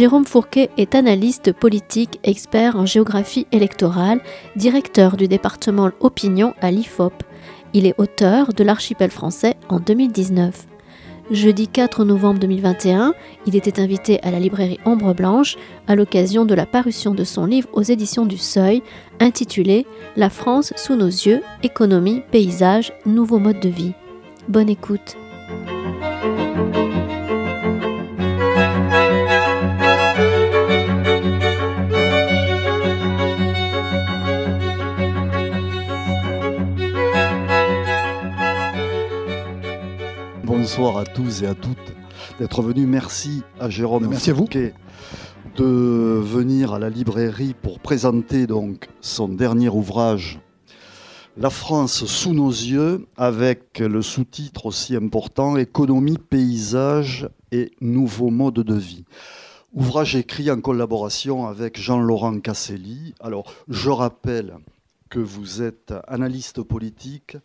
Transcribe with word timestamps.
Jérôme 0.00 0.24
Fourquet 0.24 0.70
est 0.78 0.94
analyste 0.94 1.52
politique, 1.52 2.20
expert 2.24 2.76
en 2.76 2.86
géographie 2.86 3.46
électorale, 3.52 4.22
directeur 4.56 5.18
du 5.18 5.28
département 5.28 5.90
Opinion 6.00 6.54
à 6.62 6.70
l'IFOP. 6.70 7.12
Il 7.74 7.86
est 7.86 7.92
auteur 7.98 8.54
de 8.54 8.64
l'archipel 8.64 9.10
français 9.10 9.56
en 9.68 9.78
2019. 9.78 10.66
Jeudi 11.30 11.68
4 11.68 12.06
novembre 12.06 12.40
2021, 12.40 13.12
il 13.44 13.56
était 13.56 13.78
invité 13.78 14.22
à 14.22 14.30
la 14.30 14.40
librairie 14.40 14.80
Ombre 14.86 15.12
Blanche 15.12 15.58
à 15.86 15.96
l'occasion 15.96 16.46
de 16.46 16.54
la 16.54 16.64
parution 16.64 17.12
de 17.12 17.24
son 17.24 17.44
livre 17.44 17.68
aux 17.74 17.82
éditions 17.82 18.24
du 18.24 18.38
Seuil, 18.38 18.82
intitulé 19.20 19.84
La 20.16 20.30
France 20.30 20.72
sous 20.76 20.96
nos 20.96 21.08
yeux, 21.08 21.42
économie, 21.62 22.22
paysage, 22.30 22.94
nouveaux 23.04 23.38
modes 23.38 23.60
de 23.60 23.68
vie. 23.68 23.92
Bonne 24.48 24.70
écoute. 24.70 25.18
Bonsoir 40.60 40.98
à 40.98 41.06
tous 41.06 41.42
et 41.42 41.46
à 41.46 41.54
toutes 41.54 41.94
d'être 42.38 42.60
venus. 42.60 42.86
Merci 42.86 43.42
à 43.58 43.70
Jérôme 43.70 44.08
Merci 44.10 44.28
à 44.28 44.34
vous. 44.34 44.44
de 45.56 46.20
venir 46.22 46.74
à 46.74 46.78
la 46.78 46.90
librairie 46.90 47.54
pour 47.54 47.80
présenter 47.80 48.46
donc 48.46 48.90
son 49.00 49.28
dernier 49.28 49.70
ouvrage 49.70 50.38
La 51.38 51.48
France 51.48 52.04
sous 52.04 52.34
nos 52.34 52.50
yeux 52.50 53.06
avec 53.16 53.78
le 53.78 54.02
sous-titre 54.02 54.66
aussi 54.66 54.94
important 54.96 55.56
Économie, 55.56 56.18
paysage 56.18 57.30
et 57.52 57.70
nouveaux 57.80 58.28
modes 58.28 58.60
de 58.60 58.74
vie. 58.74 59.06
Ouvrage 59.72 60.14
écrit 60.14 60.50
en 60.50 60.60
collaboration 60.60 61.46
avec 61.46 61.80
Jean-Laurent 61.80 62.38
Casselli. 62.38 63.14
Alors, 63.20 63.50
je 63.68 63.88
rappelle 63.88 64.58
que 65.08 65.20
vous 65.20 65.62
êtes 65.62 65.94
analyste 66.06 66.60
politique, 66.60 67.38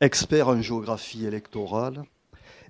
expert 0.00 0.48
en 0.48 0.60
géographie 0.60 1.24
électorale, 1.24 2.02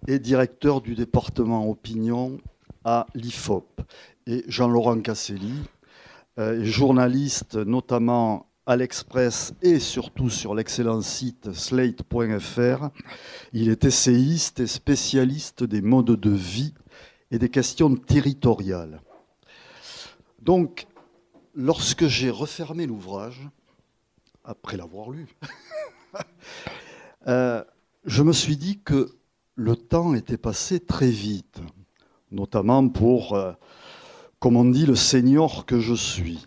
et 0.07 0.19
directeur 0.19 0.81
du 0.81 0.95
département 0.95 1.69
opinion 1.69 2.39
à 2.85 3.07
l'IFOP. 3.15 3.81
Et 4.27 4.45
Jean-Laurent 4.47 5.01
Casselli 5.01 5.55
euh, 6.39 6.63
journaliste 6.63 7.57
notamment 7.57 8.49
à 8.65 8.77
l'Express 8.77 9.55
et 9.61 9.81
surtout 9.81 10.31
sur 10.31 10.55
l'excellent 10.55 11.01
site 11.01 11.53
slate.fr. 11.53 12.91
Il 13.53 13.71
est 13.71 13.85
essayiste 13.85 14.61
et 14.61 14.69
spécialiste 14.69 15.65
des 15.65 15.83
modes 15.83 16.21
de 16.21 16.31
vie 16.31 16.75
et 17.33 17.39
des 17.39 17.49
questions 17.49 17.97
territoriales. 17.97 19.01
Donc, 20.41 20.87
lorsque 21.55 22.07
j'ai 22.07 22.31
refermé 22.31 22.87
l'ouvrage, 22.87 23.49
après 24.45 24.77
l'avoir 24.77 25.11
lu, 25.11 25.27
euh, 27.27 27.65
je 28.05 28.23
me 28.23 28.33
suis 28.33 28.57
dit 28.57 28.81
que 28.81 29.18
le 29.59 29.75
temps 29.75 30.15
était 30.15 30.39
passé 30.39 30.79
très 30.79 31.11
vite, 31.11 31.61
notamment 32.31 32.89
pour, 32.89 33.35
euh, 33.35 33.53
comme 34.39 34.57
on 34.57 34.65
dit, 34.65 34.87
le 34.87 34.95
seigneur 34.95 35.67
que 35.67 35.81
je 35.81 35.95
suis. 35.95 36.47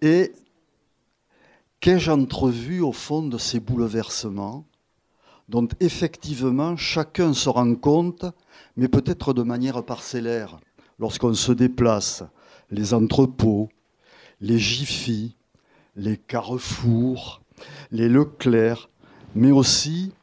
Et 0.00 0.32
qu'ai-je 1.78 2.10
entrevu 2.10 2.80
au 2.80 2.92
fond 2.92 3.22
de 3.22 3.36
ces 3.36 3.60
bouleversements 3.60 4.64
dont 5.50 5.68
effectivement 5.78 6.74
chacun 6.78 7.34
se 7.34 7.50
rend 7.50 7.74
compte, 7.74 8.24
mais 8.78 8.88
peut-être 8.88 9.34
de 9.34 9.42
manière 9.42 9.84
parcellaire, 9.84 10.58
lorsqu'on 10.98 11.34
se 11.34 11.52
déplace, 11.52 12.24
les 12.70 12.94
entrepôts, 12.94 13.68
les 14.40 14.58
Jiffy, 14.58 15.36
les 15.96 16.16
Carrefour, 16.16 17.42
les 17.90 18.08
Leclerc, 18.08 18.88
mais 19.34 19.50
aussi 19.50 20.14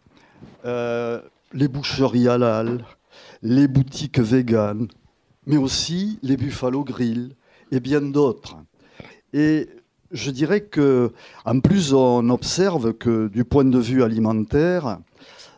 euh, 0.66 1.22
les 1.54 1.68
boucheries 1.68 2.28
halal, 2.28 2.86
les 3.42 3.68
boutiques 3.68 4.20
véganes, 4.20 4.88
mais 5.46 5.58
aussi 5.58 6.20
les 6.24 6.38
Buffalo 6.38 6.84
Grill 6.84 7.36
et 7.72 7.80
bien 7.80 8.02
d'autres. 8.02 8.58
Et 9.34 9.70
je 10.12 10.32
dirais 10.32 10.62
que, 10.62 11.12
en 11.46 11.60
plus, 11.60 11.94
on 11.94 12.30
observe 12.30 12.94
que 12.94 13.28
du 13.28 13.44
point 13.46 13.66
de 13.66 13.80
vue 13.80 14.04
alimentaire, 14.04 15.00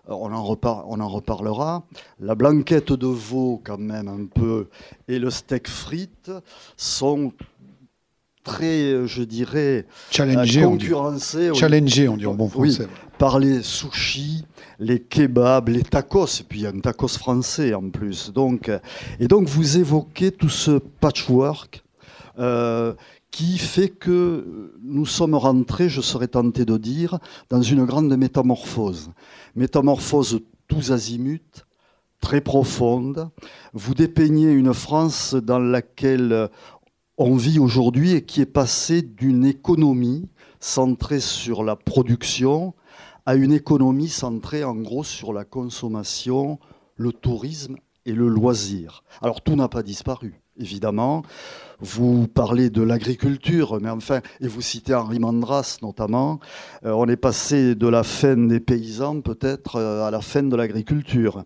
on 0.08 0.32
en, 0.32 0.44
reparlera. 0.44 1.84
La 2.20 2.36
blanquette 2.36 2.94
de 2.94 3.08
veau, 3.08 3.62
quand 3.64 3.80
même, 3.80 4.08
un 4.08 4.26
peu, 4.26 4.68
et 5.08 5.20
le 5.20 5.30
steak 5.30 5.68
frites 5.68 6.32
sont 6.78 7.34
très, 8.46 9.06
je 9.06 9.24
dirais, 9.24 9.86
concurrencés. 10.16 11.54
Challengés, 11.54 12.08
on 12.08 12.16
dit 12.16 12.26
en 12.26 12.36
bon 12.36 12.48
français. 12.48 12.88
par 13.18 13.40
les 13.40 13.62
sushis, 13.62 14.46
les 14.80 15.00
kebabs, 15.00 15.68
les 15.70 15.84
tacos, 15.84 16.40
et 16.40 16.44
puis 16.48 16.60
il 16.60 16.64
y 16.64 16.66
a 16.66 16.70
un 16.70 16.80
tacos 16.80 17.18
français 17.18 17.74
en 17.74 17.90
plus. 17.90 18.32
Donc, 18.32 18.72
et 19.20 19.28
donc 19.28 19.50
vous 19.50 19.78
évoquez 19.78 20.32
tout 20.32 20.50
ce 20.50 20.80
patchwork 21.02 21.84
euh, 22.40 22.94
qui 23.32 23.58
fait 23.58 23.90
que 23.90 24.72
nous 24.82 25.06
sommes 25.06 25.36
rentrés, 25.36 25.90
je 25.90 26.00
serais 26.00 26.30
tenté 26.30 26.64
de 26.64 26.78
dire, 26.78 27.20
dans 27.50 27.62
une 27.62 27.84
grande 27.84 28.16
métamorphose. 28.16 29.10
Métamorphose 29.56 30.40
tous 30.70 30.92
azimuts, 30.92 31.66
très 32.22 32.40
profonde. 32.40 33.30
Vous 33.74 33.94
dépeignez 33.94 34.52
une 34.52 34.74
France 34.74 35.36
dans 35.36 35.60
laquelle 35.60 36.50
on 37.18 37.36
vit 37.36 37.60
aujourd'hui 37.60 38.14
et 38.14 38.24
qui 38.24 38.42
est 38.42 38.46
passée 38.46 39.02
d'une 39.02 39.46
économie 39.46 40.28
centrée 40.60 41.20
sur 41.20 41.64
la 41.64 41.76
production 41.76 42.74
à 43.26 43.36
une 43.36 43.54
économie 43.54 44.10
centrée 44.10 44.64
en 44.64 44.76
gros 44.76 45.04
sur 45.04 45.34
la 45.34 45.46
consommation, 45.46 46.60
le 46.96 47.12
tourisme 47.12 47.78
et 48.06 48.14
le 48.14 48.28
loisir. 48.28 49.04
Alors 49.22 49.42
tout 49.42 49.56
n'a 49.56 49.68
pas 49.68 49.82
disparu, 49.82 50.42
évidemment. 50.58 51.24
Vous 51.80 52.28
parlez 52.28 52.70
de 52.70 52.82
l'agriculture, 52.82 53.80
mais 53.82 53.90
enfin, 53.90 54.22
et 54.40 54.48
vous 54.48 54.62
citez 54.62 54.94
Henri 54.94 55.20
Mandras 55.20 55.80
notamment, 55.82 56.40
euh, 56.86 56.92
on 56.92 57.08
est 57.08 57.18
passé 57.18 57.76
de 57.76 57.88
la 57.88 58.04
fin 58.04 58.38
des 58.38 58.60
paysans 58.60 59.22
peut-être 59.22 59.78
euh, 59.78 60.08
à 60.08 60.12
la 60.12 60.22
fin 60.22 60.44
de 60.44 60.56
l'agriculture. 60.56 61.44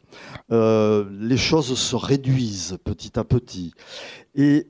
Euh, 0.52 1.06
les 1.20 1.38
choses 1.38 1.78
se 1.78 1.96
réduisent 1.96 2.78
petit 2.84 3.18
à 3.18 3.24
petit. 3.24 3.74
Et 4.36 4.68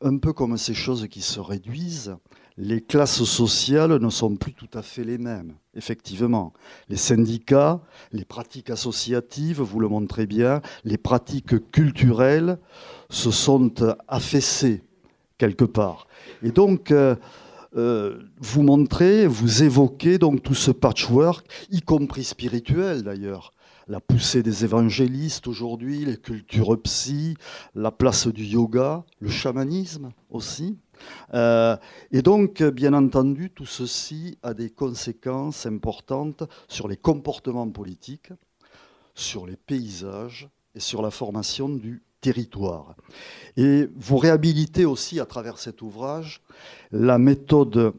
un 0.00 0.18
peu 0.18 0.32
comme 0.32 0.56
ces 0.56 0.74
choses 0.74 1.06
qui 1.08 1.20
se 1.20 1.40
réduisent, 1.40 2.16
les 2.56 2.80
classes 2.80 3.24
sociales 3.24 3.96
ne 3.96 4.10
sont 4.10 4.36
plus 4.36 4.52
tout 4.52 4.68
à 4.74 4.82
fait 4.82 5.04
les 5.04 5.18
mêmes, 5.18 5.54
effectivement. 5.74 6.52
Les 6.88 6.96
syndicats, 6.96 7.80
les 8.12 8.24
pratiques 8.24 8.70
associatives, 8.70 9.60
vous 9.60 9.80
le 9.80 9.88
montrez 9.88 10.26
bien, 10.26 10.60
les 10.84 10.98
pratiques 10.98 11.70
culturelles 11.70 12.58
se 13.08 13.30
sont 13.30 13.72
affaissées 14.08 14.82
quelque 15.38 15.64
part. 15.64 16.06
Et 16.42 16.50
donc, 16.50 16.90
euh, 16.90 17.16
euh, 17.76 18.18
vous 18.38 18.62
montrez, 18.62 19.26
vous 19.26 19.62
évoquez 19.62 20.18
donc 20.18 20.42
tout 20.42 20.54
ce 20.54 20.70
patchwork, 20.70 21.46
y 21.70 21.80
compris 21.80 22.24
spirituel 22.24 23.02
d'ailleurs. 23.02 23.54
La 23.90 23.98
poussée 23.98 24.44
des 24.44 24.64
évangélistes 24.64 25.48
aujourd'hui, 25.48 26.04
les 26.04 26.16
cultures 26.16 26.80
psy, 26.80 27.36
la 27.74 27.90
place 27.90 28.28
du 28.28 28.44
yoga, 28.44 29.04
le 29.18 29.28
chamanisme 29.28 30.12
aussi. 30.30 30.78
Euh, 31.34 31.76
et 32.12 32.22
donc, 32.22 32.62
bien 32.62 32.92
entendu, 32.92 33.50
tout 33.50 33.66
ceci 33.66 34.38
a 34.44 34.54
des 34.54 34.70
conséquences 34.70 35.66
importantes 35.66 36.44
sur 36.68 36.86
les 36.86 36.96
comportements 36.96 37.68
politiques, 37.68 38.32
sur 39.16 39.44
les 39.44 39.56
paysages 39.56 40.48
et 40.76 40.80
sur 40.80 41.02
la 41.02 41.10
formation 41.10 41.68
du 41.68 42.04
territoire. 42.20 42.94
Et 43.56 43.88
vous 43.96 44.18
réhabilitez 44.18 44.84
aussi 44.84 45.18
à 45.18 45.26
travers 45.26 45.58
cet 45.58 45.82
ouvrage 45.82 46.42
la 46.92 47.18
méthode 47.18 47.92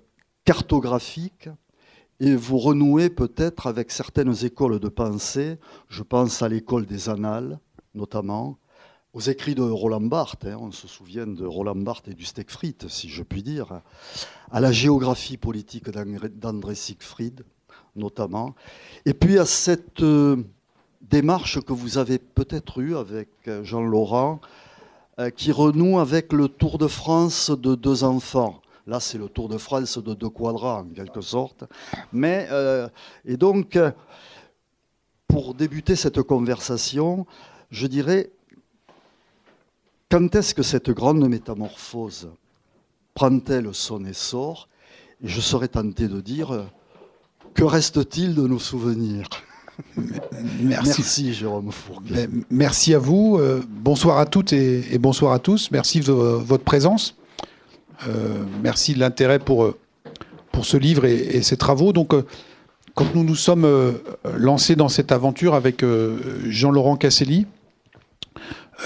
cartographique 0.46 1.50
et 2.22 2.36
vous 2.36 2.60
renouez 2.60 3.10
peut-être 3.10 3.66
avec 3.66 3.92
certaines 3.92 4.46
écoles 4.46 4.80
de 4.80 4.88
pensée, 4.90 5.58
je 5.90 6.04
pense 6.04 6.44
à 6.44 6.48
l'école 6.48 6.86
des 6.86 7.10
annales 7.10 7.60
notamment, 7.96 8.58
aux 9.14 9.20
écrits 9.20 9.56
de 9.56 9.64
Roland 9.64 10.02
Barthes, 10.02 10.46
hein, 10.46 10.58
on 10.60 10.72
se 10.72 10.88
souvient 10.88 11.28
de 11.28 11.46
Roland 11.46 11.76
Barthes 11.76 12.08
et 12.08 12.14
du 12.14 12.24
steak 12.24 12.50
frites, 12.50 12.88
si 12.88 13.10
je 13.10 13.24
puis 13.24 13.44
dire, 13.44 13.82
à 14.52 14.60
la 14.62 14.72
géographie 14.72 15.36
politique 15.36 15.90
d'André 15.90 16.76
Siegfried, 16.76 17.44
notamment, 17.96 18.56
et 19.06 19.14
puis 19.14 19.38
à 19.38 19.46
cette 19.46 20.02
euh, 20.02 20.38
démarche 21.02 21.60
que 21.62 21.74
vous 21.74 21.98
avez 21.98 22.20
peut-être 22.20 22.80
eue 22.80 22.96
avec 22.96 23.30
euh, 23.48 23.64
Jean-Laurent, 23.64 24.40
euh, 25.20 25.30
qui 25.30 25.52
renoue 25.52 26.00
avec 26.00 26.32
le 26.32 26.48
Tour 26.48 26.78
de 26.78 26.88
France 26.88 27.50
de 27.50 27.76
deux 27.76 28.06
enfants. 28.06 28.61
Là, 28.88 29.00
c'est 29.00 29.18
le 29.18 29.30
Tour 29.30 29.50
de 29.50 29.58
France 29.58 29.98
de 29.98 30.14
deux 30.14 30.30
quadrats, 30.30 30.82
en 30.82 30.86
quelque 30.86 31.22
sorte. 31.22 31.64
Mais, 32.12 32.50
et 33.26 33.38
donc, 33.38 33.78
pour 35.28 35.54
débuter 35.54 35.96
cette 35.96 36.22
conversation, 36.24 37.26
je 37.70 37.88
dirais 37.88 38.32
quand 40.12 40.36
est-ce 40.36 40.54
que 40.54 40.62
cette 40.62 40.90
grande 40.90 41.26
métamorphose 41.30 42.30
prend-elle 43.14 43.74
son 43.74 44.04
essor? 44.04 44.68
Et 45.24 45.28
je 45.30 45.40
serais 45.40 45.70
tenté 45.70 46.10
de 46.10 46.20
dire, 46.20 46.68
que 47.54 47.64
reste-t-il 47.64 48.36
de 48.36 48.46
nos 48.46 48.60
souvenirs? 48.60 49.28
Merci. 50.62 51.34
Jérôme 51.34 51.72
Fourguet. 51.72 52.28
Merci 52.50 52.94
à 52.94 53.00
vous. 53.00 53.38
Euh, 53.40 53.62
bonsoir 53.70 54.18
à 54.18 54.26
toutes 54.26 54.52
et, 54.52 54.98
bonsoir 54.98 55.32
à 55.32 55.40
tous. 55.40 55.72
Merci 55.72 56.02
de 56.02 56.12
votre 56.12 56.66
présence. 56.66 57.16
Euh, 58.08 58.44
merci 58.64 58.94
de 58.94 59.00
l'intérêt 59.00 59.40
pour, 59.40 59.64
euh, 59.64 59.78
pour 60.52 60.66
ce 60.66 60.78
livre 60.78 61.06
et, 61.06 61.42
ces 61.42 61.58
travaux. 61.58 61.94
Donc, 61.94 62.14
quand 62.94 63.16
nous 63.16 63.24
nous 63.24 63.36
sommes 63.36 63.68
lancés 64.36 64.76
dans 64.76 64.90
cette 64.90 65.12
aventure 65.14 65.54
avec 65.54 65.84
Jean-Laurent 66.46 66.98
Casselli, 66.98 67.48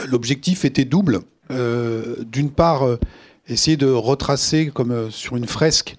l'objectif 0.08 0.64
était 0.64 0.86
double. 0.86 1.22
D'une 1.50 2.52
part, 2.52 2.84
essayer 3.48 3.78
de 3.78 3.88
retracer, 3.88 4.70
comme 4.72 5.10
sur 5.10 5.38
une 5.38 5.48
fresque, 5.48 5.98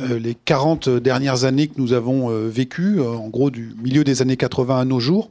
euh, 0.00 0.18
les 0.18 0.34
40 0.34 0.88
dernières 0.88 1.44
années 1.44 1.68
que 1.68 1.80
nous 1.80 1.92
avons 1.92 2.30
euh, 2.30 2.48
vécues, 2.48 3.00
euh, 3.00 3.12
en 3.12 3.28
gros 3.28 3.50
du 3.50 3.74
milieu 3.82 4.04
des 4.04 4.20
années 4.20 4.36
80 4.36 4.80
à 4.80 4.84
nos 4.84 5.00
jours, 5.00 5.30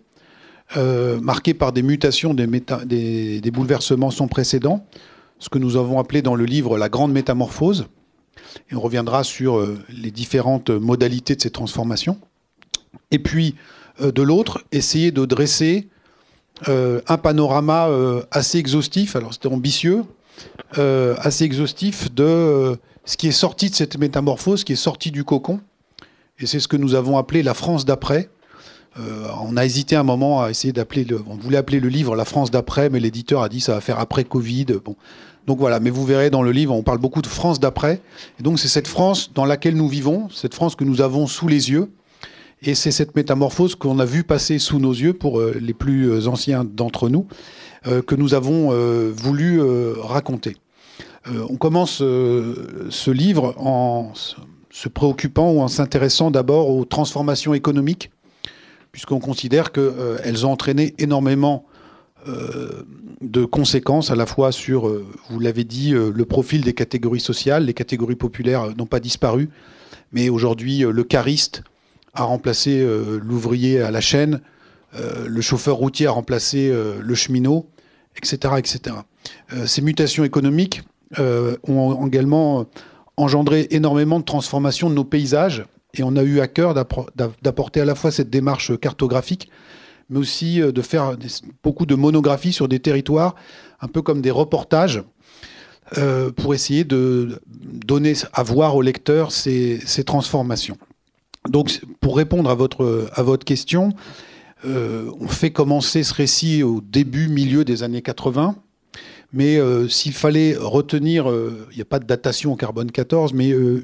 marquées 1.22 1.54
par 1.54 1.72
des 1.72 1.84
mutations, 1.84 2.34
des, 2.34 2.48
des, 2.48 3.52
bouleversements 3.52 4.10
sans 4.10 4.28
précédent, 4.28 4.84
ce 5.46 5.50
que 5.50 5.60
nous 5.60 5.78
avons 5.78 6.00
appelé 6.00 6.24
dans 6.24 6.34
le 6.34 6.44
livre 6.44 6.76
la 6.76 6.90
grande 6.90 7.12
métamorphose. 7.12 7.86
Et 8.72 8.76
on 8.76 8.82
reviendra 8.82 9.24
sur 9.24 9.64
les 9.90 10.10
différentes 10.10 10.72
modalités 10.72 11.36
de 11.36 11.42
ces 11.42 11.52
transformations. 11.52 12.18
Et 13.12 13.20
puis, 13.20 13.54
de 14.02 14.22
l'autre, 14.24 14.64
essayer 14.72 15.12
de 15.12 15.24
dresser 15.26 15.88
un 16.66 17.18
panorama 17.18 17.90
assez 18.32 18.58
exhaustif, 18.58 19.16
alors 19.16 19.34
c'était 19.34 19.50
ambitieux, 19.50 20.06
assez 20.74 21.44
exhaustif 21.44 22.12
de 22.12 22.76
ce 23.04 23.16
qui 23.16 23.28
est 23.28 23.32
sorti 23.32 23.70
de 23.70 23.76
cette 23.76 24.00
métamorphose, 24.00 24.64
qui 24.64 24.74
est 24.74 24.78
sorti 24.78 25.12
du 25.12 25.24
cocon, 25.24 25.60
et 26.40 26.48
c'est 26.48 26.60
ce 26.60 26.68
que 26.68 26.78
nous 26.78 26.96
avons 26.96 27.20
appelé 27.20 27.44
la 27.44 27.54
France 27.54 27.86
d'après. 27.86 28.30
Euh, 28.98 29.28
on 29.42 29.58
a 29.58 29.66
hésité 29.66 29.96
un 29.96 30.04
moment 30.04 30.42
à 30.42 30.50
essayer 30.50 30.72
d'appeler 30.72 31.04
le, 31.04 31.22
on 31.28 31.36
voulait 31.36 31.58
appeler 31.58 31.80
le 31.80 31.90
livre 31.90 32.16
La 32.16 32.24
France 32.24 32.50
d'après, 32.50 32.90
mais 32.90 33.00
l'éditeur 33.00 33.42
a 33.42 33.50
dit 33.50 33.60
ça 33.60 33.74
va 33.74 33.82
faire 33.82 34.00
après 34.00 34.24
Covid. 34.24 34.66
Bon, 34.84 34.96
donc 35.48 35.60
voilà. 35.60 35.80
Mais 35.80 35.90
vous 35.90 36.06
verrez 36.06 36.30
dans 36.30 36.42
le 36.42 36.52
livre, 36.52 36.74
on 36.74 36.84
parle 36.84 37.00
beaucoup 37.00 37.22
de 37.22 37.28
France 37.28 37.60
d'après. 37.60 38.02
Et 38.40 38.44
donc 38.44 38.60
c'est 38.60 38.68
cette 38.68 38.88
France 38.88 39.32
dans 39.34 39.46
laquelle 39.46 39.76
nous 39.76 39.88
vivons, 39.88 40.30
cette 40.30 40.54
France 40.54 40.76
que 40.76 40.84
nous 40.84 41.02
avons 41.02 41.28
sous 41.28 41.48
les 41.48 41.72
yeux, 41.72 41.90
et 42.62 42.74
c'est 42.76 42.92
cette 42.92 43.16
métamorphose 43.16 43.76
qu'on 43.76 44.00
a 44.00 44.06
vu 44.06 44.24
passer 44.24 44.60
sous 44.60 44.80
nos 44.80 44.94
yeux 44.94 45.14
pour 45.14 45.40
euh, 45.40 45.56
les 45.62 45.74
plus 45.74 46.10
euh, 46.10 46.28
anciens 46.28 46.64
d'entre 46.64 47.10
nous, 47.10 47.28
que 48.08 48.16
nous 48.16 48.34
avons 48.34 48.72
voulu 49.12 49.62
raconter. 50.02 50.58
Euh, 51.28 51.46
on 51.50 51.56
commence 51.56 52.02
euh, 52.02 52.88
ce 52.90 53.10
livre 53.10 53.56
en 53.58 54.12
se 54.70 54.90
préoccupant 54.90 55.52
ou 55.52 55.62
en 55.62 55.68
s'intéressant 55.68 56.32
d'abord 56.32 56.70
aux 56.70 56.86
transformations 56.86 57.54
économiques, 57.54 58.12
puisqu'on 58.92 59.20
considère 59.20 59.72
qu'elles 59.72 60.46
ont 60.46 60.52
entraîné 60.52 60.94
énormément 61.00 61.66
euh, 61.70 61.75
de 62.26 63.46
conséquences 63.46 64.12
à 64.12 64.16
la 64.16 64.26
fois 64.26 64.52
sur, 64.52 64.92
vous 65.30 65.40
l'avez 65.40 65.64
dit, 65.64 65.92
le 65.92 66.26
profil 66.26 66.62
des 66.62 66.74
catégories 66.74 67.20
sociales. 67.20 67.66
Les 67.66 67.74
catégories 67.74 68.16
populaires 68.16 68.76
n'ont 68.76 68.88
pas 68.88 69.00
disparu, 69.00 69.50
mais 70.12 70.30
aujourd'hui, 70.30 70.80
le 70.80 71.04
cariste 71.04 71.64
a 72.14 72.24
remplacé 72.24 72.86
l'ouvrier 73.22 73.82
à 73.82 73.92
la 73.92 74.02
chaîne, 74.02 74.42
le 75.28 75.42
chauffeur 75.42 75.76
routier 75.76 76.08
a 76.08 76.12
remplacé 76.12 76.74
le 77.00 77.16
cheminot, 77.16 77.68
etc. 78.18 78.56
etc. 78.58 78.96
ces 79.66 79.82
mutations 79.82 80.24
économiques 80.24 80.82
euh, 81.20 81.56
ont 81.68 82.08
également 82.08 82.66
engendré 83.16 83.68
énormément 83.70 84.20
de 84.20 84.26
transformations 84.26 84.90
de 84.90 84.96
nos 84.96 85.04
paysages. 85.04 85.66
Et 85.94 86.04
on 86.04 86.16
a 86.18 86.24
eu 86.24 86.40
à 86.40 86.48
cœur 86.48 86.74
d'apporter 86.74 87.80
à 87.80 87.86
la 87.86 87.96
fois 87.96 88.12
cette 88.12 88.30
démarche 88.30 88.78
cartographique, 88.80 89.50
mais 90.10 90.20
aussi 90.20 90.62
euh, 90.62 90.72
de 90.72 90.82
faire 90.82 91.16
beaucoup 91.64 91.86
de 91.86 91.96
monographies 91.96 92.54
sur 92.54 92.68
des 92.68 92.80
territoires, 92.80 93.36
un 93.82 93.88
peu 93.88 94.02
comme 94.02 94.22
des 94.22 94.32
reportages, 94.32 95.04
euh, 95.98 96.32
pour 96.32 96.54
essayer 96.54 96.84
de 96.84 97.40
donner 97.48 98.14
à 98.34 98.44
voir 98.44 98.76
aux 98.76 98.82
lecteurs 98.82 99.32
ces, 99.32 99.80
transformations. 100.06 100.78
Donc, 101.48 101.82
pour 102.00 102.18
répondre 102.18 102.50
à 102.50 102.56
votre, 102.56 103.08
à 103.14 103.22
votre 103.22 103.46
question, 103.46 103.94
on 104.64 105.28
fait 105.28 105.52
commencer 105.52 106.02
ce 106.02 106.12
récit 106.12 106.64
au 106.64 106.82
début, 106.82 107.28
milieu 107.28 107.64
des 107.64 107.84
années 107.84 108.02
80, 108.02 108.56
mais 109.36 109.58
euh, 109.58 109.90
s'il 109.90 110.14
fallait 110.14 110.56
retenir, 110.58 111.30
euh, 111.30 111.68
il 111.72 111.76
n'y 111.76 111.82
a 111.82 111.86
pas 111.86 112.00
de 112.00 112.06
datation 112.06 112.54
au 112.54 112.56
carbone 112.56 112.90
14, 112.90 113.34
mais 113.34 113.52
euh, 113.52 113.84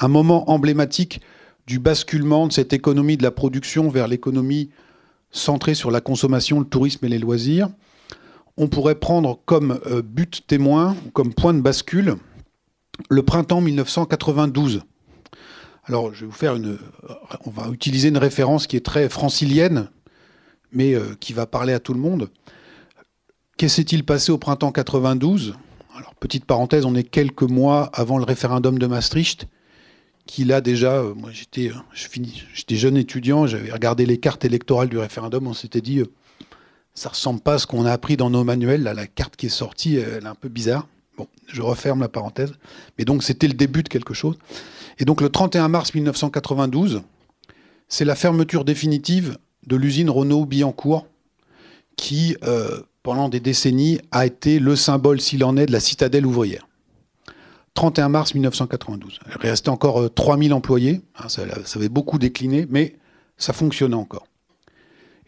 un 0.00 0.08
moment 0.08 0.50
emblématique 0.50 1.20
du 1.68 1.78
basculement 1.78 2.48
de 2.48 2.52
cette 2.52 2.72
économie 2.72 3.16
de 3.16 3.22
la 3.22 3.30
production 3.30 3.88
vers 3.88 4.08
l'économie 4.08 4.70
centrée 5.30 5.74
sur 5.74 5.90
la 5.90 6.00
consommation, 6.00 6.60
le 6.60 6.66
tourisme 6.66 7.04
et 7.06 7.08
les 7.08 7.18
loisirs, 7.18 7.68
on 8.56 8.68
pourrait 8.68 8.96
prendre 8.96 9.40
comme 9.46 9.80
but 10.04 10.46
témoin, 10.46 10.96
comme 11.12 11.32
point 11.32 11.54
de 11.54 11.60
bascule, 11.60 12.16
le 13.08 13.22
printemps 13.22 13.60
1992. 13.60 14.82
Alors, 15.84 16.12
je 16.14 16.20
vais 16.20 16.26
vous 16.26 16.36
faire 16.36 16.56
une. 16.56 16.78
On 17.46 17.50
va 17.50 17.68
utiliser 17.70 18.08
une 18.08 18.18
référence 18.18 18.66
qui 18.66 18.76
est 18.76 18.84
très 18.84 19.08
francilienne, 19.08 19.88
mais 20.72 20.94
qui 21.20 21.32
va 21.32 21.46
parler 21.46 21.72
à 21.72 21.80
tout 21.80 21.94
le 21.94 22.00
monde. 22.00 22.28
Qu'est-ce 23.60 23.76
s'est-il 23.76 24.04
passé 24.04 24.32
au 24.32 24.38
printemps 24.38 24.72
92 24.72 25.54
Alors, 25.94 26.14
petite 26.14 26.46
parenthèse, 26.46 26.86
on 26.86 26.94
est 26.94 27.04
quelques 27.04 27.42
mois 27.42 27.90
avant 27.92 28.16
le 28.16 28.24
référendum 28.24 28.78
de 28.78 28.86
Maastricht, 28.86 29.48
qui 30.30 30.44
là 30.44 30.60
déjà, 30.60 30.94
euh, 30.94 31.12
moi 31.14 31.30
j'étais, 31.32 31.70
euh, 31.70 32.34
j'étais 32.54 32.76
jeune 32.76 32.96
étudiant, 32.96 33.48
j'avais 33.48 33.72
regardé 33.72 34.06
les 34.06 34.18
cartes 34.18 34.44
électorales 34.44 34.88
du 34.88 34.96
référendum, 34.96 35.48
on 35.48 35.54
s'était 35.54 35.80
dit, 35.80 35.98
euh, 35.98 36.06
ça 36.94 37.08
ressemble 37.08 37.40
pas 37.40 37.54
à 37.54 37.58
ce 37.58 37.66
qu'on 37.66 37.84
a 37.84 37.90
appris 37.90 38.16
dans 38.16 38.30
nos 38.30 38.44
manuels. 38.44 38.82
La 38.82 39.06
carte 39.08 39.34
qui 39.34 39.46
est 39.46 39.48
sortie, 39.48 39.96
elle 39.96 40.22
est 40.22 40.28
un 40.28 40.36
peu 40.36 40.48
bizarre. 40.48 40.86
Bon, 41.16 41.26
je 41.48 41.62
referme 41.62 42.00
la 42.00 42.08
parenthèse. 42.08 42.52
Mais 42.96 43.04
donc, 43.04 43.24
c'était 43.24 43.48
le 43.48 43.54
début 43.54 43.82
de 43.82 43.88
quelque 43.88 44.14
chose. 44.14 44.36
Et 44.98 45.04
donc, 45.04 45.20
le 45.20 45.30
31 45.30 45.68
mars 45.68 45.94
1992, 45.94 47.02
c'est 47.88 48.04
la 48.04 48.14
fermeture 48.14 48.64
définitive 48.64 49.38
de 49.66 49.76
l'usine 49.76 50.10
Renault-Billancourt 50.10 51.06
qui, 51.96 52.36
pendant 53.02 53.28
des 53.28 53.40
décennies, 53.40 54.00
a 54.10 54.26
été 54.26 54.58
le 54.58 54.76
symbole, 54.76 55.20
s'il 55.20 55.44
en 55.44 55.56
est, 55.56 55.66
de 55.66 55.72
la 55.72 55.80
citadelle 55.80 56.26
ouvrière. 56.26 56.66
31 57.74 58.08
mars 58.08 58.34
1992. 58.34 59.20
Il 59.42 59.48
restait 59.48 59.68
encore 59.68 60.12
3000 60.12 60.52
euh, 60.52 60.54
employés, 60.54 61.02
hein, 61.16 61.28
ça, 61.28 61.42
avait 61.74 61.88
beaucoup 61.88 62.18
décliné, 62.18 62.66
mais 62.68 62.96
ça 63.36 63.52
fonctionnait 63.52 63.94
encore. 63.94 64.26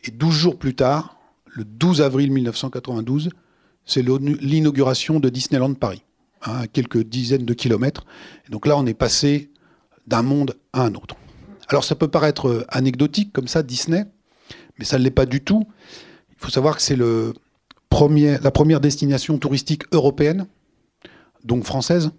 Et 0.05 0.11
12 0.11 0.35
jours 0.35 0.59
plus 0.59 0.75
tard, 0.75 1.19
le 1.47 1.65
12 1.65 2.03
avril 2.03 2.33
1992, 2.33 3.31
c'est 3.85 4.03
l'inauguration 4.03 5.21
de 5.21 5.29
Disneyland 5.29 5.75
Paris, 5.75 6.03
hein, 6.45 6.61
à 6.63 6.67
quelques 6.67 7.03
dizaines 7.03 7.45
de 7.45 7.55
kilomètres. 7.55 8.05
donc 8.49 8.67
là, 8.67 8.77
on 8.77 8.87
est 8.87 8.95
passé 8.95 9.51
d'un 10.07 10.23
monde 10.23 10.57
à 10.73 10.83
un 10.83 10.95
autre. 10.95 11.17
Alors 11.69 11.85
ça 11.85 11.95
peut 11.95 12.09
paraître 12.09 12.49
euh, 12.49 12.65
anecdotique 12.69 13.33
comme 13.33 13.49
ça, 13.49 13.63
Disney, 13.63 14.05
mais 14.79 14.85
ça 14.85 14.99
ne 14.99 15.05
l'est 15.05 15.11
pas 15.11 15.27
du 15.27 15.43
tout. 15.43 15.67
Il 16.31 16.37
faut 16.39 16.51
savoir 16.51 16.77
que 16.77 16.83
c'est 16.83 16.97
la 16.97 18.51
première 18.51 18.81
destination 18.81 19.39
touristique 19.39 19.85
européenne, 19.93 20.47
donc 21.45 21.65
française. 21.65 22.11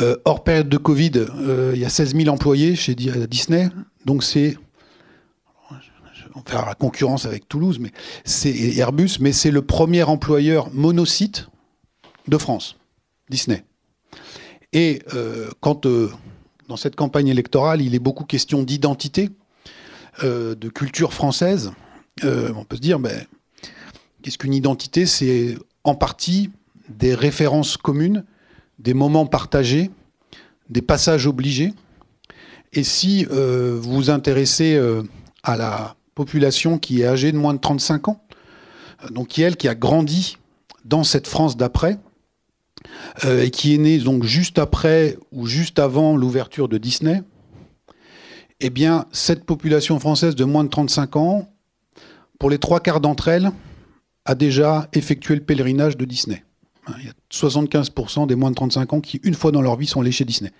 Euh, 0.00 0.16
hors 0.24 0.44
période 0.44 0.68
de 0.68 0.76
Covid, 0.76 1.12
euh, 1.16 1.72
il 1.74 1.80
y 1.80 1.84
a 1.84 1.88
16 1.88 2.14
000 2.16 2.28
employés 2.28 2.74
chez 2.74 2.94
Disney. 2.94 3.68
Donc 4.04 4.24
c'est. 4.24 4.56
On 6.34 6.40
va 6.40 6.50
faire 6.50 6.66
la 6.66 6.74
concurrence 6.74 7.26
avec 7.26 7.46
Toulouse, 7.46 7.78
mais 7.78 7.90
c'est 8.24 8.54
Airbus, 8.76 9.18
mais 9.20 9.32
c'est 9.32 9.50
le 9.50 9.60
premier 9.60 10.02
employeur 10.02 10.72
monocyte 10.72 11.48
de 12.26 12.38
France, 12.38 12.76
Disney. 13.28 13.64
Et 14.72 15.02
euh, 15.12 15.50
quand 15.60 15.86
dans 16.68 16.76
cette 16.76 16.96
campagne 16.96 17.28
électorale, 17.28 17.82
il 17.82 17.94
est 17.94 17.98
beaucoup 17.98 18.24
question 18.24 18.62
d'identité, 18.62 19.28
de 20.22 20.68
culture 20.68 21.12
française, 21.12 21.72
on 22.22 22.64
peut 22.64 22.76
se 22.76 22.80
dire, 22.80 22.98
ben, 22.98 23.26
Qu'est-ce 24.22 24.38
qu'une 24.38 24.54
identité? 24.54 25.04
C'est 25.04 25.56
en 25.82 25.94
partie 25.94 26.50
des 26.88 27.14
références 27.14 27.76
communes, 27.76 28.24
des 28.78 28.94
moments 28.94 29.26
partagés, 29.26 29.90
des 30.68 30.82
passages 30.82 31.26
obligés. 31.26 31.72
Et 32.72 32.84
si 32.84 33.26
euh, 33.30 33.78
vous 33.80 33.92
vous 33.92 34.10
intéressez 34.10 34.74
euh, 34.74 35.02
à 35.42 35.56
la 35.56 35.96
population 36.14 36.78
qui 36.78 37.02
est 37.02 37.06
âgée 37.06 37.32
de 37.32 37.36
moins 37.36 37.54
de 37.54 37.60
35 37.60 38.08
ans, 38.08 38.22
euh, 39.04 39.08
donc 39.10 39.28
qui 39.28 39.42
elle 39.42 39.56
qui 39.56 39.68
a 39.68 39.74
grandi 39.74 40.38
dans 40.84 41.04
cette 41.04 41.26
France 41.26 41.56
d'après, 41.56 41.98
et 43.24 43.50
qui 43.50 43.74
est 43.74 43.78
née 43.78 43.98
donc 43.98 44.24
juste 44.24 44.58
après 44.58 45.16
ou 45.30 45.46
juste 45.46 45.78
avant 45.78 46.16
l'ouverture 46.16 46.68
de 46.68 46.78
Disney, 46.78 47.22
eh 48.58 48.70
bien 48.70 49.06
cette 49.12 49.44
population 49.44 50.00
française 50.00 50.34
de 50.34 50.44
moins 50.44 50.64
de 50.64 50.68
35 50.68 51.14
ans, 51.16 51.52
pour 52.40 52.50
les 52.50 52.58
trois 52.58 52.80
quarts 52.80 53.00
d'entre 53.00 53.28
elles, 53.28 53.52
a 54.24 54.34
déjà 54.34 54.88
effectué 54.92 55.36
le 55.36 55.42
pèlerinage 55.42 55.96
de 55.96 56.04
Disney. 56.04 56.44
Hein, 56.86 56.94
il 56.98 57.06
y 57.06 57.08
a 57.08 57.12
75% 57.32 58.26
des 58.26 58.34
moins 58.34 58.50
de 58.50 58.56
35 58.56 58.92
ans 58.92 59.00
qui, 59.00 59.20
une 59.22 59.34
fois 59.34 59.52
dans 59.52 59.62
leur 59.62 59.76
vie, 59.76 59.86
sont 59.86 60.00
allés 60.00 60.12
chez 60.12 60.24
Disney. 60.24 60.52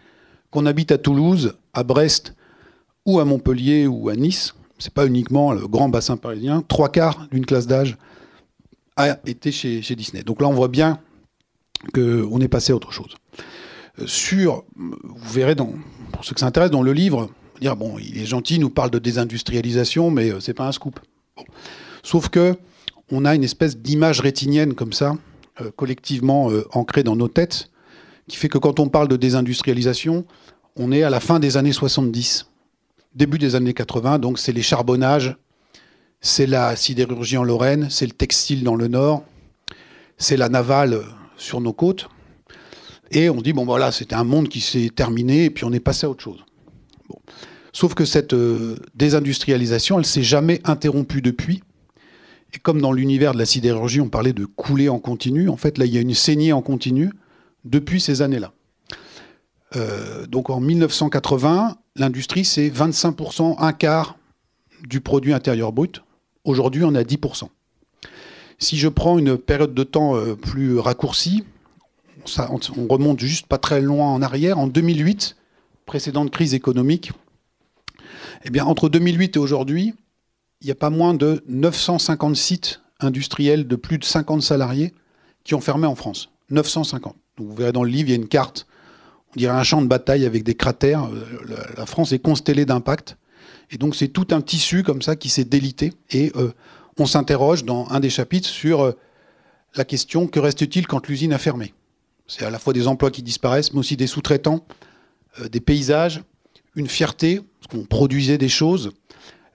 Qu'on 0.51 0.67
habite 0.67 0.93
à 0.93 0.99
Toulouse, 0.99 1.55
à 1.73 1.83
Brest, 1.83 2.35
ou 3.07 3.19
à 3.19 3.25
Montpellier, 3.25 3.87
ou 3.87 4.09
à 4.09 4.17
Nice, 4.17 4.55
c'est 4.79 4.93
pas 4.93 5.07
uniquement 5.07 5.53
le 5.53 5.67
grand 5.67 5.89
bassin 5.89 6.17
parisien, 6.17 6.63
trois 6.67 6.91
quarts 6.91 7.29
d'une 7.31 7.47
classe 7.47 7.67
d'âge 7.67 7.97
a 8.97 9.19
été 9.27 9.51
chez, 9.53 9.81
Disney. 9.97 10.23
Donc 10.23 10.41
là, 10.41 10.49
on 10.49 10.53
voit 10.53 10.69
bien 10.69 10.99
qu'on 11.95 12.41
est 12.41 12.49
passé 12.49 12.73
à 12.73 12.77
autre 12.77 12.93
chose. 12.93 13.15
Euh, 13.99 14.07
sur, 14.07 14.65
vous 14.77 15.33
verrez, 15.33 15.55
dans, 15.55 15.73
pour 16.13 16.25
ceux 16.25 16.35
qui 16.35 16.41
s'intéressent, 16.41 16.73
dans 16.73 16.83
le 16.83 16.93
livre, 16.93 17.31
il 17.61 18.19
est 18.19 18.27
gentil, 18.27 18.57
il 18.57 18.61
nous 18.61 18.71
parle 18.71 18.91
de 18.91 18.99
désindustrialisation, 18.99 20.11
mais 20.11 20.31
euh, 20.31 20.41
c'est 20.41 20.55
pas 20.55 20.67
un 20.67 20.73
scoop. 20.73 21.01
Sauf 22.03 22.29
que 22.29 22.57
on 23.11 23.25
a 23.25 23.35
une 23.35 23.45
espèce 23.45 23.77
d'image 23.77 24.21
rétinienne 24.21 24.75
comme 24.75 24.93
ça, 24.93 25.17
collectivement 25.77 26.51
ancrée 26.73 27.03
dans 27.03 27.17
nos 27.17 27.29
têtes, 27.29 27.71
qui 28.29 28.37
fait 28.37 28.49
que 28.49 28.59
quand 28.59 28.81
on 28.81 28.89
parle 28.89 29.09
de 29.09 29.17
désindustrialisation, 29.17 30.25
on 30.77 30.93
est 30.93 31.03
à 31.03 31.11
la 31.11 31.21
fin 31.21 31.39
des 31.39 31.57
années 31.57 31.73
70 31.73 32.47
début 33.15 33.39
des 33.39 33.55
années 33.55 33.75
80. 33.75 34.19
Donc 34.19 34.39
c'est 34.39 34.53
les 34.53 34.63
charbonnages, 34.63 35.37
c'est 36.21 36.47
la 36.47 36.77
sidérurgie 36.77 37.37
en 37.37 37.45
Lorraine, 37.45 37.89
c'est 37.91 38.07
le 38.07 38.13
textile 38.13 38.65
dans 38.65 38.77
le 38.77 38.89
nord, 38.89 39.25
c'est 40.19 40.37
la 40.37 40.49
navale 40.49 41.03
sur 41.37 41.61
nos 41.61 41.73
côtes. 41.73 42.09
Et 43.11 43.29
on 43.29 43.43
dit, 43.43 43.53
bon 43.53 43.65
voilà, 43.65 43.93
c'était 43.93 44.15
un 44.15 44.25
monde 44.25 44.49
qui 44.49 44.61
s'est 44.61 44.91
terminé 44.95 45.45
et 45.45 45.51
puis 45.51 45.65
on 45.65 45.73
est 45.73 45.81
passé 45.81 46.07
à 46.07 46.11
autre 46.11 46.23
chose. 46.23 46.45
Sauf 47.75 47.95
que 47.95 48.05
cette 48.05 48.35
euh, 48.35 48.77
désindustrialisation, 48.95 49.99
elle 49.99 50.07
s'est 50.07 50.23
jamais 50.23 50.61
interrompue 50.65 51.23
depuis. 51.23 51.63
Et 52.55 52.59
comme 52.59 52.81
dans 52.81 52.93
l'univers 52.93 53.33
de 53.33 53.39
la 53.39 53.47
sidérurgie, 53.47 54.01
on 54.01 54.09
parlait 54.09 54.33
de 54.33 54.45
couler 54.45 54.89
en 54.89 54.99
continu, 54.99 55.49
en 55.49 55.57
fait, 55.57 55.79
là, 55.79 55.87
il 55.87 55.95
y 55.95 55.99
a 55.99 56.01
une 56.01 56.15
saignée 56.15 56.53
en 56.53 56.63
continu 56.63 57.11
depuis 57.65 58.01
ces 58.01 58.23
années-là. 58.23 58.53
Euh, 59.77 60.27
donc 60.27 60.51
en 60.51 60.61
1980, 60.61 61.77
l'industrie, 61.97 62.45
c'est 62.45 62.69
25%, 62.69 63.57
un 63.59 63.73
quart 63.73 64.19
du 64.87 65.01
produit 65.01 65.33
intérieur 65.33 65.73
brut. 65.73 66.03
Aujourd'hui, 66.45 66.85
on 66.85 66.95
est 66.95 66.99
à 66.99 67.05
10%. 67.05 67.49
Si 68.59 68.77
je 68.77 68.89
prends 68.89 69.19
une 69.19 69.39
période 69.39 69.75
de 69.75 69.83
temps 69.83 70.17
euh, 70.17 70.35
plus 70.35 70.79
raccourcie, 70.79 71.45
on 72.39 72.87
remonte 72.87 73.21
juste 73.21 73.47
pas 73.47 73.59
très 73.59 73.81
loin 73.81 74.09
en 74.09 74.23
arrière, 74.23 74.59
en 74.59 74.67
2008, 74.67 75.37
précédente 75.87 76.31
crise 76.31 76.55
économique, 76.55 77.13
eh 78.45 78.51
bien, 78.51 78.65
entre 78.65 78.89
2008 78.89 79.37
et 79.37 79.39
aujourd'hui, 79.39 79.95
il 80.63 80.67
n'y 80.67 80.73
a 80.73 80.77
pas 80.77 80.91
moins 80.91 81.13
de 81.13 81.45
950 81.49 82.37
sites 82.37 82.81
industriels 83.01 83.69
de 83.69 83.77
plus 83.77 83.99
de 83.99 84.05
50 84.05 84.43
salariés 84.43 84.95
qui 85.45 85.55
ont 85.55 85.61
fermé 85.61 85.87
en 85.87 85.95
France. 85.95 86.31
950. 86.51 87.15
vous 87.39 87.55
verrez 87.55 87.73
dans 87.73 87.85
le 87.85 87.91
livre, 87.91 88.09
il 88.09 88.13
y 88.13 88.15
a 88.15 88.17
une 88.17 88.29
carte 88.29 88.67
on 89.35 89.39
dirait 89.39 89.55
un 89.55 89.63
champ 89.63 89.81
de 89.81 89.87
bataille 89.87 90.27
avec 90.27 90.43
des 90.43 90.55
cratères. 90.55 91.05
Euh, 91.05 91.25
la 91.77 91.87
France 91.87 92.13
est 92.13 92.19
constellée 92.19 92.67
d'impact. 92.67 93.17
Et 93.71 93.79
donc 93.79 93.97
c'est 93.97 94.09
tout 94.09 94.29
un 94.31 94.43
tissu 94.43 94.83
comme 94.83 95.01
ça 95.01 95.17
qui 95.17 95.31
s'est 95.31 95.45
délité. 95.45 95.93
Et 96.11 96.33
euh, 96.37 96.53
on 96.99 97.07
s'interroge 97.07 97.65
dans 97.65 97.89
un 97.91 98.01
des 98.01 98.11
chapitres 98.11 98.49
sur 98.49 98.83
euh, 98.83 98.93
la 99.75 99.85
question 99.85 100.27
que 100.27 100.39
reste-t-il 100.39 100.87
quand 100.87 101.09
l'usine 101.09 101.33
a 101.33 101.39
fermé? 101.39 101.73
C'est 102.27 102.45
à 102.45 102.51
la 102.51 102.59
fois 102.59 102.73
des 102.73 102.89
emplois 102.89 103.11
qui 103.11 103.23
disparaissent, 103.23 103.73
mais 103.73 103.81
aussi 103.81 103.97
des 103.97 104.07
sous-traitants, 104.07 104.65
des 105.51 105.61
paysages, 105.61 106.23
une 106.77 106.87
fierté, 106.87 107.41
parce 107.59 107.67
qu'on 107.71 107.85
produisait 107.85 108.39
des 108.39 108.49
choses, 108.49 108.93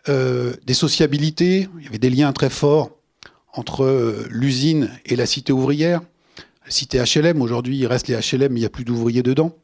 des 0.07 0.73
sociabilités. 0.73 1.67
Il 1.79 1.85
y 1.85 1.87
avait 1.87 1.97
des 1.97 2.09
liens 2.09 2.31
très 2.31 2.49
forts 2.49 2.91
entre 3.53 4.25
l'usine 4.29 4.89
et 5.05 5.15
la 5.15 5.25
cité 5.25 5.51
ouvrière. 5.51 6.01
La 6.65 6.71
cité 6.71 7.01
HLM, 7.01 7.41
aujourd'hui 7.41 7.77
il 7.77 7.87
reste 7.87 8.07
les 8.07 8.15
HLM, 8.15 8.53
mais 8.53 8.59
il 8.59 8.63
n'y 8.63 8.65
a 8.65 8.69
plus 8.69 8.83
d'ouvriers 8.83 9.23
dedans. 9.23 9.55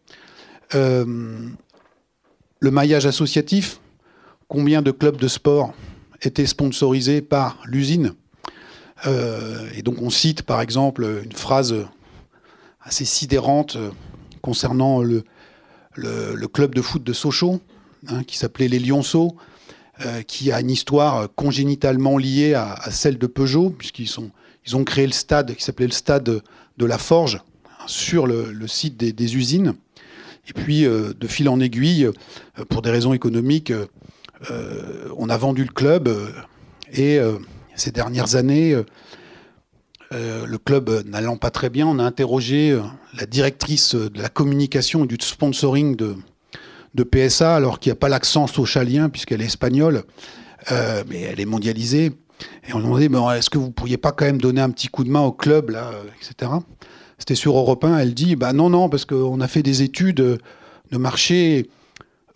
Euh, 0.76 1.50
le 2.60 2.72
maillage 2.72 3.06
associatif, 3.06 3.80
combien 4.48 4.82
de 4.82 4.92
clubs 4.92 5.18
de 5.18 5.28
sport 5.28 5.74
étaient 6.22 6.46
sponsorisés 6.46 7.22
par 7.22 7.60
l'usine? 7.66 8.14
Euh, 9.06 9.68
Et 9.76 9.82
donc 9.82 10.02
on 10.02 10.10
cite 10.10 10.44
par 10.44 10.62
exemple 10.62 11.22
une 11.26 11.34
phrase 11.34 11.76
assez 12.82 13.06
sidérante 13.06 13.76
euh, 13.76 13.92
concernant 14.42 15.02
le, 15.02 15.24
club 16.54 16.74
de 16.74 16.82
foot 16.82 17.04
de 17.04 17.14
Sochaux, 17.14 17.60
hein, 18.08 18.24
qui 18.24 18.38
s'appelait 18.38 18.68
les 18.68 18.80
Lyonceaux, 18.80 19.36
qui 20.28 20.52
a 20.52 20.60
une 20.60 20.72
histoire 20.72 21.28
congénitalement 21.36 22.18
liée 22.18 22.56
à, 22.56 22.90
celle 22.90 23.18
de 23.18 23.28
Peugeot, 23.28 23.70
puisqu'ils 23.70 24.10
ils 24.66 24.76
ont 24.76 24.84
créé 24.84 25.06
le 25.06 25.14
stade 25.14 25.56
qui 25.56 25.64
s'appelait 25.64 25.88
le 25.88 25.92
stade 25.92 26.42
de 26.78 26.86
la 26.86 26.98
Forge 26.98 27.42
sur 27.88 28.28
le, 28.28 28.68
site 28.68 28.98
des, 28.98 29.36
usines. 29.36 29.76
Et 30.48 30.54
puis, 30.54 30.86
euh, 30.86 31.14
de 31.18 31.28
fil 31.28 31.50
en 31.50 31.60
aiguille, 31.60 32.06
euh, 32.06 32.66
pour 32.70 32.82
des 32.82 32.90
raisons 32.90 33.14
économiques, 33.14 33.72
euh, 34.52 35.10
on 35.18 35.30
a 35.30 35.38
vendu 35.38 35.64
le 35.64 35.72
club. 35.72 36.10
et 36.92 37.20
ces 37.76 37.92
dernières 37.92 38.36
années, 38.36 38.78
le 40.12 40.58
club 40.58 41.04
n'allant 41.08 41.38
pas 41.38 41.50
très 41.50 41.70
bien, 41.72 41.88
on 41.88 41.98
a 41.98 42.04
interrogé 42.04 42.80
la 43.18 43.26
directrice 43.26 43.96
de 43.96 44.22
la 44.22 44.30
communication 44.30 45.06
et 45.06 45.08
du 45.08 45.18
sponsoring 45.20 45.96
de, 45.96 46.16
de 46.94 47.04
PSA, 47.04 47.56
alors 47.56 47.80
qu'il 47.80 47.90
n'y 47.90 47.94
a 47.94 48.00
pas 48.00 48.10
l'accent 48.10 48.48
socialien, 48.48 49.10
puisqu'elle 49.10 49.42
est 49.42 49.46
espagnole, 49.46 50.04
mais 50.72 51.22
elle 51.22 51.40
est 51.40 51.46
mondialisée. 51.46 52.12
Et 52.68 52.74
on 52.74 52.80
demandait, 52.80 53.10
est-ce 53.38 53.50
que 53.50 53.58
vous 53.58 53.72
pourriez 53.72 53.98
pas 53.98 54.12
quand 54.12 54.26
même 54.26 54.42
donner 54.42 54.62
un 54.62 54.70
petit 54.70 54.88
coup 54.88 55.04
de 55.04 55.10
main 55.10 55.22
au 55.22 55.32
club, 55.32 55.72
là, 55.72 55.92
etc. 56.18 56.52
C'était 57.18 57.36
sur 57.36 57.58
Europe 57.58 57.84
1, 57.84 57.98
elle 58.00 58.14
dit, 58.14 58.36
bah 58.36 58.54
non, 58.54 58.70
non, 58.70 58.90
parce 58.90 59.06
qu'on 59.06 59.40
a 59.42 59.48
fait 59.48 59.64
des 59.64 59.82
études 59.82 60.40
de 60.94 60.98
marché. 60.98 61.70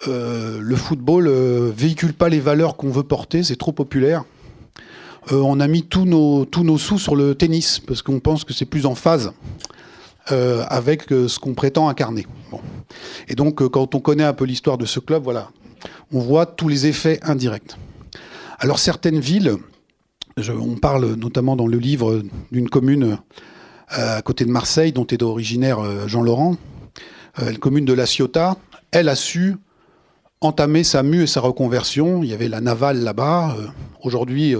Euh, 0.07 0.59
le 0.61 0.75
football 0.75 1.27
euh, 1.27 1.71
véhicule 1.75 2.13
pas 2.13 2.29
les 2.29 2.39
valeurs 2.39 2.77
qu'on 2.77 2.89
veut 2.89 3.03
porter, 3.03 3.43
c'est 3.43 3.55
trop 3.55 3.71
populaire. 3.71 4.25
Euh, 5.31 5.41
on 5.41 5.59
a 5.59 5.67
mis 5.67 5.83
tous 5.83 6.05
nos, 6.05 6.45
tous 6.45 6.63
nos 6.63 6.77
sous 6.77 6.99
sur 6.99 7.15
le 7.15 7.33
tennis, 7.35 7.79
parce 7.79 8.01
qu'on 8.01 8.19
pense 8.19 8.43
que 8.43 8.53
c'est 8.53 8.65
plus 8.65 8.85
en 8.85 8.95
phase 8.95 9.31
avec 10.29 11.05
ce 11.09 11.39
qu'on 11.39 11.53
prétend 11.53 11.89
incarner. 11.89 12.27
Et 13.27 13.35
donc, 13.35 13.67
quand 13.69 13.95
on 13.95 13.99
connaît 13.99 14.23
un 14.23 14.33
peu 14.33 14.45
l'histoire 14.45 14.77
de 14.77 14.85
ce 14.85 14.99
club, 14.99 15.23
voilà, 15.23 15.49
on 16.11 16.19
voit 16.19 16.45
tous 16.45 16.67
les 16.67 16.87
effets 16.87 17.19
indirects. 17.23 17.75
Alors, 18.59 18.79
certaines 18.79 19.19
villes, 19.19 19.57
on 20.37 20.75
parle 20.75 21.13
notamment 21.15 21.55
dans 21.55 21.67
le 21.67 21.77
livre 21.77 22.23
d'une 22.51 22.69
commune 22.69 23.17
euh, 23.97 24.17
à 24.17 24.21
côté 24.21 24.43
de 24.43 24.51
Marseille, 24.51 24.91
dont 24.91 25.07
est 25.07 25.23
originaire 25.23 25.79
euh, 25.79 26.07
Jean 26.07 26.21
Laurent, 26.21 26.57
euh, 27.39 27.51
la 27.51 27.57
commune 27.57 27.85
de 27.85 27.93
La 27.93 28.05
Ciotat. 28.05 28.57
Elle 28.91 29.07
a 29.07 29.15
su 29.15 29.55
entamer 30.41 30.83
sa 30.83 31.03
mue 31.03 31.23
et 31.23 31.27
sa 31.27 31.39
reconversion. 31.39 32.21
Il 32.21 32.29
y 32.29 32.33
avait 32.33 32.49
la 32.49 32.59
navale 32.59 33.01
là-bas. 33.03 33.55
Aujourd'hui, 34.03 34.55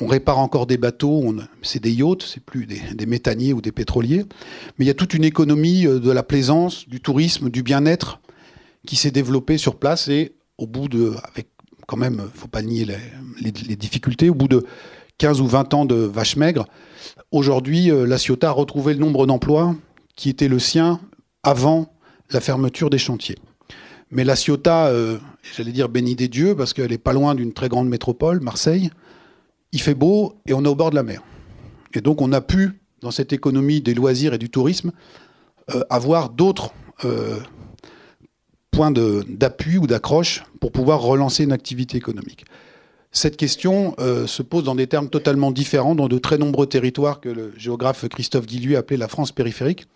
on 0.00 0.06
répare 0.06 0.38
encore 0.38 0.66
des 0.66 0.76
bateaux, 0.76 1.34
c'est 1.62 1.82
des 1.82 1.92
yachts, 1.92 2.22
c'est 2.22 2.42
plus 2.42 2.66
des, 2.66 2.80
des, 2.94 3.06
méthaniers 3.06 3.52
ou 3.52 3.60
des 3.60 3.72
pétroliers. 3.72 4.24
Mais 4.78 4.84
il 4.84 4.88
y 4.88 4.90
a 4.90 4.94
toute 4.94 5.14
une 5.14 5.24
économie 5.24 5.84
de 5.84 6.10
la 6.10 6.22
plaisance, 6.22 6.88
du 6.88 7.00
tourisme, 7.00 7.48
du 7.48 7.62
bien-être 7.62 8.20
qui 8.86 8.96
s'est 8.96 9.12
développée 9.12 9.56
sur 9.56 9.76
place 9.76 10.08
et 10.08 10.34
au 10.58 10.66
bout 10.66 10.88
de, 10.88 11.14
avec 11.24 11.48
quand 11.86 11.96
même, 11.96 12.22
faut 12.34 12.48
pas 12.48 12.62
nier 12.62 12.86
les, 13.40 13.76
difficultés, 13.76 14.30
au 14.30 14.34
bout 14.34 14.48
de 14.48 14.64
15 15.18 15.40
ou 15.40 15.46
20 15.46 15.74
ans 15.74 15.84
de 15.84 15.94
vache 15.94 16.36
maigre, 16.36 16.66
aujourd'hui, 17.30 17.90
euh, 17.90 18.06
la 18.06 18.18
Ciotat 18.18 18.48
a 18.48 18.52
retrouvé 18.52 18.94
le 18.94 19.00
nombre 19.00 19.26
d'emplois 19.26 19.74
qui 20.16 20.28
était 20.28 20.48
le 20.48 20.58
sien 20.58 21.00
avant 21.42 21.92
la 22.30 22.40
fermeture 22.40 22.90
des 22.90 22.98
chantiers. 22.98 23.36
Mais 24.10 24.24
la 24.24 24.36
Ciotat, 24.36 24.86
euh, 24.86 25.18
j'allais 25.56 25.72
dire 25.72 25.88
béni 25.88 26.14
des 26.14 26.28
dieux, 26.28 26.56
parce 26.56 26.72
qu'elle 26.72 26.90
n'est 26.90 26.98
pas 26.98 27.12
loin 27.12 27.34
d'une 27.34 27.52
très 27.52 27.68
grande 27.68 27.88
métropole, 27.88 28.40
Marseille, 28.40 28.90
il 29.74 29.82
fait 29.82 29.94
beau 29.94 30.36
et 30.46 30.54
on 30.54 30.64
est 30.64 30.68
au 30.68 30.74
bord 30.74 30.88
de 30.90 30.94
la 30.94 31.02
mer. 31.02 31.22
Et 31.92 32.00
donc 32.00 32.22
on 32.22 32.32
a 32.32 32.40
pu, 32.40 32.80
dans 33.02 33.10
cette 33.10 33.34
économie 33.34 33.82
des 33.82 33.92
loisirs 33.92 34.32
et 34.32 34.38
du 34.38 34.48
tourisme, 34.48 34.92
euh, 35.74 35.82
avoir 35.90 36.30
d'autres 36.30 36.72
points 38.70 38.92
d'appui 38.92 39.76
ou 39.76 39.86
d'accroche 39.86 40.44
pour 40.60 40.72
pouvoir 40.72 41.02
relancer 41.02 41.44
une 41.44 41.52
activité 41.52 41.98
économique. 41.98 42.46
Cette 43.10 43.36
question 43.36 43.94
euh, 44.00 44.26
se 44.26 44.42
pose 44.42 44.64
dans 44.64 44.74
des 44.74 44.88
termes 44.88 45.08
totalement 45.08 45.52
différents 45.52 45.94
dans 45.94 46.08
de 46.08 46.18
très 46.18 46.38
nombreux 46.38 46.66
territoires 46.66 47.20
que 47.20 47.28
le 47.28 47.52
géographe 47.56 48.08
Christophe 48.08 48.46
Guilluy 48.46 48.74
appelait 48.74 48.96
la 48.96 49.06
France 49.06 49.30
périphérique, 49.30 49.86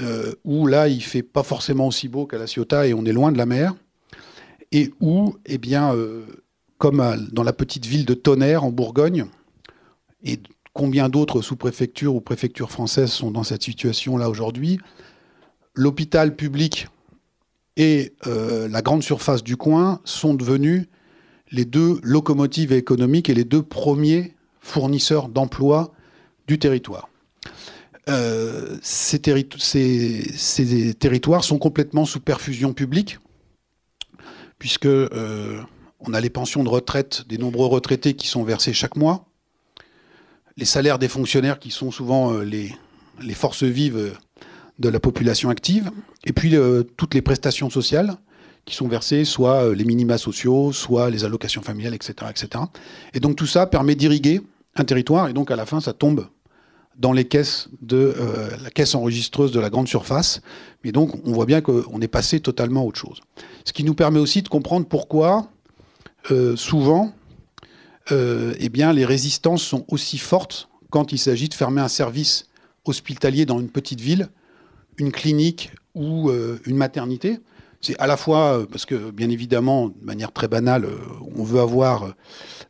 euh, 0.00 0.34
où 0.44 0.66
là, 0.66 0.88
il 0.88 1.02
fait 1.02 1.22
pas 1.22 1.42
forcément 1.42 1.86
aussi 1.86 2.08
beau 2.08 2.26
qu'à 2.26 2.36
La 2.36 2.46
Ciotat 2.46 2.88
et 2.88 2.94
on 2.94 3.06
est 3.06 3.12
loin 3.12 3.32
de 3.32 3.38
la 3.38 3.46
mer, 3.46 3.74
et 4.70 4.92
où, 5.00 5.34
eh 5.46 5.56
bien, 5.56 5.94
euh, 6.76 6.78
comme 6.78 7.28
dans 7.32 7.42
la 7.42 7.52
petite 7.52 7.86
ville 7.86 8.04
de 8.04 8.14
Tonnerre 8.14 8.64
en 8.64 8.70
Bourgogne, 8.70 9.26
et 10.24 10.38
combien 10.72 11.08
d'autres 11.08 11.40
sous-préfectures 11.40 12.14
ou 12.14 12.20
préfectures 12.20 12.70
françaises 12.70 13.10
sont 13.10 13.30
dans 13.30 13.44
cette 13.44 13.62
situation-là 13.62 14.28
aujourd'hui, 14.28 14.78
l'hôpital 15.74 16.36
public 16.36 16.88
et 17.76 18.14
la 18.24 18.80
grande 18.80 19.02
surface 19.02 19.44
du 19.44 19.58
coin 19.58 20.00
sont 20.04 20.32
devenus 20.32 20.86
les 21.52 21.66
deux 21.66 22.00
locomotives 22.02 22.72
économiques 22.72 23.28
et 23.28 23.34
les 23.34 23.44
deux 23.44 23.62
premiers 23.62 24.34
fournisseurs 24.60 25.28
d'emplois 25.28 25.92
du 26.48 26.58
territoire. 26.58 27.08
Ces, 28.82 29.20
ces, 30.36 30.94
territoires 30.94 31.44
sont 31.44 31.58
complètement 31.58 32.04
sous 32.04 32.20
perfusion 32.20 32.72
publique, 32.72 33.18
puisque 34.58 34.88
on 36.00 36.14
a 36.14 36.20
les 36.20 36.30
pensions 36.30 36.64
de 36.64 36.68
retraite 36.68 37.26
des 37.28 37.38
nombreux 37.38 37.66
retraités 37.66 38.14
qui 38.14 38.26
sont 38.26 38.44
versés 38.44 38.72
chaque 38.72 38.96
mois, 38.96 39.26
les 40.56 40.64
salaires 40.64 40.98
des 40.98 41.08
fonctionnaires 41.08 41.58
qui 41.58 41.70
sont 41.70 41.90
souvent 41.90 42.32
euh, 42.32 42.42
les, 42.42 43.34
forces 43.34 43.62
vives 43.62 43.96
euh, 43.96 44.12
de 44.78 44.88
la 44.88 45.00
population 45.00 45.50
active, 45.50 45.90
et 46.24 46.32
puis 46.32 46.56
euh, 46.56 46.82
toutes 46.96 47.14
les 47.14 47.22
prestations 47.22 47.70
sociales 47.70 48.16
qui 48.64 48.74
sont 48.74 48.88
versées, 48.88 49.24
soit 49.24 49.74
les 49.74 49.84
minima 49.84 50.18
sociaux, 50.18 50.72
soit 50.72 51.08
les 51.08 51.24
allocations 51.24 51.62
familiales, 51.62 51.94
etc. 51.94 52.14
etc. 52.30 52.64
Et 53.14 53.20
donc 53.20 53.36
tout 53.36 53.46
ça 53.46 53.66
permet 53.66 53.94
d'irriguer 53.94 54.40
un 54.74 54.84
territoire, 54.84 55.28
et 55.28 55.32
donc 55.32 55.50
à 55.52 55.56
la 55.56 55.66
fin, 55.66 55.80
ça 55.80 55.92
tombe 55.92 56.26
dans 56.96 57.12
les 57.12 57.26
caisses 57.26 57.68
de 57.80 58.12
la 58.60 58.70
caisse 58.70 58.96
enregistreuse 58.96 59.52
de 59.52 59.60
la 59.60 59.70
grande 59.70 59.86
surface. 59.86 60.40
Mais 60.82 60.90
donc 60.90 61.14
on 61.24 61.32
voit 61.32 61.46
bien 61.46 61.60
qu'on 61.60 62.00
est 62.00 62.08
passé 62.08 62.40
totalement 62.40 62.80
à 62.80 62.84
autre 62.84 62.98
chose. 62.98 63.20
Ce 63.64 63.72
qui 63.72 63.84
nous 63.84 63.94
permet 63.94 64.18
aussi 64.18 64.42
de 64.42 64.48
comprendre 64.48 64.86
pourquoi 64.86 65.48
souvent, 66.56 67.12
euh, 68.12 68.54
eh 68.58 68.68
bien, 68.68 68.92
les 68.92 69.04
résistances 69.04 69.62
sont 69.62 69.84
aussi 69.88 70.18
fortes 70.18 70.68
quand 70.90 71.12
il 71.12 71.18
s'agit 71.18 71.48
de 71.48 71.54
fermer 71.54 71.80
un 71.80 71.88
service 71.88 72.48
hospitalier 72.84 73.46
dans 73.46 73.58
une 73.58 73.68
petite 73.68 74.00
ville, 74.00 74.28
une 74.98 75.10
clinique 75.10 75.72
ou 75.94 76.30
euh, 76.30 76.60
une 76.66 76.76
maternité. 76.76 77.40
C'est 77.80 77.98
à 77.98 78.06
la 78.06 78.16
fois 78.16 78.66
parce 78.70 78.86
que, 78.86 79.10
bien 79.10 79.28
évidemment, 79.28 79.88
de 79.88 80.04
manière 80.04 80.32
très 80.32 80.48
banale, 80.48 80.88
on 81.36 81.44
veut 81.44 81.60
avoir 81.60 82.14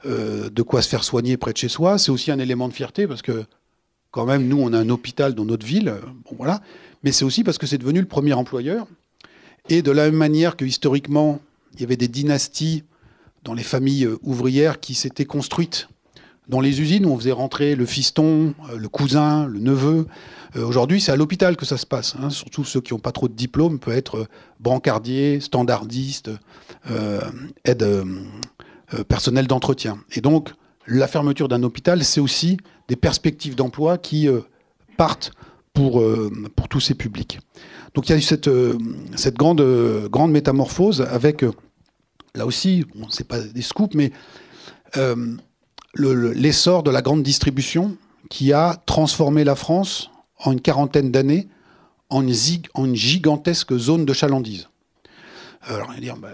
de 0.04 0.62
quoi 0.62 0.82
se 0.82 0.88
faire 0.88 1.04
soigner 1.04 1.36
près 1.36 1.52
de 1.52 1.56
chez 1.56 1.68
soi. 1.68 1.96
C'est 1.96 2.10
aussi 2.10 2.30
un 2.30 2.38
élément 2.38 2.68
de 2.68 2.72
fierté 2.74 3.06
parce 3.06 3.22
que, 3.22 3.44
quand 4.10 4.26
même, 4.26 4.46
nous, 4.48 4.58
on 4.60 4.72
a 4.72 4.78
un 4.78 4.90
hôpital 4.90 5.34
dans 5.34 5.44
notre 5.44 5.64
ville. 5.64 5.94
Bon, 6.24 6.36
voilà. 6.36 6.60
Mais 7.02 7.12
c'est 7.12 7.24
aussi 7.24 7.44
parce 7.44 7.56
que 7.56 7.66
c'est 7.66 7.78
devenu 7.78 8.00
le 8.00 8.06
premier 8.06 8.32
employeur. 8.32 8.86
Et 9.68 9.80
de 9.80 9.90
la 9.90 10.06
même 10.06 10.16
manière 10.16 10.56
que, 10.56 10.64
historiquement, 10.64 11.40
il 11.74 11.80
y 11.80 11.84
avait 11.84 11.96
des 11.96 12.08
dynasties 12.08 12.82
dans 13.46 13.54
les 13.54 13.62
familles 13.62 14.04
euh, 14.04 14.18
ouvrières 14.22 14.80
qui 14.80 14.94
s'étaient 14.94 15.24
construites 15.24 15.88
dans 16.48 16.60
les 16.60 16.80
usines 16.80 17.06
où 17.06 17.10
on 17.10 17.18
faisait 17.18 17.32
rentrer 17.32 17.74
le 17.74 17.86
fiston, 17.86 18.54
euh, 18.70 18.76
le 18.76 18.88
cousin, 18.88 19.46
le 19.46 19.60
neveu. 19.60 20.06
Euh, 20.56 20.66
aujourd'hui, 20.66 21.00
c'est 21.00 21.12
à 21.12 21.16
l'hôpital 21.16 21.56
que 21.56 21.64
ça 21.64 21.76
se 21.76 21.86
passe. 21.86 22.16
Hein. 22.20 22.28
Surtout 22.30 22.64
ceux 22.64 22.80
qui 22.80 22.92
n'ont 22.92 23.00
pas 23.00 23.12
trop 23.12 23.28
de 23.28 23.34
diplôme 23.34 23.78
peuvent 23.78 23.96
être 23.96 24.26
brancardier, 24.60 25.40
standardiste, 25.40 26.30
aide 27.64 27.84
personnel 29.08 29.46
d'entretien. 29.46 29.98
Et 30.12 30.20
donc, 30.20 30.50
la 30.86 31.06
fermeture 31.06 31.48
d'un 31.48 31.62
hôpital, 31.62 32.04
c'est 32.04 32.20
aussi 32.20 32.56
des 32.88 32.96
perspectives 32.96 33.54
d'emploi 33.54 33.98
qui 33.98 34.28
partent 34.96 35.32
pour, 35.74 36.02
pour 36.54 36.68
tous 36.68 36.80
ces 36.80 36.94
publics. 36.94 37.40
Donc 37.94 38.08
il 38.08 38.12
y 38.12 38.14
a 38.14 38.18
eu 38.18 38.22
cette, 38.22 38.48
cette 39.16 39.36
grande, 39.36 39.62
grande 40.10 40.30
métamorphose 40.30 41.02
avec 41.02 41.44
là 42.36 42.46
aussi, 42.46 42.84
bon, 42.94 43.08
c'est 43.10 43.26
pas 43.26 43.40
des 43.40 43.62
scoops, 43.62 43.94
mais 43.94 44.12
euh, 44.96 45.36
l'essor 45.94 46.82
de 46.82 46.90
la 46.90 47.02
grande 47.02 47.22
distribution 47.22 47.96
qui 48.28 48.52
a 48.52 48.80
transformé 48.86 49.44
la 49.44 49.54
France 49.54 50.10
en 50.38 50.52
une 50.52 50.60
quarantaine 50.60 51.10
d'années 51.10 51.48
en, 52.10 52.22
une 52.22 52.94
gigantesque 52.94 53.76
zone 53.76 54.04
de 54.04 54.12
chalandise. 54.12 54.68
Alors, 55.62 55.90
on, 55.96 56.00
dire, 56.00 56.16
bah, 56.16 56.28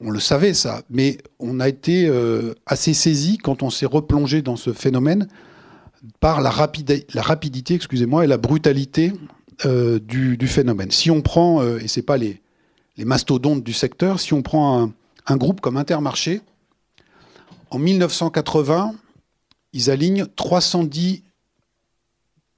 on 0.00 0.10
le 0.10 0.18
savait 0.18 0.54
ça, 0.54 0.82
mais 0.90 1.18
on 1.38 1.60
a 1.60 1.68
été 1.68 2.08
euh, 2.08 2.54
assez 2.66 2.94
saisi 2.94 3.38
quand 3.38 3.62
on 3.62 3.70
s'est 3.70 3.86
replongé 3.86 4.42
dans 4.42 4.56
ce 4.56 4.72
phénomène 4.72 5.28
par 6.18 6.40
la, 6.40 6.50
rapidité 6.50 7.74
excusez-moi, 7.74 8.24
et 8.24 8.26
la 8.26 8.38
brutalité 8.38 9.12
euh, 9.66 10.00
du, 10.00 10.48
phénomène. 10.48 10.90
Si 10.90 11.10
on 11.10 11.20
prend, 11.20 11.62
et 11.62 11.86
ce 11.86 12.00
n'est 12.00 12.04
pas 12.04 12.16
les, 12.16 12.40
les 12.96 13.04
mastodontes 13.04 13.62
du 13.62 13.72
secteur, 13.72 14.18
si 14.18 14.32
on 14.32 14.42
prend 14.42 14.82
un, 14.82 14.92
un 15.26 15.36
groupe 15.36 15.60
comme 15.60 15.76
Intermarché, 15.76 16.40
en 17.70 17.78
1980, 17.78 18.94
ils 19.72 19.90
alignent 19.90 20.26
310 20.36 21.22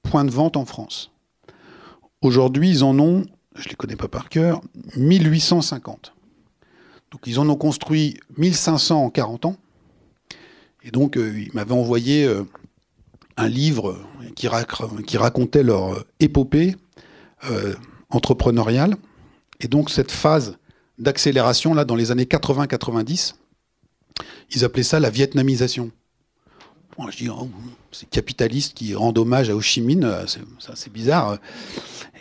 points 0.03 0.25
de 0.25 0.31
vente 0.31 0.57
en 0.57 0.65
France. 0.65 1.11
Aujourd'hui, 2.21 2.69
ils 2.69 2.83
en 2.83 2.97
ont, 2.99 3.25
je 3.55 3.65
ne 3.65 3.69
les 3.69 3.75
connais 3.75 3.95
pas 3.95 4.07
par 4.07 4.29
cœur, 4.29 4.61
1850. 4.97 6.13
Donc 7.11 7.21
ils 7.27 7.39
en 7.39 7.47
ont 7.47 7.55
construit 7.55 8.19
1500 8.37 9.05
en 9.05 9.09
40 9.09 9.45
ans. 9.45 9.55
Et 10.83 10.91
donc, 10.91 11.17
euh, 11.17 11.39
ils 11.39 11.53
m'avaient 11.53 11.73
envoyé 11.73 12.25
euh, 12.25 12.43
un 13.37 13.47
livre 13.47 13.97
qui, 14.35 14.47
racontait 14.47 15.63
leur 15.63 16.03
épopée 16.19 16.75
euh, 17.49 17.73
entrepreneuriale. 18.09 18.95
Et 19.61 19.67
donc, 19.67 19.89
cette 19.89 20.11
phase 20.11 20.57
d'accélération 20.97 21.73
là 21.73 21.85
dans 21.85 21.95
les 21.95 22.11
années 22.11 22.25
80-90. 22.25 23.35
Ils 24.55 24.63
appelaient 24.63 24.83
ça 24.83 24.99
la 24.99 25.09
vietnamisation. 25.09 25.91
je 27.09 27.17
dis, 27.17 27.29
oh, 27.29 27.49
c'est 27.91 28.09
capitaliste 28.09 28.73
qui 28.73 28.95
rend 28.95 29.13
hommage 29.17 29.49
à 29.49 29.55
Ho 29.55 29.61
Chi 29.61 29.81
Minh, 29.81 30.03
euh, 30.03 30.25
c'est 30.75 30.91
bizarre. 30.91 31.37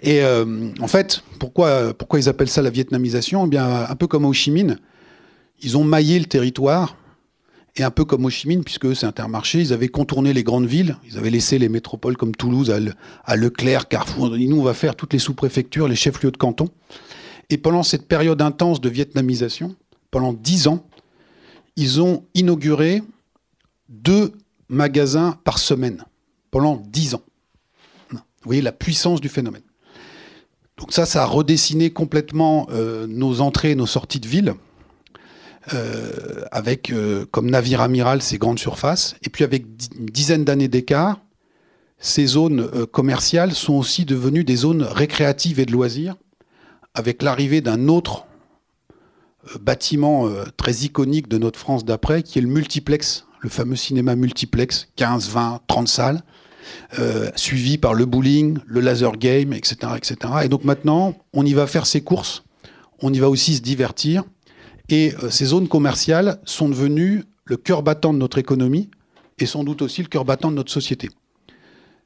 Et 0.03 0.23
euh, 0.23 0.71
en 0.81 0.89
fait, 0.89 1.23
pourquoi, 1.39 1.95
ils 2.15 2.29
appellent 2.29 2.49
ça 2.49 2.63
la 2.63 2.71
vietnamisation? 2.71 3.47
Eh 3.47 3.49
bien, 3.49 3.87
Un 3.89 3.97
peu 3.97 4.07
comme 4.07 4.25
Ho 4.25 4.33
Chi 4.33 4.51
Minh, 4.51 4.77
ils 5.63 5.77
ont 5.77 5.85
maillé 5.85 6.19
le 6.19 6.27
territoire, 6.27 6.97
et 7.77 7.83
un 7.83 7.91
peu 7.91 8.05
comme 8.05 8.25
Ho 8.25 8.31
Chi 8.31 8.49
Minh, 8.49 8.65
puisque 8.65 8.95
c'est 8.97 9.07
Intermarché, 9.07 9.61
ils 9.61 9.73
avaient 9.73 9.89
contourné 9.89 10.33
les 10.33 10.45
grandes 10.45 10.67
villes, 10.67 10.97
ils 11.09 11.19
avaient 11.19 11.31
laissé 11.31 11.59
les 11.59 11.69
métropoles 11.69 12.17
comme 12.17 12.35
Toulouse 12.35 12.71
à, 12.71 12.79
à 13.25 13.37
Leclerc, 13.37 13.89
Carrefour. 13.89 14.31
Nous, 14.31 14.59
on 14.59 14.65
va 14.65 14.75
faire 14.75 14.97
toutes 14.97 15.13
les 15.13 15.19
sous-préfectures, 15.19 15.89
les 15.89 15.97
chefs-lieux 15.97 16.31
de 16.31 16.37
canton. 16.37 16.69
Et 17.51 17.59
pendant 17.59 17.83
cette 17.83 18.09
période 18.09 18.41
intense 18.43 18.81
de 18.81 18.89
vietnamisation, 18.89 19.77
pendant 20.11 20.33
dix 20.33 20.69
ans, 20.69 20.87
ils 21.77 22.01
ont 22.01 22.25
inauguré 22.35 23.03
deux 23.89 24.33
magasins 24.69 25.39
par 25.45 25.59
semaine, 25.59 26.05
pendant 26.51 26.77
dix 26.77 27.15
ans. 27.15 27.23
Vous 28.11 28.49
voyez 28.51 28.63
la 28.63 28.73
puissance 28.73 29.21
du 29.21 29.29
phénomène. 29.29 29.63
Donc 30.77 30.93
ça, 30.93 31.07
ça 31.07 31.23
a 31.23 31.27
redessiné 31.27 31.91
complètement 31.91 32.67
euh, 32.71 33.07
nos 33.07 33.41
entrées 33.41 33.71
et 33.71 33.75
nos 33.75 33.87
sorties 33.87 34.21
de 34.21 34.29
ville, 34.29 34.55
euh, 35.73 36.45
avec 36.51 36.91
euh, 36.91 37.27
comme 37.31 37.49
navire 37.49 37.81
amiral 37.81 38.23
ces 38.23 38.39
grandes 38.39 38.59
surfaces. 38.59 39.17
Et 39.23 39.31
puis 39.31 39.45
avec 39.45 39.65
une 39.99 40.07
dizaine 40.07 40.45
d'années 40.45 40.69
d'écart, 40.69 41.21
ces 41.99 42.27
zones 42.27 42.69
commerciales 42.89 43.53
sont 43.53 43.75
aussi 43.75 44.05
devenues 44.05 44.45
des 44.45 44.57
zones 44.57 44.83
récréatives 44.83 45.59
et 45.59 45.65
de 45.65 45.73
loisirs, 45.73 46.17
avec 46.95 47.23
l'arrivée 47.23 47.61
d'un 47.61 47.89
autre 47.89 48.27
euh, 49.49 49.59
bâtiment 49.61 50.27
euh, 50.27 50.45
très 50.57 50.73
iconique 50.73 51.29
de 51.29 51.39
notre 51.39 51.59
France 51.59 51.85
d'après, 51.85 52.23
qui 52.23 52.39
est 52.39 52.43
le 52.43 52.49
multiplex, 52.49 53.27
le 53.41 53.49
fameux 53.49 53.77
cinéma 53.77 54.17
multiplex, 54.17 54.89
15, 54.97 55.29
20, 55.29 55.61
30 55.67 55.89
salles, 55.89 56.23
euh, 56.99 57.31
suivi 57.37 57.77
par 57.77 57.95
le 57.95 58.07
bowling, 58.07 58.59
le 58.67 58.81
laser 58.81 59.13
game, 59.13 59.53
etc., 59.53 59.77
etc. 59.97 60.17
Et 60.45 60.49
donc 60.49 60.65
maintenant, 60.65 61.15
on 61.33 61.45
y 61.45 61.53
va 61.53 61.67
faire 61.67 61.87
ses 61.87 62.01
courses, 62.01 62.45
on 63.01 63.13
y 63.13 63.19
va 63.19 63.29
aussi 63.29 63.57
se 63.57 63.61
divertir, 63.61 64.25
et 64.89 65.15
ces 65.31 65.47
zones 65.47 65.67
commerciales 65.67 66.39
sont 66.45 66.69
devenues 66.69 67.25
le 67.47 67.57
cœur 67.57 67.83
battant 67.83 68.13
de 68.13 68.19
notre 68.19 68.37
économie, 68.37 68.91
et 69.39 69.47
sans 69.47 69.65
doute 69.65 69.81
aussi 69.81 70.03
le 70.03 70.09
cœur 70.09 70.27
battant 70.27 70.51
de 70.51 70.57
notre 70.57 70.71
société. 70.71 71.09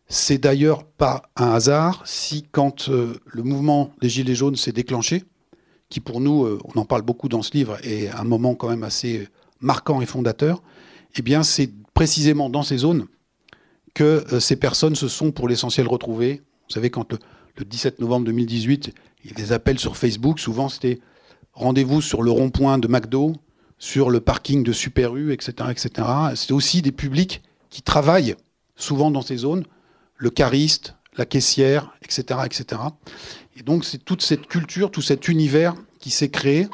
C'est 0.09 0.39
d'ailleurs 0.39 0.85
pas 0.85 1.23
un 1.37 1.53
hasard 1.53 2.03
si, 2.07 2.43
quand 2.51 2.89
euh, 2.89 3.21
le 3.27 3.43
mouvement 3.43 3.93
des 4.01 4.09
Gilets 4.09 4.35
jaunes 4.35 4.57
s'est 4.57 4.73
déclenché, 4.73 5.25
qui 5.91 6.01
pour 6.01 6.21
nous, 6.23 6.45
euh, 6.45 6.59
on 6.65 6.81
en 6.81 6.87
parle 6.87 7.03
beaucoup 7.03 7.29
dans 7.29 7.43
ce 7.43 7.53
livre, 7.53 7.77
est 7.85 8.09
un 8.09 8.25
moment 8.25 8.55
quand 8.55 8.71
même 8.71 8.85
assez 8.85 9.29
marquant 9.61 10.01
et 10.01 10.07
fondateur, 10.07 10.63
eh 11.17 11.23
bien, 11.23 11.43
c'est 11.43 11.71
précisément 11.93 12.49
dans 12.49 12.63
ces 12.63 12.79
zones 12.79 13.07
que 13.93 14.25
euh, 14.33 14.41
ces 14.41 14.57
personnes 14.57 14.95
se 14.95 15.09
sont 15.09 15.31
pour 15.31 15.47
l'essentiel 15.47 15.87
retrouvées. 15.87 16.43
Vous 16.69 16.75
savez, 16.75 16.89
quand 16.89 17.13
le, 17.13 17.19
17 17.65 17.99
novembre 17.99 18.27
2018, 18.27 18.95
il 19.25 19.31
y 19.31 19.35
a 19.35 19.37
des 19.37 19.53
appels 19.53 19.79
sur 19.79 19.97
Facebook, 19.97 20.39
souvent 20.39 20.69
c'était 20.69 21.01
rendez-vous 21.53 22.01
sur 22.01 22.23
le 22.23 22.31
rond-point 22.31 22.79
de 22.79 22.87
McDo, 22.87 23.33
sur 23.79 24.11
le 24.11 24.21
parking 24.21 24.63
de 24.63 24.73
Super 24.73 25.17
U, 25.17 25.33
etc. 25.33 25.53
etc. 25.71 26.09
C'est 26.37 26.53
aussi 26.53 26.83
des 26.83 26.93
publics 26.93 27.43
qui 27.69 27.83
travaillent 27.83 28.37
souvent 28.77 29.11
dans 29.11 29.23
ces 29.23 29.39
zones 29.39 29.65
le 30.19 30.31
cariste, 30.31 30.95
la 31.17 31.25
caissière, 31.25 31.95
etc. 32.03 32.41
etc. 32.45 32.83
Et 33.57 33.63
donc 33.63 33.85
c'est 33.85 33.99
toute 33.99 34.23
cette 34.23 34.47
culture, 34.47 34.91
tout 34.91 35.03
cet 35.03 35.29
univers 35.29 35.75
qui 35.99 36.11
s'est 36.11 36.29
créé 36.29 36.69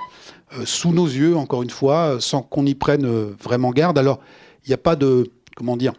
euh, 0.58 0.64
sous 0.64 0.92
nos 0.92 1.06
yeux, 1.06 1.36
encore 1.36 1.62
une 1.62 1.70
fois, 1.70 2.14
euh, 2.14 2.20
sans 2.20 2.42
qu'on 2.42 2.66
y 2.66 2.74
prenne 2.74 3.04
euh, 3.04 3.34
vraiment 3.42 3.70
garde. 3.70 3.98
Alors, 3.98 4.20
il 4.64 4.70
n'y 4.70 4.74
a 4.74 4.78
pas 4.78 4.96
de, 4.96 5.30
comment 5.56 5.76
dire, 5.76 5.92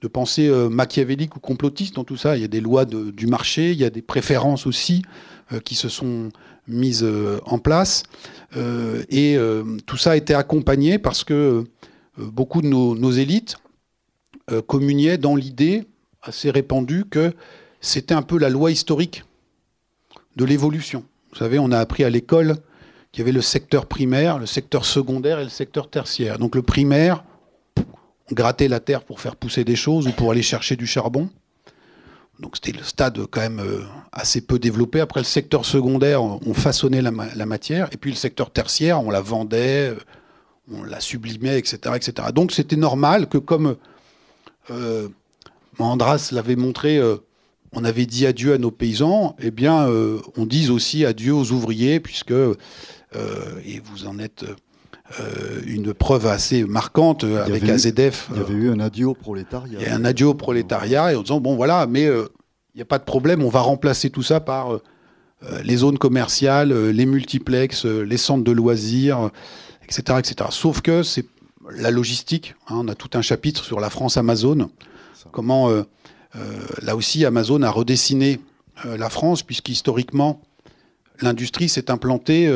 de 0.00 0.08
pensée 0.08 0.50
machiavélique 0.68 1.36
ou 1.36 1.40
complotiste 1.40 1.94
dans 1.94 2.02
tout 2.02 2.16
ça. 2.16 2.36
Il 2.36 2.42
y 2.42 2.44
a 2.44 2.48
des 2.48 2.60
lois 2.60 2.84
du 2.84 3.26
marché, 3.28 3.70
il 3.70 3.78
y 3.78 3.84
a 3.84 3.90
des 3.90 4.02
préférences 4.02 4.66
aussi 4.66 5.02
qui 5.64 5.76
se 5.76 5.88
sont 5.88 6.30
mises 6.66 7.06
en 7.44 7.58
place. 7.58 8.02
et 8.56 9.38
tout 9.86 9.96
ça 9.96 10.12
a 10.12 10.16
été 10.16 10.34
accompagné 10.34 10.98
parce 10.98 11.22
que 11.22 11.64
beaucoup 12.18 12.62
de 12.62 12.66
nos 12.66 13.10
élites 13.12 13.58
communiaient 14.66 15.18
dans 15.18 15.36
l'idée 15.36 15.84
assez 16.22 16.50
répandue 16.50 17.04
que 17.04 17.32
c'était 17.80 18.14
un 18.14 18.22
peu 18.22 18.38
la 18.38 18.48
loi 18.48 18.70
historique 18.70 19.24
de 20.36 20.44
l'évolution. 20.44 21.04
Vous 21.32 21.38
savez, 21.38 21.58
on 21.58 21.70
a 21.72 21.78
appris 21.78 22.04
à 22.04 22.10
l'école 22.10 22.56
qu'il 23.10 23.20
y 23.20 23.22
avait 23.22 23.32
le 23.32 23.42
secteur 23.42 23.86
primaire, 23.86 24.38
le 24.38 24.46
secteur 24.46 24.84
secondaire 24.84 25.38
et 25.38 25.44
le 25.44 25.50
secteur 25.50 25.90
tertiaire. 25.90 26.38
Donc 26.38 26.54
le 26.54 26.62
primaire, 26.62 27.24
on 28.30 28.34
grattait 28.34 28.68
la 28.68 28.80
terre 28.80 29.04
pour 29.04 29.20
faire 29.20 29.36
pousser 29.36 29.64
des 29.64 29.76
choses 29.76 30.06
ou 30.06 30.12
pour 30.12 30.30
aller 30.30 30.42
chercher 30.42 30.76
du 30.76 30.86
charbon. 30.86 31.28
Donc 32.38 32.56
c'était 32.56 32.76
le 32.76 32.84
stade 32.84 33.18
quand 33.30 33.40
même 33.40 33.60
euh, 33.60 33.82
assez 34.10 34.40
peu 34.40 34.58
développé. 34.58 35.00
Après 35.00 35.20
le 35.20 35.24
secteur 35.24 35.64
secondaire, 35.64 36.22
on 36.22 36.54
façonnait 36.54 37.02
la, 37.02 37.10
matière. 37.46 37.88
Et 37.92 37.96
puis 37.96 38.10
le 38.10 38.16
secteur 38.16 38.50
tertiaire, 38.50 39.02
on 39.02 39.10
la 39.10 39.20
vendait, 39.20 39.90
euh, 39.90 39.98
on 40.72 40.82
la 40.82 41.00
sublimait, 41.00 41.58
etc. 41.58 41.94
etc. 41.94 42.28
Donc 42.34 42.52
c'était 42.52 42.76
normal 42.76 43.28
que 43.28 43.38
comme 43.38 43.76
euh, 44.70 45.08
Andras 45.78 46.30
l'avait 46.32 46.56
montré, 46.56 46.98
euh, 46.98 47.16
on 47.72 47.84
avait 47.84 48.06
dit 48.06 48.26
adieu 48.26 48.52
à 48.52 48.58
nos 48.58 48.70
paysans, 48.70 49.34
eh 49.40 49.50
bien 49.50 49.88
on 50.36 50.44
dise 50.44 50.70
aussi 50.70 51.06
adieu 51.06 51.32
aux 51.32 51.52
ouvriers, 51.52 52.00
puisque, 52.00 52.32
et 52.32 53.80
vous 53.82 54.06
en 54.06 54.18
êtes 54.18 54.44
une 55.66 55.94
preuve 55.94 56.26
assez 56.26 56.64
marquante 56.64 57.24
avec 57.24 57.66
AZF. 57.66 58.28
Il 58.32 58.36
y 58.36 58.40
avait 58.40 58.54
eu 58.54 58.70
un 58.70 58.78
adieu 58.78 59.06
au 59.06 59.14
prolétariat. 59.14 59.78
Il 59.80 59.86
y 59.86 59.88
a 59.88 59.94
un 59.94 60.04
adieu 60.04 60.26
au 60.26 60.34
prolétariat, 60.34 61.12
et 61.12 61.16
en 61.16 61.22
disant, 61.22 61.40
bon 61.40 61.56
voilà, 61.56 61.86
mais 61.86 62.04
il 62.04 62.76
n'y 62.76 62.82
a 62.82 62.86
pas 62.86 62.98
de 62.98 63.04
problème, 63.04 63.42
on 63.42 63.48
va 63.48 63.60
remplacer 63.60 64.10
tout 64.10 64.22
ça 64.22 64.40
par 64.40 64.78
les 65.64 65.76
zones 65.78 65.96
commerciales, 65.96 66.90
les 66.90 67.06
multiplex, 67.06 67.86
les 67.86 68.18
centres 68.18 68.44
de 68.44 68.52
loisirs, 68.52 69.30
etc., 69.84 70.18
etc. 70.18 70.50
Sauf 70.50 70.82
que 70.82 71.02
c'est 71.02 71.24
la 71.74 71.90
logistique. 71.90 72.54
Hein, 72.68 72.80
on 72.80 72.88
a 72.88 72.94
tout 72.94 73.10
un 73.14 73.22
chapitre 73.22 73.64
sur 73.64 73.80
la 73.80 73.88
France 73.88 74.16
Amazon. 74.16 74.70
Comment, 75.30 75.70
euh, 75.70 75.82
euh, 76.36 76.40
là 76.82 76.96
aussi, 76.96 77.24
Amazon 77.24 77.62
a 77.62 77.70
redessiné 77.70 78.40
euh, 78.84 78.96
la 78.96 79.10
France, 79.10 79.42
puisqu'historiquement, 79.42 80.40
l'industrie 81.20 81.68
s'est 81.68 81.90
implantée 81.90 82.50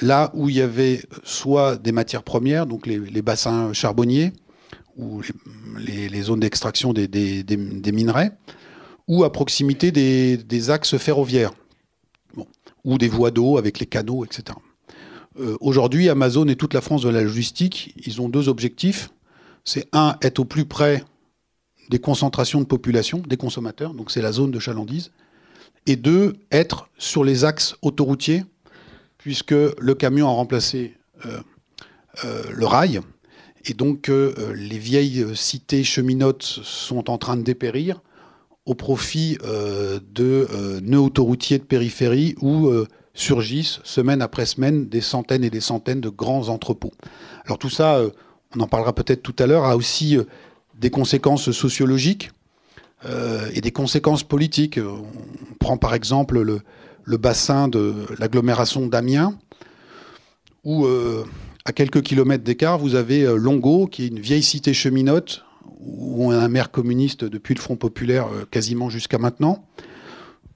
là 0.00 0.30
où 0.34 0.50
il 0.50 0.56
y 0.56 0.60
avait 0.60 1.00
soit 1.22 1.76
des 1.76 1.92
matières 1.92 2.24
premières, 2.24 2.66
donc 2.66 2.86
les, 2.86 3.22
bassins 3.22 3.72
charbonniers, 3.72 4.32
ou 4.96 5.22
les, 5.78 6.22
zones 6.22 6.40
d'extraction 6.40 6.92
des, 6.92 7.44
minerais, 7.92 8.32
ou 9.08 9.24
à 9.24 9.32
proximité 9.32 9.90
des, 9.90 10.70
axes 10.70 10.98
ferroviaires, 10.98 11.52
ou 12.84 12.98
des 12.98 13.08
voies 13.08 13.30
d'eau 13.30 13.56
avec 13.56 13.78
les 13.78 13.86
canaux, 13.86 14.24
etc. 14.24 14.58
Aujourd'hui, 15.60 16.10
Amazon 16.10 16.46
et 16.48 16.56
toute 16.56 16.74
la 16.74 16.82
France 16.82 17.02
de 17.02 17.08
la 17.08 17.22
logistique, 17.22 17.94
ils 18.04 18.20
ont 18.20 18.28
deux 18.28 18.50
objectifs. 18.50 19.10
C'est 19.64 19.88
un, 19.92 20.16
être 20.20 20.40
au 20.40 20.44
plus 20.44 20.66
près 20.66 21.04
des 21.88 21.98
concentrations 21.98 22.60
de 22.60 22.66
population, 22.66 23.22
des 23.26 23.36
consommateurs, 23.36 23.94
donc 23.94 24.10
c'est 24.10 24.22
la 24.22 24.32
zone 24.32 24.50
de 24.50 24.58
chalandise. 24.58 25.10
Et 25.86 25.96
deux, 25.96 26.34
être 26.50 26.88
sur 26.98 27.24
les 27.24 27.44
axes 27.44 27.76
autoroutiers, 27.82 28.44
puisque 29.18 29.52
le 29.52 29.94
camion 29.94 30.28
a 30.28 30.32
remplacé 30.32 30.94
euh, 31.26 31.40
euh, 32.24 32.42
le 32.52 32.66
rail. 32.66 33.00
Et 33.66 33.72
donc 33.72 34.08
les 34.08 34.76
vieilles 34.76 35.24
cités 35.34 35.84
cheminotes 35.84 36.42
sont 36.42 37.08
en 37.08 37.16
train 37.16 37.34
de 37.34 37.42
dépérir 37.42 38.02
au 38.66 38.74
profit 38.74 39.38
de 39.42 40.46
nœuds 40.82 41.00
autoroutiers 41.00 41.56
de 41.56 41.64
périphérie 41.64 42.34
où 42.42 42.70
surgissent 43.14 43.80
semaine 43.84 44.20
après 44.20 44.44
semaine 44.44 44.88
des 44.88 45.00
centaines 45.00 45.44
et 45.44 45.50
des 45.50 45.60
centaines 45.60 46.00
de 46.00 46.08
grands 46.08 46.48
entrepôts. 46.48 46.92
Alors 47.46 47.58
tout 47.58 47.70
ça, 47.70 47.96
euh, 47.96 48.10
on 48.56 48.60
en 48.60 48.66
parlera 48.66 48.92
peut-être 48.92 49.22
tout 49.22 49.36
à 49.38 49.46
l'heure, 49.46 49.64
a 49.64 49.76
aussi 49.76 50.18
euh, 50.18 50.24
des 50.78 50.90
conséquences 50.90 51.50
sociologiques 51.50 52.30
euh, 53.04 53.48
et 53.54 53.60
des 53.60 53.70
conséquences 53.70 54.22
politiques. 54.22 54.78
On 54.78 55.54
prend 55.58 55.76
par 55.76 55.94
exemple 55.94 56.40
le, 56.40 57.16
bassin 57.18 57.68
de 57.68 58.06
l'agglomération 58.18 58.86
d'Amiens, 58.86 59.38
où 60.64 60.86
à 61.66 61.72
quelques 61.72 62.02
kilomètres 62.02 62.44
d'écart, 62.44 62.78
vous 62.78 62.94
avez 62.94 63.26
Longo, 63.36 63.86
qui 63.86 64.04
est 64.04 64.08
une 64.08 64.20
vieille 64.20 64.42
cité 64.42 64.72
cheminote, 64.72 65.44
où 65.80 66.26
on 66.26 66.30
a 66.30 66.38
un 66.38 66.48
maire 66.48 66.70
communiste 66.70 67.24
depuis 67.24 67.54
le 67.54 67.60
Front 67.60 67.76
populaire 67.76 68.26
quasiment 68.50 68.88
jusqu'à 68.88 69.18
maintenant 69.18 69.66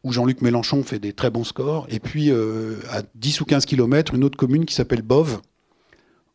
où 0.05 0.13
Jean-Luc 0.13 0.43
Mélenchon 0.43 0.83
fait 0.83 0.99
des 0.99 1.13
très 1.13 1.31
bons 1.31 1.45
scores. 1.45 1.87
Et 1.91 2.01
puis, 2.01 2.31
euh, 2.31 2.77
à 2.91 3.03
10 3.15 3.41
ou 3.41 3.45
15 3.45 3.67
kilomètres, 3.67 4.15
une 4.15 4.25
autre 4.25 4.39
commune 4.39 4.65
qui 4.65 4.75
s'appelle 4.75 5.03
Bove, 5.03 5.41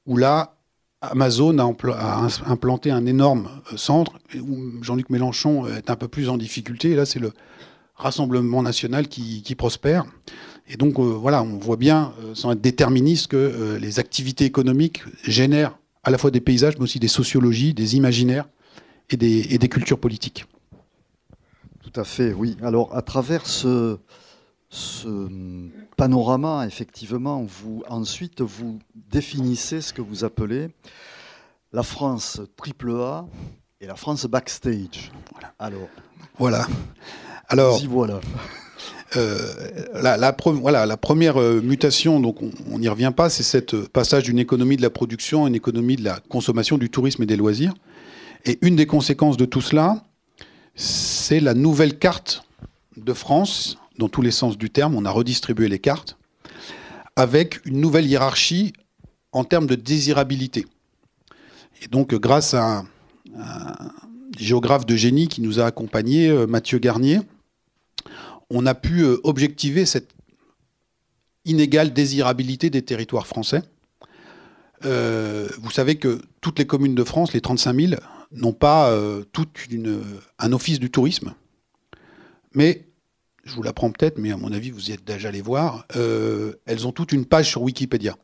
où 0.05 0.17
là, 0.17 0.57
Amazon 1.11 1.57
a, 1.59 2.27
implanté 2.45 2.91
un 2.91 3.05
énorme 3.05 3.49
euh, 3.71 3.77
centre, 3.77 4.13
où 4.39 4.83
Jean-Luc 4.83 5.09
Mélenchon 5.09 5.67
est 5.67 5.89
un 5.89 5.95
peu 5.95 6.07
plus 6.07 6.29
en 6.29 6.37
difficulté. 6.37 6.91
Et 6.91 6.95
là, 6.95 7.05
c'est 7.05 7.19
le 7.19 7.31
Rassemblement 7.95 8.63
national 8.63 9.07
qui, 9.07 9.55
prospère. 9.55 10.05
Et 10.67 10.77
donc, 10.77 10.97
euh, 10.97 11.03
voilà, 11.03 11.43
on 11.43 11.59
voit 11.59 11.77
bien, 11.77 12.13
sans 12.33 12.51
être 12.51 12.61
déterministe, 12.61 13.27
que 13.27 13.77
les 13.79 13.99
activités 13.99 14.45
économiques 14.45 15.03
génèrent 15.23 15.77
à 16.03 16.09
la 16.09 16.17
fois 16.17 16.31
des 16.31 16.41
paysages, 16.41 16.75
mais 16.77 16.83
aussi 16.83 16.99
des 16.99 17.07
sociologies, 17.07 17.73
des 17.73 17.95
imaginaires 17.95 18.45
et 19.09 19.17
des 19.17 19.69
cultures 19.69 19.99
politiques. 19.99 20.45
Tout 21.83 21.99
à 21.99 22.03
fait, 22.03 22.33
oui. 22.33 22.57
Alors, 22.63 22.95
à 22.95 23.01
travers 23.01 23.45
ce, 23.45 23.97
panorama, 25.95 26.65
effectivement, 26.67 27.43
vous 27.43 27.83
ensuite 27.89 28.41
vous 28.41 28.79
définissez 28.95 29.81
ce 29.81 29.93
que 29.93 30.01
vous 30.01 30.23
appelez 30.23 30.69
la 31.71 31.83
France 31.83 32.41
triple 32.55 32.91
A 32.91 33.25
et 33.81 33.87
la 33.87 33.95
France 33.95 34.25
backstage. 34.25 35.11
Voilà. 35.31 35.53
Alors, 35.59 35.89
voilà. 36.37 36.67
Alors, 37.49 37.79
voilà. 37.87 38.19
Euh, 39.15 39.53
la, 40.01 40.35
voilà, 40.45 40.85
la 40.85 40.97
première 40.97 41.39
euh, 41.39 41.61
mutation, 41.61 42.19
donc 42.19 42.37
on 42.71 42.79
n'y 42.79 42.87
revient 42.87 43.11
pas, 43.15 43.29
c'est 43.29 43.43
ce 43.43 43.75
passage 43.87 44.23
d'une 44.23 44.39
économie 44.39 44.77
de 44.77 44.81
la 44.81 44.89
production 44.89 45.45
à 45.45 45.47
une 45.47 45.55
économie 45.55 45.95
de 45.97 46.03
la 46.03 46.19
consommation, 46.29 46.77
du 46.77 46.89
tourisme 46.89 47.21
et 47.23 47.25
des 47.25 47.35
loisirs. 47.35 47.73
Et 48.45 48.57
une 48.61 48.75
des 48.75 48.87
conséquences 48.87 49.37
de 49.37 49.45
tout 49.45 49.61
cela, 49.61 50.03
c'est 50.75 51.39
la 51.39 51.53
nouvelle 51.53 51.97
carte 51.97 52.43
de 52.97 53.13
France, 53.13 53.77
dans 53.97 54.09
tous 54.09 54.21
les 54.21 54.31
sens 54.31 54.57
du 54.57 54.69
terme. 54.69 54.95
On 54.95 55.05
a 55.05 55.11
redistribué 55.11 55.67
les 55.67 55.79
cartes, 55.79 56.17
avec 57.15 57.65
une 57.65 57.79
nouvelle 57.79 58.05
hiérarchie 58.05 58.73
en 59.31 59.43
termes 59.43 59.67
de 59.67 59.75
désirabilité. 59.75 60.65
Et 61.81 61.87
donc, 61.87 62.13
grâce 62.15 62.53
à 62.53 62.83
un, 63.35 63.91
géographe 64.37 64.85
de 64.85 64.95
génie 64.95 65.27
qui 65.27 65.41
nous 65.41 65.59
a 65.59 65.65
accompagnés, 65.65 66.29
euh, 66.29 66.47
Mathieu 66.47 66.79
Garnier, 66.79 67.19
on 68.49 68.65
a 68.65 68.75
pu 68.75 69.01
euh, 69.01 69.17
objectiver 69.23 69.85
cette 69.85 70.09
inégale 71.45 71.93
désirabilité 71.93 72.69
des 72.69 72.81
territoires 72.81 73.27
français. 73.27 73.63
Euh, 74.85 75.49
vous 75.61 75.71
savez 75.71 75.95
que 75.95 76.21
toutes 76.41 76.59
les 76.59 76.65
communes 76.65 76.95
de 76.95 77.03
France, 77.03 77.33
les 77.33 77.41
35 77.41 77.75
000, 77.75 78.01
n'ont 78.31 78.53
pas 78.53 78.91
tout 79.31 79.47
un 80.39 80.53
office 80.53 80.79
du 80.79 80.89
tourisme, 80.89 81.35
mais, 82.55 82.87
je 83.43 83.53
vous 83.55 83.63
l'apprends 83.63 83.91
peut-être, 83.91 84.17
mais 84.17 84.31
à 84.31 84.37
mon 84.37 84.51
avis, 84.51 84.71
vous 84.71 84.89
y 84.89 84.93
êtes 84.93 85.03
déjà 85.03 85.29
allé 85.29 85.41
voir, 85.41 85.85
euh, 85.95 86.53
elles 86.65 86.87
ont 86.87 86.91
toute 86.91 87.11
une 87.11 87.25
page 87.25 87.49
sur 87.49 87.61
Wikipédia. 87.61 88.15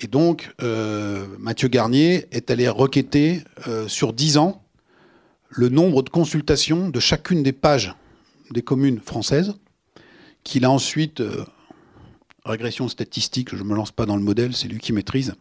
Et 0.00 0.06
donc, 0.06 0.52
euh, 0.62 1.26
Mathieu 1.38 1.68
Garnier 1.68 2.26
est 2.32 2.50
allé 2.50 2.68
requêter 2.68 3.42
sur 3.86 4.12
10 4.12 4.38
ans 4.38 4.64
le 5.48 5.68
nombre 5.68 6.02
de 6.02 6.08
consultations 6.08 6.88
de 6.88 6.98
chacune 6.98 7.42
des 7.42 7.52
pages 7.52 7.94
des 8.50 8.62
communes 8.62 9.00
françaises, 9.00 9.54
qu'il 10.44 10.64
a 10.64 10.70
ensuite, 10.70 11.22
régression 12.44 12.88
statistique, 12.88 13.54
je 13.54 13.62
ne 13.62 13.68
me 13.68 13.74
lance 13.74 13.92
pas 13.92 14.06
dans 14.06 14.16
le 14.16 14.22
modèle, 14.22 14.54
c'est 14.54 14.68
lui 14.68 14.78
qui 14.78 14.92
maîtrise, 14.92 15.34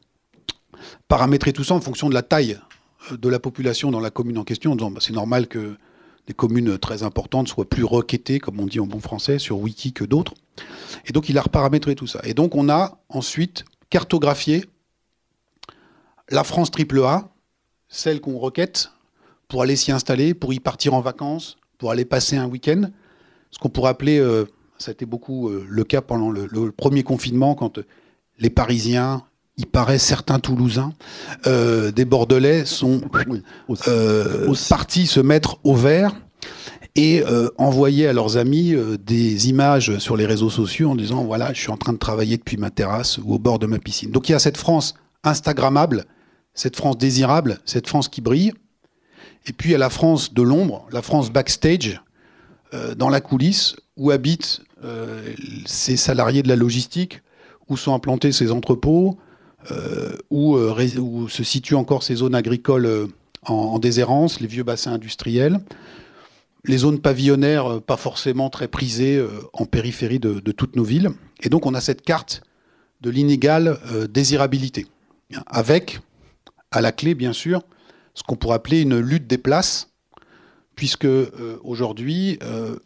paramétrer 1.07 1.53
tout 1.53 1.63
ça 1.63 1.73
en 1.73 1.81
fonction 1.81 2.09
de 2.09 2.13
la 2.13 2.21
taille 2.21 2.59
de 3.11 3.29
la 3.29 3.39
population 3.39 3.91
dans 3.91 3.99
la 3.99 4.11
commune 4.11 4.37
en 4.37 4.43
question, 4.43 4.71
en 4.71 4.75
disant 4.75 4.91
bah, 4.91 4.99
c'est 5.01 5.13
normal 5.13 5.47
que 5.47 5.75
des 6.27 6.33
communes 6.33 6.77
très 6.77 7.03
importantes 7.03 7.47
soient 7.47 7.67
plus 7.67 7.83
requêtées, 7.83 8.39
comme 8.39 8.59
on 8.59 8.65
dit 8.65 8.79
en 8.79 8.87
bon 8.87 8.99
français, 8.99 9.39
sur 9.39 9.59
Wiki 9.59 9.93
que 9.93 10.03
d'autres. 10.03 10.33
Et 11.05 11.13
donc 11.13 11.29
il 11.29 11.37
a 11.37 11.41
reparamétré 11.41 11.95
tout 11.95 12.07
ça. 12.07 12.21
Et 12.23 12.33
donc 12.33 12.55
on 12.55 12.69
a 12.69 12.99
ensuite 13.09 13.65
cartographié 13.89 14.65
la 16.29 16.43
France 16.43 16.71
triple 16.71 17.03
A, 17.03 17.29
celle 17.89 18.21
qu'on 18.21 18.37
requête 18.37 18.91
pour 19.47 19.61
aller 19.61 19.75
s'y 19.75 19.91
installer, 19.91 20.33
pour 20.33 20.53
y 20.53 20.59
partir 20.59 20.93
en 20.93 21.01
vacances, 21.01 21.57
pour 21.77 21.91
aller 21.91 22.05
passer 22.05 22.37
un 22.37 22.47
week-end. 22.47 22.89
Ce 23.51 23.59
qu'on 23.59 23.69
pourrait 23.69 23.89
appeler, 23.89 24.17
euh, 24.17 24.45
ça 24.77 24.91
a 24.91 24.93
été 24.93 25.05
beaucoup 25.05 25.49
euh, 25.49 25.65
le 25.67 25.83
cas 25.83 26.01
pendant 26.01 26.31
le, 26.31 26.71
premier 26.71 27.03
confinement, 27.03 27.53
quand 27.53 27.79
les 28.39 28.49
Parisiens, 28.49 29.23
il 29.57 29.67
paraît 29.67 29.99
certains 29.99 30.39
Toulousains, 30.39 30.93
euh, 31.45 31.91
des 31.91 32.05
Bordelais 32.05 32.65
sont 32.65 33.01
euh, 33.87 34.53
partis 34.69 35.07
se 35.07 35.19
mettre 35.19 35.59
au 35.63 35.75
vert 35.75 36.15
et 36.95 37.23
euh, 37.23 37.49
envoyer 37.57 38.07
à 38.07 38.13
leurs 38.13 38.37
amis 38.37 38.75
des 38.99 39.49
images 39.49 39.97
sur 39.99 40.17
les 40.17 40.25
réseaux 40.25 40.49
sociaux 40.49 40.89
en 40.89 40.95
disant 40.95 41.23
voilà, 41.23 41.53
je 41.53 41.61
suis 41.61 41.71
en 41.71 41.77
train 41.77 41.93
de 41.93 41.97
travailler 41.97 42.37
depuis 42.37 42.57
ma 42.57 42.69
terrasse 42.69 43.17
ou 43.17 43.33
au 43.33 43.39
bord 43.39 43.59
de 43.59 43.67
ma 43.67 43.77
piscine. 43.77 44.11
Donc 44.11 44.29
il 44.29 44.31
y 44.31 44.35
a 44.35 44.39
cette 44.39 44.57
France 44.57 44.95
Instagrammable, 45.23 46.05
cette 46.53 46.75
France 46.75 46.97
désirable, 46.97 47.59
cette 47.65 47.87
France 47.87 48.07
qui 48.07 48.21
brille. 48.21 48.53
Et 49.47 49.53
puis 49.53 49.69
il 49.69 49.71
y 49.73 49.75
a 49.75 49.79
la 49.79 49.89
France 49.89 50.33
de 50.33 50.41
l'ombre, 50.41 50.87
la 50.91 51.01
France 51.01 51.31
backstage, 51.31 52.01
dans 52.95 53.09
la 53.09 53.19
coulisse, 53.19 53.75
où 53.97 54.11
habitent 54.11 54.61
ces 55.65 55.97
salariés 55.97 56.41
de 56.41 56.47
la 56.47 56.55
logistique, 56.55 57.21
où 57.67 57.75
sont 57.75 57.93
implantés 57.93 58.31
ces 58.31 58.51
entrepôts, 58.51 59.17
où, 60.29 60.57
où, 60.57 61.29
se 61.29 61.43
situent 61.43 61.75
encore 61.75 62.03
ces 62.03 62.15
zones 62.15 62.35
agricoles 62.35 63.09
en, 63.45 63.79
déshérence, 63.79 64.39
les 64.39 64.47
vieux 64.47 64.63
bassins 64.63 64.93
industriels, 64.93 65.59
les 66.65 66.77
zones 66.77 66.99
pavillonnaires 66.99 67.65
euh, 67.65 67.79
pas 67.79 67.97
forcément 67.97 68.49
très 68.49 68.67
prisées 68.67 69.17
euh, 69.17 69.29
en 69.53 69.65
périphérie 69.65 70.19
de, 70.19 70.39
toutes 70.51 70.75
nos 70.75 70.83
villes. 70.83 71.11
Et 71.41 71.49
donc 71.49 71.65
on 71.65 71.73
a 71.73 71.81
cette 71.81 72.03
carte 72.03 72.43
de 73.01 73.09
l'inégale 73.09 73.79
euh, 73.91 74.07
désirabilité, 74.07 74.85
avec, 75.47 75.99
à 76.71 76.81
la 76.81 76.91
clé 76.91 77.15
bien 77.15 77.33
sûr, 77.33 77.63
ce 78.13 78.23
qu'on 78.23 78.35
pourrait 78.35 78.55
appeler 78.55 78.81
une 78.81 78.99
lutte 78.99 79.27
des 79.27 79.37
places, 79.37 79.87
puisque 80.75 81.07
aujourd'hui, 81.63 82.39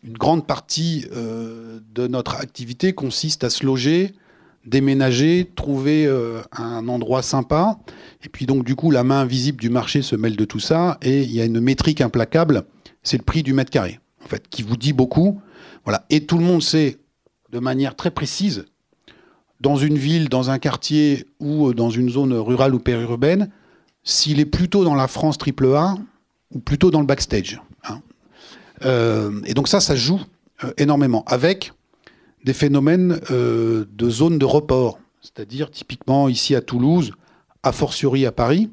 une 0.03 0.17
grande 0.17 0.45
partie 0.45 1.05
de 1.09 2.07
notre 2.07 2.35
activité 2.35 2.93
consiste 2.93 3.45
à 3.45 3.49
se 3.49 3.65
loger 3.65 4.13
déménager, 4.65 5.51
trouver 5.55 6.05
euh, 6.05 6.41
un 6.51 6.87
endroit 6.87 7.21
sympa. 7.21 7.77
Et 8.23 8.29
puis 8.29 8.45
donc 8.45 8.65
du 8.65 8.75
coup, 8.75 8.91
la 8.91 9.03
main 9.03 9.21
invisible 9.21 9.59
du 9.59 9.69
marché 9.69 10.01
se 10.01 10.15
mêle 10.15 10.35
de 10.35 10.45
tout 10.45 10.59
ça. 10.59 10.97
Et 11.01 11.23
il 11.23 11.31
y 11.31 11.41
a 11.41 11.45
une 11.45 11.59
métrique 11.59 12.01
implacable, 12.01 12.63
c'est 13.03 13.17
le 13.17 13.23
prix 13.23 13.43
du 13.43 13.53
mètre 13.53 13.71
carré, 13.71 13.99
en 14.23 14.27
fait, 14.27 14.47
qui 14.49 14.63
vous 14.63 14.77
dit 14.77 14.93
beaucoup. 14.93 15.39
Voilà. 15.83 16.05
Et 16.09 16.25
tout 16.25 16.37
le 16.37 16.43
monde 16.43 16.63
sait 16.63 16.97
de 17.51 17.59
manière 17.59 17.95
très 17.95 18.11
précise, 18.11 18.65
dans 19.61 19.77
une 19.77 19.97
ville, 19.97 20.27
dans 20.29 20.49
un 20.49 20.59
quartier 20.59 21.27
ou 21.39 21.69
euh, 21.69 21.73
dans 21.73 21.89
une 21.89 22.09
zone 22.09 22.33
rurale 22.33 22.75
ou 22.75 22.79
périurbaine, 22.79 23.49
s'il 24.03 24.39
est 24.39 24.45
plutôt 24.45 24.83
dans 24.83 24.95
la 24.95 25.07
France 25.07 25.37
triple 25.37 25.67
A 25.75 25.95
ou 26.51 26.59
plutôt 26.59 26.91
dans 26.91 26.99
le 26.99 27.05
backstage. 27.05 27.61
Hein. 27.87 28.01
Euh, 28.83 29.41
et 29.45 29.53
donc 29.53 29.67
ça, 29.67 29.79
ça 29.79 29.95
joue 29.95 30.19
énormément. 30.77 31.23
Avec 31.27 31.73
des 32.45 32.53
phénomènes 32.53 33.19
euh, 33.31 33.85
de 33.91 34.09
zones 34.09 34.37
de 34.37 34.45
report, 34.45 34.99
c'est-à-dire 35.21 35.71
typiquement 35.71 36.29
ici 36.29 36.53
à 36.55 36.61
Toulouse, 36.61 37.11
a 37.63 37.71
fortiori 37.71 38.27
à 38.27 38.31
Paris, 38.31 38.69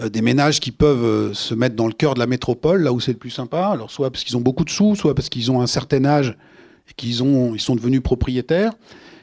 euh, 0.00 0.08
des 0.08 0.20
ménages 0.20 0.58
qui 0.58 0.72
peuvent 0.72 1.04
euh, 1.04 1.32
se 1.32 1.54
mettre 1.54 1.76
dans 1.76 1.86
le 1.86 1.92
cœur 1.92 2.14
de 2.14 2.18
la 2.18 2.26
métropole, 2.26 2.82
là 2.82 2.92
où 2.92 2.98
c'est 2.98 3.12
le 3.12 3.18
plus 3.18 3.30
sympa, 3.30 3.68
alors 3.68 3.92
soit 3.92 4.10
parce 4.10 4.24
qu'ils 4.24 4.36
ont 4.36 4.40
beaucoup 4.40 4.64
de 4.64 4.70
sous, 4.70 4.96
soit 4.96 5.14
parce 5.14 5.28
qu'ils 5.28 5.52
ont 5.52 5.60
un 5.60 5.68
certain 5.68 6.04
âge 6.04 6.36
et 6.90 6.94
qu'ils 6.94 7.22
ont, 7.22 7.54
ils 7.54 7.60
sont 7.60 7.76
devenus 7.76 8.02
propriétaires, 8.02 8.72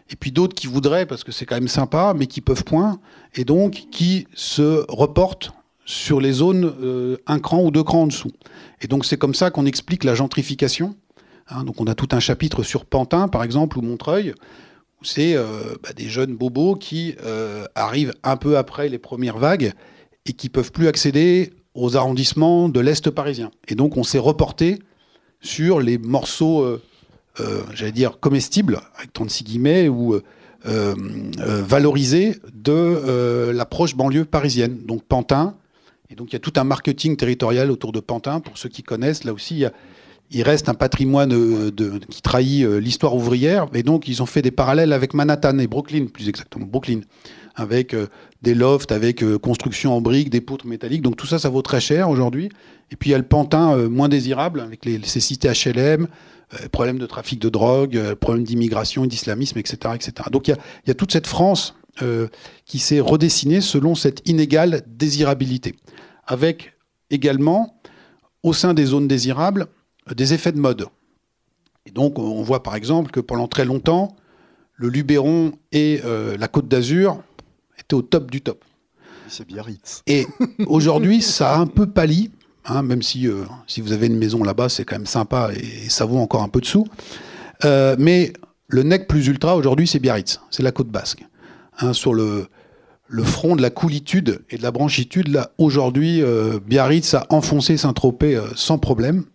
et 0.09 0.15
puis 0.15 0.31
d'autres 0.31 0.55
qui 0.55 0.67
voudraient, 0.67 1.05
parce 1.05 1.25
que 1.25 1.33
c'est 1.33 1.45
quand 1.45 1.55
même 1.55 1.67
sympa, 1.67 2.13
mais 2.17 2.27
qui 2.27 2.39
peuvent 2.39 2.63
point, 2.63 2.97
et 3.35 3.43
donc 3.43 3.87
qui 3.91 4.25
se 4.35 4.85
reportent 4.87 5.51
sur 5.83 6.21
les 6.21 6.31
zones 6.31 7.19
un 7.27 7.39
cran 7.39 7.61
ou 7.61 7.71
deux 7.71 7.83
crans 7.83 8.03
en 8.03 8.07
dessous. 8.07 8.31
Et 8.81 8.87
donc 8.87 9.05
c'est 9.05 9.17
comme 9.17 9.33
ça 9.33 9.51
qu'on 9.51 9.65
explique 9.65 10.03
la 10.05 10.15
gentrification 10.15 10.95
Hein, 11.49 11.63
donc 11.63 11.79
on 11.79 11.87
a 11.87 11.95
tout 11.95 12.09
un 12.11 12.19
chapitre 12.19 12.63
sur 12.63 12.85
Pantin, 12.85 13.27
par 13.27 13.43
exemple, 13.43 13.77
ou 13.77 13.81
Montreuil, 13.81 14.33
où 15.01 15.05
c'est 15.05 15.35
euh, 15.35 15.75
bah, 15.83 15.93
des 15.95 16.09
jeunes 16.09 16.35
bobos 16.35 16.75
qui 16.75 17.15
euh, 17.23 17.65
arrivent 17.75 18.13
un 18.23 18.37
peu 18.37 18.57
après 18.57 18.89
les 18.89 18.97
premières 18.97 19.37
vagues 19.37 19.73
et 20.25 20.33
qui 20.33 20.49
peuvent 20.49 20.71
plus 20.71 20.87
accéder 20.87 21.53
aux 21.73 21.95
arrondissements 21.95 22.69
de 22.69 22.79
l'Est 22.79 23.09
parisien. 23.09 23.51
Et 23.67 23.75
donc 23.75 23.97
on 23.97 24.03
s'est 24.03 24.17
reporté 24.17 24.79
sur 25.39 25.79
les 25.79 25.97
morceaux, 25.97 26.63
euh, 26.63 26.81
j'allais 27.73 27.91
dire, 27.91 28.19
comestibles, 28.19 28.81
avec 28.97 29.13
36 29.13 29.43
guillemets, 29.43 29.87
ou 29.87 30.19
valorisés 30.65 32.35
de 32.53 33.51
l'approche 33.51 33.95
banlieue 33.95 34.25
parisienne. 34.25 34.79
Donc 34.85 35.03
Pantin, 35.03 35.55
et 36.09 36.15
donc 36.15 36.31
il 36.31 36.33
y 36.33 36.35
a 36.35 36.39
tout 36.39 36.53
un 36.57 36.65
marketing 36.65 37.15
territorial 37.15 37.71
autour 37.71 37.93
de 37.93 38.01
Pantin, 38.01 38.41
pour 38.41 38.57
ceux 38.57 38.67
qui 38.67 38.83
connaissent, 38.83 39.23
là 39.23 39.31
aussi 39.31 39.53
il 39.53 39.59
y 39.59 39.65
a 39.65 39.71
il 40.31 40.43
reste 40.43 40.67
un 40.69 40.73
patrimoine 40.73 41.31
euh, 41.33 41.71
qui 42.09 42.21
trahit 42.21 42.65
euh, 42.65 42.79
l'histoire 42.79 43.15
ouvrière. 43.15 43.67
Et 43.73 43.83
donc, 43.83 44.07
ils 44.07 44.21
ont 44.21 44.25
fait 44.25 44.41
des 44.41 44.51
parallèles 44.51 44.93
avec 44.93 45.13
Manhattan 45.13 45.57
et 45.59 45.67
Brooklyn, 45.67 46.07
plus 46.07 46.27
exactement, 46.27 46.65
Brooklyn, 46.65 47.01
avec 47.55 47.93
euh, 47.93 48.07
des 48.41 48.53
lofts, 48.53 48.91
avec 48.91 49.23
construction 49.39 49.95
en 49.95 50.01
briques, 50.01 50.29
des 50.29 50.41
poutres 50.41 50.67
métalliques. 50.67 51.01
Donc, 51.01 51.15
tout 51.15 51.27
ça, 51.27 51.39
ça 51.39 51.49
vaut 51.49 51.61
très 51.61 51.79
cher 51.79 52.09
aujourd'hui. 52.09 52.49
Et 52.91 52.95
puis, 52.95 53.09
il 53.09 53.13
y 53.13 53.15
a 53.15 53.19
le 53.19 53.23
pantin 53.23 53.75
moins 53.89 54.09
désirable, 54.09 54.59
avec 54.59 54.85
les, 54.85 55.01
ces 55.03 55.19
cités 55.19 55.49
HLM, 55.49 56.07
problèmes 56.71 56.99
de 56.99 57.05
trafic 57.05 57.39
de 57.39 57.49
drogue, 57.49 58.13
problèmes 58.15 58.43
d'immigration 58.43 59.05
d'islamisme, 59.05 59.57
etc., 59.57 59.95
etc. 59.95 60.13
Donc, 60.31 60.47
il 60.47 60.55
y 60.85 60.91
a 60.91 60.93
toute 60.93 61.11
cette 61.11 61.27
France 61.27 61.75
qui 62.65 62.79
s'est 62.79 62.99
redessinée 62.99 63.59
selon 63.59 63.95
cette 63.95 64.21
inégale 64.29 64.83
désirabilité. 64.87 65.75
Avec 66.27 66.73
également, 67.09 67.81
au 68.43 68.53
sein 68.53 68.75
des 68.75 68.85
zones 68.85 69.07
désirables, 69.07 69.67
des 70.15 70.33
effets 70.33 70.51
de 70.51 70.59
mode. 70.59 70.87
Et 71.85 71.91
donc, 71.91 72.19
on 72.19 72.43
voit 72.43 72.63
par 72.63 72.75
exemple 72.75 73.11
que 73.11 73.19
pendant 73.19 73.47
très 73.47 73.65
longtemps, 73.65 74.15
le 74.77 74.89
Luberon 74.89 75.53
et 75.71 76.01
euh, 76.05 76.37
la 76.37 76.47
Côte 76.47 76.67
d'Azur 76.67 77.21
étaient 77.79 77.95
au 77.95 78.01
top 78.01 78.29
du 78.29 78.41
top. 78.41 78.63
C'est 79.27 79.45
Biarritz. 79.45 80.03
Et 80.05 80.27
aujourd'hui, 80.67 81.21
ça 81.21 81.55
a 81.55 81.57
un 81.57 81.65
peu 81.65 81.87
pâli, 81.87 82.31
hein, 82.65 82.83
même 82.83 83.01
si, 83.01 83.27
euh, 83.27 83.43
si 83.65 83.81
vous 83.81 83.91
avez 83.91 84.07
une 84.07 84.17
maison 84.17 84.43
là-bas, 84.43 84.69
c'est 84.69 84.85
quand 84.85 84.95
même 84.95 85.07
sympa 85.07 85.49
et, 85.53 85.89
ça 85.89 86.05
vaut 86.05 86.17
encore 86.17 86.43
un 86.43 86.49
peu 86.49 86.61
de 86.61 86.65
sous. 86.65 86.85
Euh, 87.65 87.95
mais 87.97 88.33
le 88.67 88.83
nec 88.83 89.07
plus 89.07 89.27
ultra 89.27 89.55
aujourd'hui, 89.55 89.87
c'est 89.87 89.99
Biarritz, 89.99 90.39
c'est 90.51 90.63
la 90.63 90.71
côte 90.71 90.89
basque. 90.89 91.25
Hein, 91.79 91.93
sur 91.93 92.13
le, 92.13 92.47
le 93.07 93.23
front 93.23 93.55
de 93.55 93.61
la 93.61 93.69
coolitude 93.69 94.41
et 94.49 94.57
de 94.57 94.63
la 94.63 94.71
branchitude, 94.71 95.29
là, 95.29 95.51
aujourd'hui, 95.57 96.21
Biarritz 96.65 97.13
a 97.13 97.25
enfoncé 97.29 97.77
Saint-Tropez 97.77 98.41
sans 98.55 98.77
problème. 98.77 99.25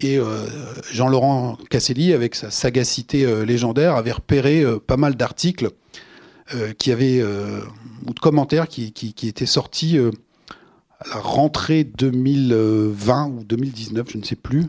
Et 0.00 0.18
euh, 0.18 0.46
Jean-Laurent 0.92 1.56
Casselli, 1.70 2.12
avec 2.12 2.34
sa 2.34 2.50
sagacité 2.50 3.24
euh, 3.24 3.44
légendaire, 3.44 3.96
avait 3.96 4.12
repéré 4.12 4.62
euh, 4.62 4.78
pas 4.78 4.96
mal 4.96 5.14
d'articles 5.14 5.70
qui 6.78 6.92
avaient, 6.92 7.22
ou 7.22 8.12
de 8.12 8.20
commentaires 8.20 8.68
qui, 8.68 8.92
qui 8.92 9.28
étaient 9.28 9.46
sortis 9.46 9.98
à 9.98 11.08
la 11.08 11.16
rentrée 11.16 11.84
2020 11.84 13.28
ou 13.28 13.44
2019, 13.44 14.06
je 14.12 14.18
ne 14.18 14.22
sais 14.22 14.36
plus, 14.36 14.66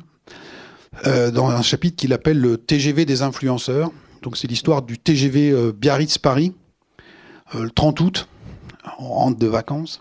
dans 1.03 1.49
un 1.49 1.61
chapitre 1.61 1.97
qu'il 1.97 2.13
appelle 2.13 2.39
le 2.39 2.57
TGV 2.57 3.03
des 3.03 3.23
influenceurs. 3.23 3.91
Donc 4.21 4.38
c'est 4.38 4.47
l'histoire 4.47 4.83
du 4.83 4.97
TGV 4.97 5.73
Biarritz-Paris, 5.73 6.53
le 7.53 7.69
30 7.69 7.99
août, 7.99 8.29
en 8.97 9.09
rentre 9.09 9.38
de 9.38 9.47
vacances. 9.47 9.99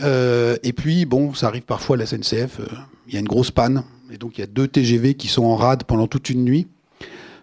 et 0.00 0.72
puis, 0.76 1.06
bon, 1.06 1.32
ça 1.32 1.46
arrive 1.46 1.62
parfois 1.62 1.94
à 1.94 2.00
la 2.00 2.06
SNCF, 2.06 2.58
il 3.06 3.14
y 3.14 3.16
a 3.16 3.20
une 3.20 3.28
grosse 3.28 3.52
panne, 3.52 3.84
et 4.10 4.18
donc 4.18 4.38
il 4.38 4.40
y 4.40 4.44
a 4.44 4.46
deux 4.46 4.68
TGV 4.68 5.14
qui 5.14 5.28
sont 5.28 5.44
en 5.44 5.56
rade 5.56 5.84
pendant 5.84 6.06
toute 6.06 6.30
une 6.30 6.44
nuit. 6.44 6.66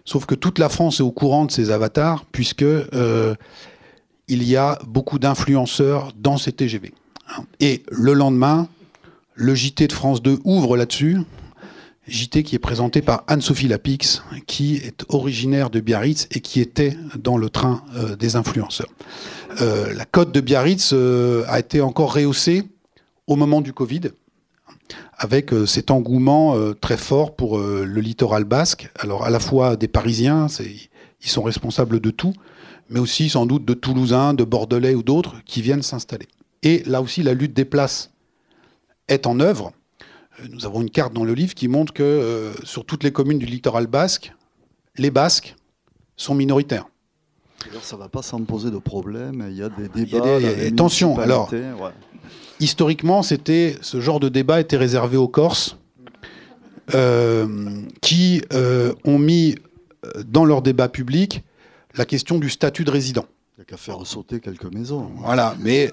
Sauf 0.04 0.26
que 0.26 0.34
toute 0.34 0.58
la 0.58 0.68
France 0.68 1.00
est 1.00 1.02
au 1.02 1.12
courant 1.12 1.44
de 1.44 1.50
ces 1.50 1.70
avatars, 1.70 2.24
puisque 2.32 2.62
euh, 2.62 3.34
il 4.28 4.42
y 4.42 4.56
a 4.56 4.78
beaucoup 4.86 5.18
d'influenceurs 5.18 6.12
dans 6.16 6.38
ces 6.38 6.52
TGV. 6.52 6.92
Et 7.60 7.82
le 7.90 8.12
lendemain, 8.12 8.68
le 9.34 9.54
JT 9.54 9.86
de 9.86 9.92
France 9.92 10.22
2 10.22 10.40
ouvre 10.44 10.76
là-dessus. 10.76 11.18
JT 12.08 12.42
qui 12.42 12.56
est 12.56 12.60
présenté 12.60 13.00
par 13.00 13.22
Anne-Sophie 13.28 13.68
Lapix, 13.68 14.24
qui 14.46 14.74
est 14.76 15.04
originaire 15.08 15.70
de 15.70 15.78
Biarritz 15.78 16.26
et 16.32 16.40
qui 16.40 16.60
était 16.60 16.96
dans 17.16 17.38
le 17.38 17.48
train 17.48 17.84
euh, 17.94 18.16
des 18.16 18.34
influenceurs. 18.34 18.90
Euh, 19.60 19.94
la 19.94 20.04
cote 20.04 20.32
de 20.32 20.40
Biarritz 20.40 20.92
a 20.92 21.58
été 21.60 21.80
encore 21.80 22.14
rehaussée 22.14 22.64
au 23.28 23.36
moment 23.36 23.60
du 23.60 23.72
Covid 23.72 24.10
avec 25.22 25.52
euh, 25.52 25.66
cet 25.66 25.92
engouement 25.92 26.56
euh, 26.56 26.74
très 26.74 26.96
fort 26.96 27.36
pour 27.36 27.56
euh, 27.56 27.84
le 27.86 28.00
littoral 28.00 28.42
basque. 28.42 28.90
Alors 28.98 29.24
à 29.24 29.30
la 29.30 29.38
fois 29.38 29.76
des 29.76 29.86
Parisiens, 29.86 30.48
ils 30.58 31.28
sont 31.28 31.42
responsables 31.42 32.00
de 32.00 32.10
tout, 32.10 32.34
mais 32.90 32.98
aussi 32.98 33.30
sans 33.30 33.46
doute 33.46 33.64
de 33.64 33.72
Toulousains, 33.72 34.34
de 34.34 34.42
Bordelais 34.42 34.96
ou 34.96 35.04
d'autres 35.04 35.36
qui 35.46 35.62
viennent 35.62 35.82
s'installer. 35.82 36.26
Et 36.64 36.82
là 36.86 37.00
aussi, 37.00 37.22
la 37.22 37.34
lutte 37.34 37.54
des 37.54 37.64
places 37.64 38.10
est 39.06 39.28
en 39.28 39.38
œuvre. 39.38 39.72
Nous 40.50 40.66
avons 40.66 40.82
une 40.82 40.90
carte 40.90 41.12
dans 41.12 41.24
le 41.24 41.34
livre 41.34 41.54
qui 41.54 41.68
montre 41.68 41.92
que 41.92 42.52
sur 42.64 42.84
toutes 42.84 43.04
les 43.04 43.12
communes 43.12 43.38
du 43.38 43.46
littoral 43.46 43.86
basque, 43.86 44.32
les 44.96 45.10
Basques 45.10 45.54
sont 46.16 46.34
minoritaires. 46.34 46.86
Ça 47.82 47.96
ne 47.96 48.00
va 48.00 48.08
pas 48.08 48.22
sans 48.22 48.42
poser 48.42 48.70
de 48.70 48.78
problème. 48.78 49.46
Il 49.50 49.56
y 49.56 49.62
a 49.62 49.68
des 49.68 49.88
débats. 49.88 50.38
Il 50.40 50.46
y 50.46 50.48
a 50.48 50.54
des, 50.54 50.74
tensions. 50.74 51.18
Alors, 51.18 51.52
historiquement, 52.62 53.22
c'était 53.22 53.76
ce 53.82 54.00
genre 54.00 54.20
de 54.20 54.28
débat 54.28 54.60
était 54.60 54.76
réservé 54.76 55.16
aux 55.16 55.28
Corses, 55.28 55.76
euh, 56.94 57.46
qui 58.00 58.42
euh, 58.52 58.92
ont 59.04 59.18
mis 59.18 59.56
euh, 60.04 60.22
dans 60.26 60.44
leur 60.44 60.62
débat 60.62 60.88
public 60.88 61.42
la 61.94 62.04
question 62.04 62.38
du 62.38 62.50
statut 62.50 62.84
de 62.84 62.90
résident. 62.90 63.26
Il 63.56 63.60
n'y 63.60 63.62
a 63.62 63.64
qu'à 63.66 63.76
faire 63.76 64.04
sauter 64.06 64.40
quelques 64.40 64.72
maisons. 64.72 65.10
Voilà, 65.18 65.54
mais 65.60 65.92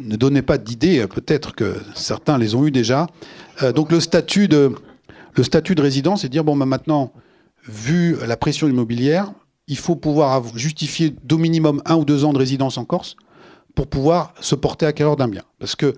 ne 0.00 0.16
donnez 0.16 0.42
pas 0.42 0.58
d'idées, 0.58 1.06
peut-être 1.06 1.54
que 1.54 1.76
certains 1.94 2.38
les 2.38 2.54
ont 2.54 2.66
eu 2.66 2.70
déjà. 2.70 3.06
donc 3.74 3.92
le 3.92 4.00
statut 4.00 4.48
de, 4.48 4.72
le 5.34 5.42
statut 5.44 5.74
de 5.74 5.82
résident, 5.82 6.16
c'est 6.16 6.28
dire, 6.28 6.42
bon, 6.42 6.56
bah, 6.56 6.66
maintenant, 6.66 7.12
vu 7.68 8.16
la 8.26 8.36
pression 8.36 8.68
immobilière, 8.68 9.32
il 9.68 9.78
faut 9.78 9.96
pouvoir 9.96 10.42
justifier 10.56 11.14
d'au 11.22 11.38
minimum 11.38 11.80
un 11.86 11.94
ou 11.94 12.04
deux 12.04 12.24
ans 12.24 12.32
de 12.32 12.38
résidence 12.38 12.76
en 12.78 12.84
Corse 12.84 13.16
pour 13.74 13.86
pouvoir 13.86 14.34
se 14.40 14.54
porter 14.54 14.86
acquéreur 14.86 15.16
d'un 15.16 15.28
bien. 15.28 15.42
Parce 15.58 15.76
que 15.76 15.94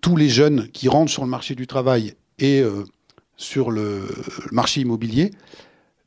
tous 0.00 0.16
les 0.16 0.28
jeunes 0.28 0.68
qui 0.68 0.88
rentrent 0.88 1.10
sur 1.10 1.24
le 1.24 1.30
marché 1.30 1.54
du 1.54 1.66
travail 1.66 2.14
et 2.38 2.62
sur 3.36 3.70
le, 3.70 4.02
marché 4.52 4.80
immobilier, 4.80 5.32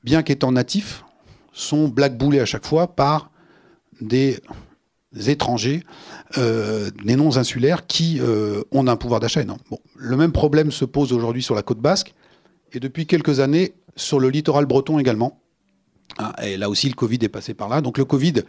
bien 0.03 0.23
qu'étant 0.23 0.51
natifs, 0.51 1.03
sont 1.51 1.87
blackboulés 1.87 2.39
à 2.39 2.45
chaque 2.45 2.65
fois 2.65 2.87
par 2.87 3.31
des 3.99 4.39
étrangers, 5.27 5.83
euh, 6.37 6.91
des 7.03 7.15
non-insulaires 7.15 7.87
qui 7.87 8.19
euh, 8.19 8.61
ont 8.71 8.85
un 8.87 8.95
pouvoir 8.95 9.19
d'achat 9.19 9.41
énorme. 9.41 9.59
Bon, 9.69 9.79
le 9.95 10.15
même 10.17 10.31
problème 10.31 10.71
se 10.71 10.85
pose 10.85 11.13
aujourd'hui 11.13 11.41
sur 11.41 11.55
la 11.55 11.63
côte 11.63 11.79
basque 11.79 12.13
et 12.73 12.79
depuis 12.79 13.07
quelques 13.07 13.39
années 13.39 13.73
sur 13.95 14.19
le 14.19 14.29
littoral 14.29 14.65
breton 14.65 14.99
également. 14.99 15.41
Ah, 16.17 16.35
et 16.43 16.57
là 16.57 16.69
aussi, 16.69 16.87
le 16.89 16.95
Covid 16.95 17.19
est 17.21 17.29
passé 17.29 17.53
par 17.53 17.69
là. 17.69 17.81
Donc 17.81 17.97
le 17.97 18.05
Covid, 18.05 18.43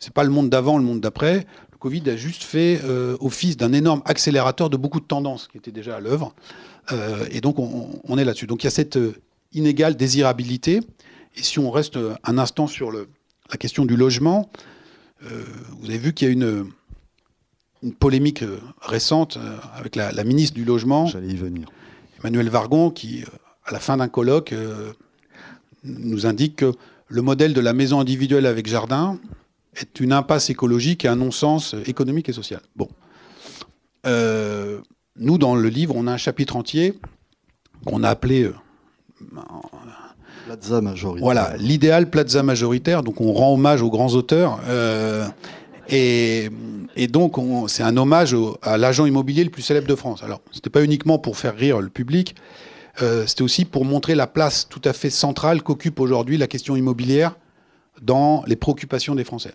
c'est 0.00 0.12
pas 0.12 0.24
le 0.24 0.30
monde 0.30 0.50
d'avant, 0.50 0.76
le 0.76 0.84
monde 0.84 1.00
d'après. 1.00 1.46
Le 1.72 1.78
Covid 1.78 2.10
a 2.10 2.16
juste 2.16 2.42
fait 2.42 2.80
euh, 2.84 3.16
office 3.20 3.56
d'un 3.56 3.72
énorme 3.72 4.02
accélérateur 4.04 4.68
de 4.68 4.76
beaucoup 4.76 5.00
de 5.00 5.06
tendances 5.06 5.46
qui 5.46 5.58
étaient 5.58 5.70
déjà 5.70 5.96
à 5.96 6.00
l'œuvre. 6.00 6.34
et 7.30 7.40
donc 7.40 7.58
on, 7.58 8.18
est 8.18 8.24
là-dessus. 8.24 8.48
Donc 8.48 8.64
il 8.64 8.66
y 8.66 8.68
a 8.68 8.72
cette 8.72 8.98
inégale 9.52 9.94
désirabilité. 9.96 10.80
Et 11.36 11.42
si 11.42 11.60
on 11.60 11.70
reste 11.70 11.96
un 12.24 12.38
instant 12.38 12.66
sur 12.66 12.90
le, 12.90 13.08
la 13.50 13.56
question 13.56 13.84
du 13.84 13.96
logement, 13.96 14.50
euh, 15.24 15.44
vous 15.80 15.86
avez 15.86 15.98
vu 15.98 16.12
qu'il 16.12 16.28
y 16.28 16.30
a 16.30 16.32
une, 16.32 16.70
une 17.82 17.92
polémique 17.92 18.42
euh, 18.42 18.60
récente 18.80 19.36
euh, 19.36 19.56
avec 19.74 19.96
la, 19.96 20.24
ministre 20.24 20.54
du 20.54 20.64
Logement. 20.64 21.06
J'allais 21.06 21.28
y 21.28 21.36
venir. 21.36 21.68
Emmanuel 22.20 22.48
Vargon, 22.48 22.90
qui, 22.90 23.24
à 23.64 23.72
la 23.72 23.80
fin 23.80 23.96
d'un 23.96 24.08
colloque, 24.08 24.54
nous 25.84 26.26
indique 26.26 26.56
que 26.56 26.72
le 27.08 27.22
modèle 27.22 27.54
de 27.54 27.60
la 27.60 27.72
maison 27.72 27.98
individuelle 27.98 28.44
avec 28.44 28.66
jardin 28.66 29.18
est 29.76 30.00
une 30.00 30.12
impasse 30.12 30.50
écologique 30.50 31.04
et 31.04 31.08
un 31.08 31.16
non-sens 31.16 31.74
économique 31.86 32.28
et 32.28 32.32
social. 32.32 32.60
Bon. 32.76 32.88
nous, 35.16 35.38
dans 35.38 35.54
le 35.54 35.68
livre, 35.68 35.94
on 35.96 36.06
a 36.06 36.12
un 36.12 36.16
chapitre 36.16 36.56
entier 36.56 36.98
qu'on 37.84 38.02
a 38.02 38.08
appelé 38.08 38.50
Plaza 40.46 40.80
majoritaire. 40.80 41.22
Voilà, 41.22 41.56
l'idéal 41.58 42.10
plaza 42.10 42.42
majoritaire. 42.42 43.02
Donc 43.02 43.20
on 43.20 43.32
rend 43.32 43.54
hommage 43.54 43.82
aux 43.82 43.90
grands 43.90 44.14
auteurs. 44.14 44.60
Euh, 44.68 45.26
et, 45.88 46.50
donc 47.08 47.36
c'est 47.68 47.82
un 47.82 47.96
hommage 47.96 48.36
à 48.62 48.76
l'agent 48.76 49.06
immobilier 49.06 49.44
le 49.44 49.50
plus 49.50 49.62
célèbre 49.62 49.86
de 49.86 49.94
France. 49.94 50.22
Alors 50.22 50.40
c'était 50.52 50.70
pas 50.70 50.82
uniquement 50.82 51.18
pour 51.18 51.36
faire 51.36 51.56
rire 51.56 51.80
le 51.80 51.88
public, 51.88 52.34
euh, 53.02 53.26
c'était 53.26 53.42
aussi 53.42 53.64
pour 53.64 53.84
montrer 53.84 54.14
la 54.14 54.26
place 54.26 54.68
tout 54.68 54.82
à 54.84 54.92
fait 54.92 55.10
centrale 55.10 55.62
qu'occupe 55.62 55.98
aujourd'hui 55.98 56.36
la 56.36 56.46
question 56.46 56.76
immobilière 56.76 57.34
dans 58.00 58.42
les 58.46 58.56
préoccupations 58.56 59.14
des 59.14 59.24
Français. 59.24 59.54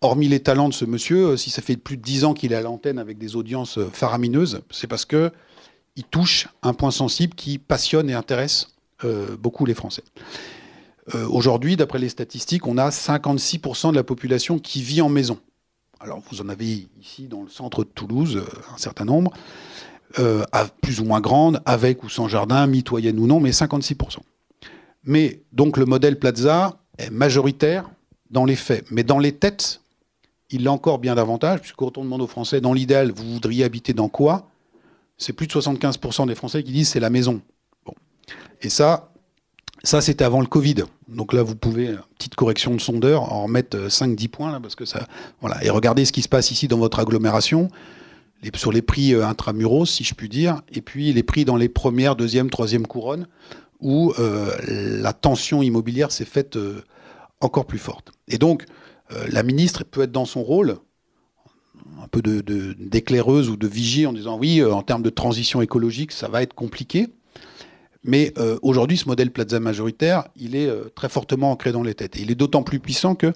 Hormis 0.00 0.28
les 0.28 0.40
talents 0.40 0.68
de 0.68 0.74
ce 0.74 0.84
monsieur, 0.84 1.28
euh, 1.28 1.36
si 1.36 1.50
ça 1.50 1.62
fait 1.62 1.76
plus 1.76 1.96
de 1.96 2.02
dix 2.02 2.24
ans 2.24 2.34
qu'il 2.34 2.52
est 2.52 2.56
à 2.56 2.62
l'antenne 2.62 2.98
avec 2.98 3.18
des 3.18 3.36
audiences 3.36 3.78
faramineuses, 3.92 4.62
c'est 4.70 4.86
parce 4.86 5.04
que 5.04 5.30
il 5.96 6.04
touche 6.04 6.48
un 6.62 6.72
point 6.72 6.90
sensible 6.90 7.34
qui 7.34 7.58
passionne 7.58 8.08
et 8.08 8.14
intéresse 8.14 8.68
euh, 9.04 9.36
beaucoup 9.36 9.66
les 9.66 9.74
Français. 9.74 10.04
Euh, 11.14 11.26
aujourd'hui, 11.28 11.76
d'après 11.76 11.98
les 11.98 12.08
statistiques, 12.08 12.66
on 12.66 12.78
a 12.78 12.90
56% 12.90 13.90
de 13.90 13.96
la 13.96 14.04
population 14.04 14.58
qui 14.58 14.82
vit 14.82 15.00
en 15.00 15.08
maison. 15.08 15.38
Alors 15.98 16.22
vous 16.30 16.40
en 16.40 16.48
avez 16.48 16.88
ici 17.00 17.28
dans 17.28 17.42
le 17.42 17.48
centre 17.48 17.84
de 17.84 17.88
Toulouse 17.88 18.36
euh, 18.36 18.72
un 18.74 18.78
certain 18.78 19.04
nombre, 19.04 19.32
plus 20.80 20.98
ou 20.98 21.04
moins 21.04 21.20
grande, 21.20 21.62
avec 21.66 22.02
ou 22.02 22.08
sans 22.08 22.26
jardin, 22.26 22.66
mitoyenne 22.66 23.18
ou 23.18 23.26
non, 23.26 23.38
mais 23.38 23.50
56%. 23.50 24.18
Mais 25.04 25.42
donc 25.52 25.76
le 25.76 25.84
modèle 25.84 26.18
Plaza 26.18 26.80
est 26.98 27.10
majoritaire 27.10 27.90
dans 28.30 28.44
les 28.44 28.56
faits, 28.56 28.84
mais 28.90 29.02
dans 29.02 29.18
les 29.18 29.32
têtes, 29.32 29.80
il 30.50 30.66
a 30.66 30.72
encore 30.72 30.98
bien 30.98 31.14
davantage, 31.14 31.60
puisque 31.60 31.76
quand 31.76 31.98
on 31.98 32.04
demande 32.04 32.22
aux 32.22 32.26
Français, 32.26 32.60
dans 32.60 32.72
l'idéal, 32.72 33.12
vous 33.12 33.34
voudriez 33.34 33.64
habiter 33.64 33.92
dans 33.92 34.08
quoi 34.08 34.48
C'est 35.16 35.32
plus 35.32 35.46
de 35.46 35.52
75% 35.52 36.26
des 36.26 36.34
Français 36.34 36.62
qui 36.62 36.72
disent 36.72 36.88
c'est 36.88 37.00
la 37.00 37.10
maison. 37.10 37.40
Et 38.62 38.68
ça, 38.68 39.10
ça 39.82 40.00
c'était 40.00 40.24
avant 40.24 40.40
le 40.40 40.46
Covid. 40.46 40.84
Donc 41.08 41.32
là, 41.32 41.42
vous 41.42 41.56
pouvez, 41.56 41.88
euh, 41.88 41.98
petite 42.18 42.34
correction 42.34 42.74
de 42.74 42.80
sondeur, 42.80 43.32
en 43.32 43.44
remettre 43.44 43.88
5-10 43.88 44.24
euh, 44.24 44.28
points, 44.28 44.52
là, 44.52 44.60
parce 44.60 44.74
que 44.74 44.84
ça. 44.84 45.06
Voilà. 45.40 45.62
Et 45.64 45.70
regardez 45.70 46.04
ce 46.04 46.12
qui 46.12 46.22
se 46.22 46.28
passe 46.28 46.50
ici 46.50 46.68
dans 46.68 46.78
votre 46.78 46.98
agglomération, 46.98 47.68
sur 48.54 48.72
les 48.72 48.82
prix 48.82 49.14
euh, 49.14 49.26
intramuros, 49.26 49.86
si 49.86 50.04
je 50.04 50.14
puis 50.14 50.28
dire, 50.28 50.62
et 50.72 50.80
puis 50.80 51.12
les 51.12 51.22
prix 51.22 51.44
dans 51.44 51.56
les 51.56 51.68
premières, 51.68 52.16
deuxième, 52.16 52.50
troisième 52.50 52.86
couronnes, 52.86 53.26
où 53.80 54.12
la 54.68 55.12
tension 55.12 55.62
immobilière 55.62 56.12
s'est 56.12 56.24
faite 56.24 56.58
encore 57.40 57.66
plus 57.66 57.78
forte. 57.78 58.12
Et 58.28 58.38
donc, 58.38 58.64
la 59.28 59.42
ministre 59.42 59.84
peut 59.84 60.02
être 60.02 60.12
dans 60.12 60.24
son 60.24 60.42
rôle, 60.42 60.76
un 62.02 62.08
peu 62.08 62.22
d'éclaireuse 62.22 63.48
ou 63.48 63.56
de 63.56 63.66
vigie 63.66 64.06
en 64.06 64.12
disant 64.12 64.38
oui, 64.38 64.64
en 64.64 64.82
termes 64.82 65.02
de 65.02 65.10
transition 65.10 65.62
écologique, 65.62 66.12
ça 66.12 66.28
va 66.28 66.42
être 66.42 66.54
compliqué. 66.54 67.08
Mais 68.02 68.32
euh, 68.38 68.58
aujourd'hui, 68.62 68.96
ce 68.96 69.06
modèle 69.06 69.30
Plaza 69.30 69.60
majoritaire, 69.60 70.28
il 70.36 70.56
est 70.56 70.66
euh, 70.66 70.84
très 70.94 71.08
fortement 71.08 71.50
ancré 71.50 71.72
dans 71.72 71.82
les 71.82 71.94
têtes. 71.94 72.16
Et 72.16 72.22
il 72.22 72.30
est 72.30 72.34
d'autant 72.34 72.62
plus 72.62 72.80
puissant 72.80 73.14
que, 73.14 73.32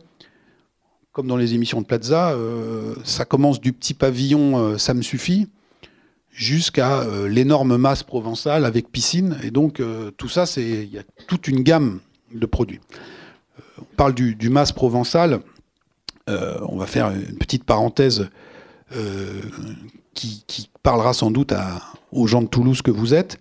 comme 1.12 1.26
dans 1.26 1.37
les 1.37 1.54
émissions 1.54 1.80
de 1.80 1.87
Plaza, 1.87 2.30
euh, 2.30 2.94
ça 3.04 3.24
commence 3.24 3.61
du 3.61 3.72
petit 3.72 3.94
pavillon, 3.94 4.78
ça 4.78 4.94
me 4.94 5.02
suffit, 5.02 5.48
jusqu'à 6.34 7.06
l'énorme 7.28 7.76
masse 7.76 8.02
provençale 8.02 8.64
avec 8.64 8.90
piscine. 8.90 9.38
Et 9.42 9.50
donc, 9.50 9.80
tout 10.16 10.28
ça, 10.28 10.44
il 10.56 10.92
y 10.92 10.98
a 10.98 11.02
toute 11.28 11.48
une 11.48 11.62
gamme 11.62 12.00
de 12.34 12.46
produits. 12.46 12.80
on 13.78 13.84
parle 13.96 14.14
du, 14.14 14.50
masse 14.50 14.72
provençal. 14.72 15.40
on 16.26 16.76
va 16.76 16.86
faire 16.86 17.10
une 17.10 17.38
petite 17.38 17.64
parenthèse 17.64 18.28
qui, 20.14 20.70
parlera 20.82 21.14
sans 21.14 21.30
doute 21.30 21.54
aux 22.12 22.26
gens 22.26 22.42
de 22.42 22.48
Toulouse 22.48 22.82
que 22.82 22.90
vous 22.90 23.14
êtes. 23.14 23.38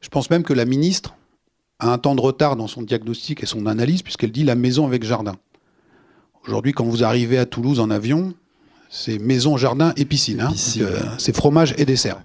Je 0.00 0.08
pense 0.08 0.30
même 0.30 0.42
que 0.42 0.52
la 0.52 0.64
ministre 0.64 1.14
a 1.78 1.92
un 1.92 1.98
temps 1.98 2.14
de 2.14 2.20
retard 2.20 2.56
dans 2.56 2.66
son 2.66 2.82
diagnostic 2.82 3.42
et 3.42 3.46
son 3.46 3.66
analyse, 3.66 4.02
puisqu'elle 4.02 4.32
dit 4.32 4.44
la 4.44 4.56
maison 4.56 4.86
avec 4.86 5.04
jardin. 5.04 5.36
Aujourd'hui, 6.46 6.72
quand 6.72 6.84
vous 6.84 7.04
arrivez 7.04 7.38
à 7.38 7.46
Toulouse 7.46 7.78
en 7.78 7.90
avion, 7.90 8.34
c'est 8.94 9.18
maison, 9.18 9.56
jardin 9.56 9.94
et 9.96 10.04
piscine. 10.04 10.42
Hein. 10.42 10.52
Euh, 10.76 11.00
c'est 11.16 11.34
fromage 11.34 11.74
et 11.78 11.86
dessert. 11.86 12.22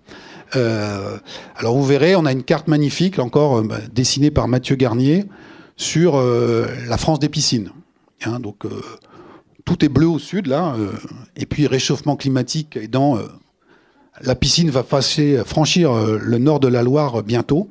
Euh, 0.58 1.18
alors 1.56 1.76
vous 1.76 1.86
verrez, 1.86 2.16
on 2.18 2.26
a 2.26 2.32
une 2.34 2.44
carte 2.44 2.68
magnifique, 2.68 3.20
encore 3.20 3.60
euh, 3.60 3.64
bah, 3.64 3.80
dessinée 3.94 4.32
par 4.32 4.50
Mathieu 4.50 4.76
Garnier, 4.76 5.26
sur 5.78 6.20
la 6.20 6.98
France 6.98 7.20
des 7.20 7.30
piscines. 7.30 7.70
Hein. 8.26 8.40
donc 8.40 8.64
tout 9.64 9.86
est 9.86 9.90
bleu 9.90 10.08
au 10.08 10.18
sud, 10.18 10.48
là, 10.48 10.76
et 11.36 11.46
puis 11.46 11.68
réchauffement 11.68 12.16
climatique 12.16 12.78
aidant 12.78 13.20
la 14.22 14.34
piscine 14.34 14.72
va 14.72 14.82
passer, 14.82 15.40
franchir 15.46 15.94
le 15.94 16.38
nord 16.40 16.60
de 16.60 16.68
la 16.68 16.82
Loire 16.82 17.22
bientôt. 17.22 17.70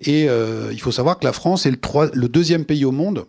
Et 0.00 0.26
il 0.70 0.80
faut 0.82 0.92
savoir 0.92 1.18
que 1.18 1.24
la 1.24 1.32
France 1.32 1.64
est 1.64 1.70
le, 1.70 2.28
deuxième 2.28 2.66
pays 2.66 2.84
au 2.84 2.92
monde 2.92 3.24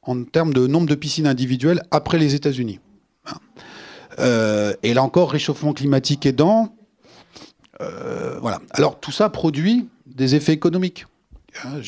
en 0.00 0.24
termes 0.24 0.54
de 0.54 0.66
nombre 0.66 0.86
de 0.86 0.94
piscines 0.94 1.26
individuelles 1.26 1.82
après 1.90 2.16
les 2.16 2.34
États-Unis. 2.34 2.80
Hein. 3.26 3.36
Euh, 4.18 4.74
et 4.82 4.94
là 4.94 5.02
encore, 5.02 5.30
réchauffement 5.30 5.72
climatique 5.72 6.26
aidant. 6.26 6.74
voilà. 8.40 8.60
Alors 8.70 8.98
tout 9.00 9.12
ça 9.12 9.28
produit 9.28 9.88
des 10.06 10.34
effets 10.34 10.52
économiques. 10.52 11.06
Hein, 11.64 11.80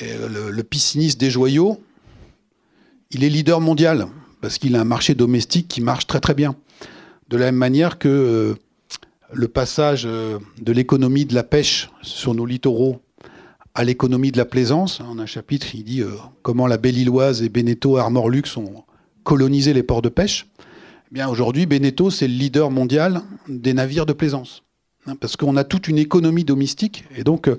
le, 0.00 0.62
pisciniste 0.62 1.18
des 1.18 1.30
joyaux, 1.30 1.80
il 3.10 3.24
est 3.24 3.28
leader 3.28 3.60
mondial 3.60 4.06
parce 4.40 4.58
qu'il 4.58 4.76
a 4.76 4.80
un 4.80 4.84
marché 4.84 5.14
domestique 5.14 5.68
qui 5.68 5.80
marche 5.80 6.06
très 6.06 6.20
très 6.20 6.34
bien. 6.34 6.56
De 7.28 7.36
la 7.36 7.46
même 7.46 7.56
manière 7.56 7.98
que 7.98 8.08
euh, 8.08 8.54
le 9.32 9.48
passage 9.48 10.04
euh, 10.06 10.38
de 10.60 10.72
l'économie 10.72 11.24
de 11.24 11.34
la 11.34 11.42
pêche 11.42 11.90
sur 12.02 12.34
nos 12.34 12.46
littoraux 12.46 13.00
à 13.74 13.84
l'économie 13.84 14.32
de 14.32 14.38
la 14.38 14.44
plaisance. 14.44 15.00
En 15.00 15.18
un 15.18 15.26
chapitre, 15.26 15.74
il 15.74 15.84
dit 15.84 16.00
euh, 16.00 16.10
comment 16.42 16.66
la 16.66 16.78
Belle-Illoise 16.78 17.42
et 17.42 17.48
Beneteau 17.48 17.96
Armorlux 17.96 18.56
ont 18.56 18.84
colonisé 19.24 19.74
les 19.74 19.82
ports 19.82 20.02
de 20.02 20.08
pêche. 20.08 20.46
Eh 21.10 21.14
bien 21.14 21.28
aujourd'hui, 21.28 21.66
Beneteau, 21.66 22.10
c'est 22.10 22.28
le 22.28 22.34
leader 22.34 22.70
mondial 22.70 23.22
des 23.48 23.72
navires 23.72 24.06
de 24.06 24.12
plaisance. 24.12 24.62
Hein, 25.06 25.16
parce 25.16 25.36
qu'on 25.36 25.56
a 25.56 25.64
toute 25.64 25.88
une 25.88 25.98
économie 25.98 26.44
domestique. 26.44 27.04
Et 27.16 27.24
donc, 27.24 27.50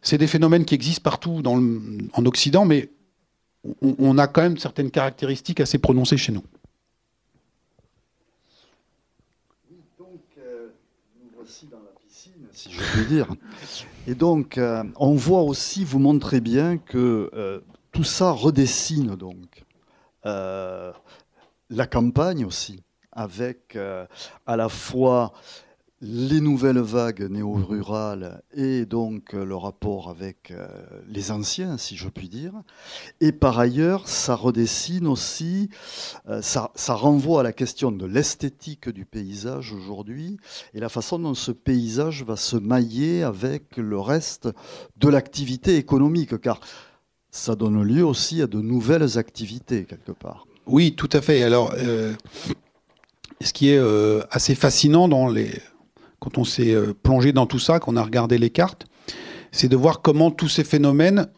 c'est 0.00 0.18
des 0.18 0.26
phénomènes 0.26 0.64
qui 0.64 0.74
existent 0.74 1.02
partout 1.02 1.42
en 1.44 2.26
Occident, 2.26 2.64
mais 2.64 2.90
on 3.82 4.16
a 4.18 4.26
quand 4.28 4.42
même 4.42 4.56
certaines 4.56 4.90
caractéristiques 4.90 5.60
assez 5.60 5.78
prononcées 5.78 6.16
chez 6.16 6.32
nous. 6.32 6.42
si 12.56 12.72
je 12.72 12.80
puis 12.80 13.06
dire. 13.06 13.28
Et 14.06 14.14
donc, 14.14 14.58
euh, 14.58 14.82
on 14.96 15.14
voit 15.14 15.42
aussi, 15.42 15.84
vous 15.84 15.98
montrez 15.98 16.40
bien 16.40 16.78
que 16.78 17.30
euh, 17.34 17.60
tout 17.92 18.04
ça 18.04 18.30
redessine 18.30 19.14
donc 19.14 19.64
euh, 20.24 20.92
la 21.68 21.86
campagne 21.86 22.44
aussi, 22.44 22.82
avec 23.16 23.76
à 24.46 24.56
la 24.56 24.68
fois 24.68 25.32
les 26.02 26.40
nouvelles 26.40 26.78
vagues 26.78 27.22
néo-rurales 27.30 28.42
et 28.54 28.84
donc 28.84 29.34
euh, 29.34 29.44
le 29.44 29.56
rapport 29.56 30.10
avec 30.10 30.50
euh, 30.50 30.68
les 31.08 31.30
anciens, 31.30 31.78
si 31.78 31.96
je 31.96 32.08
puis 32.08 32.28
dire. 32.28 32.52
Et 33.20 33.32
par 33.32 33.58
ailleurs, 33.58 34.06
ça 34.06 34.34
redessine 34.34 35.06
aussi, 35.06 35.70
euh, 36.28 36.42
ça, 36.42 36.70
renvoie 36.88 37.40
à 37.40 37.42
la 37.42 37.52
question 37.52 37.92
de 37.92 38.04
l'esthétique 38.04 38.90
du 38.90 39.06
paysage 39.06 39.72
aujourd'hui 39.72 40.36
et 40.74 40.80
la 40.80 40.90
façon 40.90 41.18
dont 41.18 41.34
ce 41.34 41.50
paysage 41.50 42.24
va 42.24 42.36
se 42.36 42.56
mailler 42.56 43.22
avec 43.22 43.78
le 43.78 43.98
reste 43.98 44.50
de 44.98 45.08
l'activité 45.08 45.76
économique, 45.76 46.38
car 46.40 46.60
ça 47.30 47.56
donne 47.56 47.82
lieu 47.82 48.04
aussi 48.04 48.42
à 48.42 48.46
de 48.46 48.60
nouvelles 48.60 49.16
activités 49.16 49.84
quelque 49.84 50.12
part. 50.12 50.46
Oui, 50.66 50.94
tout 50.94 51.10
à 51.12 51.22
fait. 51.22 51.42
Alors, 51.42 51.72
ce 53.40 53.52
qui 53.52 53.70
est 53.70 53.80
assez 54.30 54.54
fascinant 54.54 55.08
dans 55.08 55.28
les 55.28 55.50
quand 56.18 56.38
on 56.38 56.44
s'est 56.44 56.74
euh, 56.74 56.94
plongé 56.94 57.32
dans 57.32 57.46
tout 57.46 57.58
ça, 57.58 57.78
qu'on 57.78 57.96
a 57.96 58.02
regardé 58.02 58.38
les 58.38 58.50
cartes, 58.50 58.86
c'est 59.52 59.68
de 59.68 59.76
voir 59.76 60.02
comment 60.02 60.30
tous 60.30 60.48
ces 60.48 60.64
phénomènes 60.64 61.28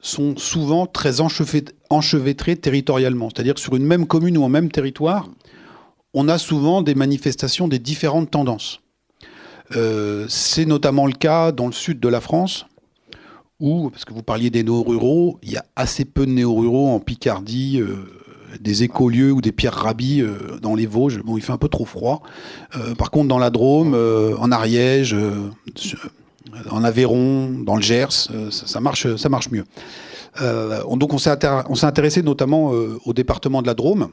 sont 0.00 0.36
souvent 0.36 0.86
très 0.86 1.20
enchevêtrés 1.20 2.56
territorialement. 2.56 3.28
C'est-à-dire 3.30 3.54
que 3.54 3.60
sur 3.60 3.76
une 3.76 3.84
même 3.84 4.06
commune 4.06 4.36
ou 4.36 4.44
un 4.44 4.48
même 4.48 4.70
territoire, 4.70 5.28
on 6.12 6.28
a 6.28 6.38
souvent 6.38 6.82
des 6.82 6.94
manifestations 6.94 7.68
des 7.68 7.78
différentes 7.78 8.30
tendances. 8.30 8.80
Euh, 9.76 10.26
c'est 10.28 10.66
notamment 10.66 11.06
le 11.06 11.12
cas 11.12 11.52
dans 11.52 11.66
le 11.66 11.72
sud 11.72 12.00
de 12.00 12.08
la 12.08 12.20
France, 12.20 12.66
où, 13.60 13.90
parce 13.90 14.04
que 14.04 14.12
vous 14.12 14.24
parliez 14.24 14.50
des 14.50 14.64
néo-ruraux, 14.64 15.38
il 15.42 15.52
y 15.52 15.56
a 15.56 15.64
assez 15.76 16.04
peu 16.04 16.26
de 16.26 16.32
néo-ruraux 16.32 16.88
en 16.88 16.98
Picardie, 16.98 17.80
euh, 17.80 18.10
des 18.60 18.82
écolieux 18.82 19.32
ou 19.32 19.40
des 19.40 19.52
pierres 19.52 19.74
rabis 19.74 20.20
euh, 20.20 20.58
dans 20.60 20.74
les 20.74 20.86
Vosges. 20.86 21.22
Bon, 21.22 21.36
il 21.36 21.42
fait 21.42 21.52
un 21.52 21.58
peu 21.58 21.68
trop 21.68 21.84
froid. 21.84 22.22
Euh, 22.76 22.94
par 22.94 23.10
contre, 23.10 23.28
dans 23.28 23.38
la 23.38 23.50
Drôme, 23.50 23.94
euh, 23.94 24.36
en 24.38 24.50
Ariège, 24.52 25.16
en 26.70 26.84
Aveyron, 26.84 27.50
dans 27.64 27.76
le 27.76 27.82
Gers, 27.82 28.28
ça, 28.50 28.80
marche, 28.80 29.16
ça 29.16 29.28
marche 29.28 29.50
mieux. 29.50 29.64
donc, 30.96 31.14
on 31.14 31.18
s'est 31.18 31.86
intéressé 31.86 32.22
notamment 32.22 32.72
au 33.04 33.12
département 33.12 33.62
de 33.62 33.66
la 33.66 33.74
Drôme, 33.74 34.08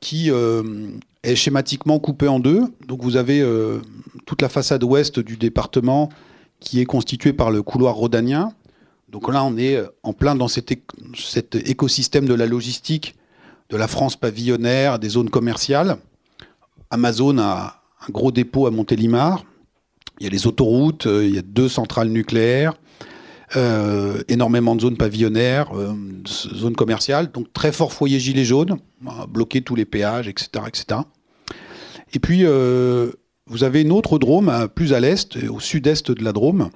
qui 0.00 0.30
est 1.22 1.34
schématiquement 1.34 1.98
coupé 1.98 2.28
en 2.28 2.40
deux. 2.40 2.62
Donc, 2.86 3.02
vous 3.02 3.16
avez 3.16 3.44
toute 4.26 4.42
la 4.42 4.48
façade 4.48 4.82
ouest 4.84 5.20
du 5.20 5.36
département 5.36 6.08
qui 6.60 6.80
est 6.80 6.86
constituée 6.86 7.32
par 7.32 7.50
le 7.50 7.62
couloir 7.62 7.94
rhodanien. 7.94 8.52
Donc 9.10 9.32
là, 9.32 9.44
on 9.44 9.56
est 9.58 9.82
en 10.02 10.12
plein 10.12 10.34
dans 10.34 10.48
cet, 10.48 10.72
écosystème 11.54 12.26
de 12.26 12.34
la 12.34 12.46
logistique 12.46 13.14
de 13.70 13.76
la 13.76 13.88
France 13.88 14.16
pavillonnaire, 14.16 14.98
des 14.98 15.10
zones 15.10 15.30
commerciales. 15.30 15.96
Amazon 16.90 17.38
a 17.38 17.82
un 18.06 18.12
gros 18.12 18.30
dépôt 18.30 18.66
à 18.66 18.70
Montélimar. 18.70 19.44
Il 20.20 20.24
y 20.24 20.26
a 20.28 20.30
les 20.30 20.46
autoroutes, 20.46 21.06
euh, 21.06 21.26
il 21.26 21.34
y 21.34 21.38
a 21.38 21.42
deux 21.42 21.68
centrales 21.68 22.08
nucléaires, 22.08 22.74
euh, 23.56 24.22
énormément 24.28 24.76
de 24.76 24.82
zones 24.82 24.96
pavillonnaires, 24.96 25.76
euh, 25.76 25.92
zones 26.26 26.76
commerciales, 26.76 27.32
donc 27.32 27.52
très 27.52 27.72
fort 27.72 27.92
foyer 27.92 28.20
gilet 28.20 28.44
jaune, 28.44 28.78
bloquer 29.28 29.62
tous 29.62 29.74
les 29.74 29.84
péages, 29.84 30.28
etc. 30.28 30.48
etc. 30.68 31.00
Et 32.12 32.20
puis, 32.20 32.44
vous 32.44 33.64
avez 33.64 33.82
une 33.82 33.90
autre 33.90 34.18
Drôme, 34.20 34.68
plus 34.72 34.92
à 34.92 35.00
l'est, 35.00 35.36
au 35.48 35.58
sud-est 35.58 36.12
de 36.12 36.22
la 36.22 36.32
Drôme, 36.32 36.70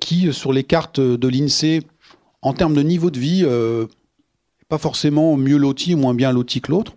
qui, 0.00 0.32
sur 0.32 0.52
les 0.52 0.64
cartes 0.64 0.98
de 0.98 1.28
l'INSEE, 1.28 1.82
en 2.42 2.52
termes 2.52 2.74
de 2.74 2.82
niveau 2.82 3.12
de 3.12 3.20
vie, 3.20 3.46
pas 4.72 4.78
forcément 4.78 5.36
mieux 5.36 5.58
loti 5.58 5.96
moins 5.96 6.14
bien 6.14 6.32
loti 6.32 6.62
que 6.62 6.70
l'autre, 6.70 6.94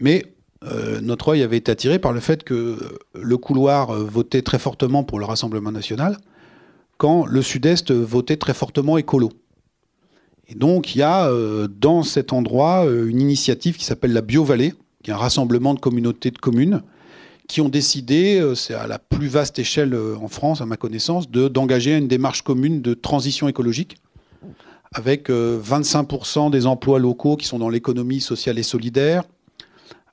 mais 0.00 0.26
euh, 0.64 1.00
notre 1.00 1.28
œil 1.28 1.42
avait 1.42 1.56
été 1.56 1.72
attiré 1.72 1.98
par 1.98 2.12
le 2.12 2.20
fait 2.20 2.44
que 2.44 2.76
le 3.14 3.36
couloir 3.38 3.88
euh, 3.88 4.04
votait 4.04 4.42
très 4.42 4.58
fortement 4.58 5.02
pour 5.02 5.18
le 5.18 5.24
Rassemblement 5.24 5.72
national, 5.72 6.18
quand 6.98 7.24
le 7.24 7.40
Sud-Est 7.40 7.90
votait 7.90 8.36
très 8.36 8.52
fortement 8.52 8.98
écolo. 8.98 9.32
Et 10.46 10.54
donc 10.54 10.94
il 10.94 10.98
y 10.98 11.02
a 11.02 11.26
euh, 11.30 11.68
dans 11.68 12.02
cet 12.02 12.34
endroit 12.34 12.84
une 12.84 13.22
initiative 13.22 13.78
qui 13.78 13.86
s'appelle 13.86 14.12
la 14.12 14.20
Bio-Vallée, 14.20 14.74
qui 15.02 15.10
est 15.10 15.14
un 15.14 15.16
rassemblement 15.16 15.72
de 15.72 15.80
communautés 15.80 16.32
de 16.32 16.38
communes, 16.38 16.82
qui 17.48 17.62
ont 17.62 17.70
décidé, 17.70 18.52
c'est 18.54 18.74
à 18.74 18.86
la 18.86 18.98
plus 18.98 19.28
vaste 19.28 19.58
échelle 19.58 19.98
en 20.20 20.28
France 20.28 20.60
à 20.60 20.66
ma 20.66 20.76
connaissance, 20.76 21.30
d'engager 21.30 21.96
une 21.96 22.08
démarche 22.08 22.42
commune 22.42 22.82
de 22.82 22.92
transition 22.92 23.48
écologique 23.48 23.96
avec 24.94 25.28
25% 25.28 26.46
euh, 26.46 26.50
des 26.50 26.66
emplois 26.66 26.98
locaux 26.98 27.36
qui 27.36 27.46
sont 27.46 27.58
dans 27.58 27.68
l'économie 27.68 28.20
sociale 28.20 28.58
et 28.58 28.62
solidaire, 28.62 29.24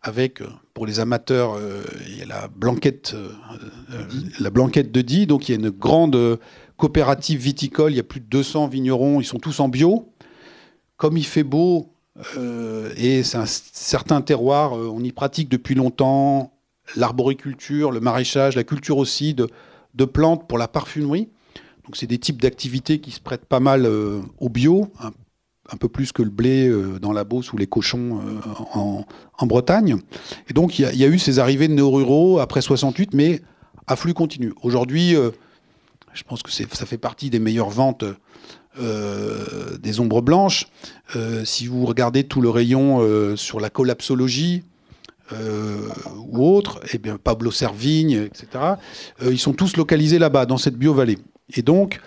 avec, 0.02 0.42
euh, 0.42 0.48
pour 0.74 0.88
les 0.88 1.00
amateurs, 1.00 1.54
euh, 1.54 1.84
il 2.08 2.18
y 2.18 2.22
a 2.24 2.26
la 2.26 2.48
blanquette, 2.48 3.16
la 4.40 4.50
blanquette 4.50 4.92
de 4.92 5.02
Die, 5.02 5.28
donc 5.28 5.48
il 5.48 5.52
y 5.52 5.56
a 5.56 5.60
une 5.60 5.70
grande 5.70 6.40
coopérative 6.78 7.40
viticole, 7.40 7.92
il 7.92 7.98
y 7.98 8.00
a 8.00 8.04
plus 8.04 8.20
de 8.20 8.26
200 8.26 8.68
vignerons, 8.68 9.22
ils 9.22 9.26
sont 9.26 9.38
tous 9.38 9.60
en 9.60 9.70
bio. 9.70 10.10
Comme 10.98 11.18
il 11.18 11.26
fait 11.26 11.44
beau, 11.44 11.94
et 12.98 13.24
c'est 13.24 13.38
un 13.38 13.46
certain 13.46 14.22
terroir, 14.22 14.74
on 14.74 15.04
y 15.04 15.12
pratique 15.12 15.50
depuis 15.50 15.76
longtemps 15.76 16.54
l'arboriculture, 16.96 17.92
le 17.92 18.00
maraîchage, 18.00 18.56
la 18.56 18.64
culture 18.64 18.98
aussi 18.98 19.34
de 19.36 20.06
plantes 20.06 20.48
pour 20.48 20.58
la 20.58 20.68
parfumerie. 20.68 21.30
Donc 21.92 21.98
c'est 21.98 22.08
des 22.08 22.20
types 22.20 22.42
d'activités 22.42 23.00
qui 23.00 23.12
se 23.12 23.20
prêtent 23.20 23.44
pas 23.44 23.60
mal 23.60 23.86
euh, 23.86 24.22
au 24.38 24.48
bio, 24.48 24.88
un, 24.98 25.76
peu 25.76 25.90
plus 25.90 26.14
que 26.14 26.24
le 26.24 26.30
blé 26.30 26.70
euh, 26.70 27.00
dans 27.00 27.12
la 27.12 27.26
Beauce 27.26 27.52
ou 27.52 27.58
les 27.58 27.68
cochons 27.68 28.22
euh, 28.78 29.04
en, 29.38 29.46
Bretagne. 29.46 29.98
Et 30.50 30.54
donc 30.54 30.80
il 30.80 30.90
y, 30.96 31.04
a 31.04 31.08
eu 31.08 31.20
ces 31.20 31.40
arrivées 31.40 31.68
de 31.68 31.74
néo-ruraux 31.74 32.40
après 32.40 32.62
68, 32.62 33.14
mais 33.14 33.42
à 33.88 33.98
flux 33.98 34.14
continu. 34.14 34.54
Aujourd'hui, 34.62 35.18
je 36.14 36.24
pense 36.24 36.44
que 36.44 36.50
ça 36.50 36.86
fait 36.86 36.98
partie 36.98 37.30
des 37.30 37.40
meilleures 37.40 37.72
ventes 37.72 38.06
des 38.80 40.00
ombres 40.00 40.22
blanches. 40.22 40.68
si 41.44 41.68
vous 41.68 41.86
regardez 41.86 42.24
tout 42.24 42.40
le 42.40 42.50
rayon 42.50 43.36
sur 43.36 43.60
la 43.60 43.70
collapsologie, 43.70 44.64
ou 45.34 46.46
autre, 46.46 46.80
eh 46.94 47.00
bien 47.00 47.18
Pablo 47.18 47.52
Servigne, 47.52 48.30
etc. 48.32 48.76
ils 49.24 49.40
sont 49.40 49.54
tous 49.54 49.76
localisés 49.76 50.20
là-bas, 50.20 50.46
dans 50.46 50.58
cette 50.58 50.78
bio-vallée. 50.78 51.18
Et 51.56 51.62
donc, 51.62 52.00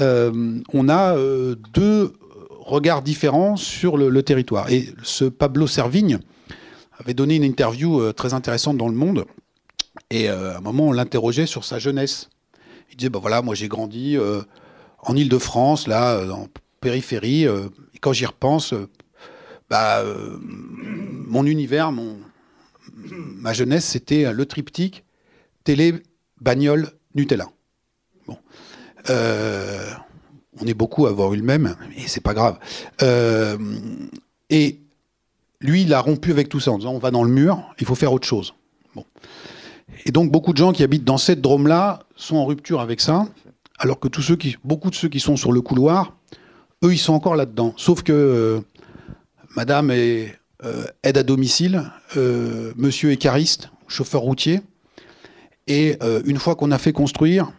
euh, 0.00 0.60
on 0.72 0.88
a 0.88 1.16
euh, 1.16 1.56
deux 1.72 2.12
regards 2.60 3.02
différents 3.02 3.56
sur 3.56 3.96
le, 3.96 4.22
territoire. 4.22 4.70
Et 4.70 4.88
ce 5.02 5.24
Pablo 5.24 5.66
Servigne 5.66 6.18
avait 6.98 7.14
donné 7.14 7.36
une 7.36 7.44
interview 7.44 8.00
euh, 8.00 8.12
très 8.12 8.34
intéressante 8.34 8.76
dans 8.76 8.88
Le 8.88 8.94
Monde. 8.94 9.24
Et 10.10 10.28
à 10.28 10.58
un 10.58 10.60
moment, 10.60 10.88
on 10.88 10.92
l'interrogeait 10.92 11.46
sur 11.46 11.64
sa 11.64 11.78
jeunesse. 11.78 12.28
Il 12.90 12.96
disait, 12.96 13.08
bah 13.08 13.18
voilà, 13.20 13.42
moi 13.42 13.54
j'ai 13.54 13.66
grandi 13.66 14.16
en 15.02 15.16
Ile-de-France, 15.16 15.88
là, 15.88 16.22
en 16.32 16.46
périphérie. 16.80 17.44
et 17.44 17.98
quand 18.00 18.12
j'y 18.12 18.26
repense, 18.26 18.72
bah, 19.68 20.04
mon 20.42 21.44
univers, 21.44 21.92
ma 22.92 23.52
jeunesse, 23.52 23.86
c'était 23.86 24.32
le 24.32 24.46
triptyque 24.46 25.04
télé, 25.64 25.94
bagnole, 26.40 26.92
Nutella. 27.16 27.48
Euh, 29.10 29.90
on 30.60 30.66
est 30.66 30.74
beaucoup 30.74 31.06
à 31.06 31.10
avoir 31.10 31.34
eu 31.34 31.36
le 31.36 31.42
même, 31.42 31.76
et 31.96 32.08
c'est 32.08 32.22
pas 32.22 32.34
grave. 32.34 32.58
Euh, 33.02 33.58
et 34.48 34.80
lui, 35.60 35.82
il 35.82 35.92
a 35.92 36.00
rompu 36.00 36.30
avec 36.30 36.48
tout 36.48 36.60
ça 36.60 36.70
en 36.72 36.78
disant 36.78 36.92
on 36.92 36.98
va 36.98 37.10
dans 37.10 37.24
le 37.24 37.30
mur, 37.30 37.62
il 37.78 37.86
faut 37.86 37.94
faire 37.94 38.12
autre 38.12 38.26
chose. 38.26 38.54
Et 40.06 40.12
donc 40.12 40.30
beaucoup 40.30 40.52
de 40.52 40.58
gens 40.58 40.72
qui 40.72 40.82
habitent 40.82 41.04
dans 41.04 41.18
cette 41.18 41.40
Drôme-là 41.40 42.00
sont 42.16 42.36
en 42.36 42.46
rupture 42.46 42.80
avec 42.80 43.00
ça, 43.00 43.26
alors 43.78 44.00
que 44.00 44.08
tous 44.08 44.22
ceux 44.22 44.36
qui, 44.36 44.56
beaucoup 44.64 44.88
de 44.90 44.94
ceux 44.94 45.08
qui 45.08 45.20
sont 45.20 45.36
sur 45.36 45.52
le 45.52 45.60
couloir, 45.60 46.16
eux, 46.82 46.92
ils 46.92 46.98
sont 46.98 47.12
encore 47.12 47.36
là-dedans. 47.36 47.74
Sauf 47.76 48.02
que 48.02 48.12
euh, 48.12 48.60
Madame 49.56 49.90
est 49.90 50.38
aide 51.04 51.18
à 51.18 51.22
domicile, 51.22 51.92
Monsieur 52.16 53.12
est 53.12 53.18
cariste, 53.18 53.70
chauffeur 53.86 54.22
routier, 54.22 54.62
et 55.68 55.98
une 56.24 56.38
fois 56.38 56.56
qu'on 56.56 56.72
a 56.72 56.78
fait 56.78 56.92
construire, 56.92 57.52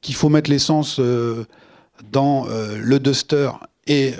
qu'il 0.00 0.14
faut 0.14 0.28
mettre 0.28 0.50
l'essence 0.50 0.98
euh, 1.00 1.44
dans 2.10 2.48
euh, 2.48 2.78
le 2.78 2.98
Duster 2.98 3.50
et 3.86 4.14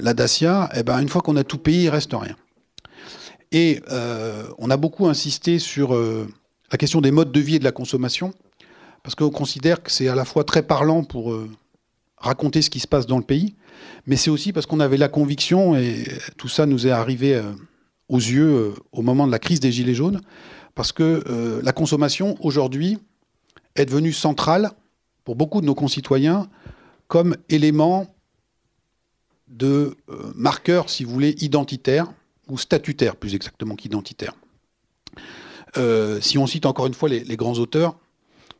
la 0.00 0.14
Dacia, 0.14 0.70
eh 0.74 0.82
ben, 0.82 0.98
une 0.98 1.10
fois 1.10 1.20
qu'on 1.20 1.36
a 1.36 1.44
tout 1.44 1.58
payé, 1.58 1.84
il 1.84 1.88
reste 1.90 2.14
rien. 2.14 2.36
Et 3.52 3.82
on 4.56 4.70
a 4.70 4.78
beaucoup 4.78 5.08
insisté 5.08 5.58
sur 5.58 5.92
la 5.92 6.78
question 6.78 7.02
des 7.02 7.10
modes 7.10 7.30
de 7.30 7.40
vie 7.40 7.56
et 7.56 7.58
de 7.58 7.64
la 7.64 7.70
consommation, 7.70 8.32
parce 9.02 9.14
qu'on 9.14 9.28
considère 9.28 9.82
que 9.82 9.90
c'est 9.90 10.08
à 10.08 10.14
la 10.14 10.24
fois 10.24 10.44
très 10.44 10.62
parlant 10.62 11.04
pour 11.04 11.38
raconter 12.16 12.62
ce 12.62 12.70
qui 12.70 12.80
se 12.80 12.86
passe 12.86 13.06
dans 13.06 13.18
le 13.18 13.22
pays, 13.22 13.56
mais 14.06 14.16
c'est 14.16 14.30
aussi 14.30 14.54
parce 14.54 14.64
qu'on 14.64 14.80
avait 14.80 14.96
la 14.96 15.08
conviction, 15.08 15.76
et 15.76 16.02
tout 16.38 16.48
ça 16.48 16.64
nous 16.64 16.86
est 16.86 16.90
arrivé 16.90 17.42
aux 18.08 18.16
yeux 18.16 18.72
au 18.90 19.02
moment 19.02 19.26
de 19.26 19.32
la 19.32 19.38
crise 19.38 19.60
des 19.60 19.70
Gilets 19.70 19.92
jaunes, 19.92 20.22
parce 20.74 20.92
que 20.92 21.60
la 21.62 21.72
consommation, 21.72 22.38
aujourd'hui, 22.40 22.96
est 23.76 23.86
devenue 23.86 24.12
centrale 24.12 24.70
pour 25.24 25.36
beaucoup 25.36 25.60
de 25.60 25.66
nos 25.66 25.74
concitoyens 25.74 26.48
comme 27.08 27.36
élément 27.48 28.14
de 29.48 29.96
euh, 30.08 30.32
marqueur, 30.34 30.90
si 30.90 31.04
vous 31.04 31.12
voulez, 31.12 31.34
identitaire, 31.40 32.12
ou 32.48 32.58
statutaire 32.58 33.16
plus 33.16 33.34
exactement 33.34 33.76
qu'identitaire. 33.76 34.34
si 36.20 36.36
on 36.36 36.46
cite 36.46 36.66
encore 36.66 36.86
une 36.86 36.94
fois 36.94 37.08
les, 37.08 37.36
grands 37.36 37.54
auteurs, 37.54 37.92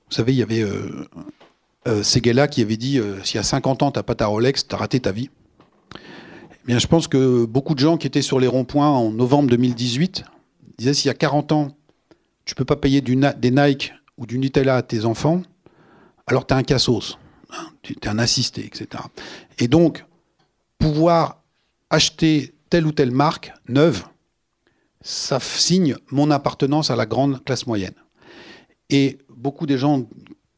vous 0.08 0.16
savez, 0.16 0.32
il 0.32 0.38
y 0.38 0.42
avait 0.42 0.62
euh, 0.62 2.02
Seguela 2.02 2.46
qui 2.46 2.62
avait 2.62 2.76
dit 2.76 3.00
s'il 3.24 3.36
y 3.36 3.38
a 3.38 3.42
50 3.42 3.82
ans, 3.82 3.90
tu 3.90 3.98
n'as 3.98 4.04
pas 4.04 4.14
ta 4.14 4.26
Rolex, 4.26 4.68
tu 4.68 4.74
as 4.74 4.78
raté 4.78 5.00
ta 5.00 5.10
vie. 5.10 5.28
Eh 5.94 6.66
bien, 6.66 6.78
je 6.78 6.86
pense 6.86 7.08
que 7.08 7.44
beaucoup 7.46 7.74
de 7.74 7.80
gens 7.80 7.96
qui 7.96 8.06
étaient 8.06 8.22
sur 8.22 8.38
les 8.38 8.46
ronds-points 8.46 8.88
en 8.88 9.10
novembre 9.10 9.48
2018 9.50 10.24
disaient 10.78 10.94
s'il 10.94 11.08
y 11.08 11.10
a 11.10 11.14
40 11.14 11.52
ans, 11.52 11.76
tu 12.44 12.54
peux 12.54 12.64
pas 12.64 12.76
payer 12.76 13.00
des 13.00 13.50
Nike 13.50 13.92
ou 14.20 14.26
du 14.26 14.38
Nutella 14.38 14.76
à 14.76 14.82
tes 14.82 15.04
enfants, 15.04 15.42
alors 16.26 16.46
tu 16.46 16.54
es 16.54 16.56
un 16.56 16.62
cassos, 16.62 17.18
hein, 17.50 17.66
tu 17.82 17.94
es 17.94 18.08
un 18.08 18.18
assisté, 18.18 18.64
etc. 18.64 19.02
Et 19.58 19.66
donc, 19.66 20.04
pouvoir 20.78 21.42
acheter 21.88 22.54
telle 22.68 22.86
ou 22.86 22.92
telle 22.92 23.10
marque 23.10 23.52
neuve, 23.68 24.04
ça 25.00 25.40
signe 25.40 25.96
mon 26.10 26.30
appartenance 26.30 26.90
à 26.90 26.96
la 26.96 27.06
grande 27.06 27.42
classe 27.44 27.66
moyenne. 27.66 27.94
Et 28.90 29.18
beaucoup 29.28 29.66
des 29.66 29.78
gens 29.78 30.06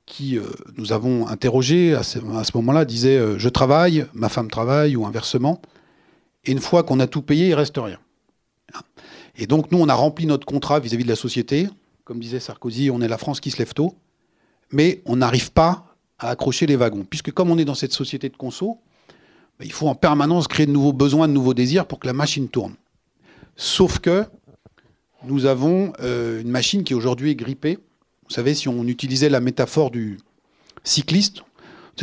qui 0.05 0.37
euh, 0.37 0.43
nous 0.77 0.93
avons 0.93 1.29
interrogés 1.29 1.95
à 1.95 2.03
ce, 2.03 2.19
moment-là 2.19 2.85
disaient 2.85 3.17
euh, 3.17 3.39
je 3.39 3.49
travaille, 3.49 4.05
ma 4.13 4.29
femme 4.29 4.51
travaille 4.51 4.97
ou 4.97 5.07
inversement. 5.07 5.63
Et 6.45 6.53
une 6.53 6.59
fois 6.59 6.83
qu'on 6.83 6.99
a 6.99 7.07
tout 7.07 7.23
payé, 7.23 7.49
il 7.49 7.55
reste 7.55 7.79
rien. 7.79 7.99
Et 9.37 9.47
donc 9.47 9.71
nous, 9.71 9.79
on 9.79 9.89
a 9.89 9.95
rempli 9.95 10.27
notre 10.27 10.45
contrat 10.45 10.81
vis-à-vis 10.81 11.05
de 11.05 11.09
la 11.09 11.17
société. 11.17 11.69
Comme 12.05 12.19
disait 12.19 12.41
Sarkozy, 12.41 12.91
on 12.91 13.01
est 13.01 13.09
la 13.09 13.19
France 13.19 13.41
qui 13.41 13.51
se 13.51 13.59
lève 13.59 13.75
tôt, 13.75 13.95
mais 14.73 15.03
on 15.07 15.17
n'arrive 15.17 15.53
pas 15.53 15.97
à 16.19 16.31
accrocher 16.31 16.67
les 16.67 16.77
wagons, 16.77 17.05
puisque 17.09 17.31
comme 17.31 17.51
on 17.51 17.59
est 17.59 17.65
dans 17.65 17.77
cette 17.77 17.93
société 17.93 18.29
de 18.29 18.37
conso, 18.37 18.79
ben, 19.59 19.65
il 19.65 19.73
faut 19.73 19.87
en 19.87 19.95
permanence 19.95 20.49
créer 20.49 20.67
de 20.67 20.73
nouveaux 20.73 20.93
besoins, 20.93 21.29
de 21.29 21.33
nouveaux 21.33 21.55
désirs 21.55 21.87
pour 21.87 22.01
que 22.01 22.07
la 22.07 22.13
machine 22.13 22.49
tourne. 22.49 22.75
Sauf 23.57 24.01
que 24.01 24.25
nous 25.25 25.47
avons 25.47 25.93
euh, 26.01 26.41
une 26.41 26.51
machine 26.51 26.83
qui 26.83 26.95
aujourd'hui 26.95 27.31
est 27.31 27.37
grippée. 27.37 27.79
Vous 28.29 28.35
savez, 28.35 28.55
si 28.55 28.69
on 28.69 28.85
utilisait 28.87 29.29
la 29.29 29.41
métaphore 29.41 29.93
du 29.93 30.19
cycliste, 30.83 31.43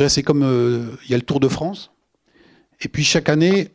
c'est 0.08 0.22
comme 0.22 0.42
euh, 0.42 0.96
il 1.04 1.10
y 1.10 1.14
a 1.14 1.18
le 1.18 1.24
Tour 1.24 1.40
de 1.40 1.48
France, 1.48 1.90
et 2.80 2.88
puis 2.88 3.04
chaque 3.04 3.28
année, 3.28 3.68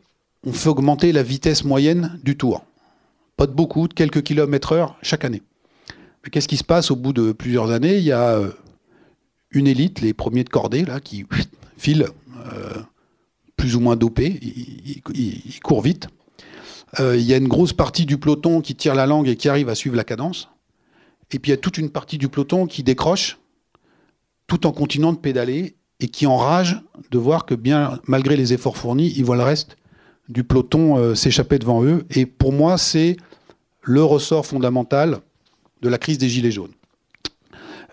on 0.44 0.52
fait 0.52 0.68
augmenter 0.68 1.12
la 1.12 1.22
vitesse 1.22 1.62
moyenne 1.62 2.18
du 2.24 2.36
tour. 2.36 2.64
Pas 3.36 3.46
de 3.46 3.52
beaucoup, 3.52 3.86
de 3.86 3.94
quelques 3.94 4.22
kilomètres 4.22 4.72
heure 4.72 4.96
chaque 5.02 5.24
année. 5.24 5.42
Qu'est-ce 6.30 6.48
qui 6.48 6.56
se 6.56 6.64
passe 6.64 6.90
au 6.90 6.96
bout 6.96 7.12
de 7.12 7.32
plusieurs 7.32 7.70
années? 7.70 7.98
Il 7.98 8.04
y 8.04 8.12
a 8.12 8.30
euh, 8.30 8.50
une 9.50 9.66
élite, 9.66 10.00
les 10.00 10.12
premiers 10.12 10.44
de 10.44 10.48
cordée, 10.48 10.84
là, 10.84 11.00
qui 11.00 11.24
filent 11.76 12.08
euh, 12.52 12.80
plus 13.56 13.76
ou 13.76 13.80
moins 13.80 13.96
dopés, 13.96 14.38
ils, 14.42 15.60
courent 15.60 15.82
vite. 15.82 16.08
Euh, 17.00 17.16
il 17.16 17.24
y 17.24 17.32
a 17.32 17.36
une 17.36 17.48
grosse 17.48 17.72
partie 17.72 18.06
du 18.06 18.18
peloton 18.18 18.60
qui 18.60 18.74
tire 18.74 18.94
la 18.94 19.06
langue 19.06 19.28
et 19.28 19.36
qui 19.36 19.48
arrive 19.48 19.68
à 19.68 19.74
suivre 19.74 19.96
la 19.96 20.04
cadence. 20.04 20.48
Et 21.32 21.38
puis 21.38 21.50
il 21.50 21.54
y 21.54 21.54
a 21.54 21.60
toute 21.60 21.78
une 21.78 21.90
partie 21.90 22.18
du 22.18 22.28
peloton 22.28 22.66
qui 22.66 22.82
décroche 22.82 23.38
tout 24.46 24.66
en 24.66 24.72
continuant 24.72 25.12
de 25.12 25.18
pédaler 25.18 25.74
et 25.98 26.08
qui 26.08 26.26
enrage 26.26 26.80
de 27.10 27.18
voir 27.18 27.46
que 27.46 27.54
bien 27.54 28.00
malgré 28.06 28.36
les 28.36 28.52
efforts 28.52 28.76
fournis, 28.76 29.12
ils 29.16 29.24
voient 29.24 29.36
le 29.36 29.42
reste 29.42 29.76
du 30.28 30.44
peloton 30.44 31.14
s'échapper 31.14 31.58
devant 31.58 31.82
eux. 31.82 32.04
Et 32.10 32.26
pour 32.26 32.52
moi, 32.52 32.78
c'est 32.78 33.16
le 33.82 34.04
ressort 34.04 34.46
fondamental 34.46 35.20
de 35.82 35.88
la 35.88 35.98
crise 35.98 36.18
des 36.18 36.28
Gilets 36.28 36.50
jaunes. 36.50 36.72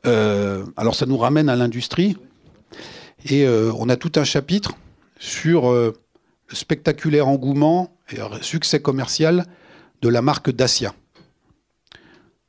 Euh, 0.05 0.65
alors 0.75 0.95
ça 0.95 1.05
nous 1.05 1.17
ramène 1.17 1.49
à 1.49 1.55
l'industrie. 1.55 2.17
Et 3.25 3.45
euh, 3.45 3.71
on 3.77 3.89
a 3.89 3.95
tout 3.95 4.11
un 4.15 4.23
chapitre 4.23 4.73
sur 5.19 5.71
le 5.71 5.93
spectaculaire 6.51 7.27
engouement 7.27 7.95
et 8.11 8.17
succès 8.41 8.81
commercial 8.81 9.45
de 10.01 10.09
la 10.09 10.21
marque 10.21 10.51
Dacia. 10.51 10.93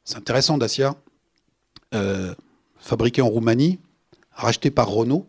C'est 0.02 0.16
intéressant, 0.16 0.58
Dacia, 0.58 0.96
fabriqué 2.78 3.22
en 3.22 3.28
Roumanie, 3.28 3.78
racheté 4.32 4.72
par 4.72 4.88
Renault. 4.88 5.28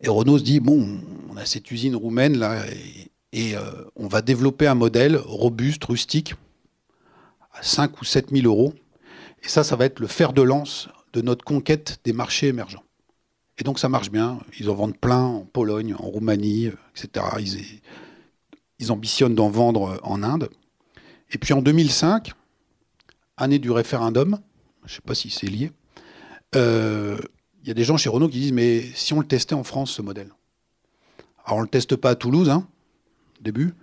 Et 0.00 0.08
Renault 0.08 0.38
se 0.38 0.42
dit, 0.42 0.58
bon, 0.58 0.98
on 1.30 1.36
a 1.36 1.46
cette 1.46 1.70
usine 1.70 1.94
roumaine 1.94 2.36
là, 2.36 2.64
et 3.32 3.56
euh, 3.56 3.60
on 3.96 4.08
va 4.08 4.20
développer 4.20 4.66
un 4.66 4.74
modèle 4.74 5.16
robuste, 5.16 5.84
rustique, 5.84 6.34
à 7.52 7.62
5 7.62 8.00
ou 8.00 8.04
7 8.04 8.30
000 8.30 8.46
euros. 8.46 8.74
Et 9.42 9.48
ça, 9.48 9.64
ça 9.64 9.76
va 9.76 9.84
être 9.84 10.00
le 10.00 10.06
fer 10.06 10.32
de 10.32 10.42
lance 10.42 10.88
de 11.12 11.20
notre 11.20 11.44
conquête 11.44 12.00
des 12.04 12.12
marchés 12.12 12.48
émergents. 12.48 12.84
Et 13.58 13.64
donc 13.64 13.78
ça 13.78 13.88
marche 13.88 14.10
bien. 14.10 14.40
Ils 14.58 14.70
en 14.70 14.74
vendent 14.74 14.98
plein 14.98 15.22
en 15.22 15.44
Pologne, 15.44 15.94
en 15.94 16.06
Roumanie, 16.06 16.70
etc. 16.96 17.26
Ils, 18.78 18.90
ambitionnent 18.90 19.36
d'en 19.36 19.48
vendre 19.48 20.00
en 20.02 20.24
Inde. 20.24 20.48
Et 21.30 21.38
puis 21.38 21.52
en 21.52 21.62
2005, 21.62 22.32
année 23.36 23.60
du 23.60 23.70
référendum, 23.70 24.40
je 24.84 24.92
ne 24.92 24.96
sais 24.96 25.02
pas 25.02 25.14
si 25.14 25.30
c'est 25.30 25.46
lié, 25.46 25.70
euh, 26.56 27.16
il 27.62 27.68
y 27.68 27.70
a 27.70 27.74
des 27.74 27.84
gens 27.84 27.96
chez 27.96 28.08
Renault 28.08 28.28
qui 28.28 28.40
disent 28.40 28.52
mais 28.52 28.82
si 28.94 29.12
on 29.12 29.20
le 29.20 29.26
testait 29.26 29.54
en 29.54 29.62
France, 29.62 29.92
ce 29.92 30.02
modèle 30.02 30.30
Alors 31.44 31.58
on 31.58 31.60
ne 31.60 31.66
le 31.66 31.70
teste 31.70 31.94
pas 31.94 32.10
à 32.10 32.14
Toulouse, 32.16 32.50
hein, 32.50 32.66
début, 33.40 33.74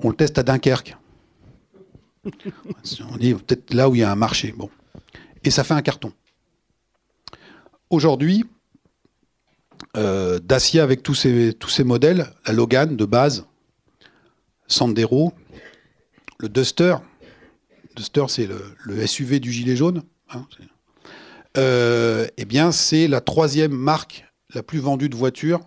on 0.00 0.08
le 0.08 0.16
teste 0.16 0.38
à 0.38 0.42
Dunkerque. 0.42 0.96
on 2.24 3.16
dit 3.16 3.34
peut-être 3.34 3.72
là 3.74 3.88
où 3.88 3.94
il 3.94 4.00
y 4.00 4.02
a 4.02 4.10
un 4.10 4.16
marché. 4.16 4.52
Bon. 4.56 4.68
Et 5.44 5.50
ça 5.50 5.64
fait 5.64 5.74
un 5.74 5.82
carton. 5.82 6.12
Aujourd'hui, 7.90 8.44
euh, 9.96 10.38
Dacia 10.38 10.82
avec 10.82 11.02
tous 11.02 11.14
ces, 11.14 11.52
tous 11.52 11.68
ces 11.68 11.84
modèles, 11.84 12.32
la 12.46 12.52
Logan 12.52 12.96
de 12.96 13.04
base, 13.04 13.46
Sandero, 14.66 15.32
le 16.38 16.48
Duster, 16.48 16.96
Duster 17.96 18.24
c'est 18.28 18.46
le, 18.46 19.06
SUV 19.06 19.40
du 19.40 19.52
gilet 19.52 19.76
jaune, 19.76 20.02
hein, 20.30 20.46
euh, 21.58 22.26
eh 22.36 22.44
bien 22.44 22.72
c'est 22.72 23.08
la 23.08 23.20
troisième 23.20 23.72
marque 23.72 24.24
la 24.54 24.62
plus 24.62 24.78
vendue 24.78 25.08
de 25.08 25.16
voitures 25.16 25.60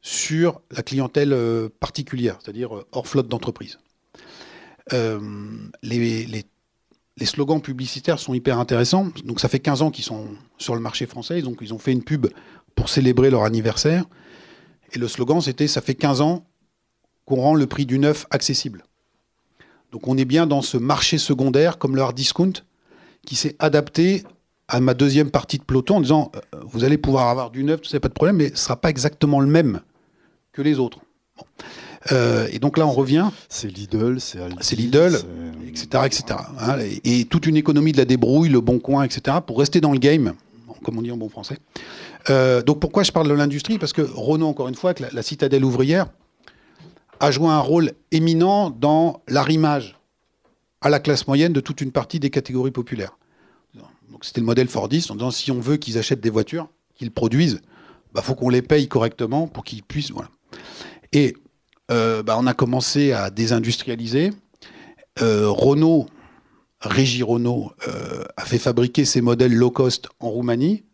sur 0.00 0.62
la 0.70 0.82
clientèle 0.82 1.32
euh, 1.32 1.68
particulière, 1.80 2.38
c'est-à-dire 2.42 2.84
hors 2.92 3.06
flotte 3.06 3.28
d'entreprise. 3.28 3.78
Euh, 4.92 5.20
les, 5.82 6.44
slogans 7.20 7.60
publicitaires 7.60 8.18
sont 8.18 8.34
hyper 8.34 8.58
intéressants. 8.58 9.08
Donc 9.24 9.40
ça 9.40 9.48
fait 9.48 9.60
15 9.60 9.82
ans 9.82 9.90
qu'ils 9.90 10.04
sont 10.04 10.28
sur 10.58 10.74
le 10.74 10.80
marché 10.80 11.06
français, 11.06 11.42
donc 11.42 11.58
ils 11.60 11.74
ont 11.74 11.78
fait 11.78 11.92
une 11.92 12.02
pub 12.02 12.26
pour 12.74 12.88
célébrer 12.88 13.30
leur 13.30 13.44
anniversaire. 13.44 14.04
Et 14.92 14.98
le 14.98 15.08
slogan, 15.08 15.40
c'était 15.40 15.68
ça 15.68 15.80
fait 15.80 15.94
15 15.94 16.20
ans 16.20 16.46
qu'on 17.24 17.40
rend 17.40 17.54
le 17.54 17.66
prix 17.66 17.86
du 17.86 17.98
neuf 17.98 18.26
accessible. 18.30 18.84
Donc 19.90 20.08
on 20.08 20.16
est 20.16 20.24
bien 20.24 20.46
dans 20.46 20.62
ce 20.62 20.78
marché 20.78 21.18
secondaire, 21.18 21.78
comme 21.78 21.96
le 21.96 22.02
hard 22.02 22.16
discount, 22.16 22.52
qui 23.26 23.36
s'est 23.36 23.56
adapté 23.58 24.24
à 24.68 24.80
ma 24.80 24.94
deuxième 24.94 25.30
partie 25.30 25.58
de 25.58 25.64
peloton 25.64 25.96
en 25.96 26.00
disant 26.00 26.32
vous 26.62 26.84
allez 26.84 26.96
pouvoir 26.96 27.28
avoir 27.28 27.50
du 27.50 27.62
neuf, 27.62 27.82
tout 27.82 27.88
ça, 27.90 28.00
pas 28.00 28.08
de 28.08 28.14
problème, 28.14 28.36
mais 28.36 28.48
ce 28.48 28.52
ne 28.52 28.56
sera 28.56 28.80
pas 28.80 28.88
exactement 28.88 29.40
le 29.40 29.46
même 29.46 29.80
que 30.52 30.62
les 30.62 30.78
autres. 30.78 31.00
Euh, 32.10 32.48
et 32.50 32.58
donc 32.58 32.78
là, 32.78 32.86
on 32.86 32.92
revient. 32.92 33.28
C'est 33.48 33.68
Lidl, 33.68 34.20
c'est 34.20 34.38
C'est 34.60 34.76
Lidl, 34.76 35.18
etc. 35.68 35.86
etc. 36.04 36.24
Hein, 36.58 36.78
et, 37.04 37.24
toute 37.26 37.46
une 37.46 37.56
économie 37.56 37.92
de 37.92 37.98
la 37.98 38.04
débrouille, 38.04 38.48
le 38.48 38.60
bon 38.60 38.78
coin, 38.78 39.04
etc. 39.04 39.38
pour 39.46 39.58
rester 39.58 39.80
dans 39.80 39.92
le 39.92 39.98
game, 39.98 40.34
comme 40.82 40.98
on 40.98 41.02
dit 41.02 41.12
en 41.12 41.16
bon 41.16 41.28
français. 41.28 41.58
Euh, 42.30 42.62
donc 42.62 42.80
pourquoi 42.80 43.02
je 43.02 43.12
parle 43.12 43.28
de 43.28 43.34
l'industrie? 43.34 43.78
Parce 43.78 43.92
que 43.92 44.02
Renault, 44.02 44.48
encore 44.48 44.68
une 44.68 44.74
fois, 44.74 44.94
la, 45.12 45.22
citadelle 45.22 45.64
ouvrière, 45.64 46.06
a 47.20 47.30
joué 47.30 47.48
un 47.48 47.60
rôle 47.60 47.92
éminent 48.10 48.70
dans 48.70 49.20
l'arrimage 49.28 49.98
à 50.80 50.90
la 50.90 50.98
classe 50.98 51.28
moyenne 51.28 51.52
de 51.52 51.60
toute 51.60 51.80
une 51.80 51.92
partie 51.92 52.18
des 52.18 52.30
catégories 52.30 52.72
populaires. 52.72 53.16
Donc 54.10 54.24
c'était 54.24 54.40
le 54.40 54.46
modèle 54.46 54.68
Fordiste 54.68 55.10
en 55.10 55.14
disant 55.14 55.30
si 55.30 55.50
on 55.52 55.60
veut 55.60 55.76
qu'ils 55.76 55.98
achètent 55.98 56.20
des 56.20 56.30
voitures, 56.30 56.68
qu'ils 56.96 57.12
produisent, 57.12 57.60
il 57.62 58.14
bah, 58.14 58.22
faut 58.22 58.34
qu'on 58.34 58.50
les 58.50 58.60
paye 58.60 58.88
correctement 58.88 59.46
pour 59.46 59.64
qu'ils 59.64 59.82
puissent. 59.82 60.10
Voilà. 60.10 60.28
Et 61.12 61.34
bah, 62.22 62.36
on 62.38 62.46
a 62.46 62.54
commencé 62.54 63.12
à 63.12 63.30
désindustrialiser. 63.30 64.30
Euh, 65.20 65.48
Renault, 65.50 66.06
Régie 66.80 67.22
Renault, 67.22 67.72
euh, 67.86 68.24
a 68.36 68.44
fait 68.44 68.58
fabriquer 68.58 69.04
ses 69.04 69.20
modèles 69.20 69.54
low 69.54 69.70
cost 69.70 70.08
en 70.20 70.30
Roumanie, 70.30 70.84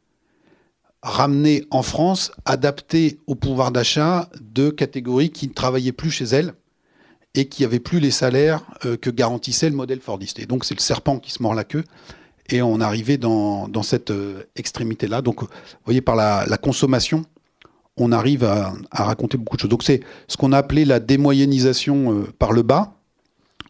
ramenés 1.03 1.65
en 1.71 1.83
France, 1.83 2.33
adaptés 2.45 3.19
au 3.27 3.35
pouvoir 3.35 3.71
d'achat 3.71 4.29
de 4.41 4.71
catégories 4.71 5.31
qui 5.31 5.49
ne 5.49 5.53
travaillaient 5.53 5.93
plus 5.93 6.11
chez 6.11 6.25
elles 6.25 6.55
et 7.35 7.49
qui 7.49 7.63
n'avaient 7.63 7.79
plus 7.79 8.01
les 8.01 8.11
salaires 8.11 8.65
que 9.01 9.11
garantissait 9.11 9.71
le 9.71 9.77
modèle 9.77 10.01
Fordiste. 10.01 10.41
Et 10.41 10.47
donc 10.47 10.65
c'est 10.65 10.75
le 10.75 10.81
serpent 10.81 11.19
qui 11.19 11.31
se 11.31 11.43
mord 11.43 11.55
la 11.55 11.63
queue 11.63 11.85
et 12.49 12.63
on 12.63 12.81
arrivait 12.81 13.19
dans, 13.19 13.69
dans 13.69 13.85
cette 13.85 14.13
extrémité-là. 14.57 15.23
Donc, 15.23 15.43
vous 15.43 15.49
voyez, 15.85 16.01
par 16.01 16.17
la 16.17 16.57
consommation, 16.57 17.25
on 18.01 18.13
arrive 18.13 18.45
à, 18.45 18.73
raconter 18.91 19.37
beaucoup 19.37 19.57
de 19.57 19.63
choses. 19.63 19.71
Donc 19.71 19.83
c'est 19.83 20.01
ce 20.27 20.37
qu'on 20.37 20.53
a 20.53 20.59
appelé 20.59 20.85
la 20.85 21.01
démoyennisation 21.01 22.13
euh, 22.13 22.25
par 22.39 22.53
le 22.53 22.63
bas, 22.63 22.95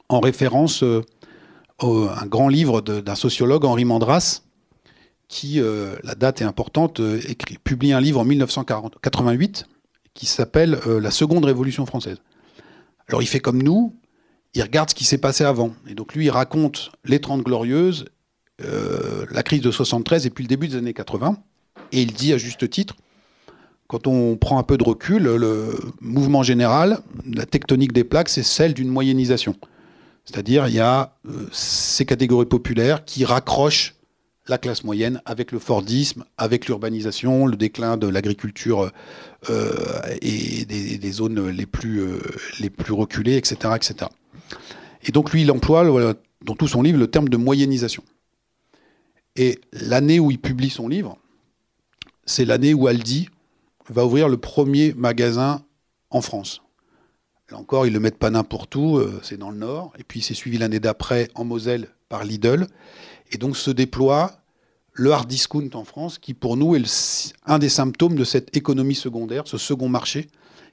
en 0.09 0.21
référence 0.21 0.83
euh, 0.83 1.03
à 1.81 2.23
un 2.23 2.27
grand 2.27 2.49
livre 2.49 2.81
d'un 2.81 3.15
sociologue, 3.15 3.65
Henri 3.65 3.85
Mandras, 3.85 4.43
qui, 5.29 5.61
euh, 5.61 5.97
la 6.03 6.15
date 6.15 6.41
est 6.41 6.45
importante, 6.45 7.01
écrit, 7.29 7.59
publie 7.63 7.93
un 7.93 8.01
livre 8.01 8.21
en 8.21 8.25
1988 8.25 9.67
qui 10.15 10.27
s'appelle 10.27 10.81
La 10.87 11.11
Seconde 11.11 11.45
Révolution 11.45 11.87
française. 11.87 12.17
Alors 13.09 13.23
il 13.23 13.27
fait 13.27 13.39
comme 13.39 13.63
nous, 13.63 13.95
il 14.55 14.63
regarde 14.63 14.91
ce 14.91 14.95
qui 14.95 15.05
s'est 15.05 15.19
passé 15.19 15.45
avant. 15.45 15.73
Et 15.87 15.95
donc 15.95 16.15
lui, 16.15 16.25
il 16.25 16.31
raconte 16.31 16.91
les 17.05 17.21
Trente 17.21 17.43
Glorieuses 17.43 18.07
la 18.59 19.43
crise 19.45 19.61
de 19.61 19.71
73 19.71 20.27
et 20.27 20.31
puis 20.31 20.43
le 20.43 20.49
début 20.49 20.67
des 20.67 20.77
années 20.77 20.95
80. 20.95 21.39
Et 21.93 22.03
il 22.03 22.13
dit 22.13 22.33
à 22.33 22.39
juste 22.39 22.69
titre, 22.69 22.97
quand 23.89 24.07
on 24.07 24.37
prend 24.37 24.59
un 24.59 24.63
peu 24.63 24.77
de 24.77 24.85
recul, 24.85 25.23
le 25.23 25.75
mouvement 26.01 26.43
général, 26.43 27.01
la 27.27 27.47
tectonique 27.47 27.93
des 27.93 28.05
plaques, 28.05 28.29
c'est 28.29 28.43
celle 28.43 28.75
d'une 28.75 28.89
moyennisation. 28.89 29.57
C'est-à-dire, 30.27 30.69
il 30.69 30.75
y 30.75 30.81
a 30.81 31.15
ces 31.53 32.05
catégories 32.05 32.47
populaires 32.47 33.07
qui 33.07 33.25
raccrochent 33.25 33.95
la 34.47 34.59
classe 34.59 34.85
moyenne 34.85 35.23
avec 35.25 35.53
le 35.53 35.59
Fordisme, 35.59 36.25
avec 36.37 36.67
l'urbanisation, 36.67 37.47
le 37.47 37.57
déclin 37.57 37.97
de 37.97 38.07
l'agriculture 38.07 38.91
euh, 39.49 39.73
et 40.21 40.67
des, 40.67 41.13
zones 41.13 41.49
les 41.49 41.67
plus, 41.67 42.01
euh, 42.01 42.21
les 42.61 42.71
plus 42.71 42.93
reculées, 42.93 43.37
etc., 43.37 43.75
etc. 43.75 44.11
Et 45.05 45.13
donc 45.13 45.33
lui, 45.33 45.43
il 45.43 45.51
emploie 45.51 46.15
dans 46.45 46.55
tout 46.55 46.69
son 46.69 46.83
livre 46.83 46.99
le 46.99 47.07
terme 47.07 47.31
de 47.31 47.37
moyennisation. 47.39 48.03
Et 49.37 49.61
l'année 49.73 50.21
où 50.21 50.31
il 50.31 50.39
publie 50.39 50.71
son 50.71 50.89
livre, 50.89 51.17
c'est 52.27 52.45
l'année 52.45 52.75
où 52.75 52.87
Aldi 52.87 53.29
va 53.91 54.05
ouvrir 54.05 54.29
le 54.29 54.37
premier 54.37 54.95
magasin 54.95 55.63
en 56.11 56.21
France. 56.21 56.63
Là 57.51 57.59
encore, 57.59 57.87
ils 57.87 57.91
ne 57.91 57.95
le 57.95 58.01
mettent 58.01 58.19
pas 58.19 58.31
n'importe 58.31 58.75
où, 58.77 58.99
euh, 58.99 59.21
c'est 59.23 59.39
dans 59.39 59.51
le 59.51 59.57
Nord. 59.57 59.93
Et 59.99 60.05
puis 60.05 60.21
c'est 60.21 60.35
suivi 60.35 60.59
l'année 60.59 60.81
d'après 60.81 61.29
en 61.35 61.45
Moselle 61.45 61.89
par 62.09 62.25
Lidl. 62.25 62.67
Et 63.33 63.39
donc 63.39 63.57
se 63.57 63.71
déploie 63.71 64.33
le 64.93 65.13
hard 65.13 65.29
discount 65.29 65.71
en 65.75 65.85
France, 65.85 66.19
qui 66.19 66.35
pour 66.35 66.57
nous 66.57 66.75
est 66.75 67.35
un 67.47 67.59
des 67.59 67.69
symptômes 67.69 68.17
de 68.17 68.25
cette 68.25 68.57
économie 68.57 68.97
secondaire, 68.97 69.47
ce 69.47 69.57
second 69.57 69.89
marché, 69.89 70.27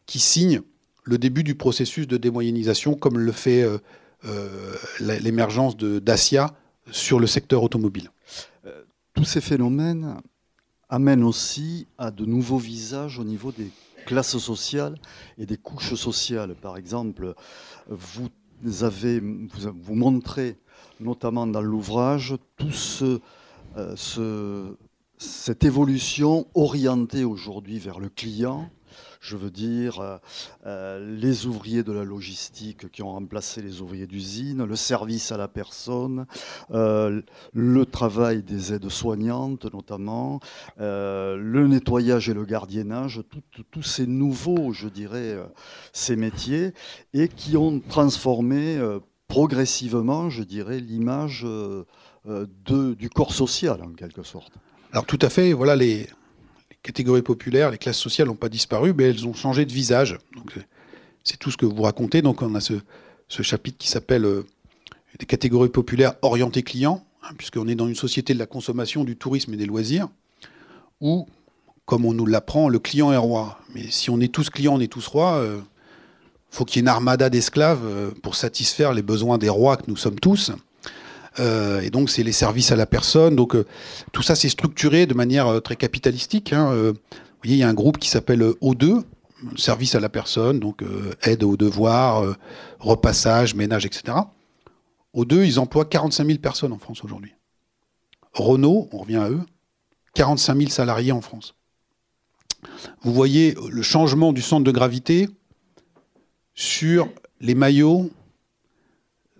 qui 0.05 0.19
signe 0.19 0.61
le 1.03 1.17
début 1.17 1.43
du 1.43 1.55
processus 1.55 2.07
de 2.07 2.17
démoyennisation, 2.17 2.95
comme 2.95 3.19
le 3.19 3.31
fait 3.31 3.61
euh, 3.61 3.77
euh, 4.25 4.75
l'émergence 4.99 5.77
de 5.77 5.99
Dacia 5.99 6.55
sur 6.91 7.19
le 7.19 7.27
secteur 7.27 7.63
automobile. 7.63 8.09
Tous 9.13 9.23
ces 9.23 9.41
phénomènes 9.41 10.17
amènent 10.89 11.23
aussi 11.23 11.87
à 11.97 12.11
de 12.11 12.25
nouveaux 12.25 12.57
visages 12.57 13.19
au 13.19 13.23
niveau 13.23 13.51
des 13.51 13.71
classes 14.05 14.37
sociales 14.37 14.97
et 15.37 15.45
des 15.45 15.57
couches 15.57 15.95
sociales. 15.95 16.55
Par 16.55 16.77
exemple, 16.77 17.33
vous 17.87 18.29
avez 18.83 19.19
vous, 19.19 19.95
montrez 19.95 20.57
notamment 20.99 21.47
dans 21.47 21.61
l'ouvrage 21.61 22.35
tout 22.57 22.71
ce 22.71 23.19
euh, 23.77 24.75
cette 25.17 25.63
évolution 25.63 26.47
orientée 26.55 27.23
aujourd'hui 27.23 27.79
vers 27.79 27.99
le 27.99 28.09
client, 28.09 28.69
je 29.25 29.37
veux 29.37 29.49
dire 29.49 29.99
euh, 29.99 30.17
euh, 30.65 31.17
les 31.17 31.45
ouvriers 31.45 31.83
de 31.83 31.91
la 31.91 32.03
logistique 32.03 32.91
qui 32.91 33.01
ont 33.01 33.11
remplacé 33.11 33.61
les 33.61 33.81
ouvriers 33.81 34.07
d'usine, 34.07 34.63
le 34.63 34.75
service 34.75 35.31
à 35.31 35.37
la 35.37 35.47
personne, 35.47 36.25
le 36.69 37.83
travail 37.83 38.43
des 38.43 38.73
aides 38.73 38.89
soignantes 38.89 39.71
notamment, 39.73 40.39
le 40.77 41.67
nettoyage 41.67 42.29
et 42.29 42.33
le 42.33 42.45
gardiennage, 42.45 43.21
tous 43.71 43.83
ces 43.83 44.07
nouveaux, 44.07 44.73
je 44.73 44.87
dirais, 44.87 45.37
ces 45.93 46.15
métiers, 46.15 46.73
et 47.13 47.27
qui 47.27 47.57
ont 47.57 47.79
transformé 47.79 48.79
progressivement, 49.27 50.29
je 50.29 50.43
dirais, 50.43 50.79
l'image 50.79 51.45
euh, 52.27 52.47
du 52.95 53.09
corps 53.09 53.33
social, 53.33 53.83
en 53.83 53.91
quelque 53.91 54.23
sorte. 54.23 54.53
Alors 54.91 55.05
tout 55.05 55.19
à 55.21 55.29
fait, 55.29 55.53
voilà, 55.53 55.75
les, 55.75 56.07
catégories 56.85 57.23
populaires, 57.23 57.71
les 57.71 57.79
classes 57.79 57.97
sociales 57.97 58.27
n'ont 58.27 58.35
pas 58.35 58.49
disparu, 58.49 58.93
mais 58.95 59.05
elles 59.05 59.25
ont 59.25 59.33
changé 59.33 59.65
de 59.65 59.73
visage. 59.73 60.17
C'est 61.23 61.37
tout 61.37 61.49
ce 61.49 61.57
que 61.57 61.65
vous 61.65 61.81
racontez. 61.81 62.21
Donc 62.21 62.43
on 62.43 62.53
a 62.53 62.59
ce, 62.59 62.75
chapitre 63.27 63.77
qui 63.79 63.89
s'appelle 63.89 64.25
euh, 64.25 64.45
des 65.19 65.25
catégories 65.25 65.69
populaires 65.69 66.13
orientées 66.21 66.61
clients, 66.61 67.03
hein, 67.23 67.33
puisqu'on 67.37 67.67
est 67.67 67.75
dans 67.75 67.87
une 67.87 67.95
société 67.95 68.35
de 68.35 68.39
la 68.39 68.45
consommation, 68.45 69.03
du 69.03 69.17
tourisme 69.17 69.53
et 69.55 69.57
des 69.57 69.65
loisirs, 69.65 70.09
où, 71.01 71.27
comme 71.85 72.05
on 72.05 72.13
nous 72.13 72.27
l'apprend, 72.27 72.69
le 72.69 72.77
client 72.77 73.11
est 73.11 73.17
roi. 73.17 73.59
Mais 73.73 73.89
si 73.89 74.11
on 74.11 74.19
est 74.19 74.31
tous 74.31 74.51
clients, 74.51 74.75
on 74.75 74.79
est 74.79 74.91
tous 74.91 75.07
rois. 75.07 75.41
il 75.41 75.47
euh, 75.47 75.59
faut 76.51 76.65
qu'il 76.65 76.77
y 76.77 76.79
ait 76.79 76.83
une 76.83 76.87
armada 76.87 77.31
d'esclaves 77.31 78.13
pour 78.21 78.35
satisfaire 78.35 78.93
les 78.93 79.01
besoins 79.01 79.39
des 79.39 79.49
rois 79.49 79.77
que 79.77 79.85
nous 79.87 79.97
sommes 79.97 80.19
tous. 80.19 80.51
Euh, 81.39 81.81
et 81.81 81.89
donc, 81.89 82.09
c'est 82.09 82.23
les 82.23 82.31
services 82.31 82.71
à 82.71 82.75
la 82.75 82.85
personne. 82.85 83.35
Donc, 83.35 83.55
euh, 83.55 83.65
tout 84.11 84.21
ça, 84.21 84.35
c'est 84.35 84.49
structuré 84.49 85.05
de 85.05 85.13
manière 85.13 85.47
euh, 85.47 85.59
très 85.59 85.75
capitalistique. 85.75 86.53
Hein. 86.53 86.71
vous 86.73 86.93
voyez, 87.43 87.55
il 87.55 87.57
y 87.57 87.63
a 87.63 87.69
un 87.69 87.73
groupe 87.73 87.97
qui 87.97 88.09
s'appelle 88.09 88.41
O2, 88.61 89.03
service 89.57 89.95
à 89.95 89.99
la 89.99 90.09
personne, 90.09 90.59
donc 90.59 90.83
aide 91.23 91.43
aux 91.43 91.57
devoirs, 91.57 92.35
repassage, 92.79 93.53
ménage, 93.53 93.85
etc. 93.85 94.17
O2, 95.13 95.45
ils 95.45 95.59
emploient 95.59 95.85
45 95.85 96.25
000 96.25 96.39
personnes 96.39 96.71
en 96.71 96.77
France 96.77 97.03
aujourd'hui. 97.03 97.33
Renault, 98.33 98.89
on 98.91 98.97
revient 98.97 99.17
à 99.17 99.29
eux, 99.29 99.41
45 100.15 100.57
000 100.57 100.69
salariés 100.69 101.11
en 101.11 101.21
France. 101.21 101.53
Vous 103.03 103.13
voyez 103.13 103.55
le 103.69 103.81
changement 103.81 104.33
du 104.33 104.41
centre 104.41 104.63
de 104.63 104.71
gravité 104.71 105.29
sur 106.55 107.07
les 107.39 107.53
maillots 107.53 108.09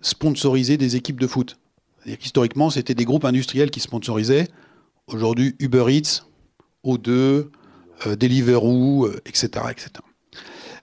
sponsorisés 0.00 0.76
des 0.76 0.94
équipes 0.96 1.20
de 1.20 1.26
foot. 1.26 1.58
Historiquement, 2.06 2.70
c'était 2.70 2.94
des 2.94 3.04
groupes 3.04 3.24
industriels 3.24 3.70
qui 3.70 3.80
sponsorisaient. 3.80 4.48
Aujourd'hui, 5.08 5.56
Uber 5.58 5.86
Eats, 5.88 6.24
O2, 6.84 7.08
euh, 7.08 8.16
Deliveroo, 8.16 9.08
etc. 9.24 9.50
Euh, 9.56 9.68
etc. 9.70 9.90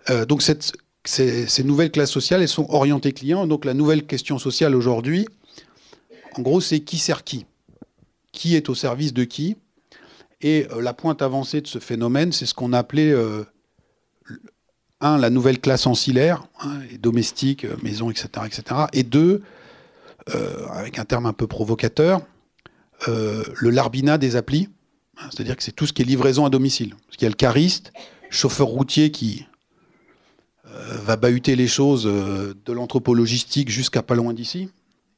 Euh, 0.10 0.26
donc 0.26 0.42
ces, 0.42 1.64
nouvelles 1.64 1.92
classes 1.92 2.12
sociales, 2.12 2.42
elles 2.42 2.48
sont 2.48 2.68
orientées 2.70 3.14
clients. 3.14 3.48
Donc 3.48 3.66
la 3.66 3.74
nouvelle 3.74 4.06
question 4.06 4.38
sociale 4.38 4.76
aujourd'hui, 4.76 5.28
en 6.36 6.42
gros, 6.42 6.62
c'est 6.62 6.82
qui 6.82 6.98
sert 6.98 7.24
qui? 7.24 7.46
Qui 8.32 8.56
est 8.56 8.70
au 8.70 8.76
service 8.76 9.14
de 9.14 9.24
qui? 9.24 9.56
Et 10.42 10.68
la 10.78 10.94
pointe 10.94 11.22
avancée 11.22 11.62
de 11.62 11.68
ce 11.68 11.80
phénomène, 11.80 12.34
c'est 12.34 12.46
ce 12.46 12.54
qu'on 12.54 12.74
a 12.74 12.80
appelé, 12.80 13.16
un, 15.00 15.18
la 15.18 15.30
nouvelle 15.30 15.60
classe 15.60 15.86
ancillaire, 15.88 16.48
hein, 16.60 16.80
domestique, 17.00 17.66
maison, 17.82 18.10
etc., 18.10 18.28
etc. 18.46 18.64
Et 18.92 19.04
deux, 19.04 19.42
avec 20.72 21.00
un 21.00 21.06
terme 21.06 21.26
un 21.26 21.34
peu 21.34 21.48
provocateur, 21.48 22.22
euh, 23.08 23.44
le 23.56 23.70
larbinat 23.70 24.18
des 24.18 24.36
applis. 24.36 24.70
Hein, 25.18 25.28
c'est-à-dire 25.32 25.58
que 25.58 25.64
c'est 25.64 25.72
tout 25.72 25.86
ce 25.86 25.94
qui 25.94 26.02
est 26.02 26.06
livraison 26.06 26.46
à 26.46 26.50
domicile. 26.50 26.96
Parce 27.06 27.18
qu'il 27.18 27.26
y 27.26 27.28
a 27.28 27.30
le 27.30 27.36
cariste, 27.36 27.92
chauffeur 28.30 28.68
routier 28.68 29.12
qui 29.12 29.46
euh, 30.68 30.98
va 31.04 31.16
bahuter 31.16 31.56
les 31.56 31.68
choses 31.68 32.06
de 32.06 32.74
l'anthropologistique 32.74 33.70
jusqu'à 33.70 34.02
pas 34.02 34.16
loin 34.16 34.34
d'ici. 34.34 34.70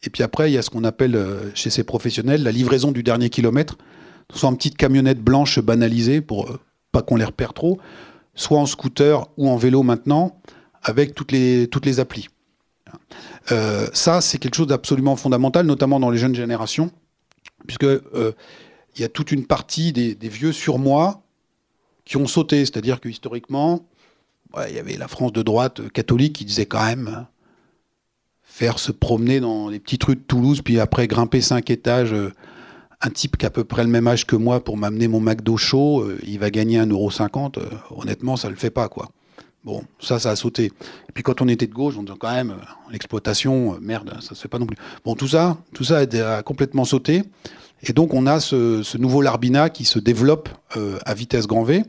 Et 0.04 0.10
puis 0.10 0.24
après, 0.24 0.52
il 0.52 0.54
y 0.54 0.58
a 0.58 0.62
ce 0.62 0.70
qu'on 0.70 0.84
appelle 0.84 1.20
chez 1.56 1.70
ces 1.70 1.84
professionnels 1.84 2.44
la 2.44 2.52
livraison 2.52 2.92
du 2.92 3.02
dernier 3.02 3.30
kilomètre, 3.30 3.78
soit 4.34 4.50
en 4.50 4.56
petite 4.56 4.78
camionnette 4.78 5.20
blanche 5.20 5.60
banalisée 5.60 6.22
pour 6.22 6.60
pas 6.92 7.02
qu'on 7.02 7.16
les 7.16 7.26
repère 7.26 7.54
trop, 7.54 7.80
soit 8.36 8.60
en 8.60 8.66
scooter 8.66 9.28
ou 9.38 9.50
en 9.50 9.58
vélo 9.58 9.82
maintenant, 9.82 10.40
avec 10.84 11.16
toutes 11.16 11.32
les, 11.32 11.68
toutes 11.68 11.86
les 11.86 12.00
applis. 12.00 12.28
Euh, 13.52 13.88
ça, 13.94 14.22
c'est 14.22 14.38
quelque 14.38 14.56
chose 14.56 14.68
d'absolument 14.68 15.16
fondamental, 15.16 15.66
notamment 15.66 16.00
dans 16.00 16.10
les 16.10 16.18
jeunes 16.18 16.36
générations, 16.36 16.92
puisque 17.68 17.84
euh, 17.84 18.34
il 18.96 19.02
y 19.02 19.04
a 19.04 19.10
toute 19.10 19.32
une 19.32 19.46
partie 19.46 19.94
des, 19.94 20.16
vieux 20.30 20.52
surmois 20.52 21.22
qui 22.06 22.18
ont 22.18 22.28
sauté. 22.28 22.60
C'est-à-dire 22.60 23.00
que 23.00 23.10
historiquement, 23.10 23.86
il 24.68 24.76
y 24.76 24.80
avait 24.80 24.98
la 24.98 25.08
France 25.08 25.34
de 25.34 25.42
droite 25.42 25.80
euh, 25.82 25.90
catholique 25.90 26.34
qui 26.34 26.46
disait 26.46 26.66
quand 26.66 26.86
même 26.86 27.26
faire 28.44 28.80
se 28.80 28.92
promener 28.92 29.40
dans 29.40 29.68
les 29.68 29.80
petites 29.80 30.04
rues 30.04 30.16
de 30.16 30.22
Toulouse, 30.22 30.62
puis 30.62 30.80
après 30.80 31.08
grimper 31.08 31.42
cinq 31.42 31.70
étages. 31.70 32.16
un 33.02 33.10
type 33.10 33.36
qui 33.36 33.46
a 33.46 33.48
à 33.48 33.52
peu 33.52 33.66
près 33.66 33.84
le 33.84 33.90
même 33.90 34.08
âge 34.08 34.26
que 34.26 34.38
moi 34.38 34.64
pour 34.64 34.78
m'amener 34.78 35.10
mon 35.10 35.20
McDo 35.20 35.58
chaud, 35.58 36.10
il 36.26 36.40
va 36.40 36.50
gagner 36.50 36.80
1,50€. 36.80 37.60
honnêtement, 37.98 38.38
ça 38.38 38.50
le 38.50 38.56
fait 38.56 38.70
pas, 38.70 38.88
quoi. 38.88 39.10
Bon, 39.66 39.84
ça, 40.00 40.20
ça 40.20 40.30
a 40.30 40.36
sauté. 40.36 40.66
Et 40.66 41.12
puis 41.12 41.24
quand 41.24 41.42
on 41.42 41.48
était 41.48 41.66
de 41.66 41.74
gauche, 41.74 41.96
on 41.98 42.04
disait 42.04 42.18
quand 42.20 42.32
même, 42.32 42.52
euh, 42.52 42.92
l'exploitation, 42.92 43.74
euh, 43.74 43.78
merde, 43.82 44.16
ça 44.22 44.36
se 44.36 44.42
fait 44.42 44.48
pas 44.48 44.60
non 44.60 44.68
plus. 44.68 44.78
Bon, 45.04 45.16
tout 45.16 45.28
ça, 45.28 45.58
tout 45.74 45.84
ça 45.84 45.98
a, 45.98 46.44
complètement 46.44 46.86
sauté. 46.86 47.24
Et 47.82 47.92
donc 47.92 48.14
on 48.14 48.28
a 48.28 48.40
ce, 48.40 48.98
nouveau 48.98 49.24
Larbina 49.24 49.72
qui 49.72 49.84
se 49.84 49.98
développe 49.98 50.50
euh, 50.78 51.00
à 51.04 51.16
vitesse 51.16 51.48
grand 51.48 51.64
V, 51.64 51.84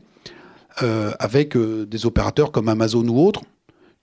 avec 1.19 1.57
des 1.57 2.05
opérateurs 2.05 2.51
comme 2.51 2.69
Amazon 2.69 3.07
ou 3.07 3.19
autres, 3.19 3.41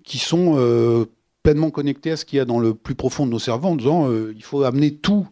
qui 0.03 0.18
sont 0.18 1.07
pleinement 1.45 1.70
connectés 1.70 2.11
à 2.11 2.16
ce 2.16 2.25
qu'il 2.25 2.39
y 2.39 2.41
a 2.41 2.45
dans 2.45 2.59
le 2.59 2.75
plus 2.75 2.97
profond 2.97 3.27
de 3.27 3.31
nos 3.31 3.39
cerveaux, 3.39 3.68
en 3.68 3.77
disant 3.77 4.11
il 4.11 4.43
faut 4.43 4.64
amener 4.64 4.97
tout, 4.97 5.25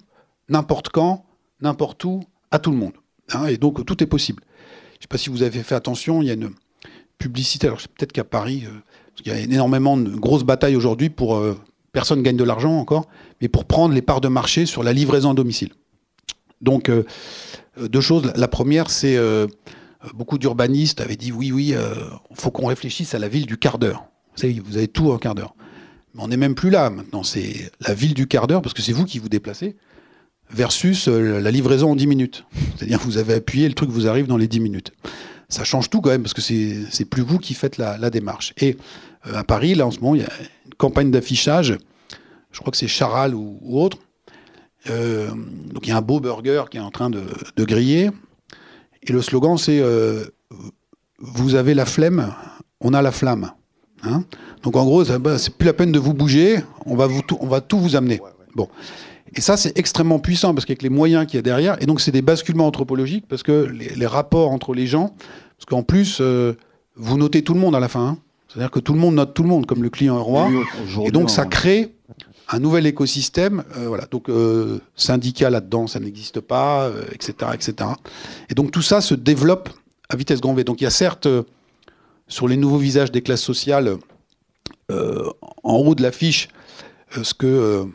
n'importe 0.49 0.91
quand, 0.91 1.25
n'importe 1.61 2.05
où, 2.05 2.21
à 2.53 2.61
tout 2.61 2.71
le 2.71 2.77
monde. 2.77 2.93
Hein, 3.33 3.47
et 3.47 3.57
donc 3.57 3.85
tout 3.85 4.01
est 4.05 4.07
possible. 4.07 4.45
Je 4.93 4.99
ne 4.99 5.03
sais 5.03 5.09
pas 5.09 5.19
si 5.19 5.31
vous 5.31 5.43
avez 5.43 5.65
fait 5.65 5.75
attention, 5.75 6.23
il 6.23 6.29
y 6.29 6.31
a 6.31 6.35
une 6.35 6.53
publicité. 7.23 7.69
Alors 7.69 7.79
peut-être 7.79 8.13
qu'à 8.13 8.25
Paris, 8.25 8.65
euh, 8.67 8.71
il 9.25 9.29
y 9.29 9.35
a 9.35 9.39
énormément 9.39 9.97
de 9.97 10.11
grosses 10.11 10.43
batailles 10.43 10.75
aujourd'hui 10.75 11.09
pour 11.09 11.37
euh, 11.37 11.57
personne 11.93 12.23
gagne 12.23 12.37
de 12.37 12.45
l'argent 12.45 12.77
encore, 12.79 13.07
mais 13.41 13.49
pour 13.49 13.65
prendre 13.65 13.95
les 13.95 14.03
parts 14.03 14.21
de 14.21 14.29
marché 14.29 14.67
sur 14.67 14.83
la 14.83 14.93
livraison 14.93 15.31
à 15.31 15.35
domicile. 15.35 15.71
Donc 16.61 16.89
euh, 16.89 17.05
deux 17.81 18.01
choses. 18.01 18.33
La 18.35 18.49
première, 18.49 18.91
c'est 18.91 19.19
beaucoup 20.15 20.37
d'urbanistes 20.37 21.01
avaient 21.01 21.17
dit 21.17 21.33
oui, 21.33 21.53
oui, 21.53 21.75
il 21.75 22.37
faut 22.37 22.51
qu'on 22.51 22.67
réfléchisse 22.67 23.15
à 23.15 23.19
la 23.19 23.29
ville 23.29 23.47
du 23.47 23.57
quart 23.57 23.79
d'heure. 23.79 24.05
Vous 24.35 24.43
savez, 24.43 24.61
vous 24.63 24.77
avez 24.77 24.89
tout 24.89 25.11
en 25.11 25.19
quart 25.19 25.35
d'heure. 25.35 25.55
Mais 26.15 26.23
on 26.23 26.29
n'est 26.29 26.37
même 26.37 26.55
plus 26.55 26.69
là 26.69 26.91
maintenant. 26.91 27.23
C'est 27.23 27.71
la 27.81 27.95
ville 27.95 28.13
du 28.13 28.27
quart 28.27 28.47
d'heure 28.47 28.61
parce 28.61 28.75
que 28.75 28.83
c'est 28.83 28.93
vous 28.93 29.07
qui 29.07 29.19
vous 29.19 29.31
déplacez. 29.31 29.77
versus 30.51 31.09
la 31.09 31.51
livraison 31.51 31.93
en 31.93 31.97
10 31.97 32.07
minutes. 32.07 32.45
C'est-à-dire 32.77 32.99
que 32.99 33.05
vous 33.05 33.17
avez 33.17 33.35
appuyé, 33.35 33.69
le 33.69 33.75
truc 33.75 33.89
vous 33.89 34.07
arrive 34.07 34.27
dans 34.27 34.37
les 34.37 34.49
10 34.49 34.61
minutes. 34.61 34.93
Ça 35.53 35.65
change 35.65 35.91
tout 35.91 36.01
quand 36.01 36.09
même, 36.09 36.23
parce 36.23 36.33
que 36.33 36.41
c'est 36.41 37.05
plus 37.05 37.23
vous 37.23 37.39
qui 37.39 37.53
faites 37.53 37.77
la, 37.77 38.11
démarche. 38.11 38.55
Et 38.57 38.79
à 39.23 39.45
Paris, 39.45 39.75
là 39.75 39.87
en 39.87 39.91
ce 39.91 40.01
moment, 40.01 40.15
il 40.15 40.23
y 40.23 40.25
a 40.25 40.33
une 40.65 40.75
campagne 40.75 41.11
d'affichage, 41.11 41.77
je 42.53 42.61
crois 42.61 42.71
que 42.71 42.79
c'est 42.79 42.89
Charal 42.89 43.35
ou, 43.35 43.59
autre. 43.79 43.99
donc 44.87 45.87
il 45.87 45.91
y 45.91 45.93
a 45.93 45.99
un 45.99 46.01
beau 46.01 46.21
burger 46.21 46.65
qui 46.71 46.79
est 46.79 46.81
en 46.81 46.91
train 46.91 47.11
de, 47.11 47.23
de 47.57 47.65
griller. 47.65 48.11
Et 49.03 49.13
le 49.13 49.21
slogan, 49.21 49.59
c'est 49.59 49.83
Vous 51.19 51.55
avez 51.55 51.75
la 51.75 51.85
flemme, 51.85 52.35
on 52.81 52.95
a 52.95 53.03
la 53.03 53.13
flamme. 53.13 53.53
Hein? 54.05 54.25
Donc 54.63 54.77
en 54.77 54.85
gros, 54.85 55.05
bah, 55.19 55.39
c'est 55.39 55.55
plus 55.55 55.67
la 55.67 55.75
peine 55.75 55.93
de 55.93 55.99
vous 55.99 56.15
bouger, 56.15 56.61
on 56.87 56.97
va, 56.97 57.07
vous 57.07 57.21
on 57.41 57.47
va 57.47 57.61
tout 57.61 57.79
vous 57.79 57.95
amener. 57.95 58.21
Bon. 58.55 58.69
Et 59.35 59.41
ça, 59.41 59.57
c'est 59.57 59.77
extrêmement 59.79 60.19
puissant 60.19 60.55
parce 60.55 60.67
qu'avec 60.67 60.83
les 60.83 60.91
moyens 60.91 61.27
qu'il 61.27 61.37
y 61.37 61.39
a 61.39 61.43
derrière, 61.43 61.81
et 61.81 61.87
donc 61.87 62.01
c'est 62.01 62.11
des 62.11 62.23
basculements 62.23 62.67
anthropologiques 62.67 63.25
parce 63.29 63.43
que 63.43 63.67
les, 63.97 64.07
rapports 64.07 64.51
entre 64.51 64.75
les 64.75 64.87
gens, 64.87 65.15
parce 65.57 65.67
qu'en 65.67 65.83
plus, 65.83 66.19
euh, 66.21 66.55
vous 66.97 67.17
notez 67.17 67.43
tout 67.43 67.55
le 67.55 67.61
monde 67.61 67.75
à 67.75 67.81
la 67.81 67.89
fin. 67.89 68.07
Hein. 68.07 68.19
C'est-à-dire 68.49 68.71
que 68.71 68.81
tout 68.81 68.93
le 68.93 68.99
monde 68.99 69.15
note 69.15 69.33
tout 69.33 69.43
le 69.43 69.49
monde, 69.49 69.65
comme 69.65 69.83
le 69.83 69.89
client 69.89 70.19
est 70.19 70.23
roi. 70.23 70.51
et 71.05 71.11
donc 71.11 71.31
ça 71.31 71.47
crée 71.47 71.95
un 72.51 72.59
nouvel 72.59 72.87
écosystème. 72.87 73.65
Euh, 73.79 73.89
voilà. 73.89 74.05
Donc 74.11 74.29
euh, 74.29 74.81
syndicat 74.95 75.49
là-dedans, 75.49 75.87
ça 75.87 76.01
n'existe 76.01 76.41
pas, 76.41 76.91
etc., 77.13 77.35
etc. 77.55 77.91
Et 78.51 78.55
donc 78.55 78.71
tout 78.71 78.83
ça 78.83 79.01
se 79.01 79.15
développe 79.15 79.71
à 80.11 80.17
vitesse 80.17 80.43
grand 80.43 80.53
V. 80.53 80.65
Donc 80.65 80.83
il 80.83 80.85
y 80.85 80.87
a 80.87 80.91
certes 80.91 81.29
sur 82.29 82.49
les 82.49 82.59
nouveaux 82.59 82.77
visages 82.77 83.11
des 83.11 83.23
classes 83.23 83.43
sociales, 83.43 83.97
en 84.91 85.77
haut 85.77 85.95
de 85.95 86.03
l'affiche, 86.03 86.51
ce 87.23 87.33
que 87.33 87.87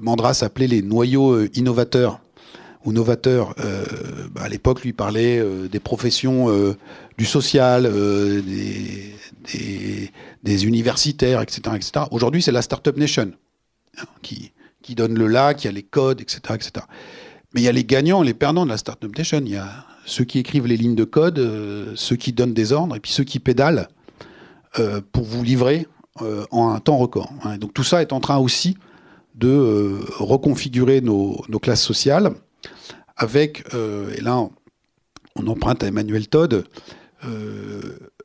Mandras 0.00 0.40
appelait 0.42 0.66
les 0.66 0.82
noyaux 0.82 1.44
innovateurs 1.54 2.20
ou 2.84 2.92
novateurs. 2.92 3.54
Bah, 4.34 4.42
à 4.42 4.48
l'époque, 4.48 4.82
lui 4.82 4.92
parlait 4.92 5.42
des 5.70 5.80
professions 5.80 6.48
du 7.18 7.24
social, 7.24 7.90
des, 10.42 10.66
universitaires, 10.66 11.40
etc. 11.42 11.76
etc. 11.76 12.06
Aujourd'hui, 12.10 12.42
c'est 12.42 12.52
la 12.52 12.62
Startup 12.62 12.96
Nation 12.96 13.32
hein, 13.98 14.04
qui, 14.22 14.52
donne 14.94 15.16
le 15.16 15.28
là, 15.28 15.54
qui 15.54 15.68
a 15.68 15.72
les 15.72 15.84
codes, 15.84 16.20
etc., 16.20 16.40
etc. 16.54 16.84
Mais 17.54 17.60
il 17.60 17.64
y 17.64 17.68
a 17.68 17.72
les 17.72 17.84
gagnants, 17.84 18.22
les 18.22 18.34
perdants 18.34 18.64
de 18.64 18.70
la 18.70 18.78
Startup 18.78 19.16
Nation. 19.16 19.40
Il 19.44 19.52
y 19.52 19.56
a 19.56 19.86
ceux 20.04 20.24
qui 20.24 20.38
écrivent 20.38 20.66
les 20.66 20.76
lignes 20.76 20.94
de 20.94 21.04
code, 21.04 21.38
euh, 21.38 21.92
ceux 21.94 22.16
qui 22.16 22.32
donnent 22.32 22.54
des 22.54 22.72
ordres, 22.72 22.96
et 22.96 23.00
puis 23.00 23.12
ceux 23.12 23.24
qui 23.24 23.38
pédalent 23.38 23.88
euh, 24.78 25.00
pour 25.12 25.24
vous 25.24 25.42
livrer 25.42 25.86
euh, 26.22 26.44
en 26.50 26.70
un 26.70 26.80
temps 26.80 26.96
record. 26.96 27.32
Hein. 27.44 27.58
Donc 27.58 27.74
tout 27.74 27.84
ça 27.84 28.02
est 28.02 28.12
en 28.12 28.20
train 28.20 28.38
aussi 28.38 28.76
de 29.34 30.00
reconfigurer 30.18 31.00
nos, 31.00 31.42
classes 31.62 31.82
sociales 31.82 32.34
avec, 33.16 33.64
et 33.74 34.20
là 34.20 34.48
on 35.36 35.46
emprunte 35.46 35.82
à 35.82 35.86
Emmanuel 35.86 36.28
Todd, 36.28 36.64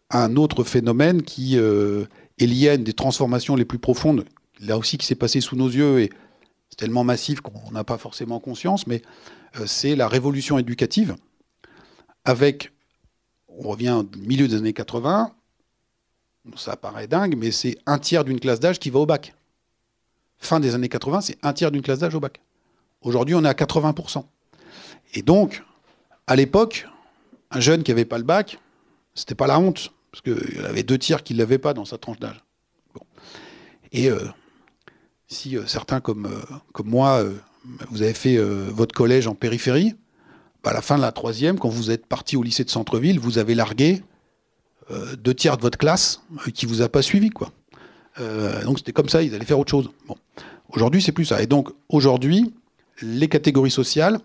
un 0.09 0.35
autre 0.35 0.63
phénomène 0.63 1.21
qui 1.21 1.57
est 1.57 2.45
lié 2.45 2.69
à 2.69 2.77
des 2.77 2.93
transformations 2.93 3.55
les 3.55 3.65
plus 3.65 3.79
profondes, 3.79 4.25
là 4.59 4.77
aussi 4.77 4.97
qui 4.97 5.05
s'est 5.05 5.15
passé 5.15 5.41
sous 5.41 5.55
nos 5.55 5.69
yeux, 5.69 6.01
et 6.01 6.09
c'est 6.69 6.77
tellement 6.77 7.03
massif 7.03 7.41
qu'on 7.41 7.71
n'a 7.71 7.83
pas 7.83 7.97
forcément 7.97 8.39
conscience, 8.39 8.87
mais 8.87 9.01
c'est 9.65 9.95
la 9.95 10.07
révolution 10.07 10.57
éducative 10.57 11.15
avec, 12.25 12.71
on 13.47 13.69
revient 13.69 13.91
au 13.91 14.17
milieu 14.17 14.47
des 14.47 14.55
années 14.55 14.73
80, 14.73 15.31
ça 16.57 16.75
paraît 16.75 17.07
dingue, 17.07 17.35
mais 17.37 17.51
c'est 17.51 17.77
un 17.85 17.99
tiers 17.99 18.25
d'une 18.25 18.39
classe 18.39 18.59
d'âge 18.59 18.79
qui 18.79 18.89
va 18.89 18.99
au 18.99 19.05
bac. 19.05 19.33
Fin 20.45 20.59
des 20.59 20.75
années 20.75 20.89
80, 20.89 21.21
c'est 21.21 21.37
un 21.41 21.53
tiers 21.53 21.71
d'une 21.71 21.81
classe 21.81 21.99
d'âge 21.99 22.13
au 22.13 22.19
bac. 22.19 22.39
Aujourd'hui, 23.01 23.33
on 23.35 23.43
est 23.43 23.47
à 23.47 23.53
80%. 23.53 24.23
Et 25.15 25.21
donc, 25.21 25.63
à 26.27 26.35
l'époque, 26.35 26.87
un 27.51 27.59
jeune 27.59 27.83
qui 27.83 27.91
n'avait 27.91 28.05
pas 28.05 28.17
le 28.17 28.23
bac, 28.23 28.59
c'était 29.15 29.35
pas 29.35 29.47
la 29.47 29.59
honte, 29.59 29.91
parce 30.11 30.21
qu'il 30.21 30.61
y 30.61 30.65
avait 30.65 30.83
deux 30.83 30.97
tiers 30.97 31.23
qui 31.23 31.33
ne 31.33 31.39
l'avaient 31.39 31.57
pas 31.57 31.73
dans 31.73 31.85
sa 31.85 31.97
tranche 31.97 32.19
d'âge. 32.19 32.43
Et 33.91 34.09
euh, 34.09 34.19
si 35.27 35.57
euh, 35.57 35.65
certains 35.65 35.99
comme, 35.99 36.27
euh, 36.27 36.83
moi, 36.83 37.23
vous 37.89 38.03
avez 38.03 38.13
fait 38.13 38.37
votre 38.37 38.93
collège 38.93 39.27
en 39.27 39.33
périphérie, 39.33 39.95
à 40.63 40.73
la 40.73 40.81
fin 40.81 40.97
de 40.97 41.01
la 41.01 41.11
troisième, 41.11 41.59
quand 41.59 41.69
vous 41.69 41.91
êtes 41.91 42.07
parti 42.07 42.37
au 42.37 42.43
lycée 42.43 42.63
de 42.63 42.71
centre-ville, 42.71 43.19
vous 43.19 43.37
avez 43.37 43.53
largué 43.53 44.01
deux 45.17 45.33
tiers 45.33 45.57
de 45.57 45.61
votre 45.61 45.77
classe 45.77 46.21
qui 46.55 46.65
vous 46.65 46.81
a 46.81 46.89
pas 46.89 47.03
suivi, 47.03 47.29
quoi. 47.29 47.51
Donc 48.63 48.79
c'était 48.79 48.91
comme 48.91 49.09
ça, 49.09 49.21
ils 49.21 49.35
allaient 49.35 49.45
faire 49.45 49.59
autre 49.59 49.69
chose. 49.69 49.91
Bon. 50.07 50.17
Aujourd'hui, 50.69 51.01
c'est 51.01 51.11
plus 51.11 51.25
ça. 51.25 51.41
Et 51.41 51.47
donc 51.47 51.69
aujourd'hui, 51.89 52.53
les 53.01 53.27
catégories 53.27 53.71
sociales, 53.71 54.19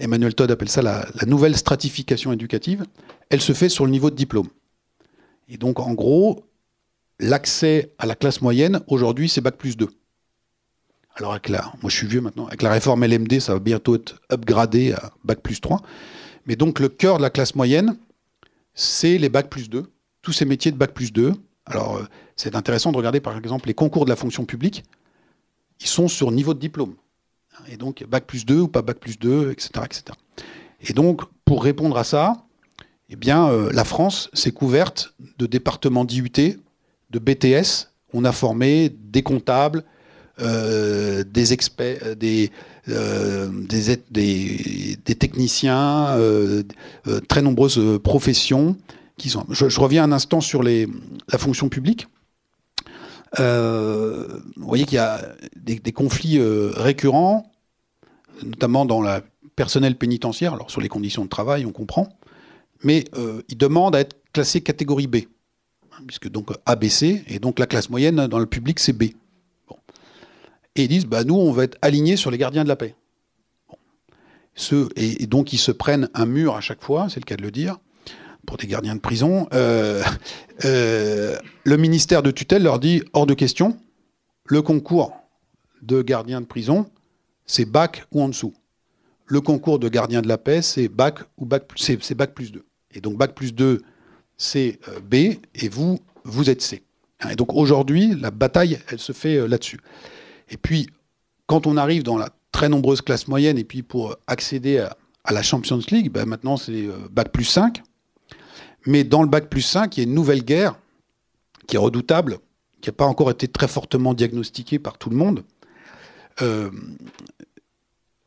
Emmanuel 0.00 0.34
Todd 0.34 0.50
appelle 0.50 0.68
ça 0.68 0.82
la, 0.82 1.06
nouvelle 1.26 1.56
stratification 1.56 2.32
éducative, 2.32 2.84
elle 3.30 3.40
se 3.40 3.52
fait 3.52 3.68
sur 3.68 3.84
le 3.84 3.90
niveau 3.90 4.10
de 4.10 4.16
diplôme. 4.16 4.48
Et 5.48 5.56
donc 5.56 5.80
en 5.80 5.94
gros, 5.94 6.44
l'accès 7.20 7.92
à 7.98 8.06
la 8.06 8.14
classe 8.14 8.40
moyenne, 8.40 8.80
aujourd'hui, 8.88 9.28
c'est 9.28 9.40
Bac 9.40 9.56
plus 9.56 9.76
2. 9.76 9.88
Alors 11.14 11.32
avec 11.32 11.48
la, 11.48 11.72
moi 11.80 11.90
je 11.90 11.96
suis 11.96 12.06
vieux 12.06 12.20
maintenant, 12.20 12.46
avec 12.46 12.62
la 12.62 12.70
réforme 12.70 13.04
LMD, 13.04 13.40
ça 13.40 13.54
va 13.54 13.60
bientôt 13.60 13.94
être 13.94 14.20
upgradé 14.30 14.92
à 14.92 15.12
Bac 15.24 15.40
plus 15.40 15.60
3. 15.60 15.80
Mais 16.46 16.56
donc 16.56 16.78
le 16.78 16.88
cœur 16.88 17.16
de 17.16 17.22
la 17.22 17.30
classe 17.30 17.54
moyenne, 17.54 17.96
c'est 18.74 19.16
les 19.16 19.28
Bac 19.28 19.48
plus 19.48 19.70
2, 19.70 19.90
tous 20.20 20.32
ces 20.32 20.44
métiers 20.44 20.72
de 20.72 20.76
Bac 20.76 20.92
plus 20.92 21.12
2. 21.12 21.32
Alors 21.66 21.96
euh, 21.96 22.04
c'est 22.36 22.56
intéressant 22.56 22.92
de 22.92 22.96
regarder 22.96 23.20
par 23.20 23.36
exemple 23.36 23.68
les 23.68 23.74
concours 23.74 24.04
de 24.04 24.10
la 24.10 24.16
fonction 24.16 24.44
publique, 24.44 24.84
ils 25.80 25.88
sont 25.88 26.08
sur 26.08 26.30
niveau 26.30 26.54
de 26.54 26.60
diplôme. 26.60 26.94
Et 27.68 27.76
donc 27.76 28.04
Bac 28.04 28.24
plus 28.26 28.46
2 28.46 28.60
ou 28.60 28.68
pas 28.68 28.82
Bac 28.82 28.98
plus 28.98 29.18
2, 29.18 29.50
etc. 29.50 29.70
etc. 29.84 30.04
Et 30.80 30.92
donc 30.92 31.22
pour 31.44 31.64
répondre 31.64 31.98
à 31.98 32.04
ça, 32.04 32.44
eh 33.08 33.16
bien 33.16 33.48
euh, 33.48 33.70
la 33.72 33.84
France 33.84 34.30
s'est 34.32 34.52
couverte 34.52 35.14
de 35.38 35.46
départements 35.46 36.04
d'IUT, 36.04 36.30
de 37.10 37.18
BTS, 37.18 37.88
on 38.12 38.24
a 38.24 38.32
formé 38.32 38.88
des 38.88 39.22
comptables, 39.22 39.84
euh, 40.40 41.24
des 41.24 41.52
experts, 41.52 42.16
des, 42.16 42.50
techniciens, 45.04 46.18
très 47.28 47.42
nombreuses 47.42 47.98
professions 48.02 48.76
Je, 49.18 49.80
reviens 49.80 50.04
un 50.04 50.12
instant 50.12 50.40
sur 50.40 50.62
la 50.62 51.38
fonction 51.38 51.68
publique. 51.68 52.06
vous 53.38 53.44
voyez 54.56 54.84
qu'il 54.84 54.96
y 54.96 54.98
a 54.98 55.34
des, 55.56 55.92
conflits 55.92 56.38
récurrents, 56.40 57.50
notamment 58.42 58.84
dans 58.84 59.00
la 59.00 59.22
personnel 59.56 59.96
pénitentiaire. 59.96 60.52
Alors 60.52 60.70
sur 60.70 60.80
les 60.80 60.88
conditions 60.88 61.24
de 61.24 61.30
travail, 61.30 61.64
on 61.64 61.72
comprend, 61.72 62.08
mais 62.82 63.04
ils 63.48 63.56
demandent 63.56 63.96
à 63.96 64.00
être 64.00 64.16
classés 64.32 64.60
catégorie 64.60 65.06
B, 65.06 65.16
puisque 66.06 66.28
donc 66.28 66.50
ABC 66.66 67.24
et 67.26 67.38
donc 67.38 67.58
la 67.58 67.66
classe 67.66 67.88
moyenne 67.88 68.26
dans 68.26 68.38
le 68.38 68.46
public 68.46 68.78
c'est 68.78 68.92
B 68.92 69.04
et 70.76 70.84
ils 70.84 70.88
disent 70.88 71.06
bah, 71.06 71.24
nous, 71.24 71.34
on 71.34 71.52
va 71.52 71.64
être 71.64 71.78
alignés 71.82 72.16
sur 72.16 72.30
les 72.30 72.38
gardiens 72.38 72.62
de 72.62 72.68
la 72.68 72.76
paix. 72.76 72.94
et, 74.96 75.26
donc, 75.26 75.52
ils 75.52 75.58
se 75.58 75.72
prennent 75.72 76.08
un 76.14 76.26
mur 76.26 76.54
à 76.54 76.60
chaque 76.60 76.82
fois, 76.82 77.08
c'est 77.08 77.20
le 77.20 77.24
cas 77.24 77.36
de 77.36 77.42
le 77.42 77.50
dire, 77.50 77.78
pour 78.46 78.56
des 78.56 78.66
gardiens 78.66 78.94
de 78.94 79.00
prison. 79.00 79.48
Euh, 79.52 80.02
euh, 80.64 81.36
le 81.64 81.76
ministère 81.76 82.22
de 82.22 82.30
tutelle 82.30 82.62
leur 82.62 82.78
dit 82.78 83.02
hors 83.12 83.26
de 83.26 83.34
question, 83.34 83.76
le 84.46 84.62
concours 84.62 85.12
de 85.82 86.00
gardien 86.00 86.40
de 86.40 86.46
prison, 86.46 86.86
c'est 87.44 87.64
bac 87.64 88.04
ou 88.12 88.22
en 88.22 88.28
dessous. 88.28 88.54
Le 89.26 89.40
concours 89.40 89.78
de 89.78 89.88
gardien 89.88 90.22
de 90.22 90.28
la 90.28 90.38
paix, 90.38 90.62
c'est 90.62 90.88
bac 90.88 91.18
ou 91.36 91.44
bac, 91.44 91.64
c'est 91.76 92.14
bac 92.14 92.32
plus 92.32 92.52
2. 92.52 92.64
Et 92.92 93.00
donc, 93.00 93.18
bac 93.18 93.34
plus 93.34 93.52
2, 93.52 93.82
c'est 94.38 94.78
euh, 94.88 95.00
B, 95.00 95.14
et 95.54 95.68
vous, 95.68 95.98
vous 96.24 96.48
êtes 96.48 96.62
C. 96.62 96.82
Et 97.30 97.34
donc 97.34 97.54
aujourd'hui, 97.54 98.14
la 98.14 98.30
bataille, 98.30 98.78
elle 98.88 98.98
se 98.98 99.12
fait 99.12 99.48
là-dessus. 99.48 99.80
Et 100.50 100.56
puis, 100.56 100.86
quand 101.46 101.66
on 101.66 101.76
arrive 101.76 102.02
dans 102.02 102.18
la 102.18 102.28
très 102.52 102.68
nombreuse 102.68 103.00
classe 103.00 103.26
moyenne, 103.26 103.58
et 103.58 103.64
puis 103.64 103.82
pour 103.82 104.16
accéder 104.26 104.78
à, 104.78 104.96
la 105.32 105.42
Champions 105.42 105.80
League, 105.90 106.10
ben 106.12 106.24
maintenant 106.24 106.56
c'est 106.56 106.86
Bac 107.10 107.32
plus 107.32 107.44
5. 107.44 107.82
Mais 108.86 109.04
dans 109.04 109.22
le 109.22 109.28
Bac 109.28 109.48
plus 109.48 109.62
5, 109.62 109.96
il 109.96 110.00
y 110.00 110.02
a 110.04 110.08
une 110.08 110.14
nouvelle 110.14 110.44
guerre 110.44 110.78
qui 111.66 111.76
est 111.76 111.78
redoutable, 111.78 112.38
qui 112.80 112.88
n'a 112.88 112.92
pas 112.92 113.04
encore 113.04 113.30
été 113.30 113.48
très 113.48 113.68
fortement 113.68 114.14
diagnostiquée 114.14 114.78
par 114.78 114.98
tout 114.98 115.10
le 115.10 115.16
monde. 115.16 115.44
Euh, 116.42 116.70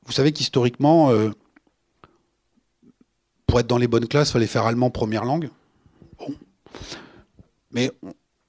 vous 0.06 0.12
savez 0.12 0.32
qu'historiquement, 0.32 1.12
euh, 1.12 1.30
pour 3.48 3.60
être 3.60 3.68
dans 3.68 3.78
les 3.78 3.88
bonnes 3.88 4.08
classes, 4.08 4.30
il 4.30 4.34
fallait 4.34 4.48
faire 4.48 4.66
allemand 4.66 4.90
première 4.90 5.24
langue. 5.24 5.50
Bon. 6.18 6.34
Mais 7.72 7.92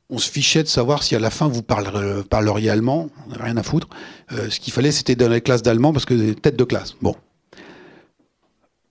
on 0.08 0.18
se 0.18 0.30
fichait 0.30 0.62
de 0.62 0.68
savoir 0.68 1.02
si 1.02 1.14
à 1.14 1.20
la 1.20 1.30
fin 1.30 1.48
vous 1.48 1.62
parleriez 1.62 2.70
allemand, 2.70 3.08
on 3.24 3.30
n'avait 3.30 3.44
rien 3.44 3.56
à 3.56 3.62
foutre. 3.62 3.88
Euh, 4.32 4.50
ce 4.50 4.58
qu'il 4.58 4.72
fallait, 4.72 4.90
c'était 4.90 5.14
dans 5.14 5.28
les 5.28 5.40
classes 5.40 5.62
d'allemand 5.62 5.92
parce 5.92 6.04
que 6.04 6.32
tête 6.32 6.56
de 6.56 6.64
classe. 6.64 6.96
Bon. 7.00 7.14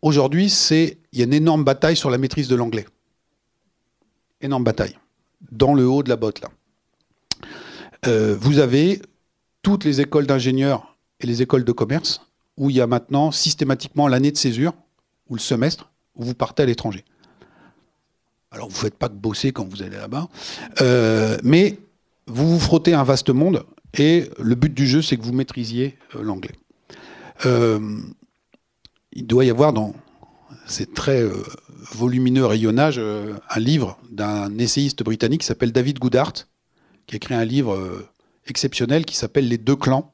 Aujourd'hui, 0.02 0.54
il 0.72 1.20
y 1.20 1.22
a 1.22 1.26
une 1.26 1.34
énorme 1.34 1.66
bataille 1.66 1.98
sur 1.98 2.10
la 2.10 2.18
maîtrise 2.18 2.48
de 2.48 2.56
l'anglais. 2.56 2.86
Énorme 4.42 4.64
bataille. 4.64 4.98
Dans 5.52 5.74
le 5.74 5.88
haut 5.88 6.04
de 6.04 6.10
la 6.10 6.16
botte, 6.16 6.42
là. 6.42 6.50
Euh, 8.08 8.38
vous 8.40 8.60
avez 8.60 9.02
toutes 9.62 9.84
les 9.84 10.00
écoles 10.00 10.26
d'ingénieurs 10.26 10.98
et 11.20 11.28
les 11.28 11.42
écoles 11.42 11.66
de 11.66 11.72
commerce, 11.72 12.22
où 12.56 12.70
il 12.70 12.78
y 12.78 12.82
a 12.82 12.88
maintenant 12.88 13.32
systématiquement 13.32 14.08
l'année 14.08 14.32
de 14.32 14.38
césure, 14.38 14.74
ou 15.28 15.36
le 15.36 15.40
semestre, 15.40 15.92
où 16.16 16.24
vous 16.24 16.34
partez 16.34 16.64
à 16.64 16.66
l'étranger. 16.66 17.04
Alors 18.52 18.70
vous 18.70 18.76
ne 18.76 18.80
faites 18.80 18.96
pas 18.96 19.10
que 19.10 19.16
bosser 19.16 19.52
quand 19.52 19.66
vous 19.66 19.84
allez 19.84 19.98
là-bas, 19.98 20.30
euh, 20.82 21.38
mais 21.44 21.78
vous 22.28 22.50
vous 22.50 22.60
frottez 22.60 22.94
un 22.94 23.04
vaste 23.04 23.30
monde, 23.30 23.66
et 23.98 24.30
le 24.40 24.56
but 24.56 24.74
du 24.74 24.88
jeu, 24.88 25.02
c'est 25.02 25.18
que 25.18 25.24
vous 25.24 25.34
maîtrisiez 25.34 25.98
euh, 26.16 26.24
l'anglais. 26.24 26.56
Il 29.12 29.26
doit 29.26 29.44
y 29.44 29.50
avoir 29.50 29.74
dans 29.74 29.94
ces 30.66 30.86
très 30.86 31.24
volumineux 31.92 32.46
rayonnage 32.46 33.00
un 33.00 33.60
livre 33.60 33.98
d'un 34.12 34.58
essayiste 34.58 35.04
britannique 35.04 35.42
qui 35.42 35.48
s'appelle 35.48 35.72
David 35.72 36.00
Goodhart, 36.00 36.48
qui 37.08 37.16
a 37.16 37.18
écrit 37.18 37.34
un 37.34 37.46
livre 37.46 38.10
exceptionnel 38.48 39.06
qui 39.06 39.16
s'appelle 39.16 39.48
Les 39.48 39.58
deux 39.58 39.76
clans. 39.76 40.14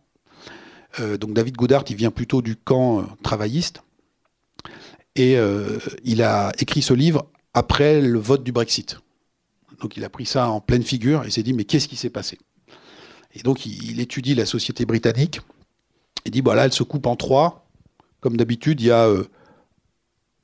donc 1.19 1.33
David 1.33 1.55
Goodhart, 1.55 1.83
il 1.89 1.95
vient 1.95 2.11
plutôt 2.11 2.41
du 2.41 2.55
camp 2.55 3.05
travailliste. 3.23 3.83
Et 5.15 5.37
il 6.03 6.21
a 6.21 6.51
écrit 6.59 6.81
ce 6.81 6.93
livre 6.93 7.29
après 7.53 8.01
le 8.01 8.19
vote 8.19 8.43
du 8.43 8.51
Brexit. 8.51 8.99
Donc 9.81 9.97
il 9.97 10.03
a 10.03 10.09
pris 10.09 10.25
ça 10.25 10.49
en 10.49 10.61
pleine 10.61 10.83
figure 10.83 11.23
et 11.23 11.31
s'est 11.31 11.43
dit 11.43 11.53
mais 11.53 11.63
qu'est-ce 11.63 11.87
qui 11.87 11.95
s'est 11.95 12.09
passé? 12.09 12.37
Et 13.33 13.41
donc 13.41 13.65
il, 13.65 13.99
étudie 13.99 14.35
la 14.35 14.45
société 14.45 14.85
britannique 14.85 15.41
et 16.25 16.29
dit 16.29 16.41
voilà 16.41 16.65
elle 16.65 16.73
se 16.73 16.83
coupe 16.83 17.07
en 17.07 17.15
trois. 17.15 17.67
Comme 18.21 18.37
d'habitude 18.37 18.81
il 18.81 18.87
y 18.87 18.91
a 18.91 19.07
euh, 19.07 19.25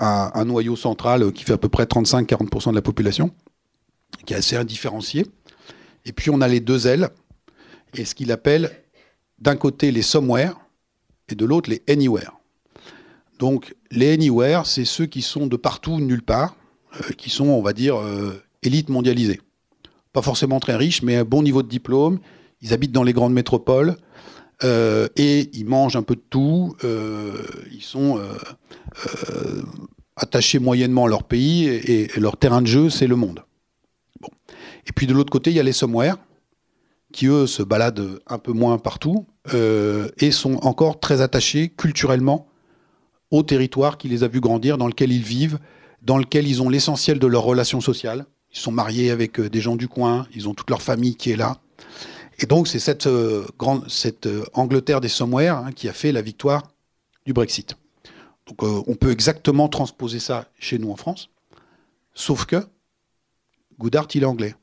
un, 0.02 0.46
noyau 0.46 0.76
central 0.76 1.32
qui 1.32 1.44
fait 1.44 1.54
à 1.54 1.58
peu 1.58 1.70
près 1.70 1.84
35-40% 1.84 2.72
de 2.72 2.76
la 2.76 2.82
population, 2.82 3.32
qui 4.26 4.34
est 4.34 4.38
assez 4.38 4.56
indifférencié. 4.56 5.26
Et 6.06 6.12
puis 6.12 6.30
on 6.30 6.42
a 6.42 6.48
les 6.48 6.60
deux 6.60 6.88
ailes 6.88 7.10
et 7.94 8.06
ce 8.06 8.16
qu'il 8.16 8.32
appelle 8.32 8.72
d'un 9.40 9.56
côté 9.56 9.92
les 9.92 10.02
somewhere 10.02 10.54
et 11.30 11.36
de 11.36 11.46
l'autre 11.46 11.70
les 11.70 11.84
anywhere. 11.88 12.32
Donc 13.38 13.76
les 13.92 14.14
anywhere, 14.14 14.66
c'est 14.66 14.86
ceux 14.86 15.06
qui 15.06 15.22
sont 15.22 15.48
de 15.48 15.56
partout, 15.56 16.00
nulle 16.00 16.24
part, 16.24 16.56
euh, 16.96 17.14
qui 17.18 17.30
sont, 17.30 17.46
on 17.46 17.62
va 17.62 17.74
dire, 17.74 17.96
euh, 17.98 18.42
élites 18.64 18.90
mondialisées. 18.90 19.42
Pas 20.14 20.22
forcément 20.22 20.60
très 20.60 20.76
riches, 20.76 21.04
mais 21.04 21.16
un 21.16 21.24
bon 21.24 21.42
niveau 21.42 21.64
de 21.64 21.68
diplôme. 21.68 22.20
Ils 22.62 22.74
habitent 22.74 22.92
dans 22.92 23.04
les 23.04 23.14
grandes 23.14 23.34
métropoles. 23.34 23.98
Euh, 24.64 25.08
et 25.16 25.50
ils 25.54 25.66
mangent 25.66 25.96
un 25.96 26.04
peu 26.04 26.16
de 26.16 26.24
tout. 26.30 26.76
ils 26.84 27.84
sont 27.84 28.20
attachés 30.16 30.60
moyennement 30.60 31.06
à 31.06 31.10
leur 31.10 31.24
pays 31.24 31.66
et, 31.66 32.08
leur 32.20 32.38
terrain 32.38 32.62
de 32.62 32.68
jeu, 32.68 32.90
c'est 32.90 33.08
le 33.08 33.16
monde. 33.16 33.44
Et 34.88 34.92
puis 34.96 35.08
de 35.08 35.14
l'autre 35.14 35.32
côté, 35.32 35.52
il 35.52 35.56
y 35.56 35.60
a 35.60 35.64
les 35.64 35.74
somewhere, 35.74 36.16
qui 37.12 37.28
eux 37.28 37.48
se 37.48 37.64
baladent 37.64 38.20
un 38.28 38.38
peu 38.38 38.52
moins 38.52 38.78
partout 38.78 39.26
et 39.54 40.32
sont 40.32 40.56
encore 40.64 41.00
très 41.00 41.22
attachés 41.22 41.70
culturellement 41.70 42.48
au 43.32 43.44
territoire 43.44 43.98
qui 43.98 44.10
les 44.10 44.24
a 44.24 44.28
vus 44.28 44.42
grandir, 44.42 44.78
dans 44.78 44.88
lequel 44.88 45.12
ils 45.12 45.24
vivent, 45.24 45.58
dans 46.02 46.18
lequel 46.18 46.48
ils 46.48 46.62
ont 46.62 46.70
l'essentiel 46.70 47.18
de 47.18 47.28
leurs 47.28 47.44
relations 47.44 47.82
sociales. 47.82 48.26
Ils 48.54 48.60
sont 48.60 48.72
mariés 48.72 49.12
avec 49.12 49.40
euh, 49.40 49.50
des 49.50 49.62
gens 49.62 49.78
du 49.78 49.88
coin, 49.88 50.28
ils 50.36 50.50
ont 50.50 50.54
toute 50.54 50.70
leur 50.70 50.82
famille 50.82 51.16
qui 51.16 51.32
est 51.32 51.38
là. 51.38 51.58
Et 52.42 52.46
donc 52.48 52.68
c'est 52.68 52.80
cette, 52.80 53.08
euh, 53.08 53.46
grande, 53.58 53.90
cette 53.90 54.26
euh, 54.28 54.44
Angleterre 54.54 55.00
des 55.00 55.10
somewhere 55.10 55.58
hein, 55.58 55.72
qui 55.72 55.88
a 55.88 55.94
fait 55.94 56.12
la 56.12 56.22
victoire 56.22 56.64
du 57.26 57.34
Brexit. 57.34 57.78
Donc 58.48 58.64
on 58.64 58.96
peut 58.96 59.12
exactement 59.12 59.70
transposer 59.70 60.20
ça 60.20 60.50
chez 60.60 60.78
nous 60.78 60.92
en 60.92 60.98
France, 60.98 61.30
sauf 62.14 62.46
que 62.46 62.66
Goodhart, 63.82 64.08
il 64.14 64.22
est 64.22 64.28
anglais. 64.28 64.56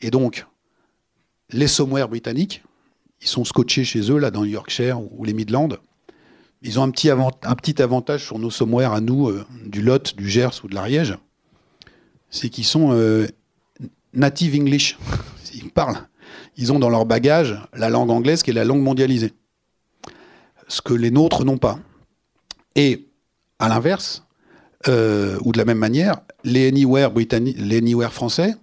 Et 0.00 0.10
donc, 0.10 0.46
les 1.50 1.66
somewhere 1.66 2.06
britanniques, 2.08 2.62
ils 3.20 3.26
sont 3.26 3.44
scotchés 3.44 3.84
chez 3.84 4.10
eux, 4.10 4.18
là, 4.18 4.30
dans 4.30 4.42
le 4.42 4.48
Yorkshire 4.48 5.00
ou 5.00 5.24
les 5.24 5.32
Midlands. 5.32 5.68
Ils 6.62 6.78
ont 6.78 6.84
un 6.84 6.90
petit, 6.90 7.82
avantage 7.82 8.24
sur 8.24 8.38
nos 8.38 8.50
somewhere 8.50 8.92
à 8.92 9.00
nous, 9.00 9.28
euh, 9.28 9.44
du 9.66 9.82
Lot, 9.82 10.16
du 10.16 10.28
Gers 10.30 10.64
ou 10.64 10.68
de 10.68 10.76
l'Ariège, 10.76 11.16
c'est 12.30 12.50
qu'ils 12.50 12.64
sont 12.64 12.92
euh, 12.92 13.26
native 14.12 14.54
English. 14.54 14.96
Ils 15.54 15.70
parlent. 15.70 16.08
Ils 16.56 16.72
ont 16.72 16.78
dans 16.78 16.90
leur 16.90 17.06
bagage 17.06 17.58
la 17.72 17.88
langue 17.88 18.10
anglaise 18.10 18.42
qui 18.42 18.50
est 18.50 18.54
la 18.54 18.64
langue 18.64 18.82
mondialisée. 18.82 19.32
Ce 20.68 20.82
que 20.82 20.94
les 20.94 21.10
nôtres 21.10 21.44
n'ont 21.44 21.58
pas. 21.58 21.78
Et 22.74 23.08
à 23.58 23.68
l'inverse, 23.68 24.24
euh, 24.88 25.38
ou 25.44 25.52
de 25.52 25.58
la 25.58 25.64
même 25.64 25.78
manière, 25.78 26.20
les 26.44 26.68
anywhere, 26.68 27.10
britanniques, 27.10 27.56
les 27.58 27.78
anywhere 27.78 28.12
français 28.12 28.54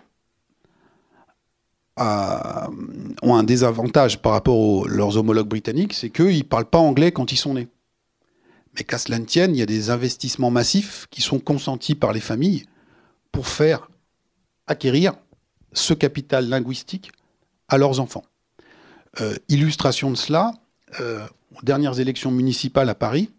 ont 3.22 3.36
un 3.36 3.44
désavantage 3.44 4.22
par 4.22 4.32
rapport 4.32 4.86
à 4.86 4.88
leurs 4.88 5.18
homologues 5.18 5.50
britanniques, 5.50 5.94
c'est 5.94 6.10
qu'ils 6.10 6.38
ne 6.38 6.44
parlent 6.44 6.70
pas 6.70 6.78
anglais 6.78 7.12
quand 7.12 7.34
ils 7.34 7.38
sont 7.38 7.56
nés. 7.56 7.68
Mais 8.76 8.84
qu'à 8.84 8.98
cela 8.98 9.20
ne 9.20 9.26
tienne, 9.26 9.54
il 9.54 9.60
y 9.60 9.62
a 9.62 9.66
des 9.66 9.90
investissements 9.90 10.50
massifs 10.52 11.08
qui 11.10 11.22
sont 11.22 11.40
consentis 11.40 11.96
par 11.96 12.14
les 12.14 12.22
familles 12.22 12.66
pour 13.34 13.48
faire 13.48 13.90
acquérir 14.66 15.14
ce 15.74 15.94
capital 15.94 16.48
linguistique 16.48 17.12
à 17.70 17.78
leurs 17.78 18.00
enfants. 18.00 18.24
Euh, 19.22 19.36
illustration 19.48 20.12
de 20.12 20.16
cela, 20.16 20.54
euh, 21.00 21.26
aux 21.56 21.64
dernières 21.64 22.00
élections 22.00 22.32
municipales 22.32 22.90
à 22.90 22.96
Paris, 22.96 23.30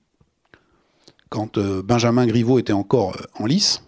quand 1.29 1.59
euh, 1.59 1.83
Benjamin 1.83 2.27
Griveaux 2.27 2.59
était 2.59 2.73
encore 2.73 3.17
en 3.35 3.47
lice, 3.47 3.83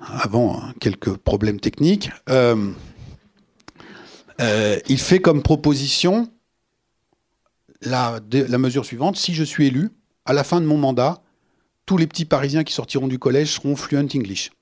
avant 0.00 0.62
quelques 0.80 1.14
problèmes 1.16 1.60
techniques, 1.60 2.10
il 4.88 4.98
fait 4.98 5.18
comme 5.18 5.42
proposition 5.42 6.30
la, 7.82 8.20
la 8.32 8.58
mesure 8.58 8.86
suivante, 8.86 9.16
si 9.18 9.34
je 9.34 9.44
suis 9.44 9.66
élu, 9.66 9.90
à 10.24 10.32
la 10.32 10.42
fin 10.42 10.62
de 10.62 10.66
mon 10.66 10.78
mandat, 10.78 11.22
tous 11.84 11.98
les 11.98 12.06
petits 12.06 12.24
Parisiens 12.24 12.64
qui 12.64 12.72
sortiront 12.72 13.08
du 13.08 13.18
collège 13.18 13.52
seront 13.52 13.76
fluent 13.76 13.98
English. 13.98 14.52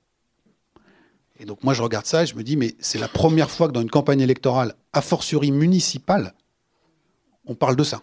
Et 1.39 1.45
donc 1.45 1.63
moi 1.63 1.73
je 1.73 1.81
regarde 1.81 2.05
ça 2.05 2.23
et 2.23 2.25
je 2.25 2.35
me 2.35 2.43
dis, 2.43 2.57
mais 2.57 2.75
c'est 2.79 2.99
la 2.99 3.07
première 3.07 3.49
fois 3.49 3.67
que 3.67 3.73
dans 3.73 3.81
une 3.81 3.89
campagne 3.89 4.21
électorale, 4.21 4.75
a 4.93 5.01
fortiori 5.01 5.51
municipale, 5.51 6.33
on 7.45 7.55
parle 7.55 7.75
de 7.75 7.83
ça. 7.83 8.01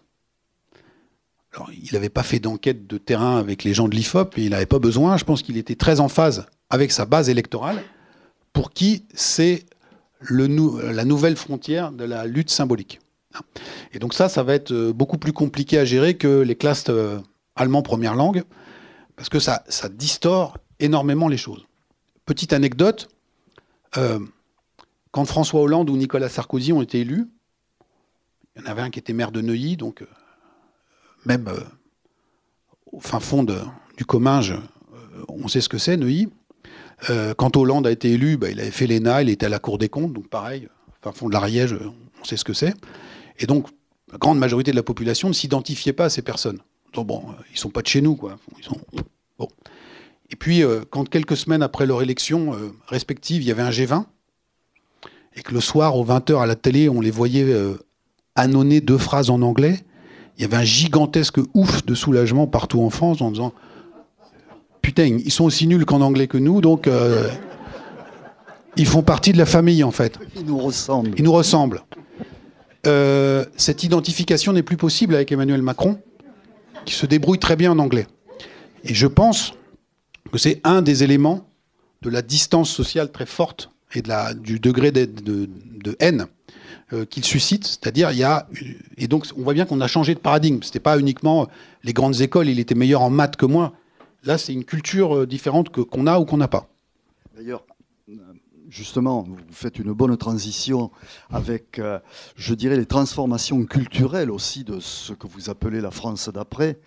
Alors, 1.54 1.70
il 1.72 1.94
n'avait 1.94 2.10
pas 2.10 2.22
fait 2.22 2.38
d'enquête 2.38 2.86
de 2.86 2.98
terrain 2.98 3.38
avec 3.38 3.64
les 3.64 3.72
gens 3.72 3.88
de 3.88 3.94
l'IFOP 3.94 4.36
et 4.36 4.44
il 4.44 4.50
n'avait 4.50 4.66
pas 4.66 4.78
besoin. 4.78 5.16
Je 5.16 5.24
pense 5.24 5.42
qu'il 5.42 5.56
était 5.56 5.74
très 5.74 6.00
en 6.00 6.08
phase 6.08 6.46
avec 6.68 6.92
sa 6.92 7.06
base 7.06 7.30
électorale, 7.30 7.82
pour 8.52 8.72
qui 8.72 9.04
c'est 9.14 9.64
la 10.30 11.04
nouvelle 11.04 11.36
frontière 11.36 11.92
de 11.92 12.04
la 12.04 12.26
lutte 12.26 12.50
symbolique. 12.50 13.00
Et 13.92 13.98
donc 13.98 14.12
ça, 14.14 14.28
ça 14.28 14.42
va 14.42 14.54
être 14.54 14.72
euh, 14.72 14.92
beaucoup 14.92 15.18
plus 15.18 15.32
compliqué 15.32 15.78
à 15.78 15.84
gérer 15.84 16.16
que 16.16 16.40
les 16.40 16.56
classes 16.56 16.84
euh, 16.88 17.18
allemand 17.54 17.82
première 17.82 18.14
langue, 18.14 18.44
parce 19.14 19.28
que 19.28 19.38
ça, 19.38 19.62
ça 19.68 19.88
énormément 20.80 21.28
les 21.28 21.36
choses. 21.36 21.66
Petite 22.24 22.52
anecdote, 22.52 23.08
euh, 23.96 24.18
quand 25.10 25.24
François 25.24 25.60
Hollande 25.60 25.90
ou 25.90 25.96
Nicolas 25.96 26.28
Sarkozy 26.28 26.72
ont 26.72 26.82
été 26.82 27.00
élus, 27.00 27.26
il 28.54 28.62
y 28.62 28.64
en 28.64 28.70
avait 28.70 28.82
un 28.82 28.90
qui 28.90 28.98
était 28.98 29.12
maire 29.12 29.32
de 29.32 29.40
Neuilly, 29.40 29.76
donc 29.76 30.02
euh, 30.02 30.06
même 31.24 31.48
euh, 31.48 31.60
au 32.92 33.00
fin 33.00 33.20
fond 33.20 33.44
du 33.44 34.04
Comminges, 34.04 34.58
on 35.28 35.48
sait 35.48 35.60
ce 35.60 35.68
que 35.68 35.78
c'est, 35.78 35.96
Neuilly. 35.96 36.28
quand 37.36 37.56
Hollande 37.56 37.86
a 37.86 37.90
été 37.90 38.12
élu, 38.12 38.36
bah, 38.36 38.50
il 38.50 38.60
avait 38.60 38.70
fait 38.70 38.86
l'ENA, 38.86 39.22
il 39.22 39.28
était 39.28 39.46
à 39.46 39.48
la 39.48 39.58
Cour 39.58 39.78
des 39.78 39.88
comptes, 39.88 40.12
donc 40.12 40.28
pareil, 40.28 40.68
fin 41.02 41.12
fond 41.12 41.28
de 41.28 41.32
l'Ariège, 41.32 41.76
on 42.20 42.24
sait 42.24 42.36
ce 42.36 42.44
que 42.44 42.52
c'est. 42.52 42.74
Et 43.38 43.46
donc, 43.46 43.68
la 44.12 44.18
grande 44.18 44.38
majorité 44.38 44.70
de 44.70 44.76
la 44.76 44.82
population 44.82 45.28
ne 45.28 45.34
s'identifiait 45.34 45.92
pas 45.92 46.06
à 46.06 46.10
ces 46.10 46.22
personnes 46.22 46.60
bon, 47.04 47.22
euh, 47.28 47.42
ils 47.52 47.58
sont 47.58 47.70
pas 47.70 47.82
de 47.82 47.86
chez 47.86 48.00
nous, 48.00 48.16
quoi. 48.16 48.38
bon. 49.38 49.48
Et 50.30 50.36
puis, 50.36 50.62
euh, 50.62 50.80
quand 50.90 51.08
quelques 51.08 51.36
semaines 51.36 51.62
après 51.62 51.86
leur 51.86 52.02
élection 52.02 52.54
euh, 52.54 52.72
respective, 52.88 53.42
il 53.42 53.48
y 53.48 53.50
avait 53.50 53.62
un 53.62 53.70
G20, 53.70 54.04
et 55.36 55.42
que 55.42 55.52
le 55.52 55.60
soir, 55.60 55.96
aux 55.96 56.04
20h 56.04 56.40
à 56.40 56.46
la 56.46 56.56
télé, 56.56 56.88
on 56.88 57.00
les 57.00 57.10
voyait 57.10 57.54
annonner 58.36 58.80
deux 58.80 58.96
phrases 58.96 59.28
en 59.28 59.42
anglais, 59.42 59.84
il 60.38 60.42
y 60.42 60.44
avait 60.46 60.56
un 60.56 60.64
gigantesque 60.64 61.38
ouf 61.52 61.84
de 61.84 61.94
soulagement 61.94 62.46
partout 62.46 62.80
en 62.80 62.88
France 62.88 63.20
en 63.20 63.30
disant 63.30 63.52
Putain, 64.80 65.04
ils 65.04 65.30
sont 65.30 65.44
aussi 65.44 65.66
nuls 65.66 65.84
qu'en 65.84 66.00
anglais 66.00 66.26
que 66.26 66.38
nous, 66.38 66.62
donc 66.62 66.88
ils 68.78 68.86
font 68.86 69.02
partie 69.02 69.32
de 69.32 69.38
la 69.38 69.44
famille 69.44 69.84
en 69.84 69.90
fait. 69.90 70.18
Ils 70.36 70.46
nous 70.46 70.56
ressemblent. 70.56 71.12
Ils 71.18 71.24
nous 71.24 71.32
ressemblent. 71.32 71.82
cette 72.84 73.82
identification 73.84 74.54
n'est 74.54 74.62
plus 74.62 74.78
possible 74.78 75.14
avec 75.14 75.32
Emmanuel 75.32 75.60
Macron 75.60 75.98
qui 76.86 76.94
se 76.94 77.04
débrouille 77.04 77.38
très 77.38 77.56
bien 77.56 77.72
en 77.72 77.78
anglais. 77.78 78.06
Et 78.84 78.94
je 78.94 79.06
pense 79.06 79.52
que 80.32 80.38
c'est 80.38 80.60
un 80.64 80.82
des 80.82 81.02
éléments 81.02 81.48
de 82.02 82.10
la 82.10 82.22
distance 82.22 82.70
sociale 82.70 83.10
très 83.10 83.26
forte 83.26 83.70
et 83.94 84.02
du 84.34 84.60
degré 84.60 84.90
de, 84.90 85.96
haine 86.00 86.26
euh, 86.92 87.04
qu'il 87.04 87.24
suscite. 87.24 87.66
C'est-à-dire, 87.66 88.10
il 88.10 88.18
y 88.18 88.24
a. 88.24 88.48
Et 88.96 89.08
donc, 89.08 89.26
on 89.36 89.42
voit 89.42 89.54
bien 89.54 89.64
qu'on 89.64 89.80
a 89.80 89.86
changé 89.86 90.14
de 90.14 90.20
paradigme. 90.20 90.62
Ce 90.62 90.68
n'était 90.68 90.80
pas 90.80 90.98
uniquement 90.98 91.48
les 91.84 91.92
grandes 91.92 92.20
écoles, 92.20 92.48
il 92.48 92.58
était 92.58 92.74
meilleur 92.74 93.02
en 93.02 93.10
maths 93.10 93.36
que 93.36 93.46
moi. 93.46 93.72
Là, 94.24 94.38
c'est 94.38 94.52
une 94.52 94.64
culture 94.64 95.16
euh, 95.16 95.26
différente 95.26 95.70
que, 95.70 95.80
qu'on 95.80 96.06
a 96.06 96.18
ou 96.18 96.24
qu'on 96.24 96.36
n'a 96.36 96.48
pas. 96.48 96.68
Justement, 98.68 99.22
vous 99.22 99.36
faites 99.50 99.78
une 99.78 99.92
bonne 99.92 100.16
transition 100.16 100.90
avec, 101.30 101.78
euh, 101.78 101.98
je 102.36 102.54
dirais, 102.54 102.76
les 102.76 102.86
transformations 102.86 103.64
culturelles 103.64 104.30
aussi 104.30 104.64
de 104.64 104.80
ce 104.80 105.12
que 105.12 105.26
vous 105.26 105.50
appelez 105.50 105.80
la 105.80 105.90
France 105.90 106.28
d'après. 106.28 106.78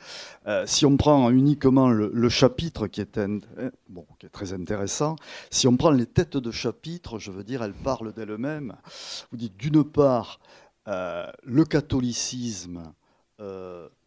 Euh, 0.48 0.66
si 0.66 0.86
on 0.86 0.98
prend 0.98 1.30
uniquement 1.30 1.90
le, 1.90 2.30
chapitre 2.30 2.88
qui 2.88 3.02
est, 3.02 3.20
bon, 3.90 4.06
qui 4.20 4.26
est, 4.26 4.30
très 4.30 4.54
intéressant, 4.54 5.16
si 5.50 5.68
on 5.68 5.78
prend 5.78 5.92
les 5.92 6.06
têtes 6.06 6.38
de 6.38 6.52
chapitre, 6.52 7.20
je 7.20 7.32
veux 7.32 7.44
dire, 7.44 7.64
elles 7.64 7.74
parlent 7.74 8.14
d'elles-mêmes. 8.14 8.76
Vous 9.32 9.38
dites 9.38 9.58
d'une 9.58 9.84
part, 9.84 10.40
le 10.88 11.64
catholicisme, 11.64 12.84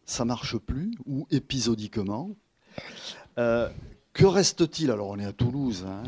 ça 0.05 0.25
marche 0.25 0.57
plus, 0.57 0.91
ou 1.05 1.27
épisodiquement. 1.31 2.31
Que 4.13 4.25
reste-t-il? 4.25 4.91
Alors 4.91 5.09
on 5.09 5.17
est 5.17 5.25
à 5.25 5.33
Toulouse, 5.33 5.85
hein, 5.87 6.03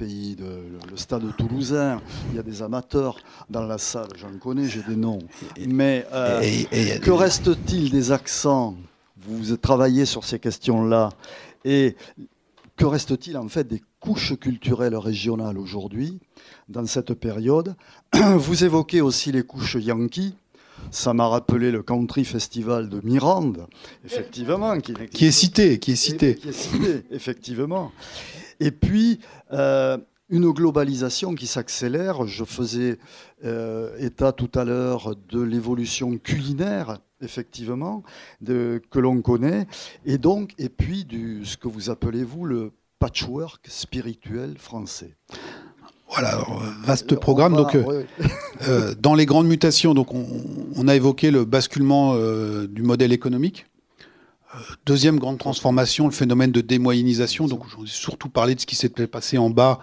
pays 0.00 0.34
de 0.34 0.62
le 0.90 0.96
stade 0.96 1.24
toulousain. 1.36 2.00
Il 2.30 2.36
y 2.36 2.38
a 2.38 2.42
des 2.42 2.62
amateurs 2.62 3.18
dans 3.50 3.64
la 3.64 3.76
salle, 3.76 4.08
j'en 4.16 4.32
connais, 4.38 4.66
j'ai 4.66 4.82
des 4.82 4.96
noms. 4.96 5.18
Mais 5.68 6.06
euh, 6.14 6.40
que 7.02 7.10
reste-t-il 7.10 7.90
des 7.90 8.10
accents? 8.10 8.76
Vous 9.26 9.58
travaillez 9.58 10.06
sur 10.06 10.24
ces 10.24 10.38
questions-là. 10.38 11.10
Et 11.66 11.96
que 12.76 12.86
reste-t-il 12.86 13.36
en 13.36 13.48
fait 13.48 13.68
des 13.68 13.82
couches 14.00 14.38
culturelles 14.38 14.96
régionales 14.96 15.58
aujourd'hui, 15.58 16.18
dans 16.70 16.86
cette 16.86 17.12
période? 17.12 17.74
Vous 18.14 18.64
évoquez 18.64 19.02
aussi 19.02 19.32
les 19.32 19.42
couches 19.42 19.76
yankees 19.78 20.34
ça 20.90 21.14
m'a 21.14 21.28
rappelé 21.28 21.70
le 21.70 21.82
Country 21.82 22.24
Festival 22.24 22.88
de 22.88 23.00
Mirande, 23.04 23.66
effectivement. 24.04 24.78
Qui, 24.78 25.26
est 25.26 25.30
cité, 25.30 25.78
qui 25.78 25.92
est 25.92 25.96
cité. 25.96 26.34
Qui 26.34 26.48
est 26.48 26.52
cité, 26.52 27.02
effectivement. 27.10 27.92
Et 28.58 28.70
puis, 28.70 29.20
euh, 29.52 29.98
une 30.28 30.50
globalisation 30.50 31.34
qui 31.34 31.46
s'accélère. 31.46 32.26
Je 32.26 32.44
faisais 32.44 32.98
euh, 33.44 33.96
état 33.98 34.32
tout 34.32 34.50
à 34.54 34.64
l'heure 34.64 35.14
de 35.30 35.40
l'évolution 35.40 36.16
culinaire, 36.18 36.98
effectivement, 37.20 38.02
de, 38.40 38.80
que 38.90 38.98
l'on 38.98 39.20
connaît. 39.20 39.66
Et 40.06 40.18
donc, 40.18 40.54
et 40.58 40.68
puis, 40.68 41.04
du, 41.04 41.44
ce 41.44 41.56
que 41.56 41.68
vous 41.68 41.90
appelez, 41.90 42.24
vous, 42.24 42.44
le 42.44 42.72
patchwork 42.98 43.66
spirituel 43.68 44.56
français. 44.58 45.16
Voilà, 46.10 46.44
vaste 46.82 47.14
programme. 47.14 47.54
Donc, 47.54 47.74
euh, 47.74 48.04
euh, 48.68 48.94
dans 48.98 49.14
les 49.14 49.26
grandes 49.26 49.46
mutations, 49.46 49.94
donc 49.94 50.08
on, 50.12 50.88
a 50.88 50.94
évoqué 50.94 51.30
le 51.30 51.44
basculement 51.44 52.14
euh, 52.14 52.66
du 52.66 52.82
modèle 52.82 53.12
économique. 53.12 53.66
deuxième 54.84 55.18
grande 55.18 55.38
transformation, 55.38 56.06
le 56.06 56.12
phénomène 56.12 56.52
de 56.52 56.60
démoyennisation. 56.60 57.46
Donc, 57.46 57.62
j'en 57.68 57.84
ai 57.84 57.88
surtout 57.88 58.28
parlé 58.28 58.54
de 58.54 58.60
ce 58.60 58.66
qui 58.66 58.76
s'était 58.76 59.06
passé 59.06 59.38
en 59.38 59.50
bas, 59.50 59.78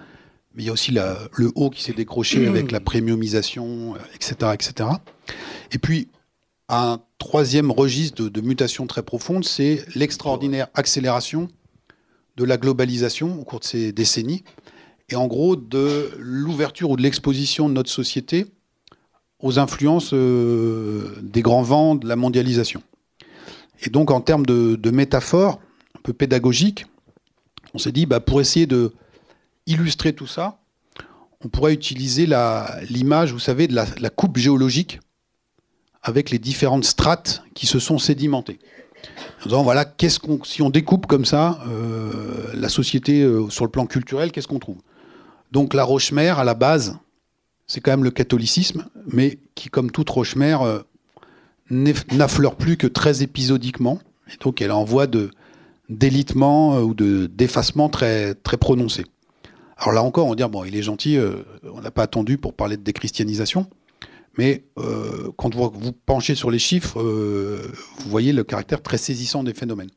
mais 0.53 0.63
il 0.63 0.65
y 0.65 0.69
a 0.69 0.73
aussi 0.73 0.91
le 0.91 1.51
haut 1.55 1.69
qui 1.69 1.83
s'est 1.83 1.93
décroché 1.93 2.47
avec 2.47 2.71
la 2.71 2.79
premiumisation, 2.79 3.95
etc., 4.13 4.51
etc. 4.53 4.89
Et 5.71 5.77
puis, 5.77 6.09
un 6.69 6.99
troisième 7.17 7.71
registre 7.71 8.23
de, 8.23 8.29
de 8.29 8.41
mutation 8.41 8.85
très 8.87 9.03
profonde, 9.03 9.45
c'est 9.45 9.85
l'extraordinaire 9.95 10.67
accélération 10.73 11.47
de 12.35 12.43
la 12.43 12.57
globalisation 12.57 13.39
au 13.39 13.43
cours 13.43 13.59
de 13.59 13.65
ces 13.65 13.91
décennies 13.91 14.43
et 15.09 15.15
en 15.15 15.27
gros 15.27 15.55
de 15.55 16.11
l'ouverture 16.19 16.91
ou 16.91 16.97
de 16.97 17.01
l'exposition 17.01 17.69
de 17.69 17.73
notre 17.73 17.89
société 17.89 18.45
aux 19.39 19.59
influences 19.59 20.11
euh, 20.13 21.15
des 21.21 21.41
grands 21.41 21.61
vents 21.61 21.95
de 21.95 22.07
la 22.07 22.15
mondialisation. 22.15 22.81
Et 23.83 23.89
donc 23.89 24.11
en 24.11 24.21
termes 24.21 24.45
de, 24.45 24.91
métaphore 24.91 25.59
un 25.95 25.99
peu 26.01 26.13
pédagogique, 26.13 26.85
on 27.73 27.77
s'est 27.77 27.91
dit, 27.91 28.05
bah, 28.05 28.19
pour 28.19 28.41
essayer 28.41 28.65
de 28.65 28.93
illustrer 29.67 30.13
tout 30.13 30.27
ça, 30.27 30.59
on 31.43 31.49
pourrait 31.49 31.73
utiliser 31.73 32.27
l'image, 32.89 33.31
vous 33.31 33.39
savez, 33.39 33.67
de 33.67 33.75
la, 33.75 34.09
coupe 34.09 34.37
géologique 34.37 34.99
avec 36.01 36.31
les 36.31 36.39
différentes 36.39 36.85
strates 36.85 37.43
qui 37.53 37.67
se 37.67 37.77
sont 37.79 37.99
sédimentées. 37.99 38.59
En 39.41 39.49
disant, 39.49 39.63
voilà, 39.63 39.85
qu'est-ce 39.85 40.19
qu'on, 40.19 40.43
si 40.43 40.63
on 40.63 40.71
découpe 40.71 41.05
comme 41.05 41.25
ça 41.25 41.59
euh, 41.67 42.49
la 42.55 42.69
société 42.69 43.21
euh, 43.21 43.49
sur 43.49 43.65
le 43.65 43.71
plan 43.71 43.85
culturel, 43.85 44.31
qu'est-ce 44.31 44.47
qu'on 44.47 44.57
trouve? 44.57 44.79
Donc 45.51 45.75
la 45.75 45.83
Roche-Mère, 45.83 46.39
à 46.39 46.43
la 46.43 46.55
base, 46.55 46.97
c'est 47.67 47.81
quand 47.81 47.91
même 47.91 48.03
le 48.03 48.11
catholicisme, 48.11 48.85
mais 49.11 49.39
qui, 49.55 49.69
comme 49.69 49.91
toute 49.91 50.09
Roche-Mère, 50.09 50.61
euh, 50.61 50.79
n'affleure 51.69 52.55
plus 52.55 52.77
que 52.77 52.87
très 52.87 53.23
épisodiquement. 53.23 53.99
Et 54.33 54.37
donc 54.41 54.61
elle 54.61 54.71
envoie 54.71 55.07
de 55.07 55.31
d'élitement 55.89 56.75
euh, 56.75 56.81
ou 56.81 56.93
de 56.93 57.27
d'effacement 57.27 57.89
très, 57.89 58.33
très 58.35 58.57
prononcé. 58.57 59.05
Alors 59.77 59.93
là 59.93 60.03
encore, 60.03 60.25
on 60.25 60.29
va 60.29 60.35
dire, 60.35 60.49
bon, 60.49 60.63
il 60.63 60.75
est 60.75 60.81
gentil, 60.81 61.17
euh, 61.17 61.43
on 61.63 61.81
n'a 61.81 61.91
pas 61.91 62.03
attendu 62.03 62.37
pour 62.37 62.53
parler 62.53 62.77
de 62.77 62.81
déchristianisation, 62.81 63.67
mais 64.37 64.63
quand 65.35 65.55
vous, 65.55 65.71
vous 65.73 65.91
penchez 65.91 66.35
sur 66.35 66.51
les 66.51 66.59
chiffres, 66.59 67.01
vous 67.01 68.09
voyez 68.09 68.33
le 68.33 68.43
caractère 68.43 68.83
très 68.83 68.97
saisissant 68.97 69.43
des 69.43 69.53
phénomènes. 69.53 69.89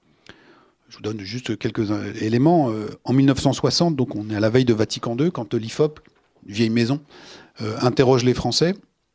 Je 0.90 0.96
vous 0.96 1.02
donne 1.02 1.20
juste 1.20 1.56
quelques 1.56 1.92
éléments. 2.20 2.70
Euh, 2.70 2.88
en 3.04 3.12
1960, 3.12 3.94
donc 3.94 4.16
on 4.16 4.28
est 4.28 4.34
à 4.34 4.40
la 4.40 4.50
veille 4.50 4.64
de 4.64 4.74
Vatican 4.74 5.16
II, 5.16 5.30
quand 5.30 5.54
l'IFOP, 5.54 6.00
vieille 6.46 6.68
maison, 6.68 7.00
euh, 7.62 7.76
interroge 7.80 8.24
les 8.24 8.34
Français, 8.34 8.74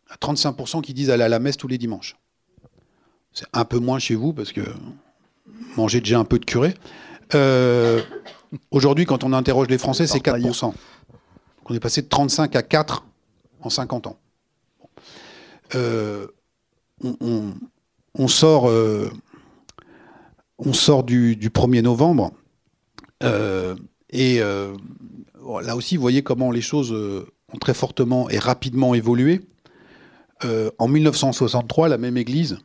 à 0.10 0.16
35% 0.16 0.82
qui 0.82 0.93
disent 0.93 1.10
aller 1.10 1.24
à 1.24 1.30
la 1.30 1.39
messe 1.39 1.58
tous 1.58 1.68
les 1.68 1.78
dimanches. 1.78 2.16
C'est 3.32 3.48
un 3.54 3.66
peu 3.66 3.80
moins 3.80 4.00
chez 4.00 4.16
vous 4.16 4.34
parce 4.34 4.52
que 4.52 4.62
mangez 5.76 6.00
déjà 6.00 6.20
un 6.20 6.26
peu 6.26 6.39
de 6.39 6.46
curé. 6.46 6.74
Euh, 7.34 8.02
aujourd'hui, 8.72 9.06
quand 9.06 9.24
on 9.24 9.34
interroge 9.34 9.68
les 9.68 9.78
Français, 9.78 10.08
c'est 10.08 10.20
4%. 10.20 10.74
on 11.66 11.74
est 11.74 11.80
passé 11.80 12.02
de 12.02 12.08
35 12.08 12.56
à 12.56 12.64
4 12.64 13.06
en 13.62 13.70
50 13.70 14.08
ans. 14.08 14.18
on, 18.14 18.28
sort 18.28 18.70
on 20.58 20.74
sort 20.74 21.04
du, 21.04 21.36
1er 21.36 21.82
novembre. 21.82 22.32
Euh, 23.24 23.76
et 24.10 24.41
euh, 24.41 24.76
là 25.64 25.76
aussi, 25.76 25.96
vous 25.96 26.02
voyez 26.02 26.24
comment 26.24 26.52
les 26.52 26.62
choses 26.62 26.93
euh, 26.93 27.26
ont 27.54 27.58
très 27.58 27.74
fortement 27.74 28.30
et 28.30 28.39
rapidement 28.39 28.93
évolué. 28.93 29.41
en 30.43 30.88
1963, 30.88 31.88
la 31.88 31.98
même 31.98 32.18
Église, 32.18 32.58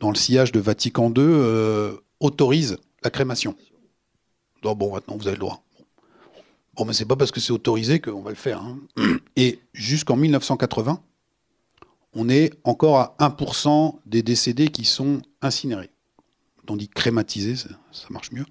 dans 0.00 0.10
le 0.10 0.16
sillage 0.16 0.52
de 0.52 0.60
Vatican 0.60 1.12
II, 1.16 1.98
autorise 2.20 2.78
la 3.02 3.10
crémation. 3.10 3.56
Bon, 4.62 4.92
maintenant 4.92 5.16
vous 5.16 5.28
avez 5.28 5.36
le 5.36 5.40
droit. 5.40 5.62
Bon, 6.74 6.84
mais 6.84 6.92
c'est 6.92 7.04
pas 7.04 7.16
parce 7.16 7.30
que 7.30 7.40
c'est 7.40 7.52
autorisé 7.52 8.00
qu'on 8.00 8.20
va 8.20 8.30
le 8.30 8.36
faire. 8.36 8.60
Hein. 8.60 8.78
Et 9.36 9.60
jusqu'en 9.72 10.16
1980, 10.16 11.00
on 12.14 12.28
est 12.28 12.52
encore 12.64 12.98
à 12.98 13.16
1% 13.20 13.94
des 14.06 14.22
décédés 14.22 14.68
qui 14.68 14.84
sont 14.84 15.22
incinérés 15.40 15.90
on 16.70 16.76
dit 16.76 16.88
crématisé, 16.88 17.56
ça, 17.56 17.68
marche 18.10 18.32
mieux. 18.32 18.46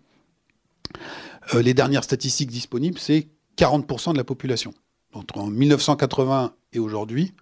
Euh, 1.53 1.61
les 1.61 1.73
dernières 1.73 2.03
statistiques 2.03 2.49
disponibles, 2.49 2.99
c'est 2.99 3.27
40% 3.57 4.13
de 4.13 4.17
la 4.17 4.23
population. 4.23 4.73
Donc, 5.15 5.37
en 5.37 5.47
1980 5.47 6.53
et 6.73 6.79
aujourd'hui, 6.79 7.33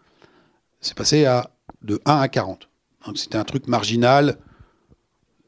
c'est 0.80 0.96
passé 0.96 1.26
à 1.26 1.50
de 1.82 2.00
1 2.06 2.20
à 2.20 2.28
40. 2.28 2.70
Donc 3.06 3.18
c'était 3.18 3.38
un 3.38 3.44
truc 3.44 3.68
marginal 3.68 4.38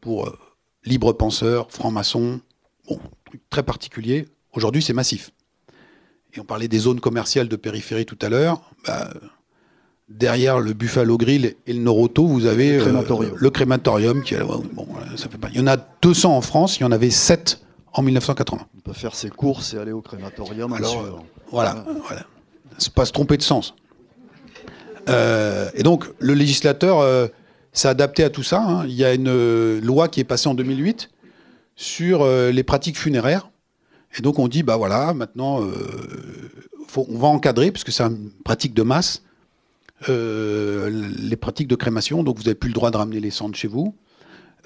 pour 0.01 0.27
euh, 0.27 0.37
libre 0.83 1.13
penseurs, 1.13 1.71
francs-maçons, 1.71 2.41
bon, 2.87 2.99
truc 3.25 3.41
très 3.49 3.63
particulier. 3.63 4.27
Aujourd'hui, 4.53 4.81
c'est 4.81 4.93
massif. 4.93 5.31
Et 6.33 6.39
on 6.39 6.43
parlait 6.43 6.67
des 6.67 6.79
zones 6.79 6.99
commerciales 6.99 7.47
de 7.47 7.55
périphérie 7.55 8.05
tout 8.05 8.19
à 8.21 8.29
l'heure. 8.29 8.61
Bah, 8.85 9.13
derrière 10.09 10.59
le 10.59 10.73
Buffalo 10.73 11.17
Grill 11.17 11.55
et 11.65 11.73
le 11.73 11.79
Noroto, 11.79 12.27
vous 12.27 12.45
avez 12.45 12.77
le 12.77 12.83
euh, 12.83 13.49
crématorium. 13.49 14.23
qui, 14.23 14.35
bon, 14.35 14.87
ça 15.15 15.29
fait 15.29 15.37
pas. 15.37 15.49
Il 15.53 15.59
y 15.59 15.61
en 15.61 15.67
a 15.67 15.77
200 15.77 16.35
en 16.35 16.41
France, 16.41 16.77
il 16.77 16.81
y 16.81 16.85
en 16.85 16.91
avait 16.91 17.09
7 17.09 17.61
en 17.95 18.01
1980. 18.01 18.67
On 18.77 18.81
peut 18.81 18.93
faire 18.93 19.15
ses 19.15 19.29
courses 19.29 19.73
et 19.73 19.77
aller 19.77 19.91
au 19.91 20.01
crématorium. 20.01 20.73
Alors, 20.73 21.23
voilà, 21.51 21.85
voilà. 22.07 22.25
C'est 22.77 22.93
pas 22.93 23.05
se 23.05 23.11
tromper 23.11 23.37
de 23.37 23.41
sens. 23.41 23.73
Euh, 25.07 25.69
et 25.75 25.83
donc, 25.83 26.05
le 26.19 26.33
législateur 26.33 26.99
euh, 26.99 27.27
s'est 27.71 27.87
adapté 27.87 28.23
à 28.23 28.29
tout 28.29 28.43
ça. 28.43 28.61
Hein. 28.61 28.85
Il 28.85 28.93
y 28.93 29.05
a 29.05 29.13
une 29.13 29.79
loi 29.79 30.07
qui 30.09 30.19
est 30.19 30.25
passée 30.25 30.49
en 30.49 30.55
2008 30.55 31.09
sur 31.75 32.25
les 32.25 32.63
pratiques 32.63 32.97
funéraires. 32.97 33.49
Et 34.17 34.21
donc, 34.21 34.39
on 34.39 34.47
dit, 34.47 34.63
bah 34.63 34.77
voilà, 34.77 35.13
maintenant, 35.13 35.61
faut, 36.87 37.05
on 37.09 37.17
va 37.17 37.27
encadrer, 37.27 37.71
puisque 37.71 37.91
c'est 37.91 38.03
une 38.03 38.29
pratique 38.43 38.73
de 38.73 38.83
masse 38.83 39.23
euh, 40.09 40.89
les 41.19 41.35
pratiques 41.35 41.67
de 41.67 41.75
crémation, 41.75 42.23
donc 42.23 42.37
vous 42.37 42.43
n'avez 42.43 42.55
plus 42.55 42.67
le 42.67 42.73
droit 42.73 42.91
de 42.91 42.97
ramener 42.97 43.19
les 43.19 43.31
cendres 43.31 43.55
chez 43.55 43.67
vous. 43.67 43.95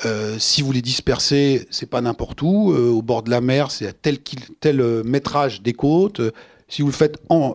Euh, 0.06 0.39
si 0.39 0.62
vous 0.62 0.72
les 0.72 0.82
dispersez, 0.82 1.68
c'est 1.72 1.86
pas 1.86 2.02
n'importe 2.02 2.41
où. 2.41 2.72
Euh, 2.72 2.89
au 2.89 3.02
bord 3.02 3.24
de 3.24 3.30
la 3.30 3.41
mer, 3.41 3.72
c'est 3.72 3.88
à 3.88 3.93
tel, 3.93 4.20
tel 4.60 5.04
métrage 5.04 5.62
des 5.62 5.74
côtes. 5.74 6.22
si 6.68 6.82
vous 6.82 6.88
le 6.88 6.93
faites 6.93 7.18
en, 7.30 7.54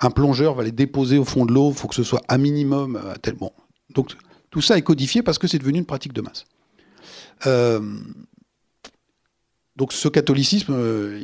un 0.00 0.10
plongeur 0.10 0.54
va 0.54 0.64
les 0.64 0.72
déposer 0.72 1.18
au 1.18 1.24
fond 1.24 1.46
de 1.46 1.52
l'eau. 1.52 1.70
Il 1.70 1.76
faut 1.76 1.88
que 1.88 1.94
ce 1.94 2.02
soit 2.02 2.22
à 2.28 2.38
minimum 2.38 2.96
à 2.96 3.18
tel. 3.18 3.34
Bon, 3.34 3.52
donc 3.94 4.12
tout 4.50 4.60
ça 4.60 4.76
est 4.76 4.82
codifié 4.82 5.22
parce 5.22 5.38
que 5.38 5.46
c'est 5.46 5.58
devenu 5.58 5.78
une 5.78 5.86
pratique 5.86 6.12
de 6.12 6.22
masse. 6.22 6.44
donc 9.76 9.92
ce 9.92 10.08
catholicisme, 10.08 10.74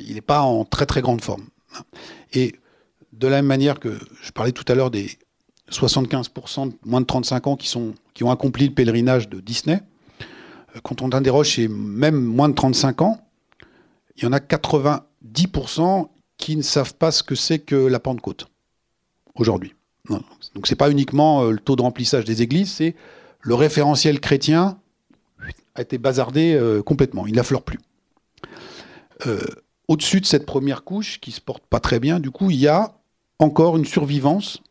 il 0.07 0.15
n'est 0.15 0.21
pas 0.21 0.41
en 0.41 0.65
très 0.65 0.87
très 0.87 1.03
grande 1.03 1.23
forme. 1.23 1.45
Et 2.33 2.55
de 3.13 3.27
la 3.27 3.37
même 3.37 3.47
manière 3.47 3.81
que 3.81 3.99
je 4.23 4.31
parlais 4.33 4.53
tout 4.53 4.65
à 4.69 4.75
l'heure 4.75 4.91
des 4.91 5.11
75% 5.71 6.69
de 6.69 6.75
moins 6.85 7.01
de 7.01 7.07
35 7.07 7.47
ans 7.47 7.57
qui, 7.57 7.69
sont, 7.69 7.95
qui 8.15 8.25
ont 8.25 8.31
accompli 8.31 8.67
le 8.67 8.75
pèlerinage 8.75 9.29
de 9.29 9.41
Disney, 9.41 9.75
euh, 9.77 9.90
quand 10.83 11.03
on 11.03 11.13
interroge 11.13 11.49
chez 11.49 11.69
même 11.69 12.21
moins 12.21 12.49
de 12.49 12.55
35 12.55 13.03
ans, 13.03 13.21
il 14.17 14.25
y 14.25 14.27
en 14.27 14.33
a 14.33 14.39
90% 14.39 16.09
qui 16.37 16.57
ne 16.57 16.63
savent 16.63 16.95
pas 16.95 17.11
ce 17.11 17.23
que 17.23 17.35
c'est 17.35 17.59
que 17.59 17.77
la 17.77 18.01
Pentecôte 18.01 18.49
aujourd'hui. 19.35 19.75
Donc 20.09 20.67
c'est 20.67 20.77
pas 20.77 20.91
uniquement 20.91 21.43
euh, 21.43 21.51
le 21.53 21.59
taux 21.59 21.77
de 21.77 21.83
remplissage 21.83 22.25
des 22.25 22.43
églises, 22.43 22.73
c'est 22.73 22.97
le 23.41 23.55
référentiel 23.55 24.21
chrétien 24.21 24.79
a 25.75 25.83
été 25.83 25.99
bazardé 25.99 26.55
euh, 26.55 26.83
complètement, 26.83 27.27
il 27.27 27.35
n'affleure 27.35 27.63
plus. 27.63 27.79
Au-dessus 29.91 30.21
de 30.21 30.25
cette 30.25 30.47
première 30.47 30.85
couche, 30.85 31.19
qui 31.21 31.33
se 31.33 31.41
porte 31.41 31.67
pas 31.67 31.81
très 31.81 31.99
bien, 31.99 32.21
du 32.21 32.31
coup, 32.31 32.51
il 32.51 32.59
y 32.59 32.69
a 32.69 32.95
encore 33.41 33.77
une 33.77 33.85
survivance 33.85 34.63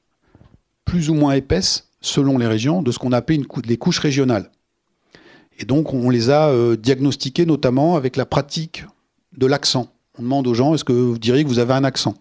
plus 0.86 1.10
ou 1.10 1.14
moins 1.14 1.34
épaisse, 1.34 1.90
selon 2.00 2.38
les 2.38 2.48
régions, 2.48 2.82
de 2.82 2.90
ce 2.92 3.00
qu'on 3.00 3.12
appelle 3.12 3.46
les 3.66 3.78
couches 3.78 4.00
régionales. 4.00 4.50
Et 5.60 5.66
donc, 5.66 5.94
on 5.94 6.10
les 6.10 6.30
a 6.30 6.50
euh, 6.50 6.78
diagnostiquées 6.78 7.46
notamment 7.46 7.98
avec 7.98 8.16
la 8.16 8.26
pratique 8.26 8.86
de 9.38 9.46
l'accent. 9.46 9.90
On 10.18 10.24
demande 10.24 10.48
aux 10.48 10.54
gens, 10.54 10.74
est-ce 10.74 10.86
que 10.86 10.94
vous 10.94 11.20
diriez 11.20 11.44
que 11.44 11.50
vous 11.50 11.60
avez 11.60 11.74
un 11.74 11.84
accent? 11.84 12.16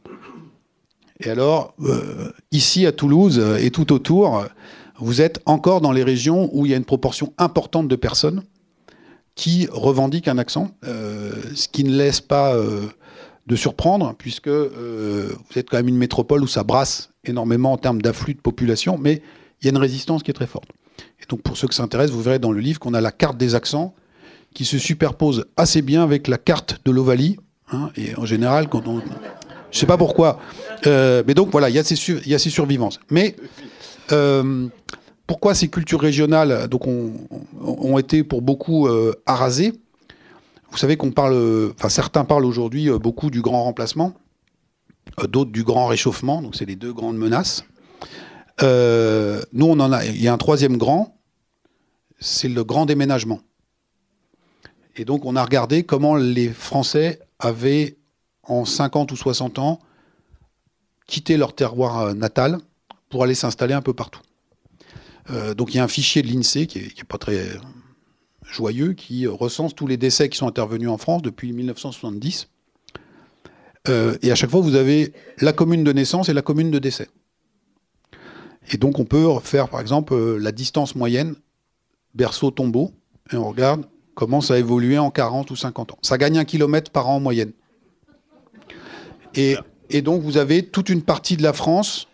Et 1.21 1.31
alors, 1.31 1.75
euh, 1.81 2.33
ici 2.51 2.85
à 2.85 2.93
Toulouse 2.93 3.39
euh, 3.39 3.57
et 3.57 3.71
tout 3.71 3.93
autour, 3.93 4.45
vous 4.99 5.21
êtes 5.21 5.41
encore 5.47 5.81
dans 5.81 5.93
les 5.93 6.03
régions 6.03 6.51
où 6.53 6.67
il 6.67 6.73
y 6.73 6.75
a 6.75 6.77
une 6.77 6.85
proportion 6.85 7.33
importante 7.39 7.87
de 7.87 7.97
personnes 7.97 8.43
qui 9.37 9.69
revendiquent 9.71 10.27
un 10.27 10.39
accent, 10.39 10.73
ce 10.83 11.69
qui 11.69 11.85
ne 11.85 11.95
laisse 11.95 12.21
pas 12.21 12.57
de 13.47 13.55
surprendre, 13.55 14.17
puisque 14.19 14.49
vous 14.49 15.55
êtes 15.55 15.71
quand 15.71 15.77
même 15.77 15.87
une 15.87 15.97
métropole 15.97 16.43
où 16.43 16.49
ça 16.49 16.65
brasse 16.65 17.11
énormément 17.23 17.73
en 17.73 17.77
termes 17.77 18.03
d'afflux 18.03 18.35
de 18.35 18.41
population, 18.41 18.99
mais 18.99 19.23
il 19.61 19.67
y 19.67 19.69
a 19.69 19.71
une 19.71 19.79
résistance 19.79 20.25
qui 20.25 20.33
est 20.33 20.35
très 20.35 20.49
forte. 20.49 20.69
Et 21.21 21.25
donc 21.29 21.43
pour 21.43 21.57
ceux 21.57 21.69
qui 21.69 21.77
s'intéressent, 21.77 22.15
vous 22.15 22.23
verrez 22.23 22.39
dans 22.39 22.53
le 22.53 22.61
livre 22.61 22.79
qu'on 22.79 22.95
a 22.95 23.01
la 23.01 23.13
carte 23.13 23.37
des 23.37 23.55
accents 23.55 23.95
qui 24.55 24.65
se 24.65 24.79
superpose 24.79 25.47
assez 25.57 25.83
bien 25.83 26.03
avec 26.03 26.29
la 26.29 26.39
carte 26.39 26.81
de 26.85 26.91
l'Ovalie. 26.91 27.39
Hein, 27.73 27.91
et 27.97 28.17
en 28.17 28.25
général, 28.25 28.69
quand 28.69 28.89
on... 28.89 29.03
Je 29.71 29.79
sais 29.79 29.87
pas 29.87 29.99
pourquoi. 29.99 30.41
Euh, 30.87 31.23
mais 31.27 31.35
donc 31.35 31.51
voilà, 31.51 31.69
il 31.69 31.77
y, 31.77 31.79
a 31.79 31.85
ces 31.85 32.51
survivances. 32.51 33.01
Mais 33.11 33.37
euh, 34.13 34.67
pourquoi 35.27 35.55
ces 35.55 35.69
cultures 35.69 36.01
régionales 36.01 36.69
ont, 37.63 37.99
été 37.99 38.25
pour 38.25 38.41
beaucoup 38.41 38.87
euh, 38.87 39.13
arasées? 39.27 39.75
Vous 40.71 40.79
savez 40.79 40.97
qu'on 40.97 41.11
parle, 41.11 41.73
enfin 41.75 41.89
certains 41.89 42.25
parlent 42.25 42.45
aujourd'hui 42.45 42.91
beaucoup 42.91 43.31
du 43.31 43.43
grand 43.43 43.65
remplacement. 43.65 44.15
D'autres 45.29 45.51
du 45.51 45.65
grand 45.65 45.87
réchauffement, 45.87 46.43
donc 46.43 46.55
c'est 46.55 46.67
les 46.67 46.77
deux 46.77 46.93
grandes 46.93 47.17
menaces. 47.17 47.65
Euh, 48.63 49.43
nous, 49.53 49.77
il 50.05 50.23
y 50.23 50.29
a 50.29 50.33
un 50.33 50.39
troisième 50.39 50.77
grand, 50.77 51.17
c'est 52.19 52.49
le 52.49 52.65
grand 52.65 52.87
déménagement. 52.87 53.41
Et 54.97 55.05
donc, 55.05 55.25
on 55.25 55.37
a 55.37 55.45
regardé 55.45 55.85
comment 55.85 56.17
les 56.17 56.49
Français 56.49 57.21
avaient, 57.39 57.99
en 58.43 58.65
50 58.65 59.13
ou 59.13 59.17
60 59.17 59.59
ans, 59.59 59.79
quitté 61.07 61.37
leur 61.37 61.55
terroir 61.55 62.01
euh, 62.01 62.15
natal 62.15 62.59
pour 63.09 63.23
aller 63.23 63.35
s'installer 63.35 63.75
un 63.75 63.83
peu 63.83 63.95
partout. 63.95 64.21
donc, 65.57 65.73
il 65.73 65.77
y 65.77 65.81
a 65.81 65.85
un 65.85 65.89
fichier 65.89 66.23
de 66.23 66.29
l'INSEE 66.29 66.67
qui 66.67 66.79
n'est 66.79 67.05
pas 67.07 67.19
très 67.19 67.49
joyeux, 68.51 68.93
qui 68.93 69.27
recense 69.27 69.75
tous 69.75 69.87
les 69.87 69.97
décès 69.97 70.29
qui 70.29 70.39
sont 70.39 70.47
intervenus 70.47 70.89
en 70.89 70.99
France 70.99 71.23
depuis 71.23 71.53
1970. 71.53 72.49
Euh, 73.89 74.17
et 74.23 74.31
à 74.31 74.35
chaque 74.35 74.51
fois, 74.51 74.61
vous 74.61 74.75
avez 74.75 75.13
la 75.41 75.53
commune 75.53 75.85
de 75.85 75.93
naissance 75.93 76.29
et 76.29 76.33
la 76.33 76.43
commune 76.43 76.71
de 76.71 76.79
décès. 76.79 77.09
Et 78.71 78.77
donc, 78.77 78.99
on 78.99 79.05
peut 79.05 79.27
faire, 79.43 79.69
par 79.69 79.81
exemple, 79.81 80.15
euh, 80.15 80.39
la 80.39 80.53
distance 80.53 80.95
moyenne 80.95 81.35
berceau-tombeau, 82.15 82.93
et 83.33 83.37
on 83.37 83.49
regarde 83.49 83.85
comment 84.15 84.41
ça 84.41 84.55
a 84.55 84.59
évolué 84.59 84.99
en 84.99 85.11
40 85.11 85.51
ou 85.51 85.57
50 85.57 85.93
ans. 85.93 85.99
Ça 86.03 86.19
gagne 86.19 86.39
un 86.39 86.45
kilomètre 86.45 86.91
par 86.91 87.09
an 87.09 87.17
en 87.17 87.21
moyenne. 87.21 87.53
Et, 89.35 89.57
donc, 90.03 90.23
vous 90.23 90.37
avez 90.37 90.65
toute 90.65 90.89
une 90.89 91.03
partie 91.03 91.37
de 91.37 91.43
la 91.43 91.53
France, 91.53 92.09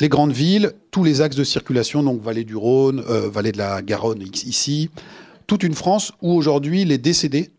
les 0.00 0.08
grandes 0.08 0.32
villes, 0.32 0.72
tous 0.90 1.04
les 1.04 1.20
axes 1.20 1.36
de 1.36 1.44
circulation, 1.44 2.02
donc 2.02 2.20
vallée 2.20 2.42
du 2.44 2.56
Rhône, 2.56 3.04
euh, 3.08 3.28
vallée 3.28 3.52
de 3.52 3.58
la 3.58 3.82
Garonne 3.82 4.22
ici, 4.22 4.90
toute 5.46 5.62
une 5.62 5.74
France 5.74 6.12
où 6.22 6.32
aujourd'hui 6.32 6.84
les 6.84 6.98
décédés 6.98 7.50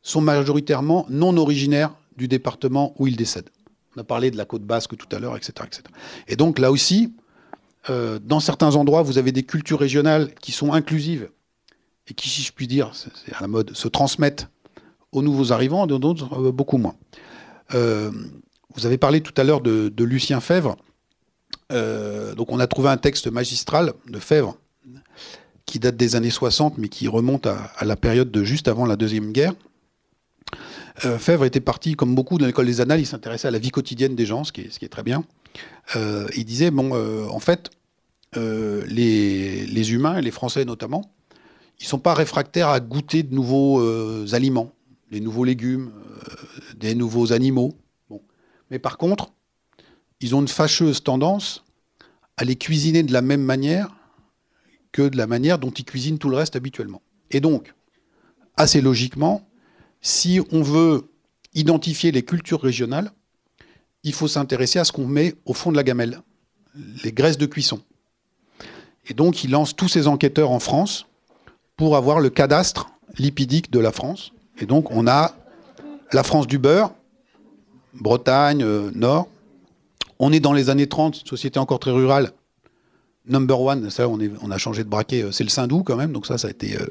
sont 0.00 0.22
majoritairement 0.22 1.04
non 1.10 1.36
originaires 1.36 1.94
du 2.16 2.28
département 2.28 2.94
où 2.98 3.06
il 3.06 3.16
décède. 3.16 3.50
On 3.96 4.00
a 4.00 4.04
parlé 4.04 4.30
de 4.30 4.36
la 4.36 4.44
côte 4.44 4.62
basque 4.62 4.96
tout 4.96 5.14
à 5.14 5.18
l'heure, 5.18 5.36
etc., 5.36 5.52
etc. 5.66 5.82
Et 6.28 6.36
donc 6.36 6.58
là 6.58 6.70
aussi, 6.70 7.12
euh, 7.90 8.18
dans 8.22 8.40
certains 8.40 8.76
endroits, 8.76 9.02
vous 9.02 9.18
avez 9.18 9.32
des 9.32 9.42
cultures 9.42 9.80
régionales 9.80 10.32
qui 10.34 10.52
sont 10.52 10.72
inclusives 10.72 11.28
et 12.08 12.14
qui, 12.14 12.28
si 12.28 12.42
je 12.42 12.52
puis 12.52 12.66
dire, 12.66 12.92
c'est 12.94 13.34
à 13.34 13.40
la 13.40 13.48
mode, 13.48 13.74
se 13.74 13.88
transmettent 13.88 14.48
aux 15.10 15.22
nouveaux 15.22 15.52
arrivants, 15.52 15.86
d'autres 15.86 16.32
euh, 16.38 16.52
beaucoup 16.52 16.78
moins. 16.78 16.94
Euh, 17.74 18.10
vous 18.74 18.86
avez 18.86 18.98
parlé 18.98 19.20
tout 19.20 19.34
à 19.36 19.44
l'heure 19.44 19.60
de, 19.60 19.92
Lucien 20.04 20.40
Fèvre. 20.40 20.76
donc 21.70 22.50
on 22.50 22.58
a 22.58 22.66
trouvé 22.66 22.88
un 22.88 22.96
texte 22.96 23.26
magistral 23.26 23.92
de 24.08 24.18
Fèvre 24.18 24.56
qui 25.66 25.78
date 25.78 25.96
des 25.96 26.16
années 26.16 26.30
60, 26.30 26.78
mais 26.78 26.88
qui 26.88 27.08
remonte 27.08 27.46
à 27.46 27.84
la 27.84 27.96
période 27.96 28.30
de 28.30 28.44
juste 28.44 28.68
avant 28.68 28.86
la 28.86 28.96
Deuxième 28.96 29.32
Guerre. 29.32 29.54
Euh, 31.04 31.18
Fèvre 31.18 31.44
était 31.44 31.60
parti, 31.60 31.94
comme 31.94 32.14
beaucoup 32.14 32.38
dans 32.38 32.46
l'école 32.46 32.66
des 32.66 32.80
annales, 32.80 33.00
il 33.00 33.06
s'intéressait 33.06 33.48
à 33.48 33.50
la 33.50 33.58
vie 33.58 33.70
quotidienne 33.70 34.14
des 34.14 34.26
gens, 34.26 34.44
ce 34.44 34.52
qui 34.52 34.60
est, 34.62 34.88
très 34.88 35.02
bien. 35.02 35.24
Euh, 35.96 36.28
il 36.36 36.44
disait, 36.44 36.70
bon, 36.70 36.94
euh, 36.94 37.26
en 37.28 37.40
fait, 37.40 37.70
les, 38.34 39.92
humains, 39.92 40.18
et 40.18 40.22
les 40.22 40.30
Français 40.30 40.64
notamment, 40.64 41.12
ils 41.80 41.84
ne 41.84 41.88
sont 41.88 41.98
pas 41.98 42.14
réfractaires 42.14 42.68
à 42.68 42.80
goûter 42.80 43.22
de 43.22 43.34
nouveaux 43.34 43.82
aliments, 44.34 44.72
des 45.10 45.20
nouveaux 45.20 45.44
légumes, 45.44 45.92
des 46.76 46.94
nouveaux 46.94 47.32
animaux. 47.32 47.74
Mais 48.70 48.78
par 48.78 48.96
contre, 48.96 49.32
ils 50.20 50.34
ont 50.34 50.40
une 50.40 50.48
fâcheuse 50.48 51.02
tendance 51.02 51.64
à 52.36 52.44
les 52.44 52.56
cuisiner 52.56 53.02
de 53.02 53.12
la 53.12 53.20
même 53.20 53.42
manière 53.42 53.94
que 54.92 55.02
de 55.02 55.16
la 55.16 55.26
manière 55.26 55.58
dont 55.58 55.70
ils 55.70 55.84
cuisinent 55.84 56.18
tout 56.18 56.28
le 56.28 56.36
reste 56.36 56.54
habituellement. 56.56 57.02
Et 57.30 57.40
donc, 57.40 57.74
assez 58.56 58.80
logiquement, 58.80 59.46
si 60.02 60.40
on 60.50 60.62
veut 60.62 61.08
identifier 61.54 62.12
les 62.12 62.22
cultures 62.22 62.60
régionales, 62.60 63.12
il 64.02 64.12
faut 64.12 64.28
s'intéresser 64.28 64.78
à 64.78 64.84
ce 64.84 64.92
qu'on 64.92 65.06
met 65.06 65.34
au 65.46 65.54
fond 65.54 65.70
de 65.70 65.76
la 65.76 65.84
gamelle, 65.84 66.20
les 67.04 67.12
graisses 67.12 67.38
de 67.38 67.46
cuisson. 67.46 67.80
Et 69.06 69.14
donc, 69.14 69.44
il 69.44 69.50
lance 69.50 69.74
tous 69.74 69.88
ses 69.88 70.08
enquêteurs 70.08 70.50
en 70.50 70.58
France 70.58 71.06
pour 71.76 71.96
avoir 71.96 72.20
le 72.20 72.30
cadastre 72.30 72.90
lipidique 73.18 73.70
de 73.70 73.78
la 73.78 73.92
France. 73.92 74.32
Et 74.58 74.66
donc, 74.66 74.90
on 74.90 75.06
a 75.06 75.34
la 76.12 76.22
France 76.22 76.46
du 76.46 76.58
beurre, 76.58 76.92
Bretagne, 77.94 78.62
euh, 78.62 78.90
Nord. 78.94 79.28
On 80.18 80.32
est 80.32 80.40
dans 80.40 80.52
les 80.52 80.70
années 80.70 80.86
30, 80.86 81.26
société 81.26 81.58
encore 81.58 81.78
très 81.78 81.90
rurale. 81.90 82.32
Number 83.26 83.60
one, 83.60 83.90
ça, 83.90 84.08
on, 84.08 84.50
a 84.50 84.58
changé 84.58 84.82
de 84.82 84.88
braquet, 84.88 85.22
euh, 85.22 85.32
c'est 85.32 85.44
le 85.44 85.50
Saint-Doux 85.50 85.82
quand 85.84 85.96
même, 85.96 86.12
donc 86.12 86.26
ça, 86.26 86.38
ça 86.38 86.48
a 86.48 86.50
été. 86.50 86.76
Euh, 86.76 86.86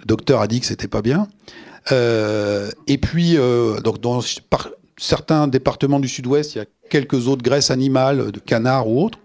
le 0.00 0.04
docteur 0.04 0.40
a 0.40 0.46
dit 0.46 0.60
que 0.60 0.66
c'était 0.66 0.88
pas 0.88 1.02
bien. 1.02 1.28
Euh, 1.92 2.70
et 2.86 2.98
puis, 2.98 3.36
euh, 3.36 3.80
donc 3.80 4.00
dans 4.00 4.20
certains 4.96 5.48
départements 5.48 6.00
du 6.00 6.08
sud-ouest, 6.08 6.54
il 6.54 6.58
y 6.58 6.60
a 6.60 6.66
quelques 6.90 7.28
autres 7.28 7.42
graisses 7.42 7.70
animales, 7.70 8.32
de 8.32 8.38
canard 8.40 8.88
ou 8.88 9.02
autres. 9.02 9.18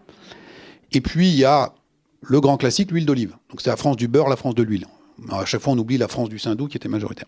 Et 0.92 1.02
puis, 1.02 1.30
il 1.30 1.36
y 1.36 1.46
a 1.46 1.74
le 2.22 2.40
grand 2.40 2.58
classique, 2.58 2.92
l'huile 2.92 3.06
d'olive. 3.06 3.36
Donc, 3.50 3.62
c'est 3.62 3.70
la 3.70 3.78
France 3.78 3.98
du 3.98 4.08
beurre, 4.08 4.30
la 4.30 4.36
France 4.36 4.56
de 4.56 4.64
l'huile. 4.64 4.86
À 5.32 5.46
chaque 5.46 5.62
fois, 5.62 5.74
on 5.74 5.78
oublie 5.78 5.98
la 5.98 6.08
France 6.08 6.30
du 6.30 6.40
Saint-Doux 6.40 6.68
qui 6.68 6.78
était 6.78 6.90
majoritaire. 6.90 7.28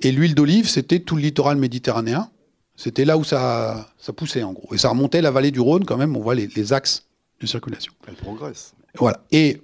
Et 0.00 0.12
l'huile 0.12 0.34
d'olive, 0.34 0.68
c'était 0.68 1.00
tout 1.00 1.16
le 1.16 1.22
littoral 1.22 1.56
méditerranéen. 1.56 2.30
C'était 2.76 3.04
là 3.04 3.18
où 3.18 3.24
ça, 3.24 3.88
ça 3.98 4.12
poussait, 4.12 4.42
en 4.42 4.52
gros. 4.52 4.72
Et 4.72 4.78
ça 4.78 4.88
remontait 4.88 5.20
la 5.20 5.30
vallée 5.30 5.50
du 5.50 5.60
Rhône, 5.60 5.84
quand 5.84 5.96
même. 5.96 6.16
On 6.16 6.20
voit 6.20 6.34
les, 6.34 6.72
axes 6.72 7.04
de 7.40 7.46
circulation. 7.46 7.92
Elle 8.06 8.14
progresse. 8.14 8.74
Voilà. 8.96 9.20
Et 9.32 9.60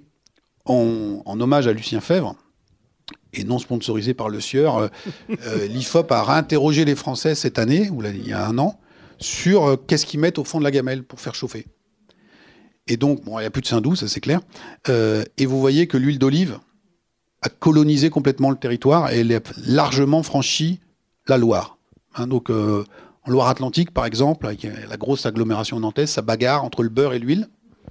en 0.65 1.39
hommage 1.39 1.67
à 1.67 1.73
Lucien 1.73 2.01
Fèvre, 2.01 2.35
et 3.35 3.43
non 3.43 3.59
sponsorisé 3.59 4.13
par 4.13 4.29
le 4.29 4.39
Sieur, 4.39 4.77
euh, 4.77 4.87
euh, 5.29 5.67
l'IFOP 5.67 6.11
a 6.11 6.23
réinterrogé 6.23 6.85
les 6.85 6.95
Français 6.95 7.35
cette 7.35 7.59
année, 7.59 7.89
ou 7.89 8.03
il 8.03 8.27
y 8.27 8.33
a 8.33 8.45
un 8.45 8.57
an, 8.57 8.79
sur 9.19 9.65
euh, 9.65 9.75
qu'est-ce 9.75 10.05
qu'ils 10.05 10.19
mettent 10.19 10.39
au 10.39 10.43
fond 10.43 10.59
de 10.59 10.63
la 10.63 10.71
gamelle 10.71 11.03
pour 11.03 11.19
faire 11.19 11.35
chauffer. 11.35 11.67
Et 12.87 12.97
donc, 12.97 13.23
bon, 13.23 13.39
il 13.39 13.41
n'y 13.41 13.47
a 13.47 13.51
plus 13.51 13.61
de 13.61 13.67
Saint-Doux, 13.67 13.95
ça 13.95 14.07
c'est 14.07 14.19
clair. 14.19 14.41
et 14.87 15.45
vous 15.45 15.59
voyez 15.59 15.87
que 15.87 15.97
l'huile 15.97 16.19
d'olive 16.19 16.59
a 17.41 17.49
colonisé 17.49 18.09
complètement 18.09 18.51
le 18.51 18.57
territoire 18.57 19.11
et 19.11 19.19
elle 19.19 19.33
a 19.33 19.39
largement 19.65 20.21
franchi 20.21 20.79
la 21.27 21.37
Loire. 21.39 21.77
Hein, 22.15 22.27
donc, 22.27 22.51
en 22.51 23.31
Loire-Atlantique, 23.31 23.89
par 23.89 24.05
exemple, 24.05 24.45
avec 24.45 24.67
la 24.87 24.97
grosse 24.97 25.25
agglomération 25.25 25.79
nantaise, 25.79 26.11
ça 26.11 26.21
bagarre 26.21 26.63
entre 26.63 26.83
le 26.83 26.89
beurre 26.89 27.13
et 27.13 27.19
l'huile. 27.19 27.47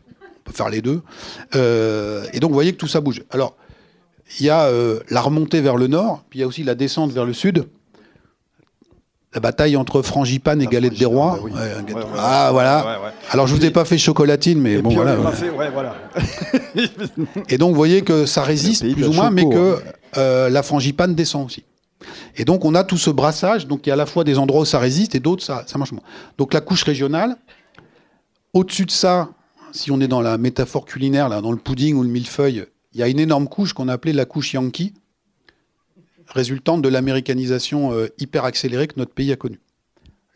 On 0.06 0.42
peut 0.44 0.52
faire 0.52 0.68
les 0.68 0.80
deux. 0.80 1.02
et 1.54 2.38
donc, 2.38 2.50
vous 2.50 2.54
voyez 2.54 2.70
que 2.70 2.78
tout 2.78 2.86
ça 2.86 3.00
bouge. 3.00 3.24
Alors, 3.30 3.56
il 4.40 4.46
y 4.46 4.50
a 4.50 4.64
euh, 4.64 5.00
la 5.10 5.20
remontée 5.20 5.60
vers 5.60 5.76
le 5.76 5.86
nord, 5.86 6.24
puis 6.28 6.38
il 6.38 6.42
y 6.42 6.44
a 6.44 6.46
aussi 6.46 6.64
la 6.64 6.74
descente 6.74 7.12
vers 7.12 7.24
le 7.24 7.32
sud. 7.32 7.66
la 9.32 9.40
bataille 9.40 9.76
entre 9.76 10.02
frangipane 10.02 10.60
et 10.60 10.64
La 10.64 10.70
galette 10.70 10.98
des 10.98 11.04
rois. 11.04 11.38
bah 11.38 11.40
oui. 11.44 11.52
Ouais, 11.52 11.94
ouais, 11.94 12.02
ah, 12.16 12.50
voilà. 12.52 13.12
Alors, 13.30 13.46
je 13.46 13.54
vous 13.54 13.64
ai 13.64 13.70
pas 13.70 13.84
fait 13.84 13.98
chocolatine, 13.98 14.60
mais 14.60 14.74
Et 14.74 14.82
bon, 14.82 14.90
puis, 14.90 14.96
voilà. 14.96 15.16
fait. 15.32 15.50
Et 17.48 17.58
donc, 17.58 17.70
vous 17.70 17.76
voyez 17.76 18.02
que 18.02 18.26
ça 18.26 18.42
résiste 18.42 18.88
plus 18.92 19.08
ou 19.08 19.12
moins, 19.12 19.30
mais 19.30 19.48
que 19.48 19.76
hein. 19.76 19.92
euh, 20.18 20.48
la 20.48 20.62
frangipane 20.62 21.14
descend 21.14 21.46
aussi. 21.46 21.64
Et 22.36 22.44
donc, 22.44 22.64
on 22.64 22.74
a 22.74 22.84
tout 22.84 22.98
ce 22.98 23.10
brassage. 23.10 23.66
Donc, 23.66 23.86
il 23.86 23.88
y 23.88 23.90
a 23.90 23.94
à 23.94 23.96
la 23.96 24.06
fois 24.06 24.24
des 24.24 24.38
endroits 24.38 24.62
où 24.62 24.66
ça 24.66 24.78
résiste 24.78 25.14
et 25.14 25.20
d'autres, 25.20 25.42
ça, 25.42 25.64
ça 25.66 25.78
marche 25.78 25.92
moins. 25.92 26.02
Donc, 26.38 26.54
la 26.54 26.60
couche 26.60 26.84
régionale. 26.84 27.36
Au-dessus 28.52 28.84
de 28.84 28.90
ça, 28.92 29.30
si 29.72 29.90
on 29.90 30.00
est 30.00 30.06
dans 30.06 30.20
la 30.20 30.38
métaphore 30.38 30.84
culinaire, 30.84 31.28
là, 31.28 31.40
dans 31.40 31.50
le 31.50 31.58
pudding 31.58 31.96
ou 31.96 32.02
le 32.04 32.08
millefeuille, 32.08 32.66
il 32.94 33.00
y 33.00 33.02
a 33.02 33.08
une 33.08 33.18
énorme 33.18 33.48
couche 33.48 33.72
qu'on 33.72 33.88
a 33.88 33.92
appelée 33.92 34.12
la 34.12 34.24
couche 34.24 34.54
Yankee, 34.54 34.94
résultante 36.28 36.80
de 36.82 36.88
l'américanisation 36.88 37.92
euh, 37.92 38.08
hyper 38.18 38.44
accélérée 38.44 38.86
que 38.86 38.94
notre 38.96 39.12
pays 39.12 39.32
a 39.32 39.36
connue. 39.36 39.60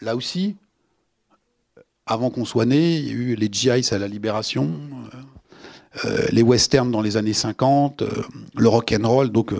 Là 0.01 0.17
aussi, 0.17 0.57
avant 2.09 2.31
qu'on 2.31 2.45
soit 2.45 2.65
né, 2.65 2.97
il 2.97 3.07
y 3.07 3.11
a 3.11 3.13
eu 3.13 3.35
les 3.35 3.49
GIs 3.53 3.93
à 3.93 3.99
la 3.99 4.09
libération, 4.09 4.81
euh, 5.15 6.07
euh, 6.07 6.27
les 6.33 6.43
westerns 6.43 6.91
dans 6.91 7.03
les 7.03 7.17
années 7.17 7.35
50, 7.35 8.03
euh, 8.03 8.09
le 8.57 8.69
rock 8.69 8.95
and 8.99 9.07
roll. 9.07 9.31
Donc, 9.31 9.53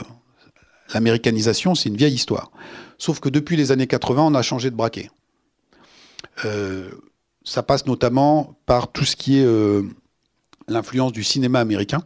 l'américanisation, 0.95 1.75
c'est 1.75 1.91
une 1.91 1.97
vieille 1.97 2.15
histoire. 2.15 2.51
Sauf 2.97 3.21
que 3.21 3.29
depuis 3.29 3.57
les 3.57 3.71
années 3.71 3.87
80, 3.87 4.23
on 4.23 4.35
a 4.35 4.43
changé 4.43 4.71
de 4.71 4.77
braquet. 4.77 5.11
Ça 7.45 7.63
passe 7.63 7.87
notamment 7.87 8.59
par 8.67 8.93
tout 8.93 9.05
ce 9.05 9.17
qui 9.17 9.39
est 9.39 9.47
l'influence 10.69 11.13
du 11.13 11.25
cinéma 11.25 11.61
américain. 11.61 12.03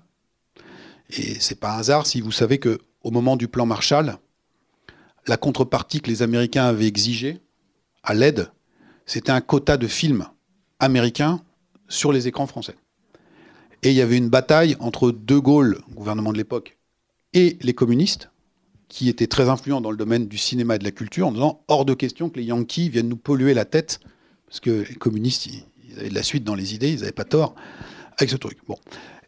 Et 1.16 1.39
c'est 1.40 1.59
pas 1.59 1.74
un 1.74 1.78
hasard 1.78 2.06
si 2.06 2.20
vous 2.20 2.32
savez 2.32 2.59
que 2.59 2.78
au 3.02 3.10
moment 3.10 3.36
du 3.36 3.48
plan 3.48 3.66
Marshall, 3.66 4.16
la 5.26 5.36
contrepartie 5.36 6.01
que 6.01 6.09
les 6.09 6.22
Américains 6.22 6.64
avaient 6.64 6.86
exigée 6.86 7.40
à 8.02 8.14
l'aide, 8.14 8.51
c'était 9.06 9.32
un 9.32 9.40
quota 9.40 9.76
de 9.76 9.86
films 9.86 10.26
américains 10.78 11.43
sur 11.89 12.12
les 12.12 12.28
écrans 12.28 12.47
français. 12.47 12.76
Et 13.82 13.90
il 13.90 13.97
y 13.97 14.01
avait 14.01 14.16
une 14.16 14.28
bataille 14.28 14.76
entre 14.80 15.10
De 15.10 15.39
Gaulle, 15.39 15.80
gouvernement 15.90 16.32
de 16.32 16.39
l'époque, 16.39 16.78
et 17.34 17.59
les 17.60 17.74
communistes, 17.74 18.30
qui 18.89 19.09
étaient 19.09 19.26
très 19.26 19.48
influents 19.48 19.80
dans 19.80 19.90
le 19.90 19.97
domaine 19.97 20.28
du 20.28 20.39
cinéma 20.39 20.76
et 20.76 20.78
de 20.78 20.84
la 20.84 20.90
culture, 20.90 21.26
en 21.26 21.32
disant 21.32 21.64
hors 21.68 21.84
de 21.84 21.94
question 21.94 22.30
que 22.30 22.39
les 22.39 22.44
Yankees 22.44 22.90
viennent 22.90 23.09
nous 23.09 23.16
polluer 23.16 23.55
la 23.55 23.64
tête, 23.64 24.01
parce 24.47 24.60
que 24.60 24.84
les 24.89 24.94
communistes, 24.94 25.47
ils, 25.47 25.98
avaient 25.98 26.10
de 26.10 26.14
la 26.14 26.22
suite 26.22 26.44
dans 26.44 26.55
les 26.55 26.74
idées, 26.74 26.93
ils 26.93 27.01
n'avaient 27.01 27.12
pas 27.12 27.24
tort 27.24 27.55
avec 28.18 28.30
ce 28.30 28.36
truc. 28.36 28.59
Bon, 28.66 28.76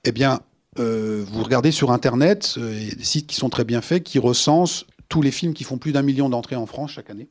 eh 0.05 0.13
bien, 0.13 0.41
euh, 0.79 1.25
vous 1.27 1.43
regardez 1.43 1.71
sur 1.71 1.93
Internet, 1.93 2.55
euh, 2.59 2.73
il 2.75 2.89
y 2.89 2.93
a 2.93 2.95
des 2.95 3.05
sites 3.05 3.27
qui 3.27 3.37
sont 3.37 3.49
très 3.49 3.65
bien 3.65 3.81
faits, 3.81 4.03
qui 4.03 4.19
recensent 4.19 4.87
tous 5.09 5.23
les 5.23 5.31
films 5.31 5.55
qui 5.55 5.65
font 5.65 5.79
plus 5.79 5.93
d'un 5.93 6.03
million 6.03 6.29
d'entrées 6.29 6.57
en 6.57 6.67
France 6.67 6.93
chaque 6.93 7.11
année. 7.11 7.29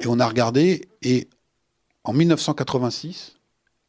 Et 0.00 0.06
on 0.06 0.20
a 0.20 0.26
regardé, 0.26 0.88
et 1.02 1.28
en 2.04 2.12
1986, 2.12 3.36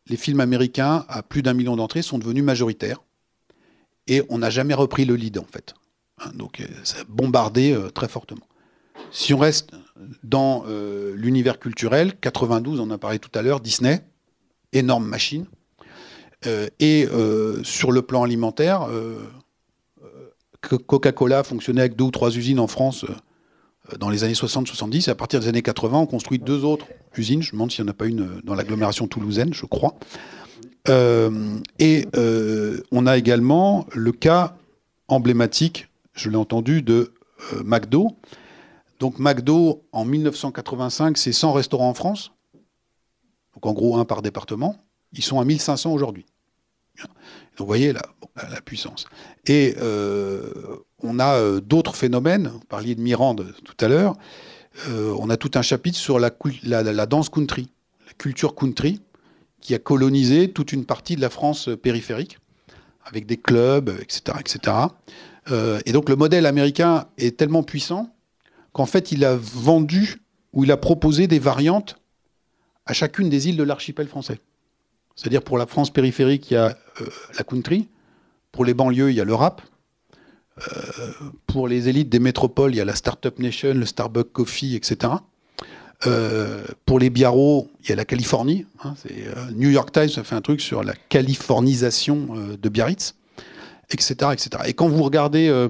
les 0.08 0.18
films 0.18 0.40
américains 0.40 1.06
à 1.08 1.22
plus 1.22 1.42
d'un 1.42 1.54
million 1.54 1.76
d'entrées 1.76 2.02
sont 2.02 2.18
devenus 2.18 2.44
majoritaires. 2.44 3.02
Et 4.08 4.24
on 4.30 4.40
n'a 4.40 4.50
jamais 4.50 4.74
repris 4.74 5.06
le 5.06 5.16
lead, 5.16 5.38
en 5.38 5.46
fait. 5.46 5.76
Hein, 6.20 6.32
donc, 6.34 6.62
euh, 6.62 6.68
ça 6.84 7.02
a 7.02 7.04
bombardé 7.08 7.78
très 7.94 8.08
fortement. 8.08 8.48
Si 9.12 9.34
on 9.34 9.38
reste 9.38 9.72
dans 10.24 10.66
l'univers 11.16 11.58
culturel, 11.58 12.16
92, 12.20 12.80
on 12.80 12.84
en 12.84 12.92
a 12.92 12.98
parlé 12.98 13.18
tout 13.18 13.32
à 13.34 13.42
l'heure, 13.42 13.60
Disney, 13.60 14.04
énorme 14.74 15.06
machine. 15.06 15.46
Euh, 16.46 16.68
et 16.80 17.08
euh, 17.12 17.64
sur 17.64 17.92
le 17.92 18.02
plan 18.02 18.24
alimentaire, 18.24 18.88
euh, 18.90 19.20
Coca-Cola 20.62 21.44
fonctionnait 21.44 21.82
avec 21.82 21.96
deux 21.96 22.06
ou 22.06 22.12
trois 22.12 22.36
usines 22.36 22.60
en 22.60 22.68
France 22.68 23.06
dans 23.98 24.10
les 24.10 24.24
années 24.24 24.34
60-70. 24.34 25.08
Et 25.08 25.12
à 25.12 25.16
partir 25.16 25.40
des 25.40 25.48
années 25.48 25.62
80, 25.62 26.00
on 26.00 26.06
construit 26.06 26.38
deux 26.38 26.64
autres 26.66 26.86
usines. 27.16 27.42
Je 27.42 27.52
me 27.52 27.54
demande 27.54 27.72
s'il 27.72 27.84
n'y 27.86 27.90
en 27.90 27.92
a 27.92 27.96
pas 27.96 28.08
une 28.08 28.42
dans 28.44 28.56
l'agglomération 28.56 29.08
toulousaine, 29.08 29.54
je 29.54 29.66
crois. 29.66 29.96
Et 31.80 32.06
on 32.92 33.08
a 33.08 33.18
également 33.18 33.86
le 33.94 34.12
cas 34.12 34.58
emblématique, 35.08 35.88
je 36.14 36.30
l'ai 36.30 36.38
entendu, 36.38 36.82
de 36.82 37.14
McDo. 37.64 38.18
Donc 39.00 39.18
McDo, 39.18 39.86
en 39.94 40.04
1985, 40.04 41.18
c'est 41.18 41.32
100 41.32 41.54
restaurants 41.54 41.90
en 41.90 41.94
France. 41.94 42.34
Donc 43.54 43.66
en 43.66 43.74
gros, 43.74 43.98
un 43.98 44.06
par 44.06 44.22
département. 44.22 44.76
Ils 45.14 45.24
sont 45.24 45.40
à 45.40 45.46
1500 45.46 45.92
aujourd'hui. 45.92 46.26
Donc 46.98 47.08
vous 47.60 47.66
voyez 47.66 47.94
la, 47.94 48.02
puissance. 48.64 49.06
Et 49.48 49.76
euh, 49.82 50.50
on 51.04 51.20
a 51.20 51.36
euh, 51.36 51.60
d'autres 51.60 51.96
phénomènes. 51.96 52.48
Vous 52.48 52.60
parliez 52.70 52.96
de 52.96 53.02
Mirande 53.02 53.54
tout 53.66 53.76
à 53.84 53.90
l'heure. 53.90 54.16
Euh, 54.88 55.14
on 55.20 55.30
a 55.30 55.36
tout 55.36 55.52
un 55.56 55.62
chapitre 55.62 55.98
sur 55.98 56.20
la, 56.20 56.30
danse 57.06 57.28
country, 57.30 57.70
la 58.08 58.14
culture 58.14 58.56
country, 58.56 59.02
qui 59.60 59.76
a 59.76 59.80
colonisé 59.80 60.52
toute 60.52 60.72
une 60.72 60.86
partie 60.86 61.18
de 61.18 61.22
la 61.22 61.30
France 61.30 61.70
périphérique, 61.82 62.38
avec 63.04 63.26
des 63.26 63.36
clubs, 63.36 63.90
etc. 64.02 64.38
etc. 64.40 64.78
Et 65.86 65.92
donc 65.94 66.10
le 66.10 66.16
modèle 66.16 66.46
américain 66.46 67.08
est 67.18 67.36
tellement 67.36 67.64
puissant 67.64 68.16
qu'en 68.72 68.86
fait 68.86 69.12
il 69.12 69.26
a 69.26 69.36
vendu 69.36 70.22
ou 70.54 70.64
il 70.64 70.72
a 70.72 70.78
proposé 70.78 71.26
des 71.26 71.40
variantes 71.40 71.98
à 72.86 72.94
chacune 72.94 73.30
des 73.30 73.50
îles 73.50 73.58
de 73.58 73.64
l'archipel 73.64 74.08
français. 74.08 74.40
C'est-à-dire 75.20 75.42
pour 75.42 75.58
la 75.58 75.66
France 75.66 75.90
périphérique, 75.90 76.50
il 76.50 76.54
y 76.54 76.58
a 76.58 76.78
euh, 77.02 77.06
la 77.38 77.44
country, 77.44 77.90
pour 78.54 78.64
les 78.64 78.74
banlieues, 78.74 79.10
il 79.12 79.18
y 79.18 79.20
a 79.20 79.26
le 79.26 79.36
rap, 79.36 79.62
euh, 80.60 81.12
pour 81.46 81.68
les 81.68 81.90
élites 81.90 82.08
des 82.08 82.20
métropoles, 82.20 82.74
il 82.74 82.78
y 82.78 82.80
a 82.80 82.86
la 82.86 82.96
Startup 82.96 83.38
Nation, 83.38 83.74
le 83.74 83.86
Starbucks 83.86 84.32
Coffee, 84.32 84.76
etc. 84.76 85.12
Euh, 86.08 86.64
pour 86.86 87.00
les 87.00 87.10
biarros, 87.10 87.70
il 87.84 87.90
y 87.90 87.92
a 87.92 87.98
la 87.98 88.06
Californie. 88.06 88.66
hein, 88.82 88.94
New 89.56 89.70
York 89.70 89.92
Times 89.92 90.08
a 90.16 90.24
fait 90.24 90.36
un 90.36 90.42
truc 90.42 90.62
sur 90.62 90.86
la 90.86 90.94
californisation 91.10 92.56
de 92.58 92.70
Biarritz, 92.70 93.16
etc., 93.90 94.14
etc. 94.32 94.50
Et 94.68 94.74
quand 94.74 94.88
vous 94.88 95.04
regardez 95.04 95.68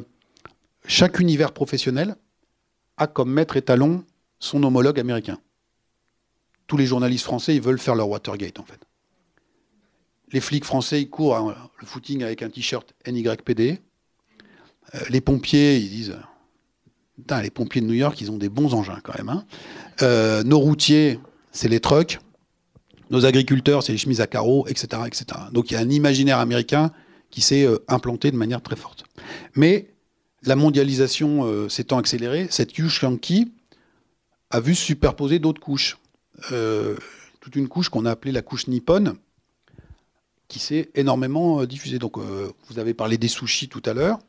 chaque 0.85 1.19
univers 1.19 1.53
professionnel 1.53 2.15
a 2.97 3.07
comme 3.07 3.31
maître 3.31 3.57
étalon 3.57 4.03
son 4.37 4.61
homologue 4.61 4.99
américain. 4.99 5.39
Tous 6.67 6.77
les 6.77 6.85
journalistes 6.85 7.25
français, 7.25 7.55
ils 7.55 7.61
veulent 7.61 7.79
faire 7.79 7.95
leur 7.95 8.09
Watergate, 8.09 8.59
en 8.59 8.63
fait. 8.63 8.79
Les 10.31 10.41
flics 10.41 10.65
français, 10.65 11.01
ils 11.01 11.09
courent 11.09 11.37
hein, 11.37 11.55
le 11.79 11.87
footing 11.87 12.23
avec 12.23 12.43
un 12.43 12.49
t-shirt 12.49 12.93
NYPD. 13.07 13.79
Euh, 14.95 14.99
les 15.09 15.21
pompiers, 15.21 15.77
ils 15.77 15.89
disent 15.89 16.17
Putain, 17.15 17.41
les 17.41 17.49
pompiers 17.49 17.81
de 17.81 17.87
New 17.87 17.93
York, 17.93 18.19
ils 18.21 18.31
ont 18.31 18.37
des 18.37 18.49
bons 18.49 18.73
engins 18.73 18.99
quand 19.03 19.17
même. 19.17 19.29
hein. 19.29 19.45
Euh, 20.01 20.43
nos 20.43 20.59
routiers, 20.59 21.19
c'est 21.51 21.67
les 21.67 21.79
trucks. 21.79 22.19
Nos 23.09 23.25
agriculteurs, 23.25 23.81
c'est 23.83 23.91
les 23.91 23.97
chemises 23.97 24.21
à 24.21 24.27
carreaux, 24.27 24.67
etc.. 24.67 25.01
Donc 25.51 25.71
il 25.71 25.73
y 25.73 25.77
a 25.77 25.79
un 25.79 25.89
imaginaire 25.89 26.37
américain 26.37 26.91
qui 27.31 27.41
s'est 27.41 27.65
euh, 27.65 27.79
implanté 27.87 28.31
de 28.31 28.37
manière 28.37 28.61
très 28.61 28.75
forte. 28.75 29.03
Mais 29.55 29.89
la 30.43 30.55
mondialisation 30.55 31.67
s'étant 31.67 31.97
accélérée, 31.97 32.47
cette 32.49 32.77
huge 32.77 33.01
Yankee 33.03 33.51
a 34.51 34.61
vu 34.61 34.73
se 34.73 34.85
superposer 34.85 35.37
d'autres 35.37 35.59
couches. 35.59 35.97
Toute 37.41 37.55
une 37.57 37.67
couche 37.67 37.89
qu'on 37.89 38.05
a 38.05 38.11
appelée 38.11 38.31
la 38.31 38.41
couche 38.41 38.67
nippone, 38.67 39.17
qui 40.49 40.59
s'est 40.59 40.89
énormément 40.95 41.61
euh, 41.61 41.67
diffusée. 41.67 41.99
Donc, 41.99 42.17
euh, 42.17 42.51
vous 42.67 42.79
avez 42.79 42.93
parlé 42.93 43.17
des 43.17 43.29
sushis 43.29 43.69
tout 43.69 43.83
à 43.85 43.93
l'heure, 43.93 44.19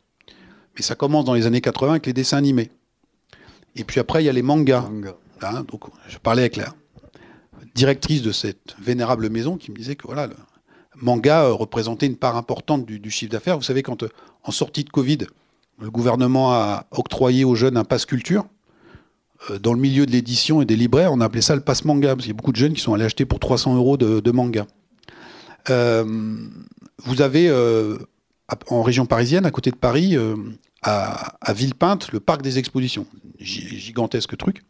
mais 0.77 0.83
ça 0.83 0.95
commence 0.95 1.25
dans 1.25 1.35
les 1.35 1.47
années 1.47 1.61
80 1.61 1.91
avec 1.91 2.07
les 2.07 2.13
dessins 2.13 2.37
animés. 2.37 2.71
Et 3.75 3.83
puis 3.83 3.99
après, 3.99 4.23
il 4.23 4.27
y 4.27 4.29
a 4.29 4.33
les 4.33 4.43
mangas. 4.43 4.83
Manga. 4.83 5.15
Hein, 5.43 5.65
donc, 5.67 5.85
je 6.09 6.19
parlais 6.19 6.43
avec 6.43 6.57
la 6.57 6.73
directrice 7.75 8.23
de 8.23 8.33
cette 8.33 8.77
vénérable 8.81 9.29
maison 9.31 9.57
qui 9.57 9.71
me 9.71 9.77
disait 9.77 9.97
que 9.97 10.07
voilà, 10.07 10.27
le 10.27 10.35
manga 11.01 11.45
euh, 11.45 11.53
représentait 11.53 12.07
une 12.07 12.17
part 12.17 12.37
importante 12.37 12.87
du, 12.87 12.99
du 12.99 13.11
chiffre 13.11 13.33
d'affaires. 13.33 13.57
Vous 13.57 13.65
savez, 13.65 13.83
quand 13.83 14.03
euh, 14.03 14.09
en 14.45 14.51
sortie 14.51 14.85
de 14.85 14.91
Covid, 14.91 15.19
le 15.81 15.91
gouvernement 15.91 16.53
a 16.53 16.87
octroyé 16.91 17.45
aux 17.45 17.55
jeunes 17.55 17.77
un 17.77 17.85
passe 17.85 18.05
culture, 18.05 18.45
euh, 19.51 19.59
dans 19.59 19.73
le 19.73 19.81
milieu 19.81 20.07
de 20.07 20.11
l'édition 20.11 20.61
et 20.61 20.67
des 20.67 20.77
libraires, 20.77 21.13
on 21.13 21.21
a 21.21 21.25
appelé 21.25 21.41
ça 21.41 21.55
le 21.55 21.63
passe 21.63 21.85
manga, 21.85 22.09
parce 22.09 22.23
qu'il 22.23 22.33
y 22.33 22.37
a 22.37 22.37
beaucoup 22.37 22.53
de 22.53 22.57
jeunes 22.57 22.75
qui 22.75 22.81
sont 22.81 22.95
allés 22.95 23.05
acheter 23.05 23.25
pour 23.25 23.39
300 23.39 23.77
euros 23.77 23.97
de, 23.97 24.21
de 24.21 24.31
manga. 24.31 24.67
Euh, 25.71 26.05
vous 27.05 27.23
avez 27.23 27.49
euh, 27.49 27.99
en 28.69 28.83
région 28.83 29.07
parisienne, 29.07 29.47
à 29.47 29.51
côté 29.51 29.71
de 29.71 29.77
Paris, 29.77 30.17
euh, 30.17 30.37
à, 30.83 31.53
Villepinte, 31.53 32.13
le 32.13 32.21
parc 32.21 32.43
des 32.43 32.59
expositions. 32.59 33.07
Gi- 33.39 33.79
Gigantesque 33.79 34.37
truc. 34.37 34.63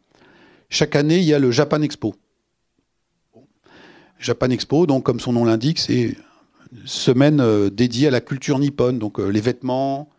Chaque 0.69 0.95
année, 0.97 1.19
il 1.19 1.25
y 1.25 1.35
a 1.35 1.39
le 1.39 1.51
Japan 1.51 1.83
Expo. 1.83 2.15
Japan 4.19 4.51
Expo, 4.51 4.87
donc 4.87 5.05
comme 5.05 5.19
son 5.21 5.33
nom 5.33 5.45
l'indique, 5.45 5.79
c'est 5.79 6.17
une 6.73 6.87
semaine 6.87 7.69
dédiée 7.71 8.09
à 8.09 8.11
la 8.11 8.21
culture 8.21 8.59
nippone, 8.59 8.99
donc 8.99 9.19
les 9.19 9.41
vêtements, 9.41 10.11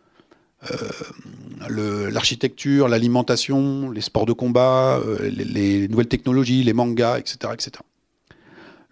l'architecture, 1.68 2.88
l'alimentation, 2.88 3.90
les 3.90 4.00
sports 4.00 4.26
de 4.26 4.32
combat, 4.32 5.00
les, 5.20 5.44
les 5.44 5.88
nouvelles 5.88 6.08
technologies, 6.08 6.64
les 6.64 6.72
mangas, 6.72 7.18
etc., 7.20 7.54
etc. 7.54 7.70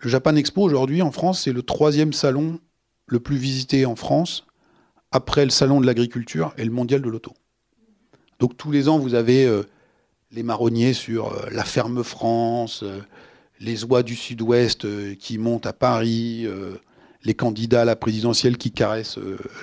Le 0.03 0.09
Japan 0.09 0.35
Expo 0.37 0.63
aujourd'hui 0.63 1.03
en 1.03 1.13
France, 1.13 1.43
c'est 1.43 1.53
le 1.53 1.63
troisième 1.63 2.15
salon 2.15 2.59
le 3.07 3.21
plus 3.21 3.37
visité 3.37 3.85
en 3.85 3.97
France 3.97 4.47
après 5.13 5.45
le 5.45 5.51
salon 5.51 5.79
de 5.79 5.85
l'agriculture 5.85 6.55
et 6.57 6.65
le 6.65 6.71
mondial 6.71 7.03
de 7.03 7.09
l'auto. 7.11 7.35
Donc 8.39 8.57
tous 8.57 8.71
les 8.71 8.89
ans, 8.89 8.99
vous 8.99 9.15
avez 9.15 9.45
euh, 9.45 9.65
les 10.33 10.43
marronniers 10.43 10.95
sur 10.95 11.37
la 11.53 11.65
ferme 11.65 12.03
France, 12.03 12.83
les 13.61 13.85
oies 13.85 14.03
du 14.03 14.17
Sud-Ouest 14.17 15.17
qui 15.19 15.37
montent 15.37 15.67
à 15.67 15.75
Paris, 15.75 16.47
les 17.25 17.35
candidats 17.35 17.83
à 17.83 17.85
la 17.85 17.97
présidentielle 17.97 18.57
qui 18.57 18.71
caressent 18.71 19.19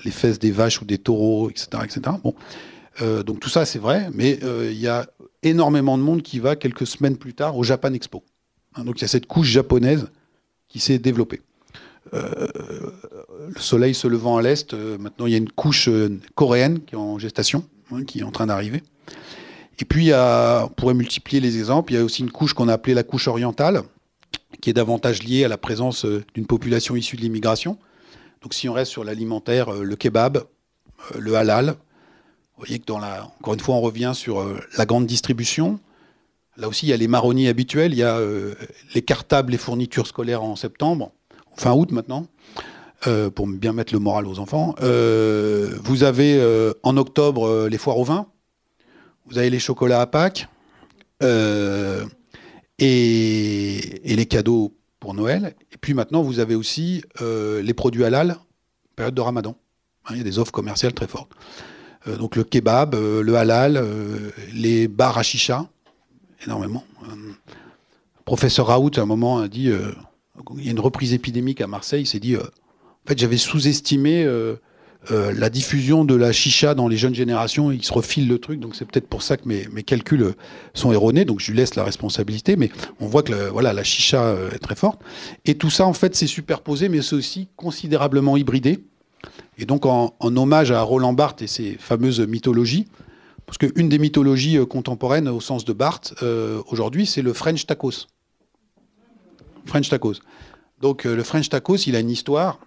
les 0.06 0.12
fesses 0.12 0.38
des 0.38 0.52
vaches 0.52 0.82
ou 0.82 0.86
des 0.86 1.00
taureaux, 1.00 1.50
etc. 1.50 1.70
etc. 1.84 2.18
Donc 3.26 3.40
tout 3.40 3.50
ça, 3.50 3.66
c'est 3.66 3.80
vrai, 3.80 4.10
mais 4.14 4.38
il 4.44 4.78
y 4.78 4.88
a 4.88 5.08
énormément 5.42 5.98
de 5.98 6.04
monde 6.04 6.22
qui 6.22 6.40
va 6.40 6.58
quelques 6.58 6.86
semaines 6.86 7.18
plus 7.18 7.34
tard 7.34 7.58
au 7.58 7.64
Japan 7.64 7.94
Expo. 7.94 8.24
Hein, 8.76 8.84
donc 8.84 9.00
il 9.00 9.04
y 9.04 9.06
a 9.06 9.08
cette 9.08 9.26
couche 9.26 9.48
japonaise 9.48 10.10
qui 10.70 10.80
s'est 10.80 11.00
développée. 11.00 11.42
Euh, 12.14 12.48
le 13.50 13.60
soleil 13.60 13.94
se 13.94 14.08
levant 14.08 14.38
à 14.38 14.42
l'est, 14.42 14.74
euh, 14.74 14.98
maintenant 14.98 15.26
il 15.26 15.32
y 15.32 15.36
a 15.36 15.38
une 15.38 15.50
couche 15.50 15.90
euh, 15.90 16.20
coréenne 16.36 16.80
qui 16.82 16.96
est 16.96 16.98
en 16.98 17.18
gestation, 17.20 17.66
hein, 17.92 18.04
qui 18.06 18.20
est 18.20 18.24
en 18.24 18.32
train 18.32 18.48
d'arriver. 18.48 18.84
Et 19.80 19.86
puis, 19.86 20.12
on 20.12 20.70
pourrait 20.76 20.96
multiplier 20.96 21.40
les 21.40 21.60
exemples. 21.60 21.94
Il 21.94 21.98
y 21.98 22.00
a 22.00 22.04
aussi 22.04 22.24
une 22.24 22.32
couche 22.32 22.56
qu'on 22.56 22.68
a 22.68 22.74
appelée 22.74 22.96
la 22.96 23.04
couche 23.04 23.28
orientale, 23.28 23.84
qui 24.60 24.72
est 24.72 24.74
davantage 24.74 25.22
liée 25.22 25.44
à 25.44 25.48
la 25.48 25.60
présence 25.60 26.04
d'une 26.34 26.48
population 26.48 26.96
issue 26.96 27.16
de 27.16 27.22
l'immigration. 27.22 27.78
Donc, 28.42 28.56
si 28.56 28.68
on 28.68 28.74
reste 28.74 28.92
sur 28.92 29.04
l'alimentaire, 29.04 29.72
le 29.72 29.96
kebab, 29.96 30.46
le 31.16 31.36
halal. 31.36 31.76
Vous 32.56 32.66
voyez 32.66 32.80
que 32.80 32.88
dans 32.88 32.98
la, 32.98 33.26
encore 33.40 33.54
une 33.54 33.60
fois, 33.60 33.76
on 33.76 33.82
revient 33.82 34.14
sur 34.16 34.44
la 34.80 34.86
grande 34.88 35.06
distribution. 35.06 35.80
Là 36.58 36.68
aussi, 36.68 36.88
il 36.88 36.90
y 36.90 36.94
a 36.94 36.98
les 36.98 37.08
marronniers 37.08 37.50
habituels. 37.50 37.94
Il 37.94 38.00
y 38.00 38.04
a 38.04 38.20
les 38.94 39.02
cartables, 39.02 39.52
les 39.52 39.58
fournitures 39.58 40.08
scolaires 40.08 40.44
en 40.44 40.56
septembre 40.56 41.12
fin 41.58 41.74
août 41.74 41.92
maintenant, 41.92 42.28
euh, 43.08 43.30
pour 43.30 43.48
bien 43.48 43.74
mettre 43.74 43.94
le 43.94 44.00
moral 44.00 44.26
aux 44.28 44.40
enfants. 44.40 44.76
Euh, 44.82 45.76
vous 45.84 46.04
avez 46.04 46.38
euh, 46.38 46.74
en 46.84 46.98
octobre 46.98 47.68
les 47.68 47.78
foires 47.78 47.98
au 47.98 48.04
vin, 48.04 48.28
vous 49.26 49.38
avez 49.38 49.50
les 49.50 49.60
chocolats 49.60 50.02
à 50.02 50.08
Pâques 50.08 50.48
et, 51.22 52.10
les 52.80 54.26
cadeaux 54.26 54.74
pour 55.00 55.14
Noël. 55.14 55.56
Et 55.74 55.78
puis 55.78 55.94
maintenant, 55.94 56.22
vous 56.22 56.40
avez 56.40 56.56
aussi 56.56 57.04
les 57.20 57.74
produits 57.74 58.06
halal, 58.06 58.38
période 58.96 59.16
de 59.16 59.22
Ramadan. 59.22 59.58
Hein, 60.06 60.12
il 60.12 60.18
y 60.18 60.22
a 60.22 60.24
des 60.24 60.40
offres 60.40 60.52
commerciales 60.52 60.94
très 60.94 61.08
fortes. 61.08 61.32
donc 62.20 62.36
le 62.36 62.44
kebab, 62.44 62.96
le 62.96 63.36
halal, 63.36 63.84
les 64.54 64.88
bars 64.88 65.18
à 65.18 65.24
chicha, 65.24 65.68
énormément. 66.46 66.84
professeur 68.26 68.68
Raoult, 68.68 68.92
à 68.98 69.02
un 69.02 69.06
moment, 69.06 69.40
a 69.40 69.48
dit 69.48 69.72
il 70.58 70.66
y 70.66 70.68
a 70.68 70.72
une 70.72 70.80
reprise 70.80 71.14
épidémique 71.14 71.62
à 71.62 71.68
Marseille, 71.68 72.04
il 72.04 72.08
s'est 72.08 72.20
dit, 72.20 72.36
euh, 72.36 72.42
en 72.42 73.10
fait, 73.10 73.18
j'avais 73.18 73.38
sous-estimé 73.38 74.24
euh, 74.24 74.56
euh, 75.12 75.34
la 75.34 75.50
diffusion 75.50 76.06
de 76.06 76.16
la 76.16 76.32
chicha 76.32 76.76
dans 76.76 76.88
les 76.88 76.98
jeunes 76.98 77.16
générations, 77.16 77.72
ils 77.72 77.84
se 77.84 77.94
refilent 77.94 78.28
le 78.28 78.40
truc, 78.40 78.60
donc 78.60 78.76
c'est 78.76 78.86
peut-être 78.86 79.08
pour 79.08 79.22
ça 79.22 79.38
que 79.38 79.48
mes, 79.48 79.84
calculs 79.84 80.34
sont 80.74 80.92
erronés, 80.92 81.26
donc 81.26 81.40
je 81.40 81.52
lui 81.52 81.58
laisse 81.58 81.76
la 81.76 81.84
responsabilité, 81.84 82.56
mais 82.56 82.70
on 83.00 83.08
voit 83.08 83.24
que 83.24 83.50
voilà, 83.50 83.74
la 83.74 83.84
chicha 83.84 84.36
est 84.54 84.60
très 84.60 84.76
forte. 84.76 85.02
Et 85.46 85.56
tout 85.56 85.70
ça, 85.70 85.86
en 85.86 85.94
fait, 85.94 86.16
c'est 86.16 86.28
superposé, 86.28 86.90
mais 86.90 87.02
c'est 87.02 87.16
aussi 87.16 87.48
considérablement 87.56 88.38
hybridé. 88.38 88.80
Et 89.58 89.66
donc, 89.66 89.86
en, 89.86 90.14
hommage 90.20 90.72
à 90.72 90.82
Roland 90.82 91.14
Barthes 91.14 91.42
et 91.42 91.48
ses 91.48 91.78
fameuses 91.80 92.20
mythologies, 92.20 92.88
parce 93.48 93.58
qu'une 93.58 93.90
des 93.90 93.98
mythologies 93.98 94.60
contemporaines 94.68 95.28
au 95.28 95.42
sens 95.42 95.66
de 95.66 95.74
Barthes, 95.74 96.14
aujourd'hui, 96.68 97.08
c'est 97.08 97.24
le 97.24 97.34
French 97.34 97.66
tacos. 97.66 98.08
French 99.68 99.90
tacos. 99.90 100.22
Donc 100.82 101.06
euh, 101.06 101.16
le 101.16 101.24
French 101.24 101.50
tacos, 101.50 101.78
il 101.88 101.96
a 101.96 102.00
une 102.00 102.10
histoire. 102.10 102.60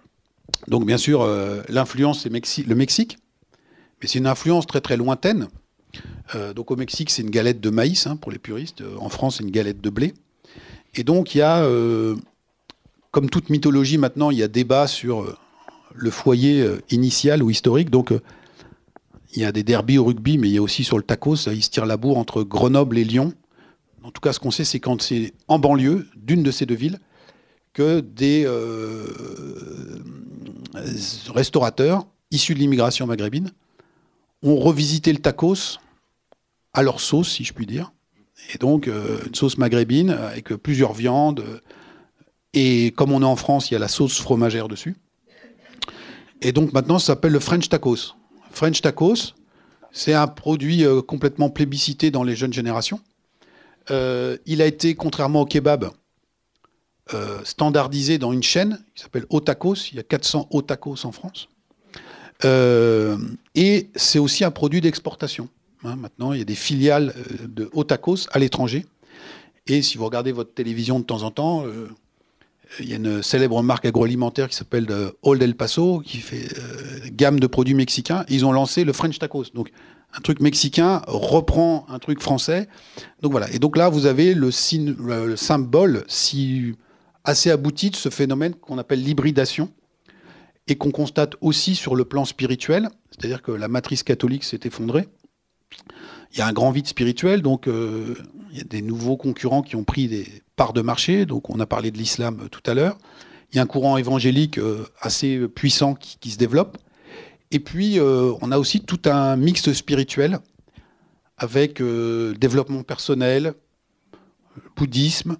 Donc 0.67 0.85
bien 0.85 0.97
sûr, 0.97 1.21
euh, 1.21 1.61
l'influence, 1.69 2.21
c'est 2.21 2.29
le 2.29 2.75
Mexique, 2.75 3.17
mais 4.01 4.07
c'est 4.07 4.19
une 4.19 4.27
influence 4.27 4.67
très 4.67 4.81
très 4.81 4.97
lointaine. 4.97 5.47
Euh, 6.35 6.53
donc 6.53 6.71
au 6.71 6.75
Mexique, 6.75 7.09
c'est 7.09 7.21
une 7.21 7.29
galette 7.29 7.59
de 7.59 7.69
maïs 7.69 8.07
hein, 8.07 8.15
pour 8.15 8.31
les 8.31 8.39
puristes. 8.39 8.83
En 8.99 9.09
France, 9.09 9.37
c'est 9.37 9.43
une 9.43 9.51
galette 9.51 9.81
de 9.81 9.89
blé. 9.89 10.13
Et 10.95 11.03
donc 11.03 11.35
il 11.35 11.39
y 11.39 11.41
a, 11.41 11.65
comme 13.11 13.29
toute 13.29 13.49
mythologie 13.49 13.97
maintenant, 13.97 14.29
il 14.29 14.37
y 14.37 14.43
a 14.43 14.49
débat 14.49 14.87
sur 14.87 15.37
le 15.93 16.11
foyer 16.11 16.67
initial 16.89 17.41
ou 17.41 17.49
historique. 17.49 17.89
Donc 17.89 18.13
il 19.33 19.41
y 19.41 19.45
a 19.45 19.51
des 19.51 19.63
derbies 19.63 19.97
au 19.97 20.05
rugby, 20.05 20.37
mais 20.37 20.49
il 20.49 20.53
y 20.53 20.57
a 20.57 20.61
aussi 20.61 20.83
sur 20.83 20.97
le 20.97 21.03
tacos, 21.03 21.47
il 21.47 21.63
se 21.63 21.69
tire 21.69 21.85
la 21.85 21.97
bourre 21.97 22.17
entre 22.17 22.43
Grenoble 22.43 22.97
et 22.97 23.03
Lyon. 23.03 23.33
En 24.03 24.11
tout 24.11 24.21
cas, 24.21 24.33
ce 24.33 24.39
qu'on 24.39 24.51
sait, 24.51 24.65
c'est 24.65 24.79
quand 24.79 25.01
c'est 25.01 25.33
en 25.47 25.59
banlieue 25.59 26.07
d'une 26.15 26.43
de 26.43 26.51
ces 26.51 26.65
deux 26.65 26.75
villes 26.75 26.99
que 27.73 28.01
des 28.01 28.43
euh, 28.45 29.07
restaurateurs 31.33 32.05
issus 32.31 32.53
de 32.53 32.59
l'immigration 32.59 33.07
maghrébine 33.07 33.51
ont 34.43 34.57
revisité 34.57 35.13
le 35.13 35.19
tacos 35.19 35.79
à 36.73 36.83
leur 36.83 36.99
sauce, 36.99 37.31
si 37.31 37.43
je 37.43 37.53
puis 37.53 37.65
dire. 37.65 37.93
Et 38.53 38.57
donc, 38.57 38.87
euh, 38.87 39.19
une 39.27 39.35
sauce 39.35 39.57
maghrébine 39.57 40.09
avec 40.09 40.49
plusieurs 40.55 40.93
viandes. 40.93 41.61
Et 42.53 42.91
comme 42.91 43.11
on 43.11 43.21
est 43.21 43.25
en 43.25 43.35
France, 43.35 43.69
il 43.69 43.75
y 43.75 43.77
a 43.77 43.79
la 43.79 43.87
sauce 43.87 44.19
fromagère 44.19 44.67
dessus. 44.67 44.95
Et 46.41 46.51
donc 46.51 46.73
maintenant, 46.73 46.99
ça 46.99 47.07
s'appelle 47.07 47.31
le 47.31 47.39
French 47.39 47.69
tacos. 47.69 48.15
French 48.51 48.81
tacos, 48.81 49.33
c'est 49.91 50.13
un 50.13 50.27
produit 50.27 50.85
euh, 50.85 51.01
complètement 51.01 51.49
plébiscité 51.49 52.11
dans 52.11 52.23
les 52.23 52.35
jeunes 52.35 52.53
générations. 52.53 52.99
Euh, 53.89 54.37
il 54.45 54.61
a 54.61 54.65
été, 54.65 54.95
contrairement 54.95 55.41
au 55.41 55.45
kebab, 55.45 55.89
euh, 57.13 57.39
standardisé 57.43 58.17
dans 58.17 58.31
une 58.31 58.43
chaîne 58.43 58.83
qui 58.95 59.03
s'appelle 59.03 59.25
Otakos. 59.29 59.91
Il 59.91 59.95
y 59.95 59.99
a 59.99 60.03
400 60.03 60.47
Otakos 60.51 61.05
en 61.05 61.11
France. 61.11 61.49
Et 63.53 63.89
c'est 63.95 64.17
aussi 64.17 64.43
un 64.43 64.49
produit 64.49 64.81
d'exportation. 64.81 65.47
Hein. 65.83 65.95
maintenant, 65.95 66.33
il 66.33 66.39
y 66.39 66.41
a 66.41 66.45
des 66.45 66.55
filiales 66.55 67.13
de 67.47 67.69
Otakos 67.73 68.27
à 68.31 68.39
l'étranger. 68.39 68.85
Et 69.67 69.83
si 69.83 69.99
vous 69.99 70.05
regardez 70.05 70.31
votre 70.31 70.51
télévision 70.51 70.99
de 70.99 71.05
temps 71.05 71.21
en 71.21 71.29
temps, 71.29 71.65
il 72.79 72.89
y 72.89 72.93
a 72.93 72.95
une 72.95 73.21
célèbre 73.21 73.61
marque 73.61 73.85
agroalimentaire 73.85 74.47
qui 74.49 74.55
s'appelle 74.55 74.87
Old 75.23 75.41
El 75.41 75.55
Paso, 75.55 75.99
qui 75.99 76.17
fait 76.17 76.47
gamme 77.13 77.39
de 77.39 77.47
produits 77.47 77.73
mexicains. 77.73 78.25
Ils 78.29 78.45
ont 78.45 78.51
lancé 78.51 78.83
le 78.83 78.93
French 78.93 79.19
Tacos. 79.19 79.45
Donc, 79.53 79.71
un 80.13 80.21
truc 80.21 80.41
mexicain 80.41 81.01
reprend 81.07 81.85
un 81.89 81.99
truc 81.99 82.21
français. 82.21 82.67
Donc 83.21 83.31
voilà. 83.31 83.51
Et 83.51 83.59
donc 83.59 83.77
là, 83.77 83.89
vous 83.89 84.05
avez 84.05 84.33
le, 84.33 84.51
symbole 84.51 86.03
assez 87.23 87.51
abouti 87.51 87.89
de 87.91 87.95
ce 87.95 88.09
phénomène 88.09 88.55
qu'on 88.55 88.77
appelle 88.77 89.01
l'hybridation 89.03 89.71
et 90.67 90.75
qu'on 90.75 90.91
constate 90.91 91.35
aussi 91.41 91.75
sur 91.75 91.95
le 91.95 92.05
plan 92.05 92.25
spirituel, 92.25 92.89
c'est-à-dire 93.09 93.41
que 93.41 93.51
la 93.51 93.67
matrice 93.67 94.03
catholique 94.03 94.43
s'est 94.43 94.59
effondrée. 94.63 95.07
Il 96.33 96.39
y 96.39 96.41
a 96.41 96.47
un 96.47 96.53
grand 96.53 96.71
vide 96.71 96.87
spirituel, 96.87 97.41
donc 97.41 97.67
euh, 97.67 98.15
il 98.51 98.57
y 98.57 98.61
a 98.61 98.63
des 98.63 98.81
nouveaux 98.81 99.17
concurrents 99.17 99.63
qui 99.63 99.75
ont 99.75 99.83
pris 99.83 100.07
des 100.07 100.27
parts 100.61 100.73
de 100.73 100.81
marché. 100.81 101.25
Donc 101.25 101.49
on 101.49 101.59
a 101.59 101.65
parlé 101.65 101.89
de 101.89 101.97
l'islam 101.97 102.47
tout 102.51 102.61
à 102.69 102.75
l'heure. 102.75 102.97
Il 103.51 103.55
y 103.55 103.59
a 103.59 103.63
un 103.63 103.65
courant 103.65 103.97
évangélique 103.97 104.59
euh, 104.59 104.85
assez 105.01 105.47
puissant 105.47 105.95
qui 105.95 106.29
se 106.29 106.37
développe. 106.37 106.77
Et 107.51 107.59
puis, 107.59 107.99
euh, 107.99 108.33
on 108.41 108.51
a 108.51 108.57
aussi 108.57 108.81
tout 108.81 109.01
un 109.05 109.35
mix 109.35 109.71
spirituel 109.73 110.39
avec 111.37 111.81
euh, 111.81 112.33
développement 112.35 112.83
personnel, 112.83 113.53
bouddhisme, 114.77 115.37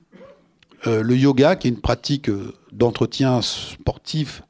euh, 0.87 1.01
le 1.01 1.15
yoga, 1.15 1.55
qui 1.55 1.67
est 1.67 1.71
une 1.71 1.79
pratique 1.79 2.29
d'entretien 2.71 3.41
sportif, 3.41 4.43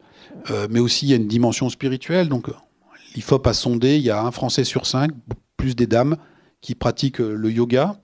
mais 0.72 0.80
aussi 0.80 1.06
il 1.06 1.10
y 1.10 1.14
a 1.14 1.18
une 1.18 1.28
dimension 1.28 1.70
spirituelle. 1.70 2.30
Donc, 2.30 2.48
l'IFOP 3.16 3.46
a 3.46 3.54
sondé, 3.54 3.98
il 3.98 4.04
y 4.04 4.10
a 4.10 4.24
un 4.24 4.32
Français 4.32 4.64
sur 4.64 4.88
cinq, 4.88 5.12
plus 5.56 5.76
des 5.76 5.86
dames, 5.86 6.18
qui 6.62 6.74
pratiquent 6.74 7.20
le 7.20 7.52
yoga. 7.52 8.01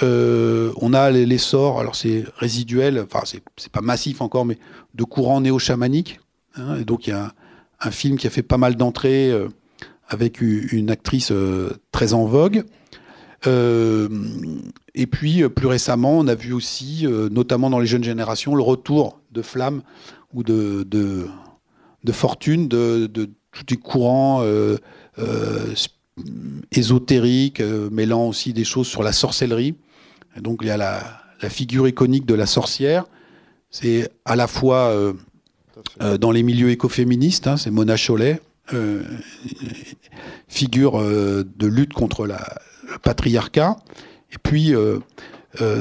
On 0.00 0.92
a 0.94 1.10
l'essor, 1.10 1.80
alors 1.80 1.94
c'est 1.94 2.24
résiduel, 2.36 3.04
enfin 3.04 3.24
c'est 3.24 3.72
pas 3.72 3.82
massif 3.82 4.20
encore, 4.20 4.44
mais 4.44 4.58
de 4.94 5.04
courants 5.04 5.40
néo-chamaniques. 5.40 6.20
Hein, 6.56 6.80
donc 6.82 7.06
il 7.06 7.10
y 7.10 7.14
a 7.14 7.32
un 7.82 7.90
film 7.90 8.16
qui 8.16 8.26
a 8.26 8.30
fait 8.30 8.42
pas 8.42 8.58
mal 8.58 8.76
d'entrées 8.76 9.30
euh, 9.30 9.48
avec 10.08 10.40
une 10.40 10.90
actrice 10.90 11.32
euh, 11.32 11.70
très 11.90 12.12
en 12.12 12.26
vogue. 12.26 12.64
Euh, 13.46 14.08
et 14.94 15.06
puis 15.06 15.48
plus 15.48 15.66
récemment, 15.66 16.18
on 16.18 16.28
a 16.28 16.34
vu 16.34 16.52
aussi, 16.52 17.06
notamment 17.30 17.70
dans 17.70 17.80
les 17.80 17.86
jeunes 17.86 18.04
générations, 18.04 18.54
le 18.54 18.62
retour 18.62 19.18
de 19.32 19.42
flammes 19.42 19.82
ou 20.32 20.42
de, 20.42 20.84
de, 20.84 22.12
fortune 22.12 22.68
de, 22.68 23.06
de 23.06 23.30
tous 23.52 23.64
les 23.70 23.78
courants 23.78 24.44
ésotériques, 26.70 27.60
mêlant 27.90 28.28
aussi 28.28 28.52
des 28.52 28.64
choses 28.64 28.86
sur 28.86 29.02
la 29.02 29.12
sorcellerie. 29.12 29.74
Donc 30.40 30.60
il 30.62 30.68
y 30.68 30.70
a 30.70 30.76
la, 30.76 31.02
figure 31.48 31.88
iconique 31.88 32.24
de 32.24 32.34
la 32.34 32.46
sorcière. 32.46 33.04
C'est 33.70 34.08
à 34.24 34.36
la 34.36 34.46
fois 34.46 34.94
euh, 36.00 36.18
dans 36.18 36.30
les 36.30 36.42
milieux 36.42 36.70
écoféministes, 36.70 37.46
hein, 37.46 37.56
c'est 37.56 37.70
Mona 37.70 37.96
Chollet, 37.96 38.40
euh, 38.74 39.02
figure 40.48 41.00
euh, 41.00 41.44
de 41.56 41.66
lutte 41.66 41.92
contre 41.92 42.26
la, 42.26 42.42
le 42.90 42.98
patriarcat. 42.98 43.76
Et 44.32 44.38
puis, 44.42 44.72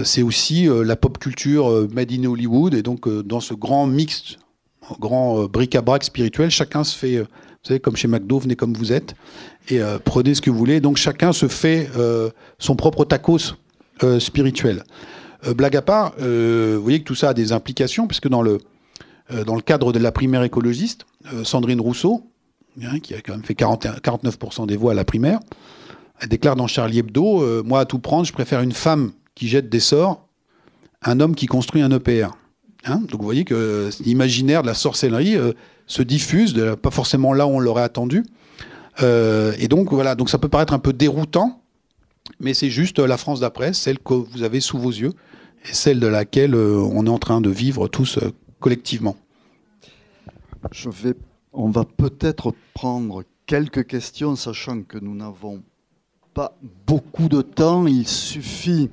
c'est 0.04 0.24
aussi 0.24 0.68
la 0.68 0.98
pop 0.98 1.18
culture 1.18 1.88
made 1.94 2.12
in 2.12 2.26
Hollywood. 2.26 2.74
Et 2.74 2.82
donc, 2.82 3.08
dans 3.08 3.40
ce 3.40 3.54
grand 3.54 3.88
mix, 3.88 4.38
grand 5.00 5.46
bric-à-brac 5.46 6.04
spirituel, 6.04 6.50
chacun 6.50 6.84
se 6.84 6.98
fait 6.98 7.20
Vous 7.20 7.28
savez, 7.64 7.80
comme 7.80 7.96
chez 7.96 8.10
McDo, 8.10 8.40
venez 8.40 8.58
comme 8.58 8.74
vous 8.74 8.92
êtes 8.92 9.16
et 9.70 9.80
prenez 10.04 10.36
ce 10.36 10.42
que 10.42 10.50
vous 10.50 10.58
voulez. 10.58 10.82
Donc 10.82 10.98
chacun 10.98 11.32
se 11.32 11.48
fait 11.48 11.90
son 12.60 12.76
propre 12.76 13.06
tacos 13.06 13.56
spirituel. 14.20 14.84
blague 15.56 15.76
à 15.76 15.82
part, 15.82 16.14
vous 16.18 16.82
voyez 16.82 17.00
que 17.00 17.06
tout 17.06 17.16
ça 17.16 17.30
a 17.30 17.34
des 17.34 17.52
implications, 17.52 18.08
puisque 18.08 18.28
dans 18.28 18.42
le, 18.42 18.60
dans 19.46 19.56
le 19.56 19.62
cadre 19.62 19.94
de 19.94 20.00
la 20.00 20.12
primaire 20.12 20.44
écologiste, 20.44 21.06
Sandrine 21.44 21.82
Rousseau, 21.82 22.24
hein, 22.84 23.00
qui 23.00 23.14
a 23.14 23.22
quand 23.22 23.34
même 23.34 23.44
fait 23.44 23.54
49% 23.54 24.68
des 24.68 24.78
voix 24.78 24.92
à 24.92 24.96
la 24.96 25.06
primaire, 25.06 25.40
elle 26.20 26.30
déclare 26.30 26.56
dans 26.56 26.68
Charlie 26.68 27.00
Hebdo 27.00 27.64
Moi, 27.64 27.80
à 27.80 27.86
tout 27.86 28.00
prendre, 28.00 28.26
je 28.26 28.34
préfère 28.34 28.62
une 28.62 28.72
femme 28.74 29.12
qui 29.36 29.48
jette 29.48 29.70
des 29.70 29.80
sorts 29.80 30.28
un 31.04 31.20
homme 31.20 31.36
qui 31.36 31.46
construit 31.46 31.82
un 31.82 31.92
EPR. 31.92 32.30
Hein 32.86 33.02
Donc 33.10 33.20
vous 33.20 33.26
voyez 33.26 33.46
que 33.46 33.90
l'imaginaire 34.04 34.62
de 34.62 34.68
la 34.68 34.74
sorcellerie 34.74 35.36
euh, 35.36 35.54
se 35.88 36.02
diffuse, 36.02 36.60
pas 36.82 36.92
forcément 36.92 37.34
là 37.34 37.48
où 37.48 37.52
on 37.52 37.60
l'aurait 37.60 37.84
attendu. 37.84 38.24
Euh, 39.02 39.54
et 39.60 39.68
donc 39.68 39.92
voilà, 39.92 40.16
donc 40.16 40.30
ça 40.30 40.38
peut 40.38 40.50
paraître 40.50 40.74
un 40.74 40.80
peu 40.80 40.94
déroutant, 40.94 41.61
mais 42.40 42.54
c'est 42.54 42.70
juste 42.70 43.00
la 43.00 43.18
France 43.18 43.40
d'après, 43.40 43.74
celle 43.74 44.00
que 44.00 44.14
vous 44.14 44.44
avez 44.44 44.60
sous 44.60 44.78
vos 44.78 44.90
yeux, 44.90 45.14
et 45.70 45.74
celle 45.74 46.00
de 46.00 46.08
laquelle 46.08 46.56
euh, 46.56 46.78
on 46.78 47.06
est 47.06 47.10
en 47.10 47.20
train 47.20 47.42
de 47.42 47.50
vivre 47.50 47.88
tous 47.88 48.20
collectivement. 48.60 49.16
Je 50.72 50.90
vais, 50.90 51.14
on 51.54 51.70
va 51.70 51.86
peut-être 51.86 52.54
prendre 52.74 53.24
quelques 53.46 53.86
questions, 53.86 54.36
sachant 54.36 54.84
que 54.84 54.98
nous 54.98 55.16
n'avons 55.16 55.64
pas 56.34 56.58
beaucoup 56.88 57.28
de 57.28 57.42
temps. 57.42 57.88
Il 57.88 58.08
suffit 58.08 58.90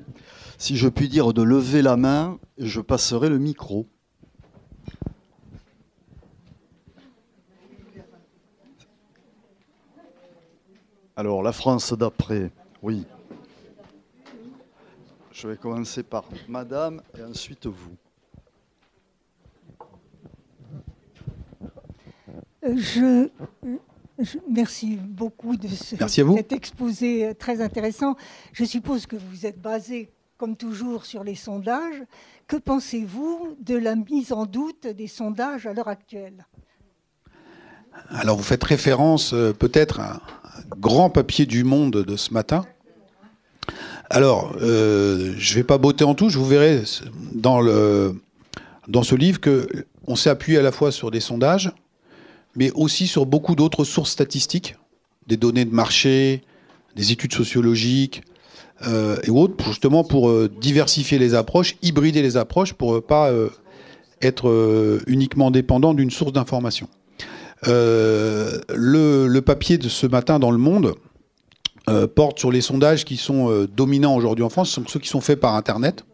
si 0.59 0.77
je 0.77 0.89
puis 0.89 1.09
dire, 1.09 1.33
de 1.33 1.43
lever 1.43 1.83
la 1.83 1.97
main, 1.97 2.39
je 2.59 2.81
passerai 2.81 3.29
le 3.29 3.39
micro. 3.39 3.87
Alors, 11.15 11.43
la 11.43 11.53
France 11.53 11.93
d'après, 11.93 12.51
oui. 12.83 13.07
Je 15.41 15.47
vais 15.47 15.57
commencer 15.57 16.03
par 16.03 16.25
Madame 16.49 17.01
et 17.17 17.23
ensuite 17.23 17.67
vous. 17.67 17.95
Euh, 22.65 22.75
je, 22.77 23.29
merci 24.51 24.97
beaucoup 24.97 25.57
de 25.57 25.69
cet 25.69 26.51
exposé 26.51 27.37
très 27.39 27.61
intéressant. 27.61 28.17
Je 28.53 28.65
suppose 28.65 29.07
que 29.07 29.15
vous 29.15 29.47
êtes 29.47 29.61
basé 29.61 30.11
comme 30.39 30.57
toujours 30.57 31.05
sur 31.05 31.23
les 31.23 31.37
sondages. 31.37 32.03
Que 32.49 32.57
pensez-vous 32.57 33.57
de 33.61 33.77
la 33.77 33.95
mise 33.95 34.33
en 34.33 34.45
doute 34.45 34.89
des 34.89 35.07
sondages 35.07 35.69
à 35.69 35.73
l'heure 35.73 35.87
actuelle? 35.87 36.47
Alors 38.09 38.37
vous 38.37 38.43
faites 38.43 38.65
référence 38.65 39.33
euh, 39.35 39.53
peut-être 39.53 40.01
à 40.01 40.15
un 40.15 40.21
grand 40.79 41.11
papier 41.11 41.47
du 41.47 41.63
Monde 41.63 42.03
de 42.03 42.17
ce 42.17 42.35
matin. 42.35 42.65
Alors, 44.11 44.57
euh, 44.63 45.35
je 45.37 45.53
ne 45.53 45.57
vais 45.57 45.65
pas 45.65 45.77
botter 45.77 46.05
en 46.05 46.15
touche, 46.15 46.35
vous 46.35 46.47
verrez 46.47 46.83
dans, 47.35 47.63
ce 47.63 49.15
livre 49.15 49.39
qu'on 49.41 50.17
s'est 50.17 50.31
appuyé 50.31 50.59
à 50.59 50.63
la 50.63 50.73
fois 50.73 50.93
sur 50.93 51.11
des 51.11 51.21
sondages, 51.21 51.71
mais 52.57 52.71
aussi 52.73 53.07
sur 53.07 53.27
beaucoup 53.27 53.55
d'autres 53.55 53.85
sources 53.85 54.11
statistiques, 54.11 54.77
des 55.27 55.37
données 55.37 55.67
de 55.67 55.75
marché, 55.75 56.43
des 56.97 57.13
études 57.13 57.35
sociologiques, 57.35 58.23
euh, 58.87 59.19
et 59.25 59.31
autres, 59.31 59.63
justement 59.65 60.05
pour 60.05 60.31
euh, 60.31 60.51
diversifier 60.61 61.19
les 61.19 61.35
approches, 61.35 61.77
hybrider 61.83 62.23
les 62.23 62.39
approches 62.39 62.73
pour 62.73 62.95
ne 62.95 63.01
pas 63.01 63.31
être 64.23 65.01
uniquement 65.07 65.51
dépendant 65.51 65.93
d'une 65.93 66.11
source 66.11 66.33
d'information. 66.33 66.89
Le, 67.67 69.41
papier 69.41 69.77
de 69.77 69.89
ce 69.89 70.07
matin 70.07 70.39
dans 70.39 70.51
Le 70.51 70.59
Monde 70.59 70.95
porte 72.15 72.39
sur 72.39 72.51
les 72.51 72.61
sondages 72.61 73.05
qui 73.05 73.17
sont 73.17 73.67
dominants 73.75 74.15
aujourd'hui 74.15 74.45
en 74.45 74.49
France, 74.49 74.79
ceux 74.87 75.01
qui 75.01 75.09
sont 75.09 75.21
faits 75.21 75.41
par 75.41 75.55
Internet. 75.55 76.05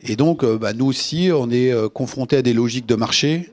Et 0.00 0.16
donc, 0.16 0.44
bah, 0.44 0.72
nous 0.72 0.86
aussi, 0.86 1.30
on 1.32 1.50
est 1.50 1.72
confrontés 1.92 2.36
à 2.36 2.42
des 2.42 2.52
logiques 2.52 2.86
de 2.86 2.94
marché, 2.94 3.52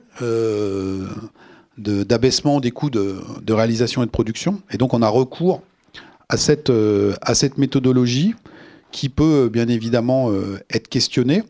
d'abaissement 1.78 2.60
des 2.60 2.70
coûts 2.70 2.90
de, 2.90 3.52
réalisation 3.52 4.02
et 4.02 4.06
de 4.06 4.10
production. 4.10 4.60
Et 4.70 4.76
donc, 4.76 4.94
on 4.94 5.02
a 5.02 5.08
recours 5.08 5.62
à 6.28 6.36
cette, 6.36 6.70
euh, 6.70 7.14
méthodologie 7.56 8.34
qui 8.90 9.08
peut 9.08 9.48
bien 9.52 9.68
évidemment 9.68 10.30
euh, 10.30 10.58
être 10.70 10.88
questionnée. 10.88 11.42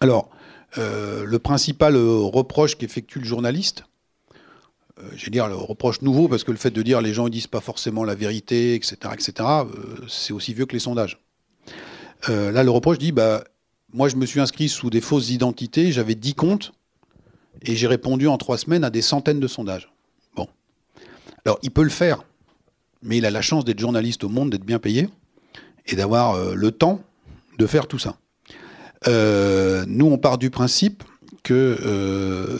Alors, 0.00 0.30
euh, 0.78 1.24
le 1.24 1.38
principal 1.38 1.96
reproche 1.96 2.76
qu'effectue 2.76 3.18
le 3.18 3.24
journaliste, 3.24 3.84
je 5.14 5.24
vais 5.24 5.30
dire 5.30 5.48
le 5.48 5.54
reproche 5.54 6.02
nouveau, 6.02 6.28
parce 6.28 6.44
que 6.44 6.50
le 6.50 6.56
fait 6.56 6.70
de 6.70 6.82
dire 6.82 7.00
les 7.00 7.14
gens 7.14 7.24
ne 7.24 7.30
disent 7.30 7.46
pas 7.46 7.60
forcément 7.60 8.04
la 8.04 8.14
vérité, 8.14 8.74
etc., 8.74 8.96
etc., 9.12 9.48
c'est 10.08 10.32
aussi 10.32 10.54
vieux 10.54 10.66
que 10.66 10.74
les 10.74 10.80
sondages. 10.80 11.18
là, 12.28 12.62
le 12.62 12.70
reproche 12.70 12.98
dit, 12.98 13.12
bah, 13.12 13.44
moi 13.92 14.08
je 14.08 14.16
me 14.16 14.26
suis 14.26 14.40
inscrit 14.40 14.68
sous 14.68 14.90
des 14.90 15.00
fausses 15.00 15.30
identités, 15.30 15.92
j'avais 15.92 16.14
10 16.14 16.34
comptes, 16.34 16.72
et 17.62 17.74
j'ai 17.74 17.86
répondu 17.86 18.28
en 18.28 18.38
trois 18.38 18.58
semaines 18.58 18.84
à 18.84 18.90
des 18.90 19.02
centaines 19.02 19.40
de 19.40 19.48
sondages. 19.48 19.90
Bon. 20.36 20.46
Alors, 21.44 21.58
il 21.62 21.70
peut 21.70 21.84
le 21.84 21.90
faire 21.90 22.22
mais 23.02 23.18
il 23.18 23.26
a 23.26 23.30
la 23.30 23.42
chance 23.42 23.64
d'être 23.64 23.80
journaliste 23.80 24.24
au 24.24 24.28
monde, 24.28 24.50
d'être 24.50 24.64
bien 24.64 24.78
payé 24.78 25.08
et 25.86 25.96
d'avoir 25.96 26.34
euh, 26.34 26.54
le 26.54 26.70
temps 26.70 27.02
de 27.58 27.66
faire 27.66 27.86
tout 27.86 27.98
ça. 27.98 28.16
Euh, 29.08 29.84
nous, 29.88 30.06
on 30.06 30.18
part 30.18 30.38
du 30.38 30.50
principe 30.50 31.02
que 31.42 31.76
euh, 31.82 32.58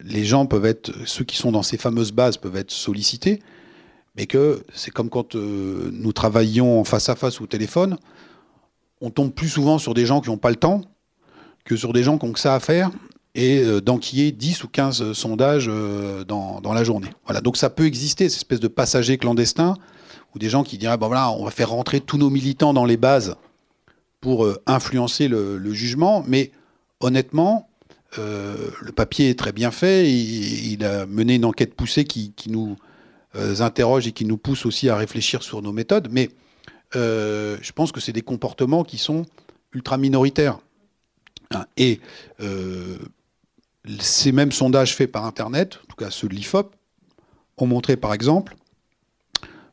les 0.00 0.24
gens 0.24 0.46
peuvent 0.46 0.66
être, 0.66 0.92
ceux 1.06 1.24
qui 1.24 1.36
sont 1.36 1.52
dans 1.52 1.62
ces 1.62 1.76
fameuses 1.76 2.12
bases 2.12 2.36
peuvent 2.36 2.56
être 2.56 2.70
sollicités, 2.70 3.40
mais 4.16 4.26
que 4.26 4.64
c'est 4.74 4.90
comme 4.90 5.10
quand 5.10 5.34
nous 5.34 6.12
travaillions 6.12 6.84
face 6.84 7.08
à 7.08 7.16
face 7.16 7.40
ou 7.40 7.44
au 7.44 7.46
téléphone, 7.46 7.98
on 9.00 9.10
tombe 9.10 9.32
plus 9.32 9.48
souvent 9.48 9.78
sur 9.78 9.94
des 9.94 10.06
gens 10.06 10.20
qui 10.20 10.28
n'ont 10.28 10.38
pas 10.38 10.50
le 10.50 10.56
temps 10.56 10.82
que 11.64 11.76
sur 11.76 11.92
des 11.92 12.02
gens 12.02 12.18
qui 12.18 12.24
ont 12.24 12.32
que 12.32 12.40
ça 12.40 12.54
à 12.54 12.60
faire 12.60 12.90
et 13.34 13.62
d'enquiller 13.80 14.32
10 14.32 14.64
ou 14.64 14.68
15 14.68 15.12
sondages 15.12 15.70
dans, 16.26 16.60
dans, 16.60 16.72
la 16.72 16.82
journée. 16.82 17.10
Voilà, 17.24 17.40
donc 17.40 17.56
ça 17.56 17.70
peut 17.70 17.84
exister, 17.84 18.28
cette 18.28 18.38
espèce 18.38 18.58
de 18.58 18.66
passager 18.66 19.18
clandestin, 19.18 19.76
ou 20.34 20.38
des 20.38 20.48
gens 20.48 20.62
qui 20.62 20.78
diraient, 20.78 20.96
bon 20.96 21.06
voilà, 21.06 21.30
on 21.30 21.44
va 21.44 21.50
faire 21.50 21.70
rentrer 21.70 22.00
tous 22.00 22.18
nos 22.18 22.30
militants 22.30 22.74
dans 22.74 22.84
les 22.84 22.96
bases 22.96 23.36
pour 24.20 24.44
euh, 24.44 24.60
influencer 24.66 25.28
le, 25.28 25.72
jugement, 25.72 26.24
mais 26.26 26.50
honnêtement, 27.00 27.67
euh, 28.16 28.70
le 28.80 28.92
papier 28.92 29.28
est 29.28 29.38
très 29.38 29.52
bien 29.52 29.70
fait, 29.70 30.10
il, 30.10 30.84
a 30.84 31.04
mené 31.06 31.34
une 31.34 31.44
enquête 31.44 31.74
poussée 31.74 32.04
qui, 32.04 32.32
nous 32.46 32.76
euh, 33.34 33.60
interroge 33.60 34.06
et 34.06 34.12
qui 34.12 34.24
nous 34.24 34.38
pousse 34.38 34.64
aussi 34.64 34.88
à 34.88 34.96
réfléchir 34.96 35.42
sur 35.42 35.60
nos 35.60 35.72
méthodes, 35.72 36.08
mais 36.10 36.30
je 36.94 37.72
pense 37.72 37.92
que 37.92 38.00
c'est 38.00 38.12
des 38.12 38.22
comportements 38.22 38.82
qui 38.82 38.96
sont 38.96 39.26
ultra 39.74 39.98
minoritaires. 39.98 40.58
Hein, 41.50 41.66
et 41.76 42.00
ces 44.00 44.32
mêmes 44.32 44.52
sondages 44.52 44.94
faits 44.94 45.12
par 45.12 45.24
Internet, 45.24 45.80
en 45.84 45.86
tout 45.88 45.96
cas 45.96 46.10
ceux 46.10 46.28
de 46.28 46.34
l'IFOP, 46.34 46.74
ont 47.58 47.66
montré 47.66 47.96
par 47.96 48.14
exemple, 48.14 48.56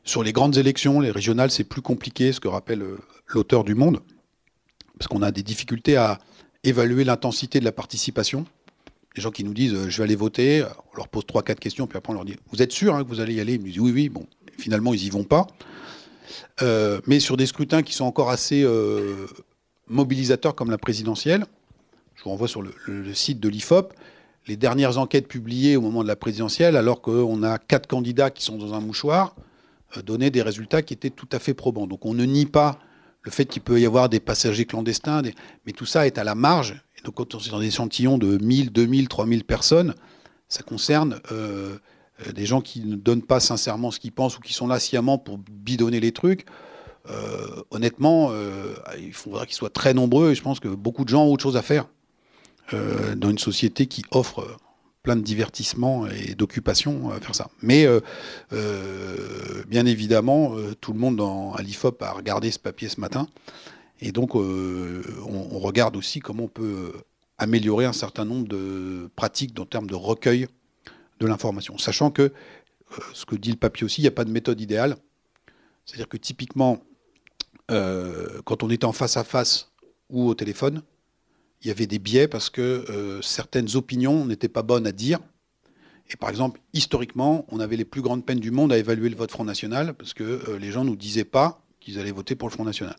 sur 0.06 0.22
les 0.22 0.32
grandes 0.32 0.56
élections, 0.56 1.00
les 1.00 1.10
régionales, 1.10 1.50
c'est 1.50 1.64
plus 1.64 1.82
compliqué, 1.82 2.32
ce 2.32 2.38
que 2.38 2.46
rappelle 2.46 2.82
euh, 2.82 2.98
l'auteur 3.26 3.64
du 3.64 3.74
Monde, 3.74 4.00
parce 4.96 5.08
qu'on 5.08 5.20
a 5.20 5.32
des 5.32 5.42
difficultés 5.42 5.96
à 5.96 6.20
évaluer 6.68 7.04
l'intensité 7.04 7.60
de 7.60 7.64
la 7.64 7.72
participation. 7.72 8.44
Les 9.16 9.22
gens 9.22 9.30
qui 9.30 9.44
nous 9.44 9.54
disent 9.54 9.74
euh, 9.74 9.88
je 9.88 9.98
vais 9.98 10.04
aller 10.04 10.16
voter, 10.16 10.64
on 10.92 10.96
leur 10.96 11.08
pose 11.08 11.24
trois, 11.26 11.42
quatre 11.42 11.60
questions, 11.60 11.86
puis 11.86 11.96
après 11.96 12.12
on 12.12 12.14
leur 12.14 12.24
dit 12.24 12.36
vous 12.52 12.62
êtes 12.62 12.72
sûr 12.72 12.94
hein, 12.94 13.04
que 13.04 13.08
vous 13.08 13.20
allez 13.20 13.34
y 13.34 13.40
aller? 13.40 13.54
Ils 13.54 13.60
me 13.60 13.66
disent 13.66 13.80
oui, 13.80 13.92
oui, 13.92 14.08
bon, 14.08 14.26
finalement 14.58 14.92
ils 14.92 15.04
y 15.04 15.10
vont 15.10 15.24
pas. 15.24 15.46
Euh, 16.62 17.00
mais 17.06 17.20
sur 17.20 17.36
des 17.36 17.46
scrutins 17.46 17.82
qui 17.82 17.94
sont 17.94 18.04
encore 18.04 18.30
assez 18.30 18.66
mobilisateurs 19.88 20.54
comme 20.54 20.70
la 20.70 20.78
présidentielle, 20.78 21.46
je 22.16 22.24
vous 22.24 22.30
renvoie 22.30 22.48
sur 22.48 22.62
le, 22.62 23.14
site 23.14 23.40
de 23.40 23.48
l'IFOP, 23.48 23.92
les 24.46 24.56
dernières 24.56 24.98
enquêtes 24.98 25.28
publiées 25.28 25.76
au 25.76 25.80
moment 25.80 26.02
de 26.02 26.08
la 26.08 26.16
présidentielle, 26.16 26.76
alors 26.76 27.00
qu'on 27.02 27.42
a 27.42 27.58
quatre 27.58 27.86
candidats 27.86 28.30
qui 28.30 28.42
sont 28.42 28.56
dans 28.56 28.74
un 28.74 28.80
mouchoir, 28.80 29.36
euh, 29.96 30.02
donnaient 30.02 30.30
des 30.30 30.42
résultats 30.42 30.82
qui 30.82 30.94
étaient 30.94 31.10
tout 31.10 31.28
à 31.32 31.38
fait 31.38 31.54
probants. 31.54 31.86
Donc 31.86 32.06
on 32.06 32.14
ne 32.14 32.24
nie 32.24 32.46
pas 32.46 32.78
le 33.26 33.30
fait 33.30 33.44
qu'il 33.44 33.60
peut 33.60 33.78
y 33.78 33.84
avoir 33.84 34.08
des 34.08 34.20
passagers 34.20 34.64
clandestins, 34.64 35.20
mais 35.66 35.72
tout 35.72 35.84
ça 35.84 36.06
est 36.06 36.16
à 36.16 36.24
la 36.24 36.34
marge. 36.34 36.80
Et 36.98 37.02
donc 37.02 37.16
quand 37.16 37.34
on 37.34 37.38
est 37.38 37.50
dans 37.50 37.60
des 37.60 37.66
échantillons 37.66 38.16
de 38.16 38.38
1000, 38.38 38.72
2000, 38.72 39.08
3000 39.08 39.44
personnes, 39.44 39.94
ça 40.48 40.62
concerne 40.62 41.20
euh, 41.32 41.76
euh, 42.26 42.32
des 42.32 42.46
gens 42.46 42.62
qui 42.62 42.80
ne 42.80 42.96
donnent 42.96 43.22
pas 43.22 43.40
sincèrement 43.40 43.90
ce 43.90 44.00
qu'ils 44.00 44.12
pensent 44.12 44.38
ou 44.38 44.40
qui 44.40 44.54
sont 44.54 44.68
là 44.68 44.78
sciemment 44.78 45.18
pour 45.18 45.38
bidonner 45.38 46.00
les 46.00 46.12
trucs. 46.12 46.46
honnêtement, 47.70 48.32
il 48.98 49.12
faudra 49.12 49.46
qu'ils 49.46 49.54
soient 49.54 49.70
très 49.70 49.94
nombreux 49.94 50.30
et 50.30 50.34
je 50.34 50.42
pense 50.42 50.58
que 50.58 50.66
beaucoup 50.66 51.04
de 51.04 51.08
gens 51.10 51.24
ont 51.24 51.32
autre 51.32 51.44
chose 51.44 51.56
à 51.56 51.62
faire 51.62 51.86
euh, 52.72 53.14
dans 53.14 53.30
une 53.30 53.38
société 53.38 53.86
qui 53.86 54.04
offre 54.10 54.58
plein 55.06 55.14
de 55.14 55.22
divertissements 55.22 56.08
et 56.08 56.34
d'occupations 56.34 57.10
à 57.10 57.20
faire 57.20 57.36
ça. 57.36 57.48
Mais 57.62 57.86
euh, 57.86 58.00
euh, 58.52 59.62
bien 59.68 59.86
évidemment, 59.86 60.56
tout 60.80 60.92
le 60.92 60.98
monde 60.98 61.14
dans, 61.14 61.54
à 61.54 61.62
l'IFOP 61.62 62.02
a 62.02 62.10
regardé 62.10 62.50
ce 62.50 62.58
papier 62.58 62.88
ce 62.88 63.00
matin. 63.00 63.28
Et 64.00 64.10
donc, 64.10 64.34
on, 64.34 65.58
regarde 65.60 65.96
aussi 65.96 66.18
comment 66.18 66.44
on 66.44 66.48
peut 66.48 66.92
améliorer 67.38 67.84
un 67.84 67.92
certain 67.92 68.24
nombre 68.24 68.48
de 68.48 69.08
pratiques 69.14 69.58
en 69.60 69.64
termes 69.64 69.86
de 69.86 69.94
recueil 69.94 70.48
de 71.20 71.26
l'information. 71.26 71.78
Sachant 71.78 72.10
que 72.10 72.32
ce 73.14 73.24
que 73.26 73.36
dit 73.36 73.52
le 73.52 73.56
papier 73.56 73.84
aussi, 73.84 74.00
il 74.00 74.04
n'y 74.04 74.08
a 74.08 74.12
pas 74.12 74.24
de 74.24 74.32
méthode 74.32 74.60
idéale. 74.60 74.96
C'est-à-dire 75.84 76.08
que 76.08 76.16
typiquement, 76.16 76.82
quand 77.68 78.62
on 78.64 78.70
était 78.70 78.84
en 78.84 78.92
face 78.92 79.16
à 79.16 79.22
face 79.22 79.70
ou 80.10 80.28
au 80.28 80.34
téléphone, 80.34 80.82
il 81.62 81.68
y 81.68 81.70
avait 81.70 81.86
des 81.86 81.98
biais 81.98 82.28
parce 82.28 82.50
que 82.50 83.20
certaines 83.22 83.76
opinions 83.76 84.24
n'étaient 84.24 84.48
pas 84.48 84.62
bonnes 84.62 84.86
à 84.86 84.92
dire. 84.92 85.18
Et 86.10 86.16
par 86.16 86.30
exemple, 86.30 86.60
historiquement, 86.72 87.44
on 87.48 87.58
avait 87.58 87.76
les 87.76 87.84
plus 87.84 88.02
grandes 88.02 88.24
peines 88.24 88.38
du 88.38 88.50
monde 88.50 88.72
à 88.72 88.78
évaluer 88.78 89.08
le 89.08 89.16
vote 89.16 89.30
Front 89.30 89.44
National 89.44 89.94
parce 89.94 90.14
que 90.14 90.56
les 90.60 90.70
gens 90.70 90.84
ne 90.84 90.90
nous 90.90 90.96
disaient 90.96 91.24
pas 91.24 91.62
qu'ils 91.80 91.98
allaient 91.98 92.12
voter 92.12 92.36
pour 92.36 92.48
le 92.48 92.52
Front 92.52 92.64
National. 92.64 92.96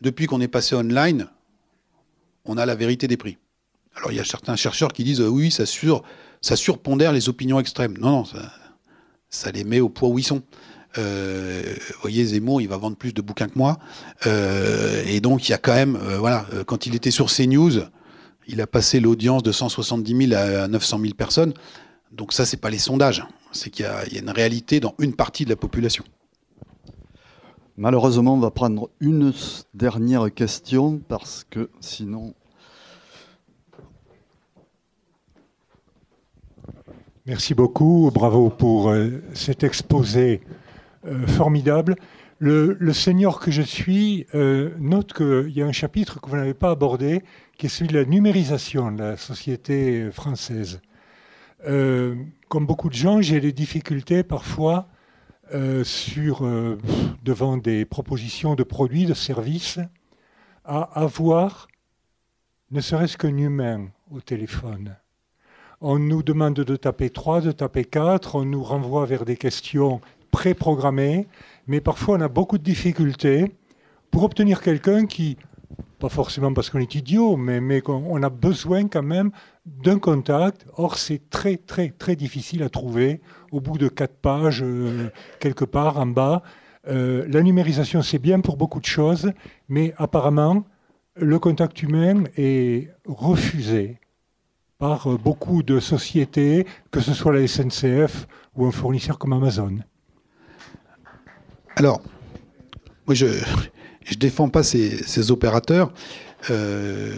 Depuis 0.00 0.26
qu'on 0.26 0.40
est 0.40 0.48
passé 0.48 0.74
online, 0.74 1.28
on 2.44 2.56
a 2.56 2.66
la 2.66 2.74
vérité 2.74 3.08
des 3.08 3.16
prix. 3.16 3.38
Alors 3.96 4.10
il 4.12 4.16
y 4.16 4.20
a 4.20 4.24
certains 4.24 4.56
chercheurs 4.56 4.92
qui 4.92 5.04
disent 5.04 5.20
oui, 5.20 5.50
ça, 5.50 5.66
sur, 5.66 6.02
ça 6.40 6.56
surpondère 6.56 7.12
les 7.12 7.28
opinions 7.28 7.60
extrêmes. 7.60 7.96
Non, 7.98 8.10
non, 8.10 8.24
ça, 9.30 9.52
les 9.52 9.64
met 9.64 9.80
au 9.80 9.88
poids 9.88 10.08
où 10.08 10.18
ils 10.18 10.24
sont. 10.24 10.42
Euh, 10.98 11.62
vous 11.94 12.00
voyez, 12.02 12.24
Zemmour, 12.24 12.60
il 12.60 12.68
va 12.68 12.76
vendre 12.76 12.96
plus 12.96 13.12
de 13.12 13.22
bouquins 13.22 13.48
que 13.48 13.58
moi. 13.58 13.78
Euh, 14.26 15.02
et 15.06 15.20
donc, 15.20 15.48
il 15.48 15.52
y 15.52 15.54
a 15.54 15.58
quand 15.58 15.74
même, 15.74 15.96
euh, 15.96 16.18
voilà, 16.18 16.46
quand 16.66 16.86
il 16.86 16.94
était 16.94 17.10
sur 17.10 17.26
CNews, 17.26 17.80
il 18.46 18.60
a 18.60 18.66
passé 18.66 19.00
l'audience 19.00 19.42
de 19.42 19.52
170 19.52 20.28
000 20.28 20.40
à 20.40 20.68
900 20.68 20.98
000 21.00 21.14
personnes. 21.14 21.54
Donc 22.12 22.32
ça, 22.32 22.46
c'est 22.46 22.58
pas 22.58 22.70
les 22.70 22.78
sondages. 22.78 23.24
C'est 23.52 23.70
qu'il 23.70 23.86
y, 23.86 24.14
y, 24.14 24.18
a 24.18 24.20
une 24.20 24.30
réalité 24.30 24.80
dans 24.80 24.94
une 24.98 25.14
partie 25.14 25.44
de 25.44 25.50
la 25.50 25.56
population. 25.56 26.04
Malheureusement, 27.76 28.34
on 28.34 28.40
va 28.40 28.50
prendre 28.50 28.90
une 29.00 29.32
dernière 29.74 30.32
question 30.32 31.00
parce 31.08 31.44
que 31.48 31.70
sinon 31.80 32.34
Merci 37.26 37.54
beaucoup, 37.54 38.10
bravo 38.12 38.50
pour 38.50 38.90
euh, 38.90 39.22
cet 39.32 39.64
exposé 39.64 40.42
euh, 41.06 41.26
formidable. 41.26 41.96
Le, 42.38 42.92
seigneur 42.92 43.40
que 43.40 43.50
je 43.50 43.62
suis 43.62 44.26
euh, 44.34 44.70
note 44.78 45.14
qu'il 45.14 45.50
y 45.50 45.62
a 45.62 45.66
un 45.66 45.72
chapitre 45.72 46.20
que 46.20 46.28
vous 46.28 46.36
n'avez 46.36 46.52
pas 46.52 46.70
abordé, 46.70 47.22
qui 47.56 47.66
est 47.66 47.68
celui 47.68 47.88
de 47.88 47.98
la 47.98 48.04
numérisation 48.04 48.92
de 48.92 49.02
la 49.02 49.16
société 49.16 50.10
française. 50.10 50.80
comme 51.62 52.66
beaucoup 52.66 52.90
de 52.90 52.94
gens, 52.94 53.22
j'ai 53.22 53.40
des 53.40 53.52
difficultés 53.52 54.22
parfois 54.22 54.88
devant 55.52 57.56
des 57.56 57.84
propositions 57.86 58.54
de 58.54 58.64
produits, 58.64 59.06
de 59.06 59.14
services, 59.14 59.78
à 60.64 60.82
avoir 61.00 61.68
ne 62.70 62.80
serait-ce 62.80 63.16
qu'un 63.16 63.38
humain 63.38 63.88
au 64.10 64.20
téléphone 64.20 64.96
on 65.86 65.98
nous 65.98 66.22
demande 66.22 66.54
de 66.54 66.76
taper 66.76 67.10
3, 67.10 67.42
de 67.42 67.52
taper 67.52 67.84
4, 67.84 68.36
on 68.36 68.46
nous 68.46 68.62
renvoie 68.62 69.04
vers 69.04 69.26
des 69.26 69.36
questions 69.36 70.00
préprogrammées, 70.34 71.28
mais 71.68 71.80
parfois 71.80 72.16
on 72.16 72.20
a 72.20 72.28
beaucoup 72.28 72.58
de 72.58 72.64
difficultés 72.64 73.54
pour 74.10 74.24
obtenir 74.24 74.60
quelqu'un 74.60 75.06
qui, 75.06 75.36
pas 76.00 76.08
forcément 76.08 76.52
parce 76.52 76.70
qu'on 76.70 76.80
est 76.80 76.92
idiot, 76.96 77.36
mais, 77.36 77.60
mais 77.60 77.80
on 77.88 78.20
a 78.20 78.30
besoin 78.30 78.88
quand 78.88 79.04
même 79.04 79.30
d'un 79.64 80.00
contact. 80.00 80.66
Or, 80.76 80.98
c'est 80.98 81.30
très, 81.30 81.56
très, 81.56 81.90
très 81.90 82.16
difficile 82.16 82.64
à 82.64 82.68
trouver 82.68 83.20
au 83.52 83.60
bout 83.60 83.78
de 83.78 83.86
quatre 83.86 84.16
pages, 84.16 84.62
euh, 84.64 85.08
quelque 85.38 85.64
part 85.64 85.98
en 85.98 86.06
bas. 86.06 86.42
Euh, 86.88 87.24
la 87.28 87.42
numérisation, 87.42 88.02
c'est 88.02 88.18
bien 88.18 88.40
pour 88.40 88.56
beaucoup 88.56 88.80
de 88.80 88.86
choses, 88.86 89.32
mais 89.68 89.94
apparemment, 89.96 90.64
le 91.14 91.38
contact 91.38 91.80
humain 91.80 92.24
est 92.36 92.90
refusé 93.06 93.98
par 94.78 95.06
euh, 95.06 95.16
beaucoup 95.16 95.62
de 95.62 95.78
sociétés, 95.78 96.66
que 96.90 96.98
ce 96.98 97.14
soit 97.14 97.32
la 97.32 97.46
SNCF 97.46 98.26
ou 98.56 98.66
un 98.66 98.72
fournisseur 98.72 99.16
comme 99.16 99.32
Amazon 99.32 99.78
Alors, 101.76 102.02
moi 103.06 103.14
je 103.14 103.26
ne 103.26 104.14
défends 104.16 104.48
pas 104.48 104.62
ces, 104.62 105.30
opérateurs. 105.30 105.92
Euh, 106.50 107.12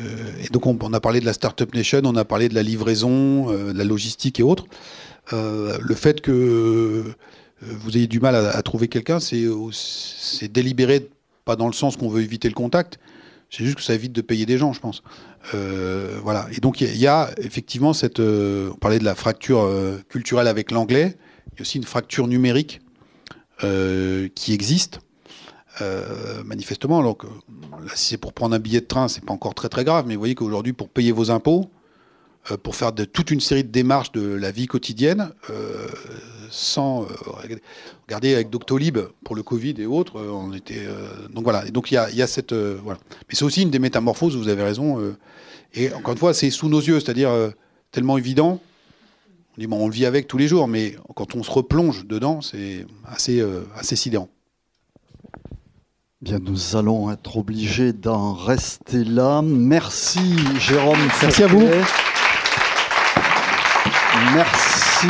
donc 0.52 0.66
on, 0.66 0.92
a 0.92 1.00
parlé 1.00 1.20
de 1.20 1.26
la 1.26 1.32
Startup 1.32 1.72
Nation, 1.74 2.00
on 2.04 2.16
a 2.16 2.24
parlé 2.24 2.48
de 2.48 2.54
la 2.54 2.62
livraison, 2.62 3.50
euh, 3.50 3.72
de 3.72 3.78
la 3.78 3.84
logistique 3.84 4.40
et 4.40 4.42
autres. 4.42 4.66
le 5.32 5.94
fait 5.94 6.20
que 6.20 7.04
vous 7.60 7.96
ayez 7.96 8.06
du 8.06 8.20
mal 8.20 8.34
à, 8.34 8.62
trouver 8.62 8.88
quelqu'un, 8.88 9.18
c'est 9.20 10.52
délibéré, 10.52 11.08
pas 11.44 11.56
dans 11.56 11.66
le 11.66 11.72
sens 11.72 11.96
qu'on 11.96 12.08
veut 12.08 12.22
éviter 12.22 12.48
le 12.48 12.54
contact, 12.54 12.98
c'est 13.50 13.64
juste 13.64 13.76
que 13.76 13.82
ça 13.82 13.94
évite 13.94 14.12
de 14.12 14.20
payer 14.20 14.46
des 14.46 14.58
gens, 14.58 14.72
je 14.72 14.80
pense. 14.80 15.02
Euh, 15.54 16.18
voilà. 16.22 16.46
Et 16.56 16.60
donc 16.60 16.80
il 16.80 16.96
y, 16.96 17.06
a 17.06 17.30
effectivement 17.38 17.92
cette. 17.92 18.20
Euh, 18.20 18.70
on 18.72 18.76
parlait 18.76 18.98
de 18.98 19.04
la 19.04 19.14
fracture 19.14 19.60
euh, 19.60 19.98
culturelle 20.08 20.48
avec 20.48 20.70
l'anglais. 20.70 21.16
Il 21.52 21.58
y 21.58 21.58
a 21.58 21.62
aussi 21.62 21.78
une 21.78 21.84
fracture 21.84 22.26
numérique 22.26 22.80
qui 23.60 24.52
existe. 24.52 25.00
manifestement, 26.44 26.98
alors 26.98 27.16
que 27.16 27.26
si 27.94 28.10
c'est 28.10 28.16
pour 28.18 28.32
prendre 28.32 28.54
un 28.54 28.58
billet 28.58 28.80
de 28.80 28.86
train, 28.86 29.08
c'est 29.08 29.24
pas 29.24 29.32
encore 29.32 29.54
très 29.54 29.68
très 29.68 29.84
grave, 29.84 30.04
mais 30.06 30.14
vous 30.14 30.20
voyez 30.20 30.34
qu'aujourd'hui, 30.34 30.72
pour 30.72 30.88
payer 30.88 31.12
vos 31.12 31.30
impôts, 31.30 31.70
pour 32.62 32.76
faire 32.76 32.92
toute 32.94 33.30
une 33.30 33.40
série 33.40 33.64
de 33.64 33.70
démarches 33.70 34.12
de 34.12 34.22
la 34.22 34.50
vie 34.50 34.66
quotidienne, 34.66 35.30
sans 36.50 37.02
euh, 37.02 37.06
regarder 38.06 38.34
avec 38.34 38.50
Doctolib 38.50 38.98
pour 39.24 39.36
le 39.36 39.42
Covid 39.42 39.74
et 39.78 39.86
autres, 39.86 40.18
euh, 40.18 40.30
on 40.30 40.52
était 40.52 40.84
euh, 40.86 41.28
donc 41.28 41.44
voilà. 41.44 41.66
Et 41.66 41.70
donc 41.70 41.90
il 41.90 41.94
y 41.94 42.16
y 42.16 42.22
a, 42.22 42.26
cette 42.26 42.52
voilà. 42.52 42.98
Mais 43.28 43.34
c'est 43.34 43.44
aussi 43.44 43.62
une 43.62 43.70
des 43.70 43.78
métamorphoses. 43.78 44.36
Vous 44.36 44.48
avez 44.48 44.62
raison. 44.62 44.98
et 45.74 45.92
encore 45.92 46.12
une 46.12 46.18
fois, 46.18 46.34
c'est 46.34 46.50
sous 46.50 46.68
nos 46.68 46.80
yeux, 46.80 47.00
c'est-à-dire 47.00 47.30
tellement 47.90 48.18
évident. 48.18 48.60
On 49.56 49.60
dit 49.60 49.66
bon, 49.66 49.78
on 49.84 49.88
le 49.88 49.92
vit 49.94 50.06
avec 50.06 50.28
tous 50.28 50.38
les 50.38 50.48
jours, 50.48 50.68
mais 50.68 50.96
quand 51.14 51.34
on 51.34 51.42
se 51.42 51.50
replonge 51.50 52.06
dedans, 52.06 52.40
c'est 52.42 52.86
assez 53.06 53.42
assez 53.74 53.96
sidérant. 53.96 54.28
Bien, 56.20 56.38
nous 56.38 56.76
allons 56.76 57.10
être 57.10 57.36
obligés 57.36 57.92
d'en 57.92 58.32
rester 58.32 59.04
là. 59.04 59.42
Merci 59.42 60.36
Jérôme. 60.58 60.98
Merci 61.22 61.42
à 61.42 61.46
vous. 61.46 61.68
Merci. 64.34 65.08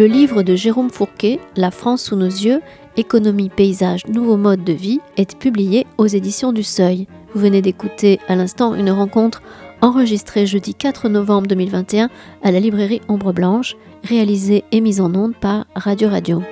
Le 0.00 0.06
livre 0.06 0.42
de 0.42 0.56
Jérôme 0.56 0.88
Fourquet, 0.88 1.40
La 1.56 1.70
France 1.70 2.04
sous 2.04 2.16
nos 2.16 2.24
yeux, 2.24 2.62
économie, 2.96 3.50
paysage, 3.50 4.06
nouveaux 4.06 4.38
modes 4.38 4.64
de 4.64 4.72
vie, 4.72 4.98
est 5.18 5.38
publié 5.38 5.86
aux 5.98 6.06
éditions 6.06 6.54
du 6.54 6.62
Seuil. 6.62 7.06
Vous 7.34 7.40
venez 7.42 7.60
d'écouter 7.60 8.18
à 8.26 8.34
l'instant 8.34 8.74
une 8.74 8.90
rencontre 8.90 9.42
enregistrée 9.82 10.46
jeudi 10.46 10.74
4 10.74 11.10
novembre 11.10 11.48
2021 11.48 12.08
à 12.42 12.50
la 12.50 12.60
librairie 12.60 13.02
Ombre 13.08 13.34
Blanche, 13.34 13.76
réalisée 14.02 14.64
et 14.72 14.80
mise 14.80 15.02
en 15.02 15.14
onde 15.14 15.34
par 15.36 15.66
Radio 15.74 16.08
Radio. 16.08 16.42